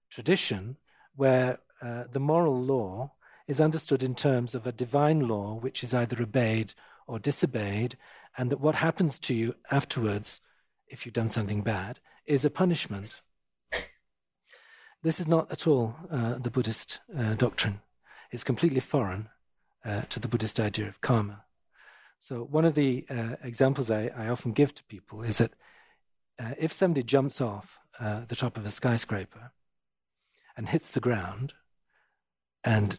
tradition, 0.09 0.77
where 1.17 1.59
uh, 1.83 2.05
the 2.13 2.21
moral 2.21 2.61
law 2.63 3.13
is 3.51 3.61
understood 3.61 4.03
in 4.03 4.15
terms 4.15 4.55
of 4.55 4.67
a 4.67 4.73
divine 4.73 5.21
law 5.29 5.55
which 5.55 5.85
is 5.85 5.93
either 5.93 6.23
obeyed 6.23 6.73
or 7.07 7.19
disobeyed, 7.19 7.97
and 8.39 8.51
that 8.51 8.61
what 8.61 8.77
happens 8.77 9.19
to 9.19 9.35
you 9.35 9.55
afterwards 9.71 10.41
if 10.91 11.07
you've 11.07 11.15
done 11.15 11.29
something 11.29 11.63
bad, 11.63 12.01
is 12.27 12.45
a 12.45 12.51
punishment. 12.51 13.23
This 15.03 15.19
is 15.19 15.27
not 15.27 15.51
at 15.51 15.67
all 15.67 15.97
uh, 16.11 16.35
the 16.39 16.51
Buddhist 16.51 17.01
uh, 17.17 17.35
doctrine. 17.35 17.81
It's 18.31 18.45
completely 18.45 18.81
foreign 18.81 19.29
uh, 19.85 20.03
to 20.11 20.21
the 20.21 20.29
Buddhist 20.29 20.61
idea 20.61 20.89
of 20.89 21.01
karma. 21.01 21.45
So, 22.19 22.43
one 22.43 22.67
of 22.67 22.75
the 22.75 23.07
uh, 23.09 23.37
examples 23.43 23.91
I, 23.91 24.11
I, 24.15 24.29
often 24.29 24.53
give 24.53 24.75
to 24.75 24.85
people 24.85 25.23
is 25.23 25.39
that 25.39 25.55
uh, 26.39 26.53
if 26.59 26.71
somebody 26.71 27.03
jumps 27.03 27.41
off 27.41 27.79
uh, 27.99 28.27
the 28.29 28.37
top 28.37 28.59
of 28.59 28.67
a 28.67 28.71
skyscraper 28.71 29.53
and 30.55 30.69
hits 30.69 30.91
the 30.91 31.01
ground 31.01 31.55
and, 32.63 32.99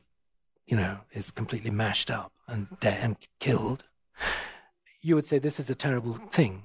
you 0.71 0.77
know, 0.77 0.97
is 1.13 1.29
completely 1.29 1.69
mashed 1.69 2.09
up 2.09 2.31
and, 2.47 2.67
and 2.81 3.17
killed, 3.39 3.83
you 5.01 5.13
would 5.13 5.27
say 5.27 5.37
this 5.37 5.59
is 5.59 5.69
a 5.69 5.75
terrible 5.75 6.13
thing 6.31 6.63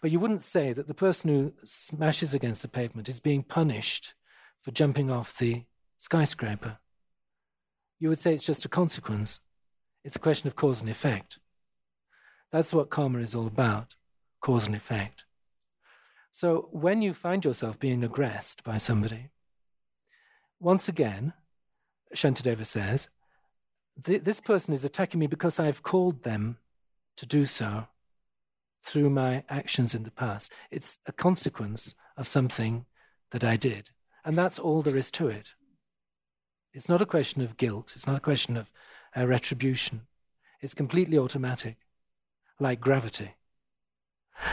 but 0.00 0.10
you 0.10 0.20
wouldn't 0.20 0.42
say 0.42 0.72
that 0.72 0.88
the 0.88 0.94
person 0.94 1.30
who 1.30 1.52
smashes 1.64 2.34
against 2.34 2.62
the 2.62 2.68
pavement 2.68 3.08
is 3.08 3.20
being 3.20 3.42
punished 3.42 4.14
for 4.62 4.70
jumping 4.70 5.10
off 5.10 5.36
the 5.38 5.64
skyscraper. 5.98 6.78
You 7.98 8.08
would 8.08 8.18
say 8.18 8.34
it's 8.34 8.44
just 8.44 8.64
a 8.64 8.68
consequence. 8.68 9.40
It's 10.04 10.16
a 10.16 10.20
question 10.20 10.48
of 10.48 10.56
cause 10.56 10.80
and 10.80 10.90
effect. 10.90 11.38
That's 12.52 12.72
what 12.72 12.90
karma 12.90 13.20
is 13.20 13.34
all 13.34 13.46
about 13.46 13.94
cause 14.40 14.66
and 14.66 14.76
effect. 14.76 15.24
So 16.30 16.68
when 16.70 17.00
you 17.00 17.14
find 17.14 17.44
yourself 17.44 17.78
being 17.78 18.04
aggressed 18.04 18.62
by 18.62 18.76
somebody, 18.76 19.30
once 20.60 20.88
again, 20.88 21.32
Shantideva 22.14 22.66
says, 22.66 23.08
this 23.96 24.40
person 24.40 24.74
is 24.74 24.84
attacking 24.84 25.20
me 25.20 25.26
because 25.26 25.58
I've 25.58 25.82
called 25.82 26.22
them 26.22 26.58
to 27.16 27.26
do 27.26 27.46
so 27.46 27.86
through 28.82 29.10
my 29.10 29.42
actions 29.48 29.94
in 29.94 30.04
the 30.04 30.10
past. 30.10 30.52
It's 30.70 30.98
a 31.06 31.12
consequence 31.12 31.94
of 32.16 32.28
something 32.28 32.86
that 33.30 33.42
I 33.42 33.56
did. 33.56 33.90
And 34.24 34.36
that's 34.36 34.58
all 34.58 34.82
there 34.82 34.96
is 34.96 35.10
to 35.12 35.28
it. 35.28 35.50
It's 36.72 36.88
not 36.88 37.02
a 37.02 37.06
question 37.06 37.42
of 37.42 37.56
guilt, 37.56 37.92
it's 37.94 38.06
not 38.06 38.16
a 38.16 38.20
question 38.20 38.56
of 38.56 38.70
uh, 39.16 39.26
retribution. 39.26 40.02
It's 40.60 40.74
completely 40.74 41.18
automatic, 41.18 41.76
like 42.60 42.80
gravity. 42.80 43.34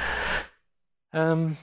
Um, 1.15 1.57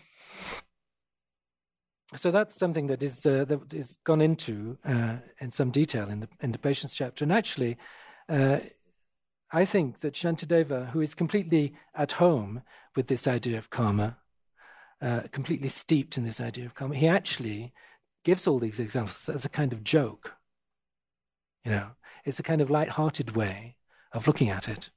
so 2.16 2.30
that's 2.30 2.56
something 2.56 2.88
that 2.88 3.02
is 3.02 3.24
uh, 3.24 3.44
that 3.46 3.72
is 3.72 3.98
gone 4.04 4.20
into 4.20 4.78
uh, 4.84 5.16
in 5.40 5.50
some 5.50 5.70
detail 5.70 6.08
in 6.08 6.20
the 6.20 6.28
in 6.40 6.52
the 6.52 6.58
patience 6.58 6.94
chapter, 6.94 7.24
and 7.24 7.32
actually, 7.32 7.76
uh, 8.28 8.58
I 9.52 9.64
think 9.64 10.00
that 10.00 10.14
Shantideva, 10.14 10.90
who 10.90 11.00
is 11.00 11.14
completely 11.14 11.74
at 11.94 12.12
home 12.12 12.62
with 12.96 13.06
this 13.06 13.26
idea 13.28 13.58
of 13.58 13.70
karma, 13.70 14.16
uh, 15.00 15.22
completely 15.30 15.68
steeped 15.68 16.16
in 16.16 16.24
this 16.24 16.40
idea 16.40 16.66
of 16.66 16.74
karma, 16.74 16.96
he 16.96 17.06
actually 17.06 17.72
gives 18.24 18.46
all 18.46 18.58
these 18.58 18.80
examples 18.80 19.28
as 19.28 19.44
a 19.44 19.48
kind 19.48 19.72
of 19.72 19.84
joke. 19.84 20.32
You 21.64 21.70
know, 21.70 21.90
it's 22.24 22.40
a 22.40 22.42
kind 22.44 22.60
of 22.60 22.70
light-hearted 22.70 23.36
way 23.36 23.76
of 24.12 24.26
looking 24.26 24.50
at 24.50 24.68
it. 24.68 24.90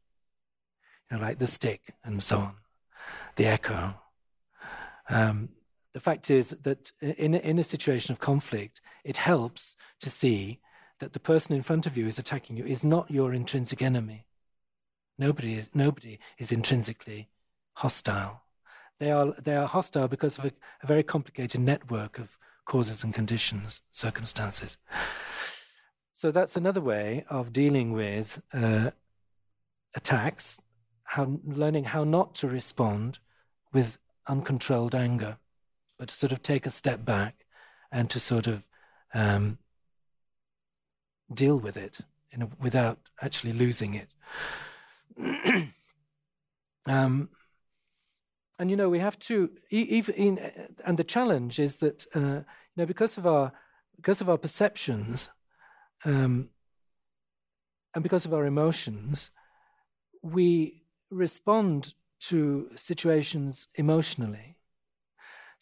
You 1.12 1.18
know, 1.18 1.24
like 1.24 1.40
the 1.40 1.48
stick 1.48 1.94
and 2.04 2.24
so 2.24 2.38
on, 2.38 2.56
the 3.36 3.46
echo. 3.46 3.96
Um, 5.10 5.50
the 5.94 6.00
fact 6.00 6.30
is 6.30 6.56
that 6.64 6.92
in 7.02 7.36
in 7.36 7.60
a 7.60 7.64
situation 7.64 8.12
of 8.12 8.20
conflict, 8.20 8.82
it 9.04 9.18
helps 9.18 9.76
to 10.02 10.10
see 10.10 10.60
that 11.00 11.14
the 11.14 11.20
person 11.20 11.56
in 11.56 11.64
front 11.64 11.86
of 11.86 11.98
you 11.98 12.08
is 12.08 12.20
attacking 12.20 12.58
you 12.58 12.66
is 12.66 12.84
not 12.84 13.12
your 13.12 13.34
intrinsic 13.34 13.82
enemy. 13.82 14.26
Nobody 15.18 15.56
is, 15.56 15.70
nobody 15.74 16.20
is 16.38 16.52
intrinsically 16.52 17.30
hostile. 17.74 18.42
They 19.00 19.12
are, 19.12 19.34
they 19.42 19.56
are 19.56 19.68
hostile 19.68 20.08
because 20.08 20.38
of 20.38 20.46
a, 20.46 20.52
a 20.82 20.88
very 20.88 21.04
complicated 21.04 21.62
network 21.62 22.18
of 22.20 22.38
causes 22.66 23.04
and 23.04 23.14
conditions, 23.14 23.82
circumstances. 23.92 24.78
So 26.14 26.32
that's 26.32 26.56
another 26.56 26.82
way 26.82 27.26
of 27.30 27.52
dealing 27.52 27.92
with 27.92 28.42
uh, 28.54 28.92
attacks, 29.94 30.60
how, 31.04 31.40
learning 31.46 31.86
how 31.86 32.06
not 32.06 32.34
to 32.36 32.48
respond 32.48 33.20
with 33.74 33.98
uncontrolled 34.28 34.96
anger 34.96 35.38
but 36.04 36.10
to 36.10 36.16
sort 36.16 36.34
of 36.34 36.44
take 36.44 36.66
a 36.66 36.70
step 36.70 37.06
back 37.06 37.46
and 37.90 38.10
to 38.10 38.20
sort 38.20 38.46
of 38.46 38.68
um, 39.14 39.58
deal 41.34 41.58
with 41.58 41.78
it 41.78 42.00
a, 42.42 42.48
without 42.60 43.00
actually 43.22 43.54
losing 43.54 43.94
it. 43.94 44.10
um, 46.86 47.30
and 48.60 48.70
you 48.70 48.76
know 48.76 48.90
we 48.90 49.00
have 49.00 49.18
to 49.18 49.52
even 49.70 50.14
in, 50.16 50.52
and 50.86 50.98
the 50.98 51.06
challenge 51.06 51.58
is 51.58 51.78
that 51.78 52.06
uh, 52.14 52.20
you 52.20 52.76
know 52.76 52.86
because 52.86 53.18
of 53.18 53.26
our 53.26 53.54
because 53.96 54.20
of 54.20 54.30
our 54.30 54.38
perceptions 54.38 55.30
um, 56.04 56.50
and 57.96 58.04
because 58.04 58.26
of 58.26 58.34
our 58.34 58.46
emotions 58.46 59.32
we 60.22 60.84
respond 61.10 61.94
to 62.20 62.70
situations 62.76 63.70
emotionally 63.76 64.58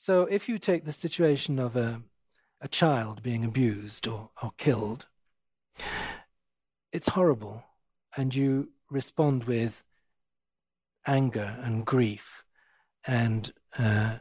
so 0.02 0.24
if 0.24 0.50
you 0.50 0.58
take 0.58 0.84
the 0.84 0.92
situation 0.92 1.60
of 1.60 1.76
a, 1.76 2.02
a 2.60 2.68
child 2.68 3.22
being 3.22 3.46
abused 3.46 4.08
or, 4.08 4.32
or 4.42 4.52
killed, 4.58 5.06
it's 6.92 7.10
horrible, 7.10 7.64
and 8.18 8.34
you 8.34 8.70
respond 8.90 9.44
with 9.44 9.84
anger 11.06 11.56
and 11.62 11.86
grief, 11.86 12.44
and 13.06 13.54
uh, 13.78 14.16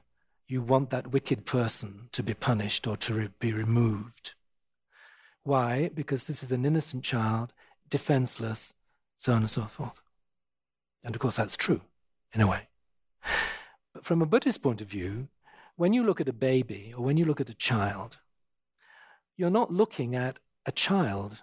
you 0.47 0.61
want 0.61 0.90
that 0.90 1.12
wicked 1.12 1.47
person 1.47 2.11
to 2.12 2.23
be 2.23 2.35
punished 2.35 2.86
or 2.86 2.98
to 2.98 3.15
re- 3.15 3.28
be 3.39 3.55
removed. 3.55 4.32
Why? 5.44 5.89
Because 5.94 6.24
this 6.24 6.43
is 6.43 6.52
an 6.52 6.66
innocent 6.66 7.05
child, 7.05 7.55
defenseless, 7.89 8.74
so 9.16 9.32
on 9.32 9.39
and 9.39 9.51
so 9.51 9.62
forth. 9.62 10.02
And 11.02 11.15
of 11.15 11.23
course, 11.23 11.36
that's 11.36 11.57
true, 11.57 11.81
in 12.35 12.43
a 12.43 12.47
way. 12.47 12.69
But 13.94 14.05
from 14.05 14.20
a 14.20 14.27
Buddhist 14.27 14.61
point 14.61 14.82
of 14.82 14.86
view, 14.86 15.28
when 15.81 15.94
you 15.94 16.05
look 16.05 16.20
at 16.20 16.28
a 16.28 16.43
baby 16.51 16.93
or 16.94 17.02
when 17.02 17.16
you 17.16 17.24
look 17.24 17.40
at 17.40 17.48
a 17.48 17.55
child, 17.55 18.19
you're 19.39 19.48
not 19.48 19.73
looking 19.73 20.15
at 20.15 20.39
a 20.66 20.73
child, 20.73 21.39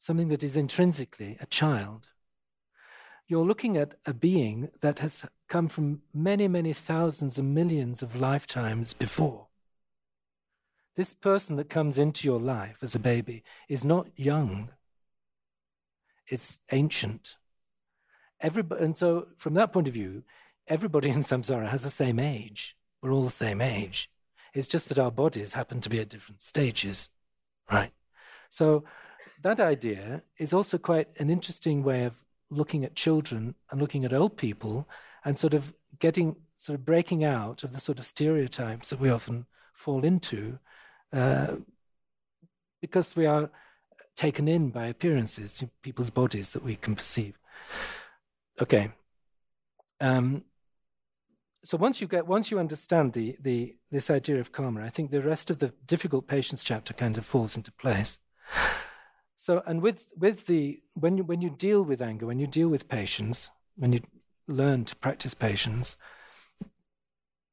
something 0.00 0.26
that 0.26 0.42
is 0.42 0.56
intrinsically 0.56 1.38
a 1.40 1.46
child. 1.46 2.08
You're 3.28 3.46
looking 3.46 3.76
at 3.76 3.94
a 4.04 4.12
being 4.12 4.70
that 4.80 4.98
has 4.98 5.24
come 5.48 5.68
from 5.68 6.02
many, 6.12 6.48
many 6.48 6.72
thousands 6.72 7.38
and 7.38 7.54
millions 7.54 8.02
of 8.02 8.16
lifetimes 8.16 8.94
before. 8.94 9.46
This 10.96 11.14
person 11.14 11.54
that 11.54 11.70
comes 11.70 12.00
into 12.00 12.26
your 12.26 12.40
life 12.40 12.78
as 12.82 12.96
a 12.96 12.98
baby 12.98 13.44
is 13.68 13.84
not 13.84 14.08
young, 14.16 14.70
it's 16.26 16.58
ancient. 16.72 17.36
Everybody, 18.40 18.84
and 18.84 18.96
so, 18.96 19.28
from 19.36 19.54
that 19.54 19.72
point 19.72 19.86
of 19.86 19.94
view, 19.94 20.24
everybody 20.66 21.10
in 21.16 21.22
samsara 21.22 21.70
has 21.70 21.84
the 21.84 21.90
same 21.90 22.18
age. 22.18 22.74
We're 23.02 23.12
all 23.12 23.24
the 23.24 23.30
same 23.30 23.60
age. 23.60 24.10
It's 24.54 24.68
just 24.68 24.88
that 24.88 24.98
our 24.98 25.10
bodies 25.10 25.52
happen 25.52 25.80
to 25.80 25.88
be 25.88 26.00
at 26.00 26.08
different 26.08 26.42
stages, 26.42 27.08
right? 27.70 27.92
So 28.50 28.84
that 29.42 29.60
idea 29.60 30.22
is 30.38 30.52
also 30.52 30.78
quite 30.78 31.08
an 31.18 31.30
interesting 31.30 31.82
way 31.84 32.04
of 32.04 32.14
looking 32.50 32.84
at 32.84 32.94
children 32.94 33.54
and 33.70 33.80
looking 33.80 34.04
at 34.04 34.12
old 34.12 34.36
people 34.36 34.88
and 35.24 35.38
sort 35.38 35.54
of 35.54 35.72
getting 35.98 36.36
sort 36.56 36.78
of 36.78 36.84
breaking 36.84 37.24
out 37.24 37.62
of 37.62 37.72
the 37.72 37.80
sort 37.80 37.98
of 37.98 38.06
stereotypes 38.06 38.90
that 38.90 39.00
we 39.00 39.10
often 39.10 39.46
fall 39.74 40.04
into 40.04 40.58
uh, 41.12 41.54
because 42.80 43.14
we 43.14 43.26
are 43.26 43.50
taken 44.16 44.48
in 44.48 44.70
by 44.70 44.86
appearances, 44.86 45.62
people's 45.82 46.10
bodies 46.10 46.50
that 46.52 46.64
we 46.64 46.74
can 46.74 46.96
perceive. 46.96 47.38
Okay. 48.60 48.90
Um, 50.00 50.42
so 51.64 51.76
once 51.76 52.00
you 52.00 52.06
get 52.06 52.26
once 52.26 52.50
you 52.50 52.58
understand 52.58 53.12
the 53.12 53.36
the 53.40 53.76
this 53.90 54.10
idea 54.10 54.38
of 54.38 54.52
karma, 54.52 54.84
I 54.84 54.90
think 54.90 55.10
the 55.10 55.22
rest 55.22 55.50
of 55.50 55.58
the 55.58 55.72
difficult 55.86 56.26
patience 56.26 56.62
chapter 56.62 56.94
kind 56.94 57.18
of 57.18 57.26
falls 57.26 57.56
into 57.56 57.72
place. 57.72 58.18
So 59.36 59.62
and 59.66 59.80
with 59.80 60.06
with 60.16 60.46
the 60.46 60.82
when 60.94 61.16
you 61.16 61.24
when 61.24 61.40
you 61.40 61.50
deal 61.50 61.82
with 61.82 62.02
anger, 62.02 62.26
when 62.26 62.38
you 62.38 62.46
deal 62.46 62.68
with 62.68 62.88
patience, 62.88 63.50
when 63.76 63.92
you 63.92 64.00
learn 64.46 64.84
to 64.86 64.96
practice 64.96 65.34
patience, 65.34 65.96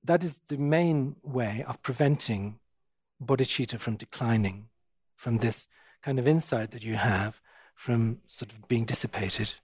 that 0.04 0.24
is 0.24 0.40
the 0.48 0.58
main 0.58 1.16
way 1.24 1.64
of 1.68 1.82
preventing 1.82 2.60
bodhicitta 3.24 3.80
from 3.80 3.96
declining, 3.96 4.68
from 5.16 5.38
this 5.38 5.68
kind 6.04 6.20
of 6.20 6.28
insight 6.28 6.72
that 6.72 6.84
you 6.84 6.96
have 6.96 7.40
from 7.76 8.20
sort 8.26 8.52
of 8.52 8.68
being 8.68 8.86
dissipated. 8.86 9.56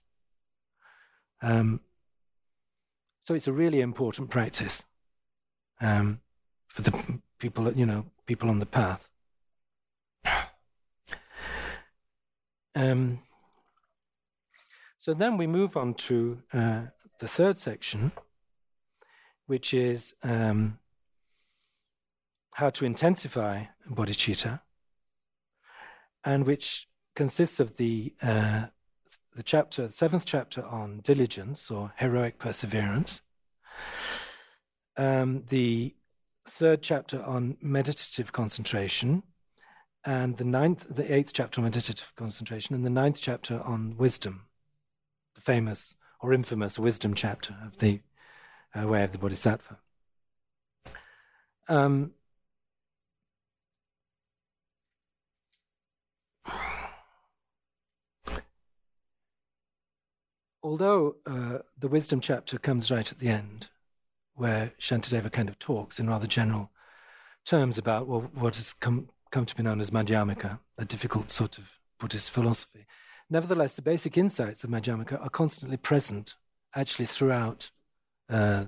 Um, 1.40 1.80
so 3.22 3.34
it's 3.34 3.46
a 3.46 3.52
really 3.52 3.80
important 3.80 4.30
practice 4.30 4.84
um, 5.80 6.20
for 6.66 6.82
the 6.82 7.20
people, 7.38 7.72
you 7.72 7.86
know, 7.86 8.06
people 8.26 8.48
on 8.48 8.58
the 8.58 8.66
path. 8.66 9.08
Um, 12.74 13.20
so 14.98 15.14
then 15.14 15.36
we 15.36 15.46
move 15.46 15.76
on 15.76 15.94
to 15.94 16.38
uh, 16.52 16.82
the 17.18 17.28
third 17.28 17.58
section, 17.58 18.12
which 19.46 19.74
is 19.74 20.14
um, 20.22 20.78
how 22.54 22.70
to 22.70 22.84
intensify 22.84 23.64
bodhicitta, 23.90 24.60
and 26.24 26.46
which 26.46 26.88
consists 27.14 27.60
of 27.60 27.76
the 27.76 28.14
uh, 28.22 28.66
the 29.34 29.42
chapter, 29.42 29.86
the 29.86 29.92
seventh 29.92 30.24
chapter 30.24 30.64
on 30.64 31.00
diligence 31.00 31.70
or 31.70 31.92
heroic 31.96 32.38
perseverance, 32.38 33.22
um, 34.96 35.44
the 35.48 35.94
third 36.46 36.82
chapter 36.82 37.22
on 37.22 37.56
meditative 37.60 38.32
concentration, 38.32 39.22
and 40.04 40.36
the 40.36 40.44
ninth, 40.44 40.86
the 40.88 41.14
eighth 41.14 41.32
chapter 41.32 41.60
on 41.60 41.64
meditative 41.64 42.12
concentration, 42.16 42.74
and 42.74 42.84
the 42.84 42.90
ninth 42.90 43.20
chapter 43.20 43.60
on 43.62 43.96
wisdom, 43.96 44.46
the 45.34 45.40
famous 45.40 45.94
or 46.20 46.32
infamous 46.32 46.78
wisdom 46.78 47.14
chapter 47.14 47.56
of 47.64 47.78
the 47.78 48.00
uh, 48.78 48.86
way 48.86 49.02
of 49.02 49.12
the 49.12 49.18
Bodhisattva. 49.18 49.78
Um, 51.68 52.12
although 60.62 61.16
uh, 61.26 61.58
the 61.78 61.88
wisdom 61.88 62.20
chapter 62.20 62.58
comes 62.58 62.90
right 62.90 63.10
at 63.10 63.18
the 63.18 63.28
end, 63.28 63.68
where 64.34 64.72
Shantideva 64.78 65.30
kind 65.30 65.48
of 65.48 65.58
talks 65.58 65.98
in 65.98 66.08
rather 66.08 66.26
general 66.26 66.70
terms 67.44 67.78
about 67.78 68.06
well, 68.06 68.30
what 68.34 68.56
has 68.56 68.72
come, 68.74 69.08
come 69.30 69.44
to 69.44 69.54
be 69.54 69.62
known 69.62 69.80
as 69.80 69.90
Madhyamaka, 69.90 70.58
a 70.78 70.84
difficult 70.84 71.30
sort 71.30 71.58
of 71.58 71.78
Buddhist 71.98 72.30
philosophy. 72.30 72.86
Nevertheless, 73.28 73.74
the 73.74 73.82
basic 73.82 74.16
insights 74.16 74.64
of 74.64 74.70
Madhyamaka 74.70 75.20
are 75.22 75.30
constantly 75.30 75.76
present, 75.76 76.36
actually, 76.74 77.06
throughout 77.06 77.70
uh, 78.28 78.64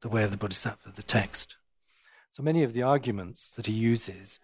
the 0.00 0.08
way 0.08 0.24
of 0.24 0.30
the 0.30 0.36
Bodhisattva, 0.36 0.92
the 0.94 1.02
text. 1.02 1.56
So 2.30 2.42
many 2.42 2.62
of 2.62 2.72
the 2.72 2.82
arguments 2.82 3.50
that 3.50 3.66
he 3.66 3.72
uses 3.72 4.40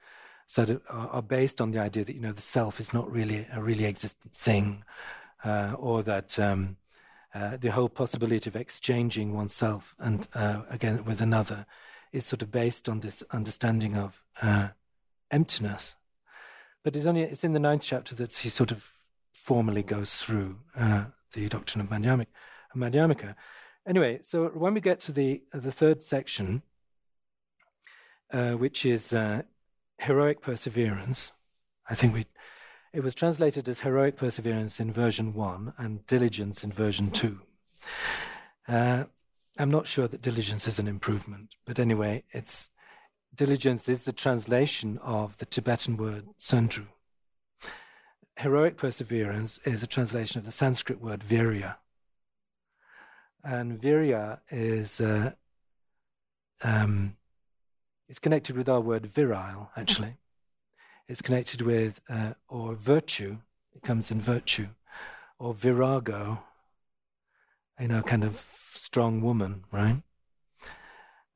are, 0.56 0.80
are 0.90 1.22
based 1.22 1.60
on 1.60 1.70
the 1.70 1.78
idea 1.78 2.04
that 2.04 2.14
you 2.14 2.20
know 2.20 2.32
the 2.32 2.42
self 2.42 2.80
is 2.80 2.94
not 2.94 3.10
really 3.10 3.46
a 3.52 3.62
really 3.62 3.84
existent 3.84 4.32
thing, 4.32 4.84
uh, 5.44 5.74
or 5.78 6.02
that 6.02 6.38
um, 6.38 6.76
uh, 7.34 7.56
the 7.56 7.70
whole 7.70 7.88
possibility 7.88 8.48
of 8.48 8.56
exchanging 8.56 9.34
oneself 9.34 9.94
and 9.98 10.26
uh, 10.34 10.62
again 10.70 11.04
with 11.04 11.20
another 11.20 11.66
is 12.12 12.24
sort 12.24 12.42
of 12.42 12.50
based 12.50 12.88
on 12.88 13.00
this 13.00 13.22
understanding 13.30 13.96
of 13.96 14.24
uh, 14.42 14.68
emptiness. 15.30 15.94
But 16.82 16.96
it's 16.96 17.06
only 17.06 17.22
it's 17.22 17.44
in 17.44 17.52
the 17.52 17.58
ninth 17.58 17.82
chapter 17.84 18.14
that 18.16 18.36
he 18.36 18.48
sort 18.48 18.72
of 18.72 18.84
formally 19.32 19.82
goes 19.82 20.14
through 20.14 20.56
uh, 20.76 21.04
the 21.34 21.48
doctrine 21.48 21.82
of 21.82 21.88
Madhyamaka. 21.88 23.34
Anyway, 23.86 24.20
so 24.22 24.46
when 24.48 24.74
we 24.74 24.80
get 24.80 25.00
to 25.00 25.12
the 25.12 25.42
the 25.52 25.72
third 25.72 26.02
section, 26.02 26.62
which 28.32 28.86
is 28.86 29.14
heroic 29.98 30.40
perseverance, 30.40 31.32
I 31.88 31.94
think 31.94 32.14
we 32.14 32.26
it 32.92 33.00
was 33.00 33.14
translated 33.14 33.68
as 33.68 33.80
heroic 33.80 34.16
perseverance 34.16 34.80
in 34.80 34.92
version 34.92 35.34
one 35.34 35.72
and 35.78 36.06
diligence 36.06 36.64
in 36.64 36.72
version 36.72 37.10
two. 37.10 37.40
Uh, 38.66 39.04
I'm 39.58 39.70
not 39.70 39.86
sure 39.86 40.08
that 40.08 40.22
diligence 40.22 40.68
is 40.68 40.78
an 40.78 40.88
improvement, 40.88 41.56
but 41.66 41.78
anyway, 41.78 42.24
it's 42.30 42.70
diligence 43.34 43.88
is 43.88 44.04
the 44.04 44.12
translation 44.12 44.98
of 45.02 45.36
the 45.38 45.46
Tibetan 45.46 45.96
word 45.96 46.26
sundru. 46.38 46.86
Heroic 48.36 48.76
perseverance 48.76 49.58
is 49.64 49.82
a 49.82 49.86
translation 49.86 50.38
of 50.38 50.44
the 50.44 50.52
Sanskrit 50.52 51.00
word 51.00 51.20
virya. 51.20 51.76
And 53.42 53.80
virya 53.80 54.38
is 54.50 55.00
uh, 55.00 55.32
um, 56.62 57.16
it's 58.08 58.18
connected 58.18 58.56
with 58.56 58.68
our 58.68 58.80
word 58.80 59.06
virile, 59.06 59.70
actually. 59.76 60.16
It's 61.08 61.22
connected 61.22 61.62
with, 61.62 62.00
uh, 62.10 62.34
or 62.48 62.74
virtue, 62.74 63.38
it 63.74 63.82
comes 63.82 64.10
in 64.10 64.20
virtue, 64.20 64.68
or 65.38 65.54
virago, 65.54 66.40
you 67.80 67.88
know, 67.88 68.02
kind 68.02 68.24
of 68.24 68.44
strong 68.72 69.22
woman, 69.22 69.64
right? 69.72 70.02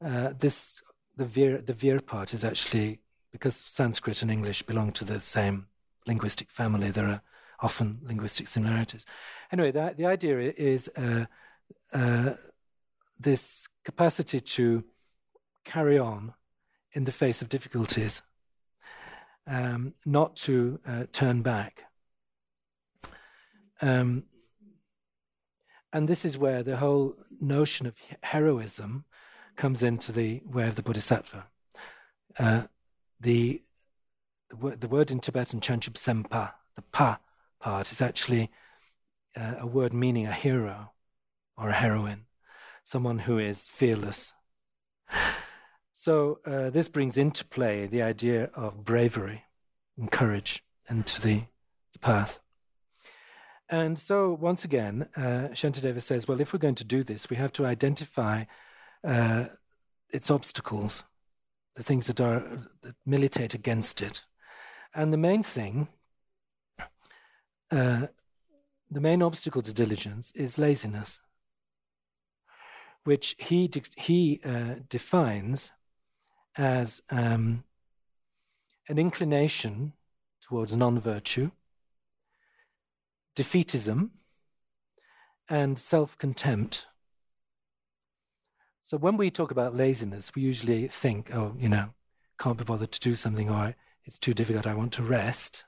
Uh, 0.04 0.34
this, 0.38 0.82
the 1.16 1.24
vir, 1.24 1.62
the 1.62 1.72
vir 1.72 2.00
part 2.00 2.34
is 2.34 2.44
actually, 2.44 2.98
because 3.30 3.56
Sanskrit 3.56 4.20
and 4.20 4.30
English 4.30 4.62
belong 4.62 4.92
to 4.92 5.04
the 5.04 5.20
same 5.20 5.68
linguistic 6.06 6.50
family, 6.50 6.90
there 6.90 7.06
are 7.06 7.22
often 7.60 8.00
linguistic 8.02 8.48
similarities. 8.48 9.06
Anyway, 9.50 9.70
the, 9.70 9.94
the 9.96 10.04
idea 10.04 10.52
is 10.56 10.90
uh, 10.98 11.24
uh, 11.94 12.34
this 13.18 13.66
capacity 13.84 14.40
to 14.40 14.84
carry 15.64 15.98
on 15.98 16.34
in 16.92 17.04
the 17.04 17.12
face 17.12 17.40
of 17.40 17.48
difficulties 17.48 18.20
um, 19.46 19.94
not 20.04 20.36
to 20.36 20.78
uh, 20.86 21.04
turn 21.12 21.42
back. 21.42 21.82
Um, 23.80 24.24
and 25.92 26.08
this 26.08 26.24
is 26.24 26.38
where 26.38 26.62
the 26.62 26.76
whole 26.76 27.16
notion 27.40 27.86
of 27.86 27.94
heroism 28.22 29.04
comes 29.56 29.82
into 29.82 30.12
the 30.12 30.40
way 30.46 30.68
of 30.68 30.76
the 30.76 30.82
Bodhisattva. 30.82 31.46
Uh, 32.38 32.62
the, 33.20 33.62
the, 34.50 34.88
word, 34.88 35.10
in 35.10 35.20
Tibetan, 35.20 35.60
chanchup 35.60 35.94
sempa, 35.94 36.52
the 36.76 36.82
pa 36.92 37.18
part, 37.60 37.92
is 37.92 38.00
actually 38.00 38.50
uh, 39.36 39.54
a 39.60 39.66
word 39.66 39.92
meaning 39.92 40.26
a 40.26 40.32
hero 40.32 40.92
or 41.58 41.68
a 41.68 41.74
heroine, 41.74 42.24
someone 42.84 43.20
who 43.20 43.38
is 43.38 43.68
fearless. 43.68 44.32
So 46.04 46.40
uh, 46.44 46.70
this 46.70 46.88
brings 46.88 47.16
into 47.16 47.44
play 47.44 47.86
the 47.86 48.02
idea 48.02 48.50
of 48.56 48.84
bravery 48.84 49.44
and 49.96 50.10
courage 50.10 50.64
into 50.90 51.20
the, 51.20 51.44
the 51.92 52.00
path. 52.00 52.40
And 53.68 53.96
so 53.96 54.32
once 54.32 54.64
again, 54.64 55.06
uh, 55.16 55.54
Shantideva 55.54 56.02
says, 56.02 56.26
well, 56.26 56.40
if 56.40 56.52
we're 56.52 56.58
going 56.58 56.74
to 56.74 56.82
do 56.82 57.04
this, 57.04 57.30
we 57.30 57.36
have 57.36 57.52
to 57.52 57.66
identify 57.66 58.46
uh, 59.06 59.44
its 60.10 60.28
obstacles, 60.28 61.04
the 61.76 61.84
things 61.84 62.08
that 62.08 62.20
are 62.20 62.42
that 62.82 62.96
militate 63.06 63.54
against 63.54 64.02
it. 64.02 64.24
And 64.92 65.12
the 65.12 65.18
main 65.18 65.44
thing, 65.44 65.86
uh, 67.70 68.08
the 68.90 69.00
main 69.00 69.22
obstacle 69.22 69.62
to 69.62 69.72
diligence 69.72 70.32
is 70.34 70.58
laziness, 70.58 71.20
which 73.04 73.36
he 73.38 73.68
de- 73.68 73.82
he 73.96 74.40
uh, 74.44 74.80
defines 74.88 75.70
as 76.56 77.02
um, 77.10 77.64
an 78.88 78.98
inclination 78.98 79.92
towards 80.40 80.74
non 80.76 80.98
virtue, 81.00 81.50
defeatism, 83.36 84.10
and 85.48 85.78
self 85.78 86.16
contempt. 86.18 86.86
So 88.82 88.96
when 88.96 89.16
we 89.16 89.30
talk 89.30 89.50
about 89.50 89.76
laziness, 89.76 90.32
we 90.34 90.42
usually 90.42 90.88
think, 90.88 91.34
oh, 91.34 91.54
you 91.58 91.68
know, 91.68 91.90
can't 92.38 92.58
be 92.58 92.64
bothered 92.64 92.92
to 92.92 93.00
do 93.00 93.14
something, 93.14 93.48
or 93.48 93.74
it's 94.04 94.18
too 94.18 94.34
difficult, 94.34 94.66
I 94.66 94.74
want 94.74 94.92
to 94.94 95.02
rest. 95.02 95.64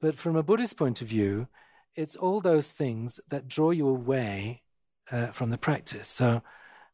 But 0.00 0.18
from 0.18 0.36
a 0.36 0.42
Buddhist 0.42 0.76
point 0.76 1.02
of 1.02 1.08
view, 1.08 1.48
it's 1.96 2.16
all 2.16 2.40
those 2.40 2.68
things 2.68 3.20
that 3.28 3.48
draw 3.48 3.70
you 3.70 3.88
away 3.88 4.62
uh, 5.10 5.28
from 5.28 5.50
the 5.50 5.58
practice. 5.58 6.08
So, 6.08 6.42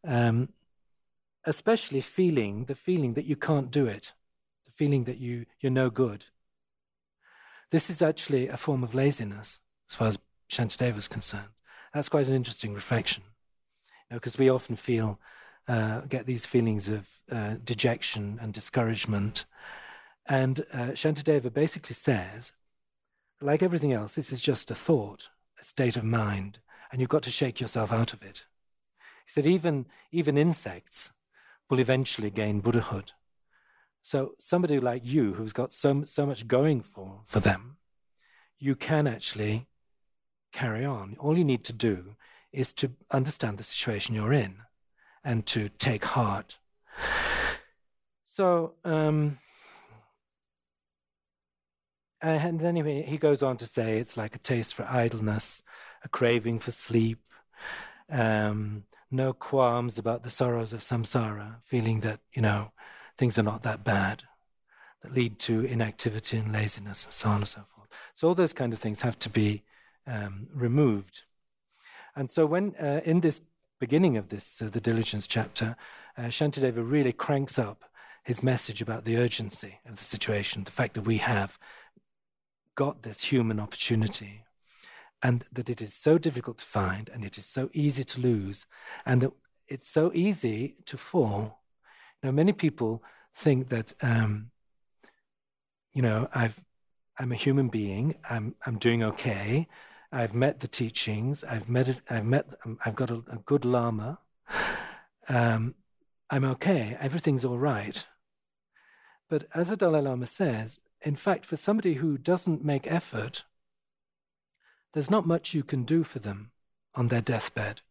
um, 0.07 0.49
especially 1.45 2.01
feeling 2.01 2.65
the 2.67 2.75
feeling 2.75 3.15
that 3.15 3.25
you 3.25 3.37
can't 3.37 3.71
do 3.71 3.87
it, 3.87 4.13
the 4.67 4.73
feeling 4.73 5.05
that 5.05 5.19
you, 5.19 5.47
you're 5.61 5.73
no 5.73 5.91
good. 5.91 6.27
This 7.71 7.89
is 7.89 8.03
actually 8.03 8.49
a 8.49 8.57
form 8.57 8.83
of 8.83 8.95
laziness, 8.95 9.61
as 9.89 9.97
far 9.97 10.09
as 10.09 10.19
Shantideva 10.51 10.97
is 10.97 11.09
concerned. 11.09 11.49
That's 11.95 12.09
quite 12.09 12.29
an 12.29 12.35
interesting 12.35 12.75
reflection, 12.75 13.23
because 14.11 14.35
you 14.35 14.45
know, 14.45 14.53
we 14.53 14.57
often 14.57 14.77
feel, 14.77 15.19
uh, 15.69 16.01
get 16.01 16.27
these 16.27 16.47
feelings 16.47 16.89
of 16.89 17.07
uh, 17.31 17.55
dejection 17.63 18.39
and 18.43 18.53
discouragement. 18.53 19.45
And 20.27 20.61
uh, 20.73 20.93
Shantideva 20.95 21.53
basically 21.53 21.95
says, 21.95 22.53
like 23.41 23.63
everything 23.63 23.93
else, 23.93 24.15
this 24.15 24.33
is 24.33 24.41
just 24.41 24.71
a 24.71 24.75
thought, 24.75 25.31
a 25.61 25.65
state 25.65 25.97
of 25.97 26.05
mind, 26.05 26.59
and 26.91 27.01
you've 27.01 27.11
got 27.11 27.23
to 27.23 27.31
shake 27.31 27.61
yourself 27.61 27.93
out 27.93 28.13
of 28.13 28.23
it. 28.23 28.45
He 29.25 29.33
said, 29.33 29.47
even, 29.47 29.87
even 30.11 30.37
insects 30.37 31.13
will 31.71 31.79
eventually 31.79 32.31
gain 32.31 32.61
Buddhahood. 32.61 33.13
So 34.03 34.33
somebody 34.39 34.81
like 34.81 35.03
you 35.05 35.35
who's 35.35 35.53
got 35.53 35.73
so, 35.73 36.05
so 36.05 36.27
much 36.27 36.49
going 36.49 36.83
for, 36.83 37.21
for 37.27 37.41
them, 37.41 37.77
you 38.59 38.75
can 38.75 39.07
actually 39.07 39.69
carry 40.53 40.85
on. 40.85 41.17
All 41.19 41.39
you 41.39 41.45
need 41.45 41.65
to 41.65 41.73
do 41.73 42.17
is 42.53 42.73
to 42.75 42.91
understand 43.11 43.59
the 43.59 43.63
situation 43.63 44.15
you're 44.15 44.33
in 44.33 44.57
and 45.25 45.47
to 45.47 45.69
take 45.69 46.05
heart. 46.05 46.59
So, 48.25 48.75
um, 48.85 49.39
and 52.21 52.63
anyway, 52.63 53.03
he 53.03 53.17
goes 53.17 53.43
on 53.43 53.57
to 53.59 53.67
say 53.67 53.99
it's 53.99 54.17
like 54.17 54.35
a 54.35 54.39
taste 54.39 54.75
for 54.75 54.85
idleness, 54.85 55.63
a 56.05 56.09
craving 56.09 56.59
for 56.59 56.71
sleep, 56.71 57.21
um, 58.11 58.85
no 59.11 59.33
qualms 59.33 59.99
about 59.99 60.23
the 60.23 60.31
sorrows 60.31 60.73
of 60.73 60.81
samsara, 60.81 61.57
feeling 61.65 62.01
that, 62.01 62.21
you 62.33 62.43
know, 62.43 62.71
things 63.17 63.39
are 63.39 63.43
not 63.43 63.63
that 63.63 63.85
bad, 63.85 64.25
that 65.03 65.15
lead 65.15 65.39
to 65.41 65.65
inactivity 65.65 66.37
and 66.37 66.53
laziness 66.53 67.05
and 67.05 67.13
so 67.15 67.29
on 67.29 67.37
and 67.37 67.49
so 67.49 67.63
forth. 67.75 67.89
So 68.15 68.29
all 68.29 68.35
those 68.35 68.53
kind 68.53 68.73
of 68.73 68.79
things 68.79 69.01
have 69.01 69.19
to 69.21 69.29
be 69.29 69.63
um, 70.07 70.47
removed. 70.55 71.23
And 72.15 72.31
so 72.31 72.47
when 72.47 72.75
uh, 72.77 73.01
in 73.05 73.21
this 73.21 73.41
beginning 73.79 74.17
of 74.17 74.29
this, 74.29 74.63
uh, 74.63 74.69
the 74.71 74.81
diligence 74.81 75.27
chapter, 75.27 75.77
uh, 76.17 76.23
Shantideva 76.23 76.89
really 76.89 77.13
cranks 77.13 77.59
up 77.59 77.85
his 78.25 78.43
message 78.43 78.83
about 78.83 79.05
the 79.05 79.17
urgency 79.17 79.81
of 79.89 79.97
the 79.97 80.05
situation, 80.05 80.65
the 80.65 80.71
fact 80.71 80.95
that 80.95 81.03
we 81.03 81.19
have 81.19 81.59
got 82.77 83.03
this 83.03 83.25
human 83.25 83.59
opportunity 83.59 84.45
and 85.23 85.45
that 85.53 85.69
it 85.69 85.81
is 85.83 85.93
so 85.93 86.19
difficult 86.19 86.59
to 86.59 86.65
find 86.65 87.11
and 87.13 87.25
it 87.25 87.37
is 87.39 87.47
so 87.47 87.71
easy 87.73 88.05
to 88.05 88.21
lose 88.21 88.67
and 89.05 89.23
that 89.23 89.33
it's 89.69 89.89
so 89.89 90.11
easy 90.15 90.77
to 90.87 90.97
fall. 90.97 91.61
You 92.23 92.29
Now, 92.29 92.31
many 92.33 92.53
people 92.53 93.03
think 93.35 93.69
that, 93.69 93.93
um, 94.03 94.51
you 95.93 96.03
know, 96.03 96.29
I've, 96.35 96.59
I'm 97.19 97.33
a 97.33 97.37
human 97.37 97.69
being, 97.69 98.15
I'm, 98.29 98.55
I'm 98.67 98.79
doing 98.79 99.03
okay, 99.03 99.69
I've 100.13 100.35
met 100.35 100.61
the 100.61 100.69
teachings. 100.69 101.45
I've 101.45 101.69
met. 101.69 102.01
I've 102.09 102.25
met. 102.25 102.47
Um, 102.65 102.79
I've 102.85 102.97
got 102.97 103.11
a, 103.11 103.23
a 103.31 103.39
good 103.45 103.65
lama. 103.65 104.19
Um, 105.29 105.75
I'm 106.29 106.45
okay. 106.45 106.97
Everything's 107.01 107.45
all 107.45 107.59
right. 107.59 108.05
But 109.29 109.47
as 109.55 109.69
the 109.69 109.77
Dalai 109.77 110.01
Lama 110.01 110.27
says, 110.27 110.81
in 111.03 111.15
fact, 111.15 111.47
for 111.47 111.57
somebody 111.57 111.95
who 111.95 112.19
doesn't 112.19 112.65
make 112.65 112.91
effort, 112.91 113.45
there's 114.93 115.11
not 115.11 115.27
much 115.27 115.55
you 115.55 115.63
can 115.63 115.85
do 115.85 116.05
for 116.05 116.19
them 116.19 116.51
on 116.95 117.09
their 117.09 117.21
deathbed. 117.21 117.83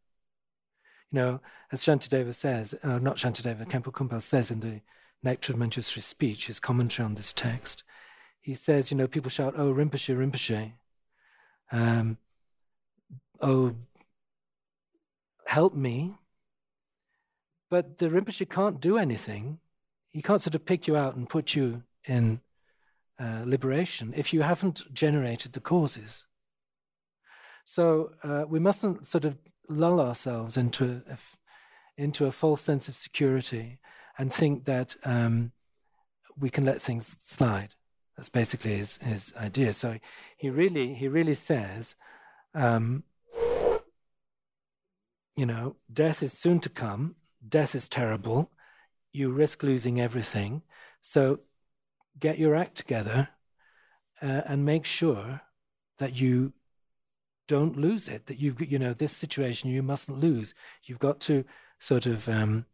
You 1.11 1.19
know, 1.19 1.39
as 1.71 1.81
Shantideva 1.81 2.34
says, 2.34 2.76
uh, 2.84 2.99
not 2.99 3.17
Shantideva, 3.17 3.67
Khenpo 3.67 3.91
Kunpal 3.91 4.21
says 4.21 4.51
in 4.51 4.59
the 4.59 4.81
Nectar 5.23 5.53
of 5.53 5.59
Manjushri 5.59 6.01
speech, 6.01 6.47
his 6.47 6.59
commentary 6.59 7.05
on 7.05 7.15
this 7.15 7.34
text, 7.34 7.84
he 8.41 8.53
says, 8.53 8.91
you 8.91 8.97
know, 8.97 9.07
people 9.07 9.30
shout, 9.30 9.55
oh, 9.57 9.73
Rinpoche, 9.73 10.15
Rinpoche. 10.15 10.73
Um, 11.71 12.17
oh, 13.41 13.76
help 15.45 15.76
me. 15.76 16.15
But 17.69 17.97
the 17.97 18.07
Rinpoche 18.07 18.49
can't 18.49 18.80
do 18.80 18.97
anything. 18.97 19.59
He 20.09 20.21
can't 20.21 20.41
sort 20.41 20.55
of 20.55 20.65
pick 20.65 20.88
you 20.88 20.95
out 20.95 21.15
and 21.15 21.30
put 21.30 21.55
you 21.55 21.84
in 22.05 22.41
uh, 23.19 23.43
liberation 23.45 24.13
if 24.15 24.34
you 24.34 24.41
haven't 24.41 24.91
generated 24.93 25.53
the 25.53 25.59
causes. 25.59 26.23
So 27.72 28.14
uh, 28.24 28.46
we 28.50 28.58
mustn't 28.58 29.06
sort 29.06 29.26
of 29.26 29.38
lull 29.68 30.00
ourselves 30.00 30.58
into 30.58 31.04
a, 31.08 31.18
into 32.02 32.26
a 32.26 32.32
false 32.32 32.64
sense 32.64 32.88
of 32.88 32.96
security 32.96 33.78
and 34.18 34.34
think 34.34 34.66
that 34.66 34.96
um, 35.06 35.52
we 36.36 36.50
can 36.50 36.66
let 36.66 36.82
things 36.82 37.16
slide. 37.20 37.76
That's 38.18 38.30
basically 38.30 38.78
his, 38.78 38.98
his 39.04 39.36
idea. 39.38 39.74
So 39.74 40.00
he 40.36 40.50
really 40.50 40.96
he 40.96 41.08
really 41.08 41.36
says, 41.36 41.94
um, 42.56 43.04
you 45.36 45.46
know, 45.46 45.76
death 45.94 46.24
is 46.24 46.34
soon 46.34 46.60
to 46.62 46.70
come. 46.70 47.18
Death 47.48 47.76
is 47.76 47.88
terrible. 47.88 48.50
You 49.14 49.30
risk 49.30 49.62
losing 49.62 50.02
everything. 50.02 50.64
So 51.04 51.41
get 52.20 52.40
your 52.40 52.56
act 52.56 52.78
together 52.78 53.30
uh, 54.24 54.41
and 54.48 54.66
make 54.66 54.86
sure 54.86 55.41
that 56.00 56.16
you 56.16 56.54
don't 57.49 57.76
lose 57.76 58.07
it. 58.07 58.27
That 58.27 58.39
you've 58.39 58.61
you 58.61 58.80
know 58.80 58.93
this 58.93 59.11
situation 59.11 59.71
you 59.71 59.84
mustn't 59.84 60.19
lose. 60.19 60.53
You've 60.84 60.99
got 60.99 61.19
to 61.21 61.43
sort 61.80 62.05
of 62.05 62.30
um, 62.30 62.65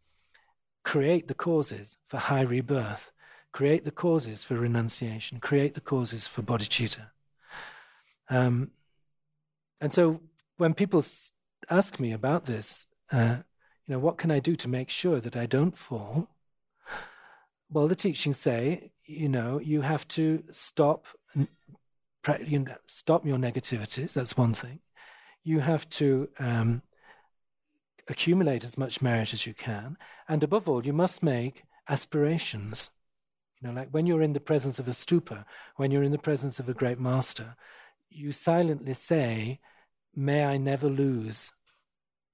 create 0.84 1.26
the 1.26 1.34
causes 1.34 1.96
for 2.06 2.18
high 2.18 2.42
rebirth, 2.42 3.10
create 3.52 3.84
the 3.84 3.90
causes 3.90 4.44
for 4.44 4.54
renunciation, 4.54 5.40
create 5.40 5.74
the 5.74 5.80
causes 5.80 6.28
for 6.28 6.42
bodhicitta. 6.42 7.06
Um, 8.28 8.70
and 9.80 9.92
so 9.92 10.20
when 10.58 10.74
people 10.74 11.04
ask 11.70 11.98
me 11.98 12.12
about 12.12 12.44
this, 12.44 12.86
uh, 13.10 13.36
you 13.86 13.94
know, 13.94 13.98
what 13.98 14.18
can 14.18 14.30
I 14.30 14.40
do 14.40 14.56
to 14.56 14.68
make 14.68 14.90
sure 14.90 15.20
that 15.20 15.36
I 15.36 15.46
don't 15.46 15.76
fall? 15.76 16.28
Well, 17.70 17.88
the 17.88 17.96
teachings 17.96 18.38
say, 18.38 18.90
you 19.04 19.28
know, 19.28 19.58
you 19.58 19.80
have 19.80 20.06
to 20.08 20.42
stop 20.50 21.06
you 22.46 22.60
know, 22.60 22.74
stop 22.86 23.26
your 23.26 23.38
negativities. 23.38 24.12
That's 24.14 24.36
one 24.36 24.54
thing. 24.54 24.80
You 25.44 25.60
have 25.60 25.88
to 25.90 26.28
um, 26.38 26.82
accumulate 28.08 28.64
as 28.64 28.76
much 28.76 29.02
merit 29.02 29.32
as 29.32 29.46
you 29.46 29.54
can, 29.54 29.96
and 30.28 30.42
above 30.42 30.68
all, 30.68 30.84
you 30.84 30.92
must 30.92 31.22
make 31.22 31.64
aspirations. 31.88 32.90
You 33.60 33.68
know, 33.68 33.74
like 33.74 33.88
when 33.90 34.06
you're 34.06 34.22
in 34.22 34.32
the 34.32 34.40
presence 34.40 34.78
of 34.78 34.88
a 34.88 34.92
stupa, 34.92 35.44
when 35.76 35.90
you're 35.90 36.02
in 36.02 36.12
the 36.12 36.18
presence 36.18 36.58
of 36.58 36.68
a 36.68 36.74
great 36.74 36.98
master, 36.98 37.56
you 38.10 38.32
silently 38.32 38.94
say, 38.94 39.60
"May 40.14 40.44
I 40.44 40.56
never 40.56 40.88
lose 40.88 41.52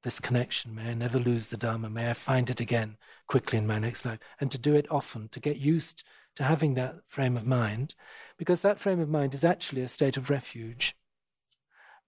this 0.03 0.21
connection. 0.21 0.75
May 0.75 0.91
I 0.91 0.95
never 0.95 1.19
lose 1.19 1.47
the 1.47 1.57
Dharma. 1.57 1.89
May 1.89 2.11
I 2.11 2.15
find 2.15 2.51
it 2.51 2.61
again 2.61 2.97
quickly 3.29 3.59
in 3.59 3.67
my 3.67 3.79
next 3.79 4.05
life. 4.05 4.19
And 4.41 4.51
to 4.51 4.59
do 4.59 4.75
it 4.75 4.91
often, 4.91 5.29
to 5.29 5.41
get 5.41 5.57
used 5.57 6.05
to 6.37 6.45
having 6.45 6.75
that 6.75 6.97
frame 7.09 7.37
of 7.37 7.47
mind, 7.47 7.95
because 8.39 8.63
that 8.63 8.81
frame 8.81 9.01
of 9.01 9.09
mind 9.09 9.35
is 9.35 9.45
actually 9.45 9.83
a 9.83 9.89
state 9.89 10.17
of 10.17 10.31
refuge. 10.31 10.97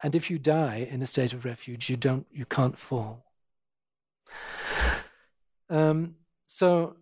And 0.02 0.14
if 0.14 0.30
you 0.30 0.38
die 0.38 0.86
in 0.90 1.02
a 1.02 1.06
state 1.06 1.32
of 1.32 1.44
refuge, 1.44 1.88
you 1.88 1.96
don't, 1.96 2.26
you 2.32 2.44
can't 2.44 2.78
fall. 2.78 3.24
Um, 5.70 6.16
so 6.46 6.96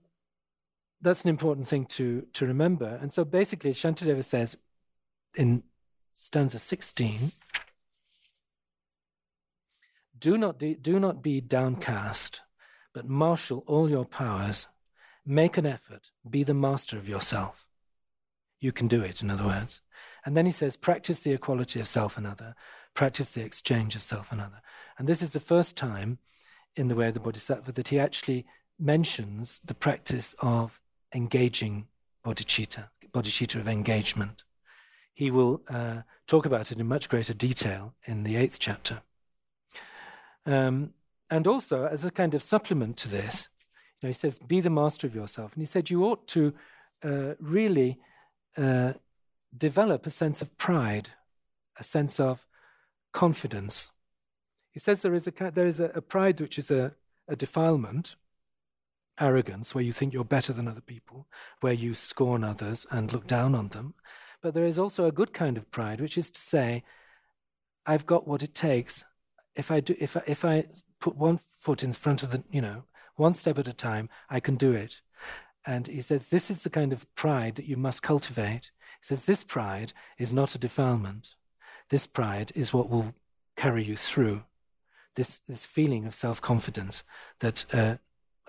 that's 1.01 1.23
an 1.23 1.29
important 1.29 1.67
thing 1.67 1.85
to 1.87 2.27
to 2.33 2.47
remember. 2.47 2.99
And 3.01 3.13
so 3.13 3.25
basically, 3.25 3.73
Shantideva 3.73 4.25
says 4.25 4.57
in 5.35 5.65
stanza 6.15 6.59
16 6.59 7.33
do 10.23 10.39
not, 10.39 10.57
de- 10.57 10.77
do 10.77 11.01
not 11.01 11.21
be 11.21 11.41
downcast, 11.41 12.43
but 12.95 13.09
marshal 13.09 13.65
all 13.67 13.91
your 13.91 14.05
powers. 14.05 14.69
Make 15.25 15.57
an 15.57 15.67
effort. 15.67 16.11
Be 16.29 16.45
the 16.45 16.55
master 16.55 16.97
of 16.97 17.09
yourself. 17.09 17.67
You 18.61 18.73
can 18.73 18.89
do 18.89 19.03
it, 19.03 19.23
in 19.23 19.31
other 19.31 19.45
words. 19.45 19.81
And 20.25 20.37
then 20.37 20.47
he 20.47 20.53
says, 20.53 20.77
practice 20.77 21.21
the 21.21 21.33
equality 21.33 21.81
of 21.81 21.89
self 21.89 22.17
and 22.17 22.27
other, 22.27 22.55
practice 22.95 23.31
the 23.31 23.43
exchange 23.43 23.97
of 23.97 24.03
self 24.03 24.31
and 24.31 24.41
other. 24.41 24.63
And 24.99 25.09
this 25.09 25.23
is 25.23 25.33
the 25.33 25.41
first 25.41 25.77
time 25.77 26.19
in 26.77 26.89
the 26.89 26.95
way 26.95 27.09
of 27.09 27.15
the 27.15 27.21
Bodhisattva 27.21 27.73
that 27.73 27.89
he 27.89 27.99
actually 27.99 28.47
mentions 28.79 29.61
the 29.65 29.75
practice 29.75 30.35
of 30.41 30.81
engaging 31.15 31.87
bodhicitta, 32.25 32.89
bodhicitta 33.13 33.57
of 33.57 33.69
engagement. 33.69 34.45
He 35.13 35.31
will 35.31 35.63
uh, 35.69 36.03
talk 36.27 36.47
about 36.47 36.73
it 36.73 36.79
in 36.79 36.87
much 36.87 37.09
greater 37.09 37.35
detail 37.35 37.95
in 38.05 38.23
the 38.23 38.37
eighth 38.37 38.59
chapter. 38.59 39.03
Um, 40.47 40.95
and 41.31 41.47
also, 41.47 41.87
as 41.87 42.05
a 42.05 42.11
kind 42.11 42.35
of 42.35 42.43
supplement 42.43 42.97
to 42.99 43.09
this, 43.09 43.49
know, 44.03 44.09
he 44.09 44.15
says, 44.15 44.39
be 44.39 44.61
the 44.61 44.71
master 44.71 45.07
of 45.07 45.15
yourself. 45.15 45.53
And 45.55 45.63
he 45.63 45.67
said, 45.67 45.91
you 45.91 46.05
ought 46.05 46.27
to 46.29 46.53
uh, 47.05 47.35
really 47.39 47.99
uh, 48.57 48.93
develop 49.57 50.07
a 50.07 50.11
sense 50.11 50.43
of 50.43 50.57
pride, 50.59 51.11
a 51.79 51.85
sense 51.85 52.19
of 52.19 52.47
confidence. 53.13 53.91
He 54.71 54.81
says 54.81 55.03
there 55.03 55.15
is 55.15 55.27
a, 55.27 55.33
there 55.55 55.67
is 55.67 55.81
a, 55.81 55.87
a 55.95 56.01
pride 56.01 56.41
which 56.41 56.59
is 56.59 56.71
a, 56.71 56.95
a 57.29 57.37
defilement, 57.37 58.17
arrogance, 59.21 59.75
where 59.75 59.85
you 59.85 59.93
think 59.93 60.13
you're 60.13 60.25
better 60.25 60.53
than 60.53 60.69
other 60.69 60.81
people, 60.81 61.27
where 61.61 61.73
you 61.73 61.95
scorn 61.95 62.43
others 62.43 62.87
and 62.91 63.13
look 63.13 63.27
down 63.27 63.55
on 63.55 63.69
them. 63.69 63.95
But 64.43 64.55
there 64.55 64.65
is 64.65 64.79
also 64.79 65.07
a 65.07 65.13
good 65.13 65.33
kind 65.33 65.57
of 65.57 65.71
pride, 65.71 66.01
which 66.01 66.19
is 66.19 66.31
to 66.31 66.41
say, 66.41 66.83
I've 67.85 68.07
got 68.07 68.27
what 68.27 68.43
it 68.43 68.55
takes 68.55 69.05
if 69.55 69.71
I 69.71 69.81
do, 69.81 69.95
if 69.99 70.17
I, 70.17 70.23
if 70.27 70.45
I 70.45 70.65
put 71.01 71.17
one 71.17 71.41
foot 71.61 71.83
in 71.83 71.93
front 71.93 72.23
of 72.23 72.31
the, 72.31 72.43
you 72.51 72.61
know, 72.61 72.85
one 73.23 73.35
step 73.35 73.59
at 73.59 73.69
a 73.69 73.73
time, 73.73 74.11
I 74.29 74.41
can 74.41 74.57
do 74.57 74.73
it. 74.73 75.01
And 75.65 75.87
he 75.87 76.03
says, 76.03 76.29
this 76.29 76.51
is 76.51 76.63
the 76.63 76.71
kind 76.71 76.93
of 76.93 77.07
pride 77.15 77.55
that 77.55 77.67
you 77.67 77.77
must 77.77 78.03
cultivate. 78.03 78.73
He 79.01 79.07
says, 79.07 79.25
this 79.25 79.45
pride 79.45 79.93
is 80.19 80.33
not 80.33 80.57
a 80.57 80.59
defilement. 80.59 81.29
This 81.89 82.07
pride 82.07 82.51
is 82.57 82.73
what 82.73 82.91
will 82.91 83.15
carry 83.57 83.85
you 83.85 83.97
through. 83.97 84.43
This, 85.15 85.39
this 85.47 85.65
feeling 85.65 86.05
of 86.05 86.15
self 86.15 86.41
confidence 86.41 87.05
that 87.39 87.65
uh, 87.73 87.97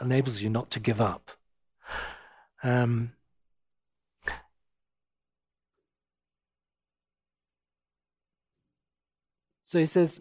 enables 0.01 0.41
you 0.41 0.49
not 0.49 0.71
to 0.71 0.79
give 0.79 0.99
up. 0.99 1.31
Um, 2.63 3.11
so 9.61 9.77
he 9.77 9.85
says, 9.85 10.19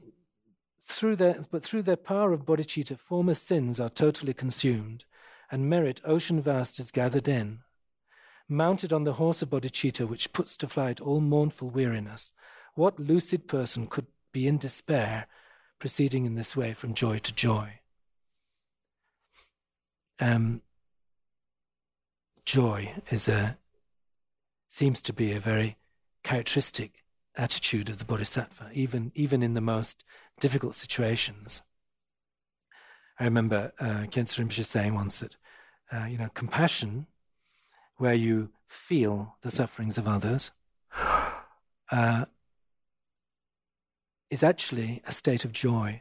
through 0.93 1.17
their, 1.17 1.45
but 1.51 1.63
through 1.63 1.83
their 1.83 1.97
power 1.97 2.33
of 2.33 2.45
bodhicitta, 2.45 2.99
former 2.99 3.35
sins 3.35 3.81
are 3.81 3.89
totally 3.89 4.35
consumed, 4.35 5.05
and 5.51 5.69
merit 5.69 6.01
ocean 6.05 6.41
vast 6.41 6.79
is 6.79 6.91
gathered 6.91 7.29
in. 7.29 7.61
Mounted 8.49 8.93
on 8.93 9.05
the 9.05 9.15
horse 9.15 9.43
of 9.43 9.51
bodhicitta, 9.51 10.07
which 10.09 10.33
puts 10.33 10.57
to 10.59 10.69
flight 10.69 11.01
all 11.01 11.21
mournful 11.21 11.71
weariness, 11.71 12.33
what 12.75 12.99
lucid 12.99 13.49
person 13.49 13.87
could 13.87 14.07
be 14.33 14.47
in 14.47 14.59
despair, 14.59 15.27
proceeding 15.79 16.25
in 16.25 16.35
this 16.35 16.57
way 16.57 16.73
from 16.73 16.95
joy 16.95 17.19
to 17.19 17.33
joy? 17.33 17.81
Um, 20.21 20.63
joy 22.45 22.93
is 23.11 23.29
a 23.29 23.59
seems 24.69 25.03
to 25.03 25.13
be 25.13 25.33
a 25.33 25.41
very 25.41 25.77
characteristic 26.23 27.02
attitude 27.37 27.89
of 27.89 27.99
the 27.99 28.05
bodhisattva, 28.05 28.71
even 28.75 29.13
even 29.15 29.43
in 29.43 29.55
the 29.55 29.61
most 29.61 30.05
difficult 30.41 30.75
situations. 30.75 31.63
I 33.19 33.25
remember 33.25 33.73
uh, 33.79 34.07
Khyentse 34.11 34.39
Rinpoche 34.39 34.65
saying 34.65 34.95
once 34.95 35.21
that, 35.21 35.37
uh, 35.93 36.07
you 36.07 36.19
know, 36.19 36.31
compassion, 36.35 37.07
where 37.97 38.15
you 38.15 38.51
feel 38.67 39.37
the 39.43 39.51
sufferings 39.51 39.99
of 39.99 40.09
others, 40.09 40.51
uh, 41.91 42.25
is 44.31 44.43
actually 44.43 45.03
a 45.07 45.13
state 45.13 45.45
of 45.45 45.53
joy. 45.53 46.01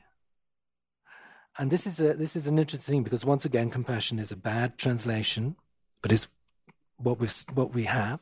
And 1.58 1.70
this 1.70 1.86
is 1.86 1.99
a 1.99 2.14
this 2.14 2.36
is 2.36 2.48
an 2.48 2.58
interesting 2.58 2.95
thing 2.95 3.03
because 3.03 3.26
once 3.26 3.45
again, 3.45 3.70
compassion 3.70 4.20
is 4.20 4.32
a 4.32 4.38
bad 4.38 4.78
translation, 4.78 5.58
but 6.02 6.12
it's 6.12 6.28
what 6.98 7.20
we 7.20 7.28
what 7.53 7.74
we 7.74 7.84
have. 7.86 8.20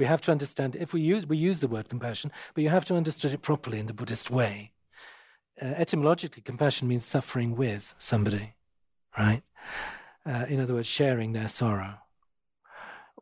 We 0.00 0.06
have 0.06 0.22
to 0.22 0.32
understand 0.32 0.76
if 0.76 0.94
we 0.94 1.02
use 1.02 1.26
we 1.26 1.36
use 1.36 1.60
the 1.60 1.68
word 1.68 1.90
compassion, 1.90 2.32
but 2.54 2.64
you 2.64 2.70
have 2.70 2.86
to 2.86 2.96
understand 2.96 3.34
it 3.34 3.42
properly 3.42 3.78
in 3.78 3.86
the 3.86 3.92
Buddhist 3.92 4.30
way. 4.30 4.72
Uh, 5.60 5.74
etymologically, 5.76 6.40
compassion 6.42 6.88
means 6.88 7.04
suffering 7.04 7.54
with 7.54 7.94
somebody, 7.98 8.54
right? 9.18 9.42
Uh, 10.24 10.46
in 10.48 10.58
other 10.58 10.72
words, 10.72 10.88
sharing 10.88 11.32
their 11.32 11.48
sorrow, 11.48 11.98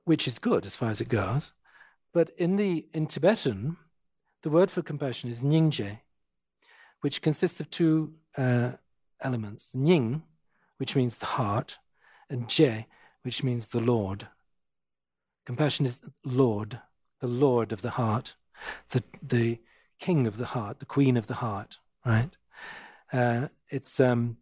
which 0.05 0.29
is 0.29 0.39
good 0.39 0.65
as 0.65 0.77
far 0.77 0.91
as 0.91 1.01
it 1.01 1.09
goes. 1.09 1.53
But 2.13 2.31
in 2.39 2.55
the 2.55 2.87
in 2.95 3.09
Tibetan, 3.09 3.77
the 4.45 4.51
word 4.51 4.71
for 4.71 4.81
compassion 4.81 5.31
is 5.31 5.43
nyingje, 5.43 5.99
which 7.01 7.23
consists 7.23 7.59
of 7.59 7.71
two 7.71 8.15
uh, 8.37 8.71
elements: 9.21 9.71
nying, 9.75 10.23
which 10.77 10.95
means 10.95 11.17
the 11.17 11.27
heart, 11.27 11.79
and 12.31 12.49
je, 12.49 12.87
which 13.25 13.43
means 13.43 13.67
the 13.67 13.81
Lord. 13.81 14.29
Compassion 15.49 15.87
is 15.87 15.99
Lord, 16.27 16.79
the 17.23 17.27
Lord 17.27 17.73
of 17.73 17.81
the 17.81 17.89
heart, 17.89 18.35
the 18.91 19.03
the 19.23 19.59
King 19.99 20.27
of 20.27 20.37
the 20.37 20.45
heart, 20.45 20.79
the 20.79 20.85
Queen 20.85 21.17
of 21.17 21.27
the 21.27 21.37
heart. 21.37 21.79
Right? 22.05 22.37
Uh, 23.11 23.49
it's 23.71 23.99
um, 23.99 24.37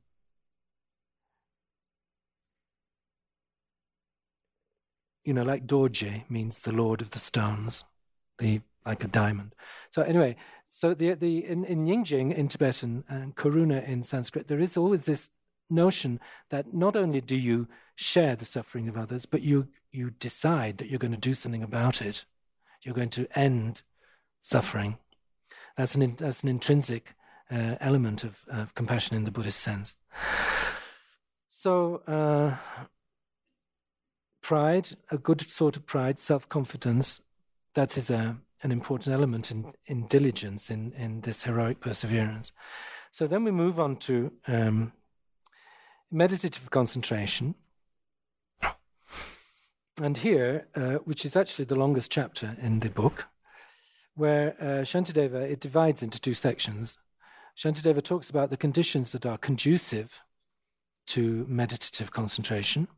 you 5.25 5.33
know, 5.33 5.45
like 5.45 5.65
Dorje 5.65 6.29
means 6.29 6.59
the 6.59 6.73
Lord 6.73 7.01
of 7.01 7.13
the 7.13 7.21
stones, 7.21 7.85
the 8.39 8.63
like 8.85 9.05
a 9.05 9.07
diamond. 9.07 9.55
So 9.91 10.03
anyway, 10.03 10.35
so 10.69 10.93
the 10.93 11.15
the 11.15 11.47
in, 11.47 11.65
in 11.67 11.87
nyingje 11.87 12.35
in 12.35 12.49
Tibetan 12.49 13.05
and 13.09 13.37
Karuna 13.37 13.87
in 13.87 14.03
Sanskrit, 14.03 14.49
there 14.49 14.59
is 14.59 14.77
always 14.77 15.05
this 15.05 15.31
notion 15.69 16.21
that 16.51 16.73
not 16.73 16.97
only 16.97 17.21
do 17.21 17.37
you 17.37 17.69
share 17.95 18.37
the 18.37 18.45
suffering 18.45 18.89
of 18.89 18.97
others, 18.97 19.27
but 19.27 19.43
you 19.43 19.69
you 19.93 20.11
decide 20.11 20.79
that 20.79 20.89
you're 20.89 20.99
going 20.99 21.13
to 21.13 21.17
do 21.19 21.35
something 21.35 21.63
about 21.63 22.03
it. 22.03 22.25
You're 22.83 22.95
going 22.95 23.11
to 23.11 23.27
end 23.39 23.83
suffering. 24.43 24.99
That's 25.77 25.95
an 25.95 26.17
that's 26.19 26.43
an 26.43 26.49
intrinsic 26.49 27.15
uh, 27.51 27.77
element 27.81 28.25
of, 28.25 28.45
of, 28.49 28.75
compassion 28.75 29.17
in 29.17 29.25
the 29.25 29.31
Buddhist 29.31 29.61
sense. 29.61 29.95
So, 31.49 32.03
uh, 32.09 32.57
pride, 34.43 34.89
a 35.11 35.17
good 35.19 35.49
sort 35.49 35.77
of 35.77 35.87
pride, 35.87 36.19
self 36.19 36.49
confidence, 36.49 37.21
that 37.75 37.97
is 37.97 38.11
a 38.11 38.37
an 38.63 38.73
important 38.73 39.15
element 39.15 39.51
in, 39.51 39.73
in 39.87 40.07
diligence 40.07 40.71
in, 40.71 40.93
in 40.93 41.21
this 41.21 41.43
heroic 41.45 41.81
perseverance. 41.81 42.53
So 43.13 43.27
then 43.27 43.45
we 43.45 43.51
move 43.51 43.79
on 43.79 43.97
to 43.97 44.33
um, 44.49 44.93
meditative 46.11 46.71
concentration. 46.71 47.55
And 50.01 50.19
here, 50.19 50.67
uh, 50.75 50.97
which 51.05 51.25
is 51.25 51.37
actually 51.37 51.65
the 51.65 51.75
longest 51.75 52.11
chapter 52.11 52.57
in 52.61 52.81
the 52.81 52.91
book, 52.91 53.27
where 54.15 54.55
uh, 54.61 54.85
Shantideva, 54.85 55.51
it 55.51 55.61
divides 55.61 56.03
into 56.03 56.21
two 56.21 56.35
sections. 56.35 56.99
Shantideva 57.57 58.03
talks 58.03 58.29
about 58.29 58.51
the 58.51 58.57
conditions 58.57 59.13
that 59.13 59.25
are 59.25 59.39
conducive 59.39 60.21
to 61.07 61.47
meditative 61.49 62.11
concentration. 62.11 62.89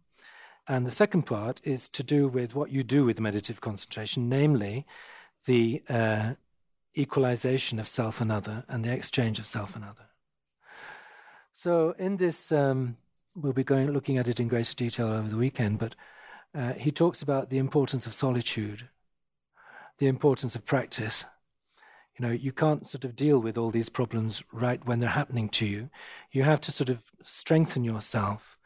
And 0.66 0.86
the 0.86 0.90
second 0.90 1.22
part 1.22 1.60
is 1.64 1.88
to 1.90 2.02
do 2.02 2.28
with 2.28 2.54
what 2.54 2.70
you 2.70 2.82
do 2.82 3.04
with 3.04 3.20
meditative 3.20 3.60
concentration, 3.60 4.28
namely 4.28 4.86
the 5.46 5.82
uh, 5.88 6.34
equalization 6.96 7.78
of 7.78 7.86
self 7.86 8.20
and 8.20 8.32
other 8.32 8.64
and 8.68 8.84
the 8.84 8.92
exchange 8.92 9.38
of 9.38 9.46
self 9.46 9.76
and 9.76 9.84
other. 9.84 10.07
So, 11.60 11.92
in 11.98 12.18
this, 12.18 12.52
um, 12.52 12.96
we'll 13.34 13.52
be 13.52 13.64
going 13.64 13.90
looking 13.90 14.16
at 14.16 14.28
it 14.28 14.38
in 14.38 14.46
greater 14.46 14.76
detail 14.76 15.08
over 15.08 15.28
the 15.28 15.36
weekend, 15.36 15.80
but 15.80 15.96
uh, 16.54 16.74
he 16.74 16.92
talks 16.92 17.20
about 17.20 17.50
the 17.50 17.58
importance 17.58 18.06
of 18.06 18.14
solitude, 18.14 18.88
the 19.98 20.06
importance 20.06 20.54
of 20.54 20.64
practice. 20.64 21.24
You 22.16 22.24
know, 22.24 22.32
you 22.32 22.52
can't 22.52 22.86
sort 22.86 23.04
of 23.04 23.16
deal 23.16 23.40
with 23.40 23.58
all 23.58 23.72
these 23.72 23.88
problems 23.88 24.44
right 24.52 24.86
when 24.86 25.00
they're 25.00 25.08
happening 25.08 25.48
to 25.48 25.66
you. 25.66 25.90
You 26.30 26.44
have 26.44 26.60
to 26.60 26.70
sort 26.70 26.90
of 26.90 27.02
strengthen 27.24 27.82
yourself 27.82 28.56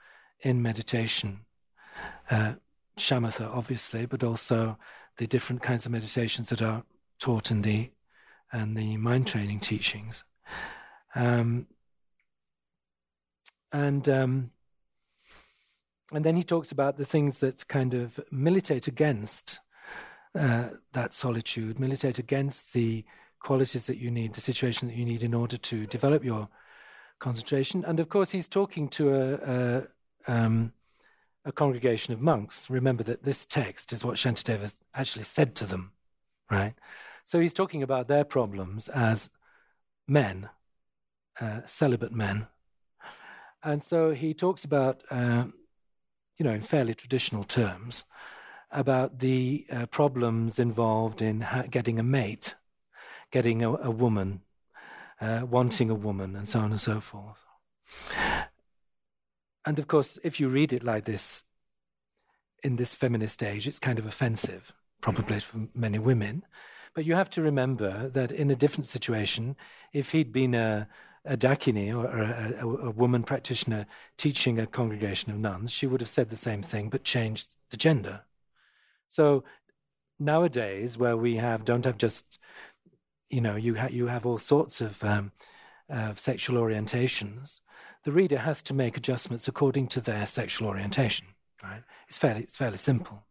in 0.41 0.61
meditation. 0.61 1.47
Uh, 2.31 2.57
shamatha, 2.99 3.49
obviously, 3.57 4.05
but 4.05 4.23
also 4.23 4.77
the 5.17 5.27
different 5.27 5.63
kinds 5.63 5.87
of 5.87 5.93
meditations 5.93 6.51
that 6.51 6.61
are 6.61 6.83
taught 7.19 7.51
in 7.51 7.63
the 7.63 7.91
and 8.53 8.77
the 8.77 8.99
mind 8.99 9.29
training 9.29 9.61
teachings. 9.61 10.25
Um, 11.15 11.69
and 13.73 14.09
um, 14.09 14.51
and 16.13 16.25
then 16.25 16.37
he 16.37 16.45
talks 16.45 16.73
about 16.73 16.99
the 16.99 17.05
things 17.05 17.41
that 17.41 17.67
kind 17.69 17.95
of 17.95 18.21
militate 18.31 18.87
against 18.87 19.61
uh, 20.39 20.69
that 20.93 21.15
solitude, 21.15 21.79
militate 21.79 22.19
against 22.19 22.73
the 22.73 23.05
qualities 23.41 23.87
that 23.87 23.99
you 23.99 24.11
need, 24.11 24.35
the 24.35 24.41
situation 24.41 24.89
that 24.89 24.97
you 24.97 25.05
need 25.05 25.23
in 25.23 25.35
order 25.35 25.57
to 25.57 25.87
develop 25.87 26.25
your 26.25 26.49
concentration. 27.19 27.85
And 27.85 27.99
of 28.01 28.09
course, 28.09 28.31
he's 28.31 28.49
talking 28.49 28.89
to 28.89 29.15
a, 29.15 29.87
a, 30.27 30.33
um, 30.33 30.73
a 31.45 31.53
congregation 31.53 32.13
of 32.13 32.21
monks. 32.21 32.71
Remember 32.71 33.03
that 33.05 33.25
this 33.25 33.47
text 33.47 33.93
is 33.93 34.05
what 34.05 34.17
Shantideva 34.17 34.75
actually 34.95 35.25
said 35.25 35.55
to 35.57 35.67
them, 35.67 35.93
right? 36.51 36.75
So 37.25 37.41
he's 37.41 37.55
talking 37.55 37.83
about 37.83 38.09
their 38.09 38.25
problems 38.25 38.89
as 38.89 39.31
men, 40.07 40.49
uh, 41.41 41.61
celibate 41.65 42.13
men. 42.13 42.47
And 43.63 43.83
so 43.83 44.11
he 44.13 44.35
talks 44.35 44.65
about, 44.65 45.03
uh, 45.11 45.45
you 46.37 46.45
know, 46.45 46.53
in 46.53 46.63
fairly 46.63 46.95
traditional 46.95 47.45
terms, 47.45 48.05
about 48.71 49.19
the 49.19 49.67
uh, 49.71 49.87
problems 49.87 50.59
involved 50.59 51.23
in 51.23 51.43
ha- 51.43 51.65
getting 51.71 51.99
a 51.99 52.03
mate, 52.03 52.55
getting 53.31 53.63
a, 53.63 53.73
a 53.73 53.91
woman, 53.91 54.41
uh, 55.21 55.43
wanting 55.49 55.91
a 55.91 55.95
woman, 55.95 56.35
and 56.35 56.49
so 56.49 56.59
on 56.61 56.71
and 56.71 56.81
so 56.81 57.01
forth. 57.01 57.45
And 59.65 59.79
of 59.79 59.87
course, 59.87 60.19
if 60.25 60.41
you 60.41 60.49
read 60.49 60.73
it 60.73 60.83
like 60.83 61.05
this 61.05 61.45
in 62.65 62.77
this 62.77 62.95
feminist 62.95 63.43
age, 63.43 63.69
it's 63.69 63.79
kind 63.79 63.99
of 63.99 64.07
offensive, 64.07 64.73
probably 65.01 65.39
for 65.41 65.69
many 65.75 65.99
women. 65.99 66.45
But 66.95 67.05
you 67.05 67.15
have 67.15 67.31
to 67.31 67.43
remember 67.43 68.09
that 68.11 68.33
in 68.33 68.51
a 68.51 68.57
different 68.57 68.87
situation, 68.87 69.57
if 69.93 70.13
he'd 70.13 70.33
been 70.33 70.55
a 70.55 70.89
a 71.25 71.37
dakini 71.37 71.95
or 71.95 72.07
a, 72.07 72.55
a, 72.61 72.89
a, 72.89 72.91
woman 72.91 73.23
practitioner 73.23 73.87
teaching 74.19 74.59
a 74.59 74.67
congregation 74.67 75.31
of 75.31 75.39
nuns, 75.39 75.71
she 75.71 75.87
would 75.87 76.01
have 76.01 76.11
said 76.11 76.31
the 76.31 76.37
same 76.37 76.63
thing 76.63 76.89
but 76.89 77.05
changed 77.05 77.55
the 77.71 77.77
gender. 77.77 78.23
So 79.09 79.45
nowadays, 80.19 80.99
where 80.99 81.17
we 81.17 81.37
have 81.37 81.65
don't 81.65 81.85
have 81.85 81.99
just 81.99 82.39
you 83.29 83.41
know 83.41 83.57
you 83.57 83.77
ha- 83.77 83.89
you 83.91 84.07
have 84.09 84.27
all 84.27 84.39
sorts 84.39 84.81
of 84.81 85.03
um, 85.05 85.33
of 85.89 86.19
sexual 86.19 86.61
orientations, 86.61 87.61
the 88.05 88.13
reader 88.13 88.39
has 88.39 88.63
to 88.63 88.75
make 88.75 88.97
adjustments 88.97 89.47
according 89.47 89.89
to 89.89 90.01
their 90.01 90.27
sexual 90.27 90.69
orientation. 90.69 91.27
Right? 91.63 91.83
It's 92.09 92.19
fairly 92.19 92.43
it's 92.43 92.57
fairly 92.57 92.79
simple. 92.79 93.23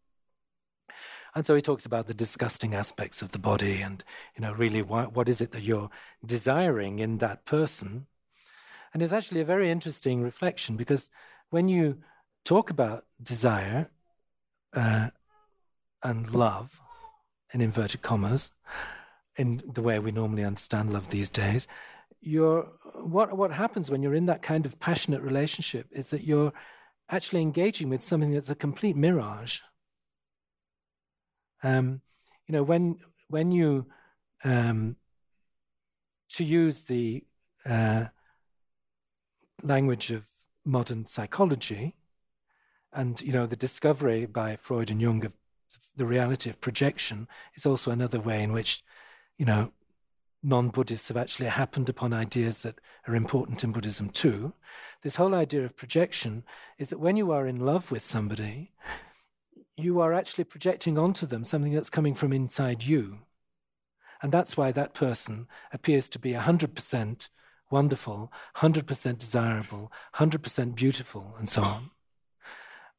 And 1.33 1.45
so 1.45 1.55
he 1.55 1.61
talks 1.61 1.85
about 1.85 2.07
the 2.07 2.13
disgusting 2.13 2.73
aspects 2.73 3.21
of 3.21 3.31
the 3.31 3.39
body 3.39 3.81
and, 3.81 4.03
you 4.35 4.41
know, 4.41 4.51
really 4.53 4.81
what, 4.81 5.13
what 5.13 5.29
is 5.29 5.39
it 5.39 5.51
that 5.51 5.63
you're 5.63 5.89
desiring 6.25 6.99
in 6.99 7.19
that 7.19 7.45
person. 7.45 8.07
And 8.93 9.01
it's 9.01 9.13
actually 9.13 9.39
a 9.39 9.45
very 9.45 9.71
interesting 9.71 10.21
reflection 10.21 10.75
because 10.75 11.09
when 11.49 11.69
you 11.69 11.99
talk 12.43 12.69
about 12.69 13.05
desire 13.21 13.89
uh, 14.73 15.09
and 16.03 16.33
love, 16.33 16.81
in 17.53 17.61
inverted 17.61 18.01
commas, 18.01 18.51
in 19.37 19.61
the 19.73 19.81
way 19.81 19.99
we 19.99 20.11
normally 20.11 20.43
understand 20.43 20.91
love 20.91 21.09
these 21.09 21.29
days, 21.29 21.67
you're, 22.19 22.67
what, 22.95 23.35
what 23.37 23.51
happens 23.51 23.89
when 23.89 24.03
you're 24.03 24.15
in 24.15 24.25
that 24.25 24.41
kind 24.41 24.65
of 24.65 24.79
passionate 24.79 25.21
relationship 25.21 25.87
is 25.91 26.09
that 26.09 26.23
you're 26.23 26.51
actually 27.09 27.41
engaging 27.41 27.89
with 27.89 28.03
something 28.03 28.31
that's 28.31 28.49
a 28.49 28.55
complete 28.55 28.95
mirage 28.95 29.59
um, 31.63 32.01
you 32.47 32.53
know, 32.53 32.63
when 32.63 32.97
when 33.29 33.51
you 33.51 33.85
um, 34.43 34.95
to 36.33 36.43
use 36.43 36.83
the 36.83 37.23
uh, 37.65 38.05
language 39.63 40.11
of 40.11 40.23
modern 40.65 41.05
psychology, 41.05 41.95
and 42.93 43.21
you 43.21 43.31
know, 43.31 43.45
the 43.45 43.55
discovery 43.55 44.25
by 44.25 44.57
Freud 44.57 44.89
and 44.89 45.01
Jung 45.01 45.25
of 45.25 45.33
the 45.95 46.05
reality 46.05 46.49
of 46.49 46.61
projection 46.61 47.27
is 47.55 47.65
also 47.65 47.91
another 47.91 48.19
way 48.19 48.41
in 48.43 48.53
which, 48.53 48.83
you 49.37 49.45
know, 49.45 49.71
non-Buddhists 50.43 51.09
have 51.09 51.17
actually 51.17 51.49
happened 51.49 51.89
upon 51.89 52.13
ideas 52.13 52.61
that 52.61 52.79
are 53.07 53.15
important 53.15 53.63
in 53.63 53.71
Buddhism 53.71 54.09
too. 54.09 54.53
This 55.03 55.17
whole 55.17 55.35
idea 55.35 55.63
of 55.65 55.75
projection 55.75 56.43
is 56.77 56.89
that 56.89 56.99
when 56.99 57.17
you 57.17 57.31
are 57.31 57.45
in 57.45 57.59
love 57.59 57.91
with 57.91 58.05
somebody, 58.05 58.71
you 59.77 59.99
are 60.01 60.13
actually 60.13 60.43
projecting 60.43 60.97
onto 60.97 61.25
them 61.25 61.43
something 61.43 61.73
that's 61.73 61.89
coming 61.89 62.13
from 62.13 62.33
inside 62.33 62.83
you. 62.83 63.19
And 64.21 64.31
that's 64.31 64.55
why 64.55 64.71
that 64.71 64.93
person 64.93 65.47
appears 65.73 66.07
to 66.09 66.19
be 66.19 66.33
100% 66.33 67.27
wonderful, 67.71 68.31
100% 68.57 69.17
desirable, 69.17 69.91
100% 70.15 70.75
beautiful, 70.75 71.35
and 71.39 71.49
so 71.49 71.63
on. 71.63 71.89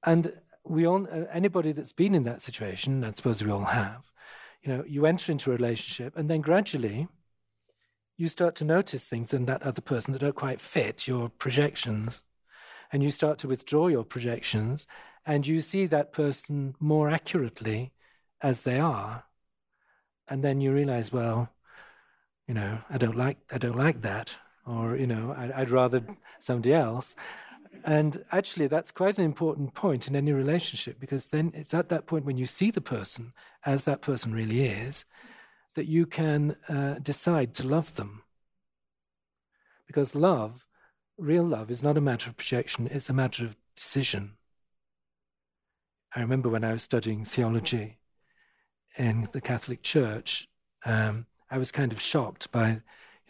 And 0.05 0.33
we 0.65 0.87
all, 0.87 1.07
anybody 1.33 1.73
that's 1.73 1.93
been 1.93 2.15
in 2.15 2.25
that 2.25 2.43
situation, 2.43 3.05
I 3.05 3.13
suppose 3.13 3.43
we 3.43 3.51
all 3.51 3.65
have, 3.65 4.11
you 4.63 4.73
know, 4.73 4.85
you 4.87 5.07
enter 5.07 5.31
into 5.31 5.51
a 5.51 5.57
relationship, 5.57 6.17
and 6.17 6.29
then 6.29 6.41
gradually 6.41 7.09
you 8.17 8.29
start 8.29 8.55
to 8.57 8.65
notice 8.65 9.05
things 9.05 9.33
in 9.33 9.47
that 9.47 9.63
other 9.63 9.81
person 9.81 10.13
that 10.13 10.21
don't 10.21 10.35
quite 10.35 10.61
fit 10.61 11.07
your 11.07 11.29
projections. 11.29 12.23
And 12.93 13.03
you 13.03 13.11
start 13.11 13.39
to 13.39 13.49
withdraw 13.49 13.87
your 13.89 14.05
projections, 14.05 14.87
and 15.25 15.47
you 15.47 15.61
see 15.61 15.87
that 15.87 16.13
person 16.13 16.75
more 16.81 17.11
accurately 17.11 17.93
as 18.41 18.63
they 18.63 18.79
are. 18.79 19.25
And 20.29 20.43
then 20.43 20.61
you 20.61 20.73
realize, 20.73 21.13
well, 21.13 21.51
you 22.49 22.55
know, 22.55 22.79
I 22.91 22.99
don't 22.99 23.17
like, 23.17 23.39
I 23.51 23.59
don't 23.59 23.77
like 23.77 24.03
that, 24.03 24.37
or 24.67 24.97
you 24.97 25.07
know, 25.07 25.35
I, 25.37 25.63
I'd 25.63 25.71
rather 25.71 26.05
somebody 26.41 26.75
else. 26.75 27.15
And 27.85 28.25
actually, 28.31 28.67
that's 28.67 28.91
quite 28.91 29.19
an 29.19 29.25
important 29.25 29.75
point 29.75 30.07
in 30.07 30.15
any 30.15 30.33
relationship 30.33 31.01
because 31.01 31.29
then 31.29 31.53
it's 31.55 31.75
at 31.75 31.89
that 31.89 32.07
point 32.07 32.25
when 32.25 32.37
you 32.37 32.47
see 32.47 32.71
the 32.71 32.81
person 32.81 33.33
as 33.65 33.85
that 33.85 34.03
person 34.03 34.33
really 34.33 34.67
is 34.67 35.05
that 35.75 35.87
you 35.87 36.07
can 36.07 36.57
uh, 36.69 36.95
decide 37.03 37.55
to 37.55 37.67
love 37.67 37.95
them. 37.95 38.23
Because 39.87 40.15
love, 40.15 40.65
real 41.17 41.45
love, 41.45 41.71
is 41.71 41.83
not 41.83 41.97
a 41.97 42.01
matter 42.01 42.31
of 42.31 42.37
projection, 42.37 42.89
it's 42.91 43.09
a 43.09 43.15
matter 43.15 43.45
of 43.45 43.57
decision. 43.75 44.33
I 46.15 46.21
remember 46.21 46.49
when 46.49 46.65
I 46.65 46.73
was 46.73 46.83
studying 46.83 47.25
theology 47.25 47.99
in 48.99 49.29
the 49.33 49.41
Catholic 49.41 49.83
Church, 49.83 50.49
um, 50.85 51.27
I 51.51 51.59
was 51.59 51.73
kind 51.73 51.93
of 51.93 52.01
shocked 52.01 52.51
by, 52.53 52.69
you 52.71 52.81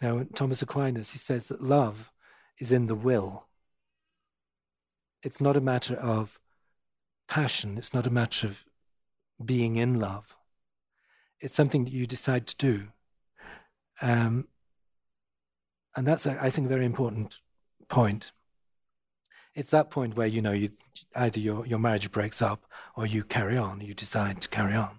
know, 0.01 0.25
Thomas 0.35 0.61
Aquinas, 0.61 1.11
he 1.11 1.17
says 1.17 1.47
that 1.47 1.63
love 1.63 2.11
is 2.59 2.71
in 2.71 2.87
the 2.87 2.95
will 2.95 3.47
it's 5.23 5.39
not 5.39 5.55
a 5.55 5.61
matter 5.61 5.95
of 5.95 6.39
passion, 7.27 7.77
it's 7.77 7.93
not 7.93 8.05
a 8.05 8.11
matter 8.11 8.47
of 8.47 8.65
being 9.43 9.77
in 9.77 9.99
love. 9.99 10.35
It's 11.39 11.55
something 11.55 11.85
that 11.85 11.93
you 11.93 12.05
decide 12.05 12.45
to 12.47 12.55
do. 12.57 12.87
Um, 14.01 14.47
and 15.95 16.05
that's, 16.05 16.27
I 16.27 16.49
think, 16.49 16.65
a 16.65 16.69
very 16.69 16.85
important 16.85 17.39
point. 17.87 18.31
It's 19.55 19.71
that 19.71 19.91
point 19.91 20.15
where 20.15 20.27
you 20.27 20.41
know 20.41 20.51
you 20.51 20.71
either 21.15 21.39
your 21.39 21.65
your 21.65 21.79
marriage 21.79 22.11
breaks 22.11 22.41
up 22.41 22.63
or 22.95 23.05
you 23.05 23.23
carry 23.23 23.57
on. 23.57 23.81
You 23.81 23.93
decide 23.93 24.41
to 24.41 24.49
carry 24.49 24.75
on. 24.75 24.97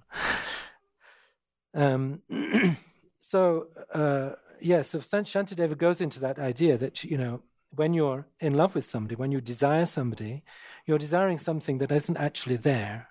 Um, 1.74 2.22
so 3.20 3.68
uh, 3.92 4.30
yes, 4.60 4.94
yeah, 4.94 5.00
so 5.00 5.22
Shantideva 5.22 5.76
goes 5.76 6.00
into 6.00 6.20
that 6.20 6.38
idea 6.38 6.78
that 6.78 7.04
you 7.04 7.18
know 7.18 7.42
when 7.70 7.94
you're 7.94 8.26
in 8.40 8.54
love 8.54 8.74
with 8.74 8.84
somebody, 8.84 9.16
when 9.16 9.32
you 9.32 9.40
desire 9.40 9.86
somebody, 9.86 10.42
you're 10.86 10.98
desiring 10.98 11.38
something 11.38 11.78
that 11.78 11.90
isn't 11.90 12.16
actually 12.16 12.56
there. 12.56 13.08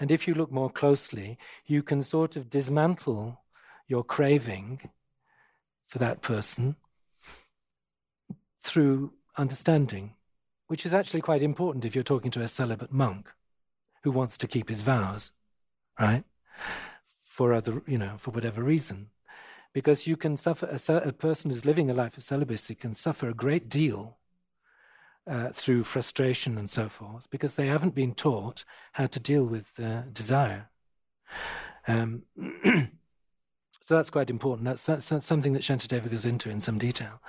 And 0.00 0.10
if 0.10 0.26
you 0.26 0.34
look 0.34 0.52
more 0.52 0.70
closely, 0.70 1.38
you 1.66 1.82
can 1.82 2.02
sort 2.02 2.36
of 2.36 2.48
dismantle 2.48 3.40
your 3.86 4.04
craving 4.04 4.80
for 5.86 5.98
that 5.98 6.22
person 6.22 6.76
through 8.62 9.12
understanding, 9.36 10.14
which 10.68 10.86
is 10.86 10.94
actually 10.94 11.20
quite 11.20 11.42
important 11.42 11.84
if 11.84 11.94
you're 11.94 12.04
talking 12.04 12.30
to 12.30 12.42
a 12.42 12.48
celibate 12.48 12.92
monk 12.92 13.30
who 14.04 14.10
wants 14.10 14.38
to 14.38 14.46
keep 14.46 14.68
his 14.68 14.82
vows, 14.82 15.32
right? 15.98 16.24
For 17.26 17.52
other, 17.52 17.82
you 17.86 17.98
know, 17.98 18.14
for 18.18 18.30
whatever 18.30 18.62
reason 18.62 19.10
because 19.72 20.06
you 20.06 20.16
can 20.16 20.36
suffer, 20.36 20.66
a, 20.66 20.92
a 21.08 21.12
person 21.12 21.50
who's 21.50 21.64
living 21.64 21.90
a 21.90 21.94
life 21.94 22.16
of 22.16 22.22
celibacy 22.22 22.74
can 22.74 22.94
suffer 22.94 23.28
a 23.28 23.34
great 23.34 23.68
deal 23.68 24.16
uh, 25.30 25.50
through 25.52 25.84
frustration 25.84 26.56
and 26.56 26.70
so 26.70 26.88
forth 26.88 27.28
because 27.30 27.54
they 27.54 27.66
haven't 27.66 27.94
been 27.94 28.14
taught 28.14 28.64
how 28.92 29.06
to 29.06 29.20
deal 29.20 29.44
with 29.44 29.66
uh, 29.78 30.02
desire. 30.12 30.68
Um, 31.86 32.22
so 32.64 32.88
that's 33.88 34.10
quite 34.10 34.30
important. 34.30 34.64
That's, 34.64 34.86
that's, 34.86 35.26
something 35.26 35.52
that 35.52 35.62
Shantideva 35.62 36.10
goes 36.10 36.24
into 36.24 36.50
in 36.50 36.60
some 36.60 36.78
detail. 36.78 37.20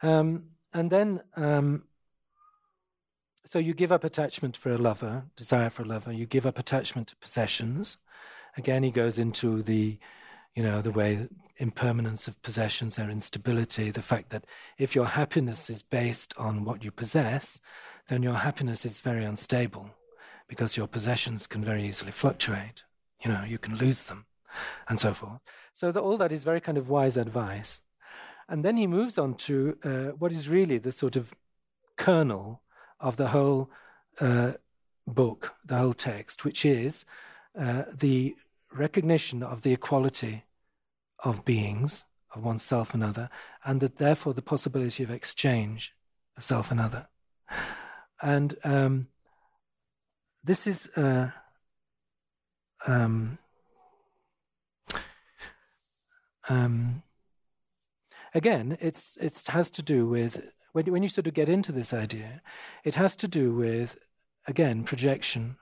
Um, 0.00 0.44
and 0.72 0.90
then, 0.90 1.20
um, 1.36 1.82
so 3.48 3.58
you 3.58 3.72
give 3.72 3.90
up 3.90 4.04
attachment 4.04 4.58
for 4.58 4.70
a 4.70 4.76
lover, 4.76 5.24
desire 5.34 5.70
for 5.70 5.82
a 5.82 5.86
lover. 5.86 6.12
You 6.12 6.26
give 6.26 6.44
up 6.44 6.58
attachment 6.58 7.08
to 7.08 7.16
possessions. 7.16 7.96
Again, 8.58 8.82
he 8.82 8.90
goes 8.90 9.16
into 9.16 9.62
the, 9.62 9.98
you 10.54 10.62
know, 10.62 10.82
the 10.82 10.90
way 10.90 11.28
impermanence 11.56 12.28
of 12.28 12.40
possessions, 12.42 12.96
their 12.96 13.08
instability, 13.08 13.90
the 13.90 14.02
fact 14.02 14.28
that 14.30 14.44
if 14.76 14.94
your 14.94 15.06
happiness 15.06 15.70
is 15.70 15.82
based 15.82 16.34
on 16.36 16.66
what 16.66 16.84
you 16.84 16.90
possess, 16.90 17.58
then 18.08 18.22
your 18.22 18.34
happiness 18.34 18.84
is 18.84 19.00
very 19.00 19.24
unstable 19.24 19.90
because 20.46 20.76
your 20.76 20.86
possessions 20.86 21.46
can 21.46 21.64
very 21.64 21.88
easily 21.88 22.12
fluctuate. 22.12 22.82
You 23.24 23.32
know, 23.32 23.44
you 23.44 23.56
can 23.56 23.76
lose 23.76 24.04
them 24.04 24.26
and 24.90 25.00
so 25.00 25.14
forth. 25.14 25.40
So 25.72 25.90
the, 25.90 26.00
all 26.00 26.18
that 26.18 26.32
is 26.32 26.44
very 26.44 26.60
kind 26.60 26.76
of 26.76 26.90
wise 26.90 27.16
advice. 27.16 27.80
And 28.46 28.62
then 28.62 28.76
he 28.76 28.86
moves 28.86 29.16
on 29.16 29.34
to 29.36 29.78
uh, 29.82 29.88
what 30.18 30.32
is 30.32 30.50
really 30.50 30.76
the 30.76 30.92
sort 30.92 31.16
of 31.16 31.32
kernel 31.96 32.60
of 33.00 33.16
the 33.16 33.28
whole 33.28 33.70
uh, 34.20 34.52
book, 35.06 35.54
the 35.64 35.78
whole 35.78 35.94
text, 35.94 36.44
which 36.44 36.64
is 36.64 37.04
uh, 37.58 37.84
the 37.92 38.34
recognition 38.72 39.42
of 39.42 39.62
the 39.62 39.72
equality 39.72 40.44
of 41.20 41.44
beings, 41.44 42.04
of 42.34 42.44
oneself 42.44 42.94
and 42.94 43.02
other, 43.02 43.30
and 43.64 43.80
that 43.80 43.96
therefore 43.96 44.34
the 44.34 44.42
possibility 44.42 45.02
of 45.02 45.10
exchange 45.10 45.94
of 46.36 46.44
self 46.44 46.70
and 46.70 46.80
other. 46.80 47.08
And 48.20 48.56
um, 48.64 49.08
this 50.42 50.66
is 50.66 50.88
uh, 50.96 51.30
um, 52.86 53.38
um, 56.48 57.02
again, 58.34 58.78
it's 58.80 59.16
it 59.20 59.40
has 59.48 59.70
to 59.70 59.82
do 59.82 60.06
with 60.06 60.40
when 60.72 60.86
when 60.86 61.02
you 61.02 61.08
sort 61.08 61.26
of 61.26 61.34
get 61.34 61.48
into 61.48 61.72
this 61.72 61.92
idea, 61.92 62.42
it 62.84 62.94
has 62.94 63.16
to 63.16 63.28
do 63.28 63.54
with 63.54 63.98
again 64.46 64.84
projection 64.84 65.56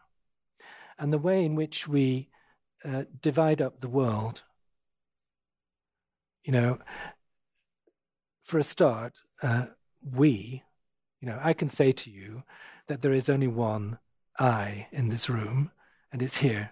and 0.99 1.13
the 1.13 1.19
way 1.19 1.45
in 1.45 1.55
which 1.55 1.89
we 1.89 2.29
uh, 2.85 3.05
divide 3.21 3.61
up 3.61 3.81
the 3.81 3.89
world 3.89 4.43
you 6.47 6.53
know, 6.53 6.79
for 8.45 8.59
a 8.59 8.63
start, 8.63 9.15
uh, 9.43 9.67
we, 10.15 10.63
you 11.21 11.29
know, 11.29 11.41
I 11.43 11.53
can 11.53 11.69
say 11.69 11.91
to 11.91 12.11
you 12.11 12.45
that 12.87 13.03
there 13.03 13.13
is 13.13 13.29
only 13.29 13.49
one 13.49 13.99
I 14.39 14.87
in 14.93 15.09
this 15.09 15.29
room, 15.29 15.73
and 16.13 16.23
it's 16.23 16.37
here, 16.37 16.71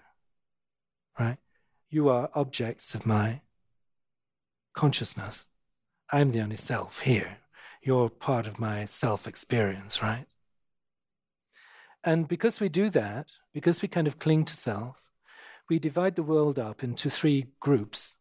right? 1.18 1.38
You 1.90 2.08
are 2.08 2.30
objects 2.34 2.94
of 2.94 3.04
my 3.04 3.40
consciousness. 4.74 5.44
I'm 6.10 6.30
the 6.30 6.40
only 6.40 6.56
self 6.56 7.00
here. 7.00 7.38
You're 7.84 8.08
part 8.08 8.46
of 8.46 8.58
my 8.58 8.84
self 8.86 9.26
experience, 9.26 10.02
right? 10.02 10.26
And 12.02 12.26
because 12.26 12.60
we 12.60 12.68
do 12.68 12.90
that, 12.90 13.28
because 13.52 13.82
we 13.82 13.88
kind 13.88 14.06
of 14.06 14.18
cling 14.18 14.44
to 14.46 14.56
self, 14.56 14.96
we 15.68 15.78
divide 15.78 16.16
the 16.16 16.22
world 16.22 16.58
up 16.58 16.82
into 16.82 17.08
three 17.08 17.46
groups 17.60 18.16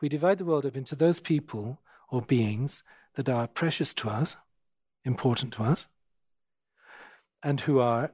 we 0.00 0.08
divide 0.08 0.38
the 0.38 0.44
world 0.44 0.66
up 0.66 0.76
into 0.76 0.94
those 0.94 1.20
people 1.20 1.80
or 2.10 2.22
beings 2.22 2.82
that 3.14 3.28
are 3.28 3.46
precious 3.46 3.94
to 3.94 4.08
us, 4.08 4.36
important 5.04 5.52
to 5.54 5.62
us, 5.62 5.86
and 7.42 7.60
who 7.60 7.78
are 7.78 8.12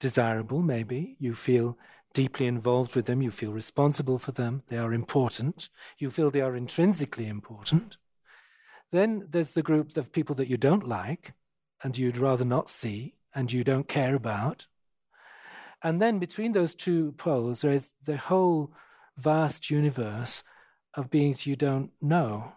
desirable, 0.00 0.62
maybe. 0.62 1.16
You 1.18 1.34
feel 1.34 1.76
deeply 2.14 2.46
involved 2.46 2.96
with 2.96 3.04
them, 3.06 3.20
you 3.20 3.30
feel 3.30 3.52
responsible 3.52 4.18
for 4.18 4.32
them, 4.32 4.62
they 4.68 4.78
are 4.78 4.94
important, 4.94 5.68
you 5.98 6.10
feel 6.10 6.30
they 6.30 6.40
are 6.40 6.56
intrinsically 6.56 7.26
important. 7.26 7.98
Then 8.92 9.26
there's 9.30 9.52
the 9.52 9.62
group 9.62 9.96
of 9.96 10.12
people 10.12 10.34
that 10.36 10.48
you 10.48 10.56
don't 10.56 10.88
like 10.88 11.32
and 11.82 11.96
you'd 11.96 12.18
rather 12.18 12.44
not 12.44 12.70
see 12.70 13.14
and 13.34 13.52
you 13.52 13.64
don't 13.64 13.88
care 13.88 14.14
about. 14.14 14.66
And 15.82 16.00
then 16.00 16.18
between 16.18 16.52
those 16.52 16.74
two 16.74 17.12
poles, 17.12 17.60
there 17.60 17.72
is 17.72 17.88
the 18.04 18.16
whole 18.16 18.72
vast 19.16 19.70
universe 19.70 20.42
of 20.94 21.10
beings 21.10 21.46
you 21.46 21.56
don't 21.56 21.90
know 22.00 22.52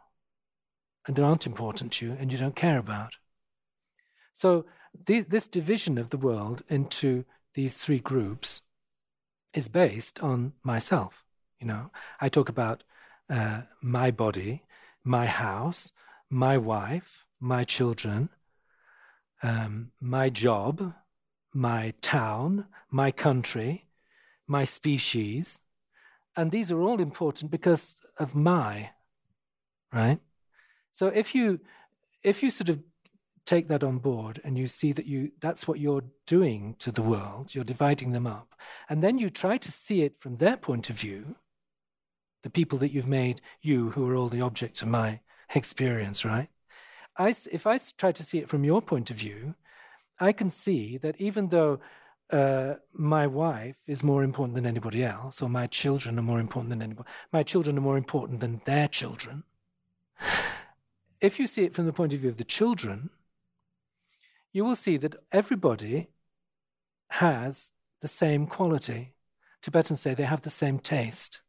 and 1.06 1.20
aren't 1.20 1.46
important 1.46 1.92
to 1.94 2.08
you 2.08 2.18
and 2.20 2.32
you 2.32 2.38
don't 2.38 2.56
care 2.56 2.78
about. 2.78 3.14
So, 4.34 4.66
this 5.06 5.48
division 5.48 5.98
of 5.98 6.10
the 6.10 6.18
world 6.18 6.64
into 6.70 7.26
these 7.54 7.78
three 7.78 8.00
groups 8.00 8.62
is 9.54 9.68
based 9.68 10.20
on 10.20 10.54
myself. 10.64 11.24
You 11.60 11.68
know, 11.68 11.92
I 12.20 12.30
talk 12.30 12.50
about 12.50 12.84
uh, 13.30 13.62
my 13.82 14.12
body, 14.12 14.64
my 15.04 15.26
house, 15.26 15.92
my 16.30 16.58
wife, 16.58 17.26
my 17.40 17.64
children, 17.64 18.30
um, 19.42 19.92
my 20.00 20.30
job, 20.30 20.94
my 21.54 21.94
town, 22.02 22.66
my 22.92 23.12
country, 23.12 23.88
my 24.48 24.64
species. 24.64 25.60
And 26.36 26.52
these 26.52 26.72
are 26.72 26.82
all 26.82 27.00
important 27.00 27.52
because 27.52 28.02
of 28.18 28.36
my, 28.36 28.92
right? 29.94 30.20
So 30.92 31.08
if 31.08 31.34
you 31.34 31.60
if 32.24 32.44
you 32.44 32.50
sort 32.52 32.70
of 32.70 32.80
take 33.46 33.68
that 33.70 33.84
on 33.84 33.98
board 33.98 34.40
and 34.44 34.58
you 34.58 34.68
see 34.68 34.92
that 34.92 35.06
you 35.06 35.32
that's 35.40 35.68
what 35.68 35.80
you're 35.80 36.04
doing 36.28 36.76
to 36.78 36.92
the 36.92 37.02
world 37.02 37.56
you're 37.56 37.64
dividing 37.64 38.12
them 38.12 38.28
up 38.28 38.54
and 38.90 39.04
then 39.04 39.18
you 39.18 39.30
try 39.30 39.58
to 39.58 39.72
see 39.72 40.04
it 40.04 40.14
from 40.20 40.38
their 40.38 40.56
point 40.56 40.90
of 40.90 41.00
view 41.00 41.36
the 42.44 42.50
people 42.50 42.78
that 42.78 42.92
you've 42.92 43.08
made 43.08 43.42
you 43.62 43.90
who 43.92 44.08
are 44.08 44.16
all 44.16 44.30
the 44.30 44.42
objects 44.42 44.84
of 44.84 44.88
my 44.88 45.20
experience 45.56 46.26
right 46.26 46.50
I, 47.18 47.36
if 47.52 47.68
i 47.68 47.80
try 47.98 48.12
to 48.12 48.24
see 48.24 48.40
it 48.40 48.50
from 48.50 48.64
your 48.64 48.82
point 48.82 49.10
of 49.10 49.18
view 49.18 49.56
i 50.20 50.32
can 50.32 50.50
see 50.50 50.98
that 50.98 51.20
even 51.20 51.50
though 51.50 51.80
uh, 52.32 52.76
my 52.94 53.26
wife 53.26 53.76
is 53.88 54.04
more 54.04 54.24
important 54.24 54.54
than 54.54 54.68
anybody 54.68 55.04
else 55.04 55.42
or 55.42 55.50
my 55.50 55.66
children 55.66 56.20
are 56.20 56.24
more 56.24 56.40
important 56.40 56.70
than 56.70 56.82
anybody 56.82 57.10
my 57.34 57.42
children 57.42 57.78
are 57.78 57.82
more 57.82 57.98
important 57.98 58.40
than 58.40 58.62
their 58.66 58.88
children 58.88 59.44
if 61.22 61.40
you 61.40 61.48
see 61.48 61.64
it 61.64 61.74
from 61.74 61.88
the 61.88 61.94
point 61.94 62.14
of 62.14 62.20
view 62.20 62.30
of 62.30 62.38
the 62.38 62.44
children 62.44 63.10
you 64.52 64.64
will 64.64 64.76
see 64.76 64.98
that 64.98 65.16
everybody 65.32 66.10
has 67.10 67.72
the 68.02 68.08
same 68.08 68.48
quality. 68.48 69.14
Tibetans 69.62 70.02
say 70.02 70.14
they 70.14 70.24
have 70.24 70.42
the 70.42 70.50
same 70.50 70.80
taste. 70.80 71.42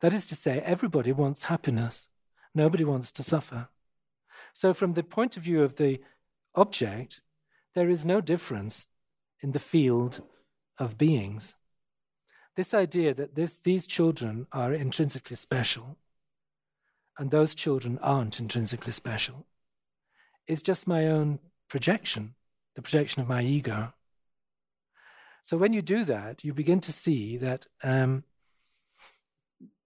That 0.00 0.12
is 0.12 0.26
to 0.28 0.34
say, 0.34 0.60
everybody 0.60 1.12
wants 1.12 1.44
happiness. 1.44 2.08
Nobody 2.54 2.84
wants 2.84 3.10
to 3.12 3.22
suffer. 3.22 3.68
So, 4.52 4.72
from 4.72 4.94
the 4.94 5.02
point 5.02 5.36
of 5.36 5.42
view 5.42 5.62
of 5.62 5.76
the 5.76 6.00
object, 6.54 7.20
there 7.74 7.90
is 7.90 8.04
no 8.04 8.20
difference 8.20 8.86
in 9.42 9.52
the 9.52 9.58
field 9.58 10.22
of 10.78 10.98
beings. 10.98 11.54
This 12.56 12.72
idea 12.72 13.14
that 13.14 13.34
this, 13.34 13.58
these 13.58 13.86
children 13.86 14.46
are 14.52 14.72
intrinsically 14.72 15.36
special 15.36 15.96
and 17.18 17.30
those 17.30 17.54
children 17.54 17.98
aren't 18.00 18.38
intrinsically 18.38 18.92
special 18.92 19.46
is 20.46 20.62
just 20.62 20.86
my 20.86 21.06
own 21.06 21.38
projection, 21.68 22.34
the 22.76 22.82
projection 22.82 23.22
of 23.22 23.28
my 23.28 23.42
ego. 23.42 23.92
So 25.42 25.56
when 25.56 25.72
you 25.72 25.82
do 25.82 26.04
that, 26.04 26.44
you 26.44 26.54
begin 26.54 26.80
to 26.80 26.92
see 26.92 27.36
that 27.38 27.66
um, 27.82 28.24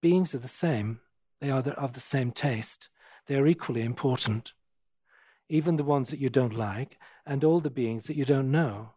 beings 0.00 0.34
are 0.34 0.38
the 0.38 0.48
same. 0.48 1.00
They 1.40 1.50
are 1.50 1.60
of 1.60 1.92
the 1.92 2.00
same 2.00 2.32
taste. 2.32 2.88
They 3.26 3.36
are 3.36 3.46
equally 3.46 3.82
important, 3.82 4.54
even 5.48 5.76
the 5.76 5.84
ones 5.84 6.10
that 6.10 6.18
you 6.18 6.30
don't 6.30 6.54
like, 6.54 6.98
and 7.26 7.44
all 7.44 7.60
the 7.60 7.70
beings 7.70 8.04
that 8.06 8.16
you 8.16 8.24
don't 8.24 8.50
know. 8.50 8.90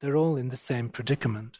They're 0.00 0.16
all 0.16 0.36
in 0.36 0.48
the 0.48 0.56
same 0.56 0.88
predicament. 0.88 1.58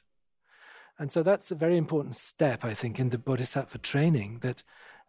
And 0.98 1.12
so 1.12 1.22
that's 1.22 1.50
a 1.50 1.54
very 1.54 1.76
important 1.76 2.16
step, 2.16 2.64
I 2.64 2.74
think, 2.74 2.98
in 2.98 3.10
the 3.10 3.18
Bodhisattva 3.18 3.78
training 3.78 4.38
that 4.40 4.62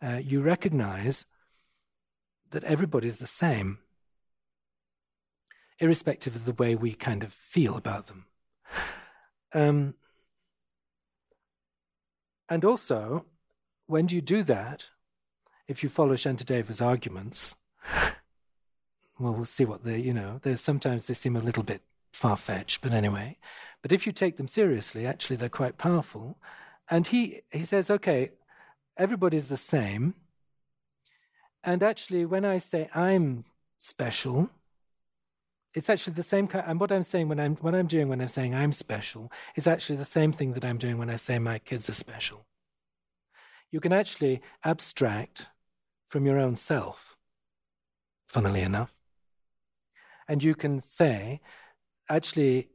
uh, 0.03 0.17
you 0.17 0.41
recognize 0.41 1.25
that 2.51 2.63
everybody 2.63 3.07
is 3.07 3.17
the 3.17 3.27
same 3.27 3.79
irrespective 5.79 6.35
of 6.35 6.45
the 6.45 6.53
way 6.53 6.75
we 6.75 6.93
kind 6.93 7.23
of 7.23 7.33
feel 7.33 7.75
about 7.75 8.07
them. 8.07 8.25
Um, 9.53 9.93
and 12.49 12.65
also, 12.65 13.25
when 13.89 14.07
you 14.07 14.21
do 14.21 14.43
that, 14.43 14.85
if 15.67 15.81
you 15.81 15.89
follow 15.89 16.13
Shantideva's 16.13 16.79
arguments, 16.79 17.55
well, 19.19 19.33
we'll 19.33 19.45
see 19.45 19.65
what 19.65 19.83
they, 19.83 19.97
you 19.97 20.13
know, 20.13 20.39
sometimes 20.55 21.05
they 21.07 21.15
seem 21.15 21.35
a 21.35 21.41
little 21.41 21.63
bit 21.63 21.81
far 22.13 22.37
fetched, 22.37 22.81
but 22.81 22.93
anyway. 22.93 23.37
But 23.81 23.91
if 23.91 24.05
you 24.05 24.13
take 24.13 24.37
them 24.37 24.47
seriously, 24.47 25.07
actually, 25.07 25.37
they're 25.37 25.49
quite 25.49 25.79
powerful. 25.79 26.37
And 26.87 27.07
he, 27.07 27.41
he 27.51 27.63
says, 27.63 27.89
okay, 27.89 28.29
everybody's 28.95 29.47
the 29.47 29.57
same. 29.57 30.13
And 31.63 31.81
actually, 31.81 32.25
when 32.25 32.45
I 32.45 32.59
say 32.59 32.89
I'm 32.93 33.45
special, 33.79 34.51
it's 35.73 35.89
actually 35.89 36.13
the 36.13 36.23
same 36.23 36.47
kind 36.47 36.65
and 36.67 36.79
what 36.79 36.91
i'm 36.91 37.03
saying 37.03 37.29
when 37.29 37.39
i'm 37.39 37.55
what 37.57 37.75
i'm 37.75 37.85
doing 37.85 38.09
when 38.09 38.19
i'm 38.19 38.27
saying 38.27 38.55
i'm 38.55 38.73
special 38.73 39.31
is 39.55 39.67
actually 39.67 39.97
the 39.97 40.03
same 40.03 40.31
thing 40.31 40.53
that 40.53 40.65
i'm 40.65 40.79
doing 40.79 40.97
when 40.97 41.11
i 41.11 41.15
say 41.15 41.37
my 41.37 41.59
kids 41.59 41.87
are 41.87 41.93
special 41.93 42.43
you 43.71 43.79
can 43.79 43.93
actually 43.93 44.41
abstract 44.63 45.47
from 46.09 46.25
your 46.25 46.39
own 46.39 46.55
self 46.55 47.17
funnily 48.29 48.61
enough. 48.61 48.93
And 50.27 50.43
you 50.43 50.55
can 50.55 50.79
say 50.79 51.41
actually 52.07 52.69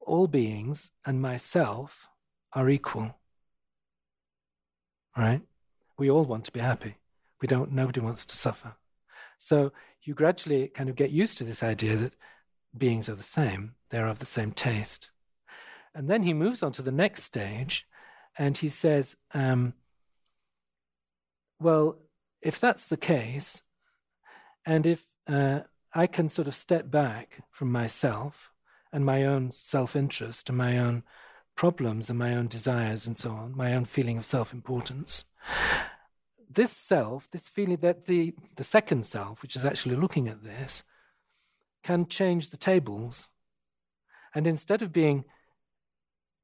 all 0.00 0.26
beings 0.26 0.90
and 1.04 1.20
myself 1.20 2.08
are 2.54 2.68
equal. 2.68 3.14
Right? 5.16 5.42
We 5.98 6.10
all 6.10 6.24
want 6.24 6.44
to 6.46 6.52
be 6.52 6.60
happy. 6.60 6.96
We 7.42 7.48
don't 7.48 7.72
nobody 7.72 8.00
wants 8.00 8.24
to 8.26 8.36
suffer. 8.36 8.74
So 9.36 9.72
you 10.02 10.14
gradually 10.14 10.68
kind 10.68 10.88
of 10.88 10.96
get 10.96 11.10
used 11.10 11.38
to 11.38 11.44
this 11.44 11.62
idea 11.62 11.96
that 11.96 12.14
beings 12.76 13.08
are 13.08 13.14
the 13.14 13.22
same, 13.22 13.74
they're 13.90 14.06
of 14.06 14.18
the 14.18 14.26
same 14.26 14.52
taste. 14.52 15.10
And 15.94 16.08
then 16.08 16.22
he 16.22 16.32
moves 16.32 16.62
on 16.62 16.72
to 16.72 16.82
the 16.82 16.92
next 16.92 17.24
stage 17.24 17.86
and 18.38 18.56
he 18.56 18.68
says, 18.68 19.16
um, 19.34 19.74
well, 21.60 21.98
if 22.40 22.60
that's 22.60 22.86
the 22.86 22.96
case, 22.96 23.62
and 24.64 24.86
if 24.86 25.04
uh, 25.26 25.60
I 25.92 26.06
can 26.06 26.28
sort 26.28 26.46
of 26.46 26.54
step 26.54 26.90
back 26.90 27.40
from 27.50 27.72
myself 27.72 28.52
and 28.92 29.04
my 29.04 29.24
own 29.24 29.50
self 29.50 29.96
interest 29.96 30.48
and 30.48 30.56
my 30.56 30.78
own 30.78 31.02
problems 31.56 32.08
and 32.08 32.18
my 32.18 32.34
own 32.36 32.46
desires 32.46 33.06
and 33.08 33.16
so 33.16 33.30
on, 33.32 33.56
my 33.56 33.74
own 33.74 33.84
feeling 33.84 34.18
of 34.18 34.24
self 34.24 34.52
importance, 34.52 35.24
this 36.48 36.70
self, 36.70 37.28
this 37.32 37.48
feeling 37.48 37.78
that 37.78 38.06
the, 38.06 38.34
the 38.54 38.64
second 38.64 39.04
self, 39.04 39.42
which 39.42 39.56
is 39.56 39.64
actually 39.64 39.96
looking 39.96 40.28
at 40.28 40.44
this, 40.44 40.84
can 41.82 42.06
change 42.06 42.50
the 42.50 42.56
tables. 42.56 43.28
And 44.34 44.46
instead 44.46 44.82
of 44.82 44.92
being 44.92 45.24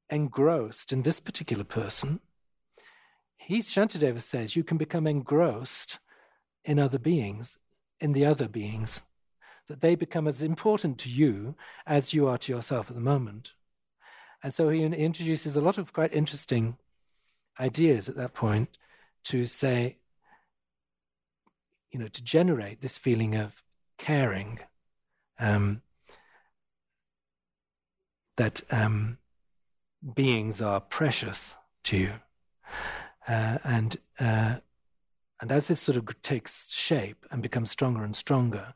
engrossed 0.09 0.91
in 0.93 1.01
this 1.01 1.19
particular 1.19 1.63
person, 1.63 2.19
he, 3.37 3.59
Shantideva 3.59 4.21
says, 4.21 4.55
you 4.55 4.63
can 4.63 4.77
become 4.77 5.07
engrossed 5.07 5.99
in 6.63 6.79
other 6.79 6.97
beings, 6.97 7.57
in 7.99 8.13
the 8.13 8.25
other 8.25 8.47
beings, 8.47 9.03
that 9.67 9.81
they 9.81 9.95
become 9.95 10.27
as 10.27 10.41
important 10.41 10.97
to 10.99 11.09
you 11.09 11.55
as 11.85 12.13
you 12.13 12.27
are 12.27 12.37
to 12.39 12.51
yourself 12.51 12.89
at 12.89 12.95
the 12.95 13.01
moment. 13.01 13.51
And 14.43 14.53
so 14.53 14.69
he 14.69 14.83
introduces 14.83 15.55
a 15.55 15.61
lot 15.61 15.77
of 15.77 15.93
quite 15.93 16.13
interesting 16.13 16.77
ideas 17.59 18.09
at 18.09 18.15
that 18.17 18.33
point 18.33 18.77
to 19.25 19.45
say, 19.45 19.97
you 21.91 21.99
know, 21.99 22.07
to 22.07 22.23
generate 22.23 22.81
this 22.81 22.97
feeling 22.97 23.35
of 23.35 23.63
caring, 23.97 24.59
um, 25.39 25.81
that 28.37 28.61
um, 28.69 29.17
beings 30.13 30.61
are 30.61 30.79
precious 30.79 31.55
to 31.85 31.97
you, 31.97 32.11
uh, 33.27 33.57
and 33.63 33.97
uh, 34.19 34.55
and 35.41 35.51
as 35.51 35.67
this 35.67 35.81
sort 35.81 35.97
of 35.97 36.21
takes 36.21 36.69
shape 36.71 37.25
and 37.31 37.41
becomes 37.41 37.71
stronger 37.71 38.03
and 38.03 38.15
stronger, 38.15 38.73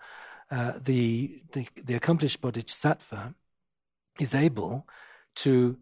uh, 0.52 0.74
the, 0.84 1.42
the, 1.54 1.68
the 1.86 1.94
accomplished 1.94 2.42
bodhisattva 2.42 3.34
is 4.20 4.36
able 4.36 4.86
to 5.36 5.78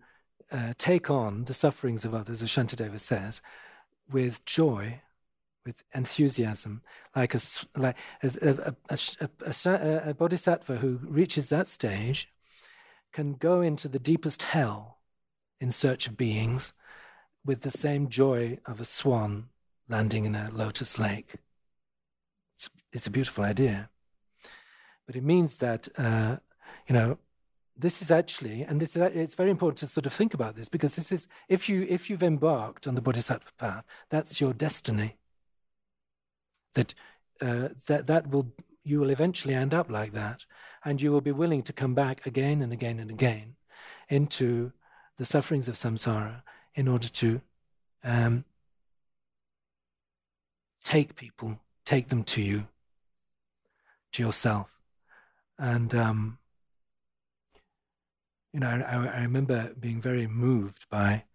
uh, 0.51 0.73
take 0.77 1.09
on 1.09 1.45
the 1.45 1.53
sufferings 1.53 2.05
of 2.05 2.13
others, 2.13 2.41
as 2.41 2.49
Shantideva 2.49 2.99
says, 2.99 3.41
with 4.09 4.45
joy, 4.45 5.01
with 5.65 5.83
enthusiasm, 5.93 6.81
like 7.15 7.33
a 7.33 7.39
like 7.75 7.95
a, 8.23 8.73
a, 8.89 8.97
a, 9.55 10.09
a, 10.09 10.13
bodhisattva 10.13 10.77
who 10.77 10.99
reaches 11.01 11.49
that 11.49 11.67
stage 11.67 12.29
can 13.11 13.33
go 13.33 13.61
into 13.61 13.87
the 13.87 13.99
deepest 13.99 14.43
hell 14.43 14.96
in 15.59 15.71
search 15.71 16.07
of 16.07 16.17
beings 16.17 16.73
with 17.45 17.61
the 17.61 17.71
same 17.71 18.09
joy 18.09 18.59
of 18.65 18.79
a 18.79 18.85
swan 18.85 19.49
landing 19.89 20.25
in 20.25 20.35
a 20.35 20.49
lotus 20.51 20.99
lake. 20.99 21.35
It's, 22.55 22.69
it's 22.91 23.07
a 23.07 23.11
beautiful 23.11 23.43
idea, 23.43 23.89
but 25.05 25.15
it 25.15 25.23
means 25.23 25.57
that 25.57 25.87
uh, 25.97 26.37
you 26.87 26.93
know 26.93 27.17
this 27.77 28.01
is 28.01 28.09
actually, 28.09 28.63
and 28.63 28.81
this 28.81 28.95
is, 28.95 29.01
it's 29.13 29.35
very 29.35 29.51
important 29.51 29.77
to 29.77 29.87
sort 29.87 30.05
of 30.07 30.13
think 30.13 30.33
about 30.33 30.55
this 30.55 30.67
because 30.67 30.95
this 30.95 31.11
is, 31.11 31.27
if 31.47 31.69
you 31.69 31.85
if 31.89 32.09
you've 32.09 32.23
embarked 32.23 32.87
on 32.87 32.95
the 32.95 33.01
bodhisattva 33.01 33.51
path, 33.57 33.85
that's 34.09 34.41
your 34.41 34.53
destiny. 34.53 35.17
That 36.73 36.93
uh, 37.41 37.69
that 37.85 38.07
that 38.07 38.29
will 38.29 38.51
you 38.83 38.99
will 38.99 39.09
eventually 39.09 39.53
end 39.53 39.73
up 39.73 39.89
like 39.89 40.13
that, 40.13 40.45
and 40.83 41.01
you 41.01 41.11
will 41.11 41.21
be 41.21 41.31
willing 41.31 41.63
to 41.63 41.73
come 41.73 41.93
back 41.93 42.25
again 42.25 42.61
and 42.61 42.73
again 42.73 42.99
and 42.99 43.11
again 43.11 43.55
into 44.09 44.71
the 45.17 45.25
sufferings 45.25 45.67
of 45.67 45.75
samsara 45.75 46.41
in 46.75 46.87
order 46.87 47.09
to 47.09 47.41
um, 48.03 48.45
take 50.83 51.15
people, 51.15 51.59
take 51.85 52.09
them 52.09 52.23
to 52.23 52.41
you, 52.41 52.67
to 54.13 54.23
yourself, 54.23 54.69
and. 55.57 55.93
Um, 55.93 56.37
you 58.53 58.61
know, 58.61 58.69
I, 58.69 59.19
I 59.19 59.21
remember 59.21 59.71
being 59.79 60.01
very 60.01 60.25
moved 60.25 60.87
by 60.89 61.25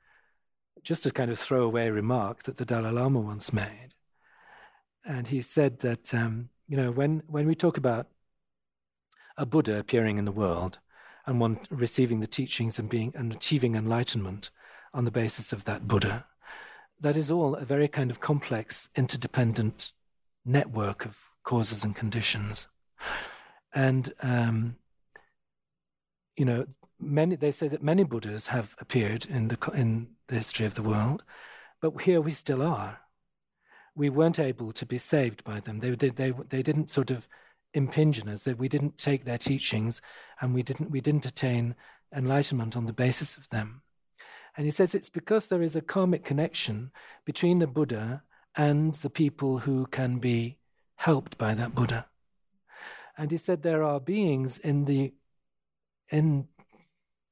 just 0.82 1.06
a 1.06 1.10
kind 1.12 1.30
of 1.30 1.38
throwaway 1.38 1.88
remark 1.88 2.42
that 2.44 2.56
the 2.56 2.64
Dalai 2.64 2.90
Lama 2.90 3.20
once 3.20 3.52
made. 3.52 3.90
And 5.04 5.28
he 5.28 5.40
said 5.40 5.80
that, 5.80 6.12
um, 6.12 6.48
you 6.66 6.76
know, 6.76 6.90
when, 6.90 7.22
when 7.28 7.46
we 7.46 7.54
talk 7.54 7.76
about 7.76 8.08
a 9.36 9.46
Buddha 9.46 9.78
appearing 9.78 10.18
in 10.18 10.24
the 10.24 10.32
world 10.32 10.80
and 11.26 11.40
one 11.40 11.58
receiving 11.70 12.20
the 12.20 12.26
teachings 12.26 12.78
and 12.78 12.88
being 12.88 13.12
and 13.14 13.32
achieving 13.32 13.74
enlightenment 13.74 14.50
on 14.94 15.04
the 15.04 15.10
basis 15.10 15.52
of 15.52 15.64
that 15.64 15.86
Buddha. 15.86 16.26
That 17.00 17.16
is 17.16 17.30
all 17.30 17.54
a 17.54 17.64
very 17.64 17.88
kind 17.88 18.10
of 18.10 18.20
complex, 18.20 18.88
interdependent 18.94 19.92
network 20.44 21.04
of 21.04 21.16
causes 21.44 21.84
and 21.84 21.94
conditions. 21.94 22.68
And 23.74 24.12
um, 24.20 24.76
you 26.36 26.44
know, 26.44 26.66
many 27.00 27.36
they 27.36 27.50
say 27.50 27.68
that 27.68 27.82
many 27.82 28.04
Buddhas 28.04 28.48
have 28.48 28.76
appeared 28.78 29.26
in 29.26 29.48
the 29.48 29.58
in 29.74 30.08
the 30.28 30.36
history 30.36 30.66
of 30.66 30.74
the 30.74 30.82
world, 30.82 31.22
but 31.80 32.02
here 32.02 32.20
we 32.20 32.32
still 32.32 32.62
are. 32.62 32.98
We 33.94 34.08
weren't 34.08 34.38
able 34.38 34.72
to 34.72 34.86
be 34.86 34.98
saved 34.98 35.44
by 35.44 35.60
them. 35.60 35.80
They 35.80 35.90
they 35.90 36.10
they, 36.10 36.32
they 36.48 36.62
didn't 36.62 36.90
sort 36.90 37.10
of 37.10 37.28
impinge 37.74 38.20
on 38.20 38.28
us. 38.28 38.44
That 38.44 38.58
we 38.58 38.68
didn't 38.68 38.98
take 38.98 39.24
their 39.24 39.38
teachings, 39.38 40.00
and 40.40 40.54
we 40.54 40.62
didn't 40.62 40.90
we 40.90 41.00
didn't 41.00 41.26
attain 41.26 41.74
enlightenment 42.14 42.76
on 42.76 42.86
the 42.86 42.92
basis 42.92 43.36
of 43.36 43.48
them. 43.50 43.82
And 44.56 44.66
he 44.66 44.70
says 44.70 44.94
it's 44.94 45.10
because 45.10 45.46
there 45.46 45.62
is 45.62 45.76
a 45.76 45.80
karmic 45.80 46.24
connection 46.24 46.90
between 47.24 47.58
the 47.58 47.66
Buddha 47.66 48.22
and 48.54 48.94
the 48.96 49.10
people 49.10 49.58
who 49.58 49.86
can 49.86 50.18
be 50.18 50.58
helped 50.96 51.38
by 51.38 51.54
that 51.54 51.74
Buddha. 51.74 52.06
And 53.16 53.30
he 53.30 53.38
said 53.38 53.62
there 53.62 53.82
are 53.82 54.00
beings 54.00 54.58
in 54.58 54.84
the 54.84 55.14
in 56.10 56.48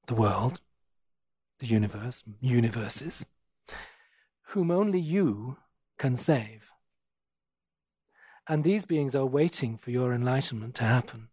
the 0.07 0.15
world, 0.15 0.61
the 1.59 1.67
universe, 1.67 2.23
universes, 2.41 3.27
whom 4.47 4.71
only 4.71 4.99
you 4.99 5.59
can 5.99 6.17
save. 6.17 6.69
And 8.51 8.64
these 8.64 8.85
beings 8.85 9.14
are 9.14 9.24
waiting 9.24 9.78
for 9.78 9.93
your 9.93 10.12
enlightenment 10.12 10.74
to 10.74 10.82
happen. 10.82 11.28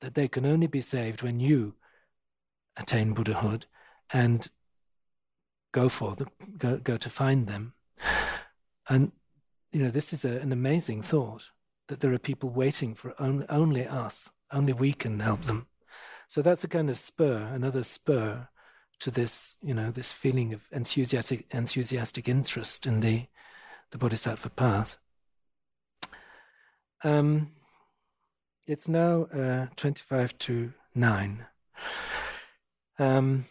That 0.00 0.14
they 0.14 0.26
can 0.26 0.46
only 0.46 0.66
be 0.66 0.80
saved 0.80 1.20
when 1.20 1.40
you 1.40 1.74
attain 2.74 3.12
Buddhahood 3.12 3.66
and 4.10 4.48
go 5.72 5.90
for 5.90 6.16
them, 6.16 6.28
go, 6.56 6.78
go 6.78 6.96
to 6.96 7.10
find 7.10 7.46
them. 7.46 7.74
And, 8.88 9.12
you 9.72 9.82
know, 9.82 9.90
this 9.90 10.14
is 10.14 10.24
a, 10.24 10.38
an 10.38 10.52
amazing 10.52 11.02
thought 11.02 11.50
that 11.88 12.00
there 12.00 12.14
are 12.14 12.18
people 12.18 12.48
waiting 12.48 12.94
for 12.94 13.14
on, 13.20 13.44
only 13.50 13.86
us, 13.86 14.30
only 14.50 14.72
we 14.72 14.94
can 14.94 15.20
help 15.20 15.44
them. 15.44 15.66
So 16.28 16.40
that's 16.40 16.64
a 16.64 16.68
kind 16.68 16.88
of 16.88 16.98
spur, 16.98 17.50
another 17.52 17.82
spur 17.82 18.48
to 19.00 19.10
this, 19.10 19.58
you 19.62 19.74
know, 19.74 19.90
this 19.90 20.12
feeling 20.12 20.54
of 20.54 20.62
enthusiastic, 20.72 21.44
enthusiastic 21.50 22.26
interest 22.26 22.86
in 22.86 23.00
the, 23.00 23.26
the 23.90 23.98
Bodhisattva 23.98 24.48
path. 24.48 24.96
Um, 27.04 27.50
it's 28.66 28.88
now 28.88 29.24
uh, 29.24 29.66
25 29.76 30.38
to 30.38 30.72
9. 30.94 31.46
Um, 32.98 33.46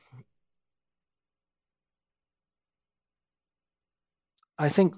I 4.57 4.69
think 4.69 4.95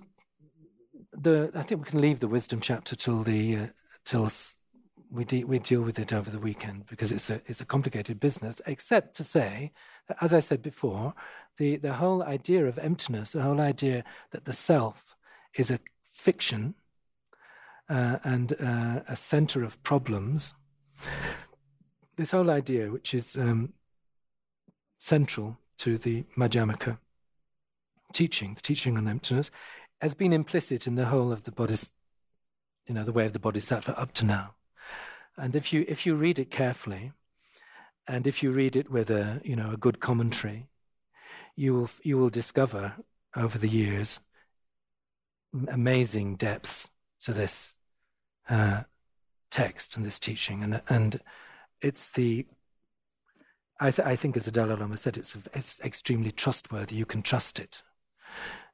the 1.13 1.51
I 1.55 1.61
think 1.61 1.85
we 1.85 1.89
can 1.89 2.01
leave 2.01 2.19
the 2.19 2.27
wisdom 2.27 2.59
chapter 2.59 2.95
till 2.95 3.23
the 3.23 3.55
uh, 3.55 3.67
till 4.03 4.30
we 5.09 5.23
de- 5.23 5.45
we 5.45 5.59
deal 5.59 5.81
with 5.81 5.99
it 5.99 6.11
over 6.11 6.30
the 6.30 6.39
weekend 6.39 6.85
because 6.88 7.11
it's 7.11 7.30
a 7.30 7.41
it's 7.45 7.61
a 7.61 7.65
complicated 7.65 8.19
business. 8.19 8.61
Except 8.65 9.15
to 9.17 9.23
say, 9.23 9.71
as 10.19 10.34
I 10.34 10.39
said 10.39 10.61
before, 10.61 11.13
the 11.57 11.77
the 11.77 11.93
whole 11.93 12.23
idea 12.23 12.65
of 12.65 12.77
emptiness, 12.77 13.31
the 13.31 13.41
whole 13.41 13.61
idea 13.61 14.03
that 14.31 14.45
the 14.45 14.53
self 14.53 15.15
is 15.55 15.71
a 15.71 15.80
fiction 16.11 16.75
uh, 17.89 18.18
and 18.23 18.53
uh, 18.61 19.01
a 19.07 19.15
center 19.15 19.64
of 19.64 19.81
problems. 19.84 20.53
This 22.18 22.31
whole 22.31 22.49
idea, 22.49 22.91
which 22.91 23.14
is 23.14 23.35
um, 23.35 23.73
central 24.97 25.57
to 25.80 25.97
the 25.97 26.23
Madhyamaka 26.38 26.97
teaching, 28.14 28.53
the 28.53 28.61
teaching 28.61 28.97
on 28.97 29.07
emptiness, 29.07 29.49
has 29.99 30.14
been 30.14 30.34
implicit 30.34 30.85
in 30.85 30.95
the 30.95 31.05
whole 31.05 31.31
of 31.31 31.43
the 31.43 31.51
Bodhis, 31.51 31.91
you 32.88 32.93
know, 32.93 33.03
the 33.03 33.11
way 33.11 33.26
of 33.26 33.34
the 33.34 33.39
Bodhisattva 33.39 33.99
up 33.99 34.14
to 34.14 34.26
now. 34.26 34.53
And 35.38 35.55
if 35.55 35.73
you 35.73 35.84
if 35.88 36.05
you 36.05 36.15
read 36.15 36.38
it 36.38 36.51
carefully, 36.51 37.11
and 38.07 38.27
if 38.27 38.43
you 38.43 38.51
read 38.51 38.76
it 38.76 38.91
with 38.91 39.10
a 39.10 39.41
you 39.43 39.55
know 39.55 39.72
a 39.72 39.77
good 39.77 39.99
commentary, 39.99 40.68
you 41.55 41.73
will 41.73 41.89
you 42.03 42.18
will 42.18 42.30
discover 42.30 42.93
over 43.35 43.57
the 43.57 43.69
years 43.69 44.19
amazing 45.68 46.35
depths 46.35 46.89
to 47.23 47.33
this 47.33 47.75
uh, 48.49 48.83
text 49.51 49.95
and 49.95 50.05
this 50.05 50.19
teaching, 50.19 50.63
and 50.63 50.81
and 50.89 51.19
it's 51.81 52.09
the 52.11 52.45
I, 53.79 53.91
th- 53.91 54.07
I 54.07 54.15
think 54.15 54.37
as 54.37 54.45
the 54.45 54.51
Dalai 54.51 54.75
Lama 54.75 54.97
said, 54.97 55.17
it's 55.17 55.35
it's 55.53 55.79
extremely 55.81 56.31
trustworthy. 56.31 56.95
You 56.95 57.05
can 57.05 57.21
trust 57.21 57.59
it. 57.59 57.81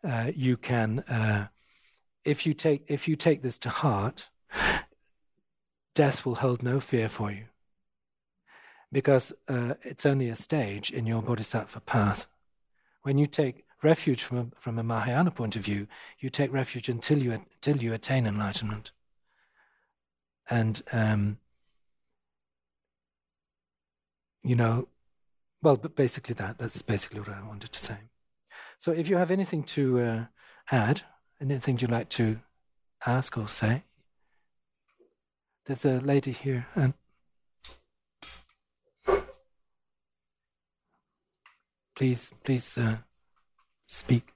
Uh, 0.03 0.31
you 0.35 0.55
can 0.57 0.99
uh, 0.99 1.47
if 2.23 2.45
you 2.45 2.53
take 2.53 2.83
if 2.87 3.07
you 3.07 3.15
take 3.15 3.41
this 3.41 3.57
to 3.59 3.69
heart 3.69 4.29
death 5.95 6.25
will 6.25 6.35
hold 6.35 6.63
no 6.63 6.79
fear 6.79 7.09
for 7.09 7.31
you 7.31 7.45
because 8.91 9.33
uh, 9.47 9.73
it's 9.83 10.05
only 10.05 10.29
a 10.29 10.35
stage 10.35 10.91
in 10.91 11.05
your 11.05 11.21
bodhisattva 11.21 11.81
path. 11.81 12.27
When 13.03 13.17
you 13.17 13.27
take 13.27 13.65
refuge 13.81 14.23
from 14.23 14.37
a, 14.37 14.45
from 14.59 14.77
a 14.77 14.83
Mahayana 14.83 15.31
point 15.31 15.55
of 15.55 15.63
view, 15.63 15.87
you 16.19 16.29
take 16.29 16.51
refuge 16.51 16.89
until 16.89 17.19
you 17.19 17.31
until 17.31 17.77
you 17.77 17.93
attain 17.93 18.25
enlightenment. 18.25 18.91
And 20.49 20.81
um, 20.91 21.37
you 24.43 24.55
know, 24.55 24.87
well, 25.61 25.77
but 25.77 25.95
basically 25.95 26.35
that 26.35 26.57
that's 26.57 26.81
basically 26.81 27.19
what 27.19 27.29
I 27.29 27.45
wanted 27.47 27.71
to 27.71 27.85
say. 27.85 27.97
So, 28.79 28.91
if 28.91 29.09
you 29.09 29.17
have 29.17 29.31
anything 29.31 29.63
to 29.63 29.99
uh, 29.99 30.25
add, 30.71 31.01
anything 31.41 31.79
you'd 31.79 31.91
like 31.91 32.09
to 32.09 32.39
ask 33.05 33.37
or 33.37 33.47
say. 33.47 33.83
There's 35.65 35.85
a 35.85 35.99
lady 35.99 36.31
here, 36.31 36.67
and 36.75 36.93
please, 41.95 42.31
please 42.43 42.77
uh, 42.77 42.97
speak. 43.89 44.33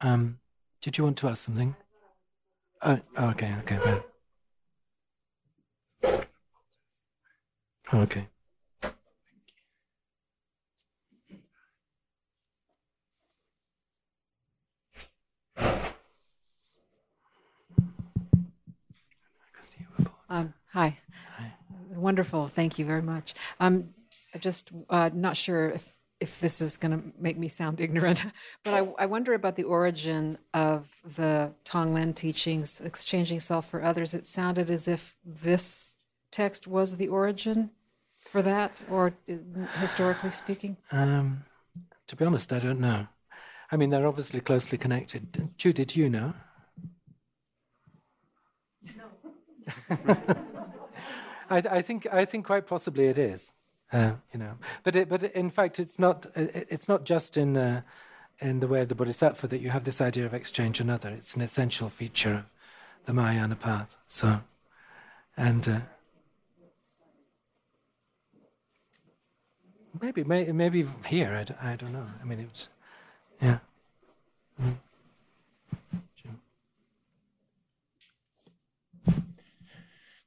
Um, 0.00 0.38
did 0.82 0.98
you 0.98 1.04
want 1.04 1.16
to 1.18 1.28
ask 1.28 1.44
something? 1.44 1.74
Oh, 2.82 3.00
oh 3.16 3.30
okay, 3.30 3.54
okay, 3.60 3.78
fine. 3.78 4.02
Oh, 7.92 8.00
okay. 8.00 8.28
Um, 20.34 20.52
hi. 20.72 20.98
hi. 21.36 21.52
Wonderful. 21.94 22.48
Thank 22.48 22.76
you 22.76 22.84
very 22.84 23.02
much. 23.02 23.34
I'm 23.60 23.94
just 24.40 24.72
uh, 24.90 25.10
not 25.14 25.36
sure 25.36 25.70
if 25.70 25.92
if 26.20 26.40
this 26.40 26.60
is 26.60 26.76
going 26.76 26.92
to 26.92 27.02
make 27.20 27.36
me 27.38 27.48
sound 27.48 27.80
ignorant, 27.80 28.24
but 28.64 28.72
I, 28.72 28.78
I, 28.98 29.06
wonder 29.06 29.34
about 29.34 29.56
the 29.56 29.64
origin 29.64 30.38
of 30.54 30.88
the 31.16 31.52
Tonglen 31.64 32.14
teachings, 32.14 32.80
exchanging 32.80 33.40
self 33.40 33.68
for 33.68 33.82
others. 33.82 34.14
It 34.14 34.24
sounded 34.24 34.70
as 34.70 34.88
if 34.88 35.14
this 35.24 35.96
text 36.30 36.66
was 36.66 36.96
the 36.96 37.08
origin 37.08 37.70
for 38.24 38.42
that, 38.42 38.82
or 38.90 39.12
uh, 39.28 39.34
historically 39.80 40.30
speaking. 40.30 40.76
Um, 40.92 41.44
to 42.06 42.16
be 42.16 42.24
honest, 42.24 42.52
I 42.52 42.58
don't 42.58 42.80
know. 42.80 43.06
I 43.70 43.76
mean, 43.76 43.90
they're 43.90 44.06
obviously 44.06 44.40
closely 44.40 44.78
connected. 44.78 45.52
Judy, 45.58 45.84
do 45.84 46.00
you 46.00 46.08
know? 46.08 46.32
No. 48.96 49.04
I, 51.50 51.58
I 51.58 51.82
think 51.82 52.06
I 52.12 52.24
think 52.24 52.46
quite 52.46 52.66
possibly 52.66 53.06
it 53.06 53.18
is. 53.18 53.52
Uh, 53.92 54.12
you 54.32 54.40
know, 54.40 54.54
but 54.82 54.96
it, 54.96 55.08
but 55.08 55.22
in 55.22 55.50
fact, 55.50 55.78
it's 55.78 55.98
not 55.98 56.26
it's 56.34 56.88
not 56.88 57.04
just 57.04 57.36
in 57.36 57.56
uh, 57.56 57.82
in 58.40 58.60
the 58.60 58.66
way 58.66 58.80
of 58.80 58.88
the 58.88 58.94
Bodhisattva 58.94 59.46
that 59.48 59.60
you 59.60 59.70
have 59.70 59.84
this 59.84 60.00
idea 60.00 60.26
of 60.26 60.34
exchange 60.34 60.80
another. 60.80 61.10
It's 61.10 61.34
an 61.34 61.42
essential 61.42 61.88
feature 61.88 62.34
of 62.34 62.44
the 63.06 63.12
Mahayana 63.12 63.56
path. 63.56 63.96
So, 64.08 64.40
and 65.36 65.68
uh, 65.68 65.80
maybe 70.00 70.24
may, 70.24 70.50
maybe 70.50 70.86
here 71.06 71.46
I, 71.62 71.72
I 71.72 71.76
don't 71.76 71.92
know. 71.92 72.06
I 72.20 72.24
mean, 72.24 72.40
it's 72.40 72.68
yeah. 73.40 73.58
Mm. 74.60 74.76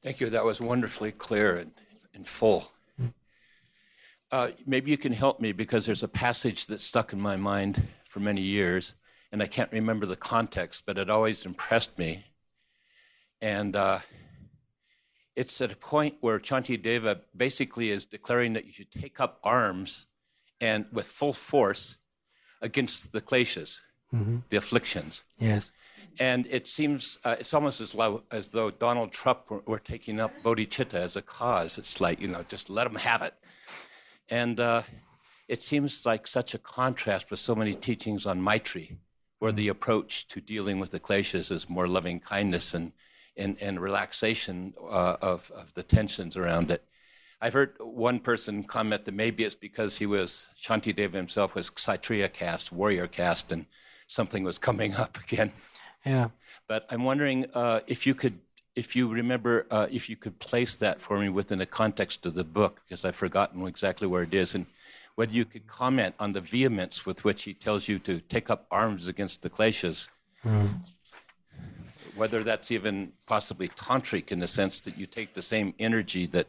Thank 0.07 0.21
you. 0.21 0.29
That 0.29 0.45
was 0.45 0.61
wonderfully 0.61 1.11
clear 1.11 1.57
and, 1.57 1.71
and 2.13 2.25
full. 2.25 2.71
Uh, 4.31 4.51
maybe 4.65 4.89
you 4.89 4.97
can 4.97 5.11
help 5.11 5.41
me 5.41 5.51
because 5.51 5.85
there's 5.85 6.01
a 6.01 6.07
passage 6.07 6.67
that 6.67 6.81
stuck 6.81 7.11
in 7.11 7.19
my 7.19 7.35
mind 7.35 7.85
for 8.05 8.21
many 8.21 8.39
years, 8.39 8.93
and 9.33 9.43
I 9.43 9.47
can't 9.47 9.69
remember 9.73 10.05
the 10.05 10.15
context, 10.15 10.85
but 10.85 10.97
it 10.97 11.09
always 11.09 11.45
impressed 11.45 11.99
me. 11.99 12.23
And 13.41 13.75
uh, 13.75 13.99
it's 15.35 15.59
at 15.59 15.73
a 15.73 15.75
point 15.75 16.15
where 16.21 16.39
Shantideva 16.39 17.19
basically 17.35 17.91
is 17.91 18.05
declaring 18.05 18.53
that 18.53 18.63
you 18.63 18.71
should 18.71 18.91
take 18.93 19.19
up 19.19 19.41
arms 19.43 20.07
and 20.61 20.85
with 20.93 21.07
full 21.07 21.33
force 21.33 21.97
against 22.61 23.11
the 23.11 23.19
kleshas, 23.19 23.81
mm-hmm. 24.13 24.37
the 24.51 24.55
afflictions. 24.55 25.23
Yes. 25.37 25.69
And 26.19 26.47
it 26.49 26.67
seems 26.67 27.19
uh, 27.23 27.35
it's 27.39 27.53
almost 27.53 27.79
as, 27.81 27.95
as 28.31 28.49
though 28.49 28.71
Donald 28.71 29.11
Trump 29.11 29.49
were, 29.49 29.61
were, 29.65 29.79
taking 29.79 30.19
up 30.19 30.31
bodhicitta 30.43 30.95
as 30.95 31.15
a 31.15 31.21
cause. 31.21 31.77
It's 31.77 32.01
like 32.01 32.19
you 32.19 32.27
know, 32.27 32.43
just 32.47 32.69
let 32.69 32.85
them 32.85 32.95
have 32.95 33.21
it. 33.21 33.33
And 34.29 34.59
uh, 34.59 34.81
it 35.47 35.61
seems 35.61 36.05
like 36.05 36.27
such 36.27 36.53
a 36.53 36.57
contrast 36.57 37.29
with 37.29 37.39
so 37.39 37.55
many 37.55 37.73
teachings 37.73 38.25
on 38.25 38.41
Maitri, 38.41 38.97
where 39.39 39.51
the 39.51 39.67
approach 39.67 40.27
to 40.29 40.41
dealing 40.41 40.79
with 40.79 40.91
the 40.91 40.99
kleshas 40.99 41.51
is 41.51 41.69
more 41.69 41.87
loving 41.87 42.19
kindness 42.19 42.73
and 42.73 42.91
and, 43.35 43.55
and 43.61 43.79
relaxation 43.79 44.73
uh, 44.89 45.17
of 45.21 45.51
of 45.51 45.73
the 45.75 45.83
tensions 45.83 46.35
around 46.35 46.71
it. 46.71 46.83
I've 47.39 47.53
heard 47.53 47.75
one 47.79 48.19
person 48.19 48.63
comment 48.63 49.05
that 49.05 49.13
maybe 49.13 49.43
it's 49.43 49.53
because 49.53 49.95
he 49.97 50.07
was 50.07 50.49
Shantideva 50.59 51.13
himself 51.13 51.53
was 51.53 51.69
Kshatriya 51.69 52.29
caste, 52.29 52.71
warrior 52.71 53.07
caste, 53.07 53.51
and 53.51 53.67
something 54.07 54.43
was 54.43 54.57
coming 54.57 54.95
up 55.03 55.19
again. 55.19 55.53
Yeah. 56.07 56.29
But 56.67 56.85
I'm 56.89 57.03
wondering 57.03 57.45
uh, 57.53 57.81
if 57.87 58.05
you 58.05 58.13
could, 58.13 58.39
if 58.75 58.95
you 58.95 59.07
remember, 59.07 59.65
uh, 59.71 59.87
if 59.91 60.09
you 60.09 60.15
could 60.15 60.37
place 60.39 60.75
that 60.77 61.01
for 61.01 61.19
me 61.19 61.29
within 61.29 61.59
the 61.59 61.65
context 61.65 62.25
of 62.25 62.33
the 62.33 62.43
book, 62.43 62.81
because 62.83 63.05
I've 63.05 63.15
forgotten 63.15 63.65
exactly 63.67 64.07
where 64.07 64.23
it 64.23 64.33
is, 64.33 64.55
and 64.55 64.65
whether 65.15 65.33
you 65.33 65.45
could 65.45 65.65
comment 65.67 66.13
on 66.19 66.33
the 66.33 66.41
vehemence 66.41 67.05
with 67.05 67.23
which 67.23 67.43
he 67.43 67.53
tells 67.53 67.87
you 67.87 67.97
to 67.99 68.19
take 68.21 68.49
up 68.49 68.67
arms 68.69 69.07
against 69.07 69.41
the 69.41 69.49
kleshas. 69.49 70.07
Mm. 70.45 70.79
Whether 72.15 72.43
that's 72.43 72.71
even 72.71 73.11
possibly 73.25 73.69
tantric 73.69 74.31
in 74.31 74.39
the 74.39 74.47
sense 74.47 74.81
that 74.81 74.97
you 74.97 75.07
take 75.07 75.33
the 75.33 75.41
same 75.41 75.73
energy 75.79 76.27
that 76.27 76.47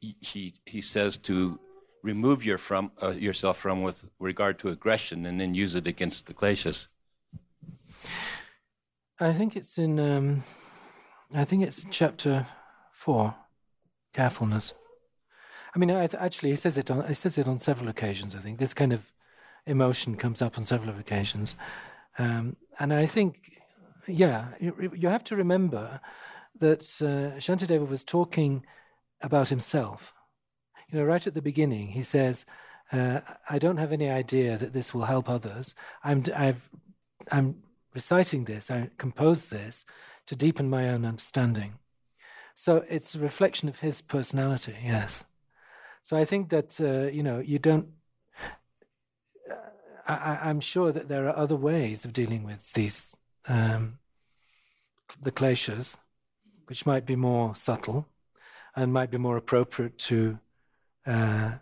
he, 0.00 0.16
he, 0.20 0.54
he 0.66 0.80
says 0.80 1.16
to 1.18 1.58
remove 2.02 2.44
your 2.44 2.58
from, 2.58 2.90
uh, 3.02 3.10
yourself 3.10 3.58
from 3.58 3.82
with 3.82 4.04
regard 4.18 4.58
to 4.58 4.68
aggression 4.68 5.26
and 5.26 5.40
then 5.40 5.54
use 5.54 5.74
it 5.74 5.86
against 5.86 6.26
the 6.26 6.34
kleshas. 6.34 6.86
I 9.18 9.32
think 9.32 9.56
it's 9.56 9.78
in. 9.78 9.98
Um, 9.98 10.42
I 11.34 11.44
think 11.44 11.62
it's 11.62 11.84
chapter 11.90 12.46
four, 12.92 13.34
carefulness. 14.12 14.74
I 15.74 15.78
mean, 15.78 15.90
I, 15.90 16.04
actually, 16.18 16.50
he 16.50 16.56
says 16.56 16.76
it 16.76 16.90
on. 16.90 17.06
He 17.08 17.14
says 17.14 17.38
it 17.38 17.48
on 17.48 17.58
several 17.58 17.88
occasions. 17.88 18.34
I 18.34 18.40
think 18.40 18.58
this 18.58 18.74
kind 18.74 18.92
of 18.92 19.12
emotion 19.64 20.16
comes 20.16 20.42
up 20.42 20.58
on 20.58 20.64
several 20.64 20.98
occasions, 20.98 21.56
um, 22.18 22.56
and 22.78 22.92
I 22.92 23.06
think, 23.06 23.52
yeah, 24.06 24.48
you, 24.60 24.92
you 24.94 25.08
have 25.08 25.24
to 25.24 25.36
remember 25.36 26.00
that 26.60 26.82
uh, 27.00 27.36
Shantideva 27.38 27.88
was 27.88 28.04
talking 28.04 28.64
about 29.22 29.48
himself. 29.48 30.12
You 30.90 30.98
know, 30.98 31.04
right 31.04 31.26
at 31.26 31.34
the 31.34 31.42
beginning, 31.42 31.88
he 31.88 32.02
says, 32.02 32.44
uh, 32.92 33.20
"I 33.48 33.58
don't 33.58 33.78
have 33.78 33.92
any 33.92 34.10
idea 34.10 34.58
that 34.58 34.74
this 34.74 34.92
will 34.92 35.06
help 35.06 35.28
others. 35.28 35.74
I'm, 36.04 36.22
I've, 36.34 36.68
I'm 37.32 37.56
reciting 37.96 38.44
this, 38.44 38.70
I 38.70 38.90
composed 38.98 39.50
this 39.50 39.84
to 40.26 40.36
deepen 40.36 40.70
my 40.70 40.88
own 40.88 41.04
understanding. 41.04 41.78
So 42.54 42.84
it's 42.88 43.14
a 43.14 43.18
reflection 43.18 43.68
of 43.68 43.80
his 43.80 44.02
personality, 44.02 44.76
yes. 44.84 45.24
So 46.02 46.16
I 46.16 46.24
think 46.24 46.50
that, 46.50 46.80
uh, 46.80 47.10
you 47.10 47.22
know, 47.22 47.40
you 47.40 47.58
don't. 47.58 47.88
I, 50.08 50.50
am 50.50 50.60
sure 50.60 50.92
that 50.92 51.08
there 51.08 51.28
are 51.28 51.36
other 51.36 51.56
ways 51.56 52.04
of 52.04 52.12
dealing 52.12 52.44
with 52.44 52.72
these, 52.74 53.16
um, 53.48 53.98
the 55.20 55.32
kleshas, 55.32 55.96
which 56.68 56.86
might 56.86 57.04
be 57.04 57.16
more 57.16 57.56
subtle 57.56 58.06
and 58.76 58.92
might 58.92 59.10
be 59.10 59.18
more 59.18 59.36
appropriate 59.36 59.98
to, 59.98 60.38
uh, 61.06 61.54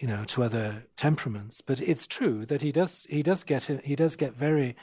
you 0.00 0.08
know, 0.08 0.24
to 0.24 0.42
other 0.42 0.86
temperaments. 0.96 1.60
But 1.60 1.80
it's 1.80 2.08
true 2.08 2.44
that 2.46 2.60
he 2.62 2.72
does 2.72 3.06
he 3.08 3.22
does 3.22 3.44
get 3.44 3.62
he 3.84 3.94
does 3.94 4.16
get 4.16 4.34
very 4.34 4.74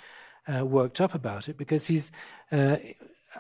uh, 0.48 0.66
worked 0.66 1.00
up 1.02 1.14
about 1.14 1.50
it 1.50 1.58
because 1.58 1.88
he's, 1.88 2.12
uh, 2.52 2.78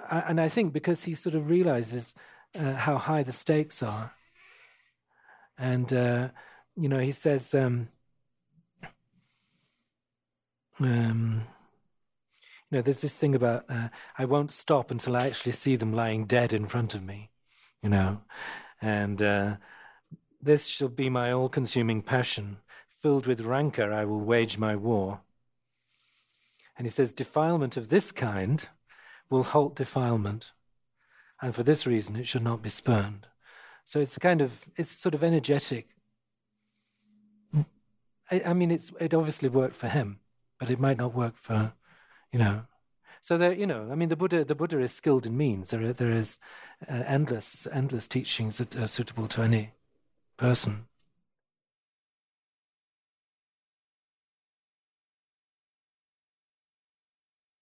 and 0.09 0.39
I 0.39 0.49
think 0.49 0.73
because 0.73 1.03
he 1.03 1.15
sort 1.15 1.35
of 1.35 1.49
realizes 1.49 2.13
uh, 2.55 2.73
how 2.73 2.97
high 2.97 3.23
the 3.23 3.31
stakes 3.31 3.81
are. 3.81 4.13
And, 5.57 5.91
uh, 5.93 6.29
you 6.75 6.89
know, 6.89 6.99
he 6.99 7.11
says, 7.11 7.53
um, 7.53 7.89
um, 10.79 11.43
you 12.71 12.77
know, 12.77 12.81
there's 12.81 13.01
this 13.01 13.15
thing 13.15 13.35
about 13.35 13.65
uh, 13.69 13.89
I 14.17 14.25
won't 14.25 14.51
stop 14.51 14.91
until 14.91 15.15
I 15.15 15.27
actually 15.27 15.51
see 15.51 15.75
them 15.75 15.93
lying 15.93 16.25
dead 16.25 16.53
in 16.53 16.67
front 16.67 16.95
of 16.95 17.03
me, 17.03 17.29
you 17.83 17.89
know, 17.89 18.21
and 18.81 19.21
uh, 19.21 19.55
this 20.41 20.67
shall 20.67 20.87
be 20.87 21.09
my 21.09 21.31
all 21.31 21.49
consuming 21.49 22.01
passion. 22.01 22.57
Filled 23.01 23.25
with 23.25 23.41
rancor, 23.41 23.91
I 23.91 24.05
will 24.05 24.21
wage 24.21 24.57
my 24.57 24.75
war. 24.75 25.21
And 26.77 26.85
he 26.87 26.91
says, 26.91 27.13
defilement 27.13 27.77
of 27.77 27.89
this 27.89 28.11
kind 28.11 28.67
will 29.29 29.43
halt 29.43 29.75
defilement. 29.75 30.51
And 31.41 31.53
for 31.53 31.63
this 31.63 31.87
reason, 31.87 32.15
it 32.15 32.27
should 32.27 32.43
not 32.43 32.61
be 32.61 32.69
spurned. 32.69 33.27
So 33.83 33.99
it's 33.99 34.17
kind 34.17 34.41
of, 34.41 34.65
it's 34.75 34.91
sort 34.91 35.15
of 35.15 35.23
energetic. 35.23 35.89
I, 38.31 38.41
I 38.45 38.53
mean, 38.53 38.71
it's, 38.71 38.91
it 38.99 39.13
obviously 39.13 39.49
worked 39.49 39.75
for 39.75 39.89
him, 39.89 40.19
but 40.59 40.69
it 40.69 40.79
might 40.79 40.97
not 40.97 41.13
work 41.13 41.35
for, 41.35 41.73
you 42.31 42.39
know. 42.39 42.61
So 43.19 43.37
there, 43.37 43.53
you 43.53 43.67
know, 43.67 43.89
I 43.91 43.95
mean, 43.95 44.09
the 44.09 44.15
Buddha, 44.15 44.45
the 44.45 44.55
Buddha 44.55 44.79
is 44.79 44.93
skilled 44.93 45.25
in 45.25 45.37
means. 45.37 45.69
There, 45.69 45.93
there 45.93 46.11
is 46.11 46.39
uh, 46.89 47.03
endless, 47.05 47.67
endless 47.71 48.07
teachings 48.07 48.57
that 48.57 48.75
are 48.75 48.87
suitable 48.87 49.27
to 49.27 49.41
any 49.41 49.73
person. 50.37 50.85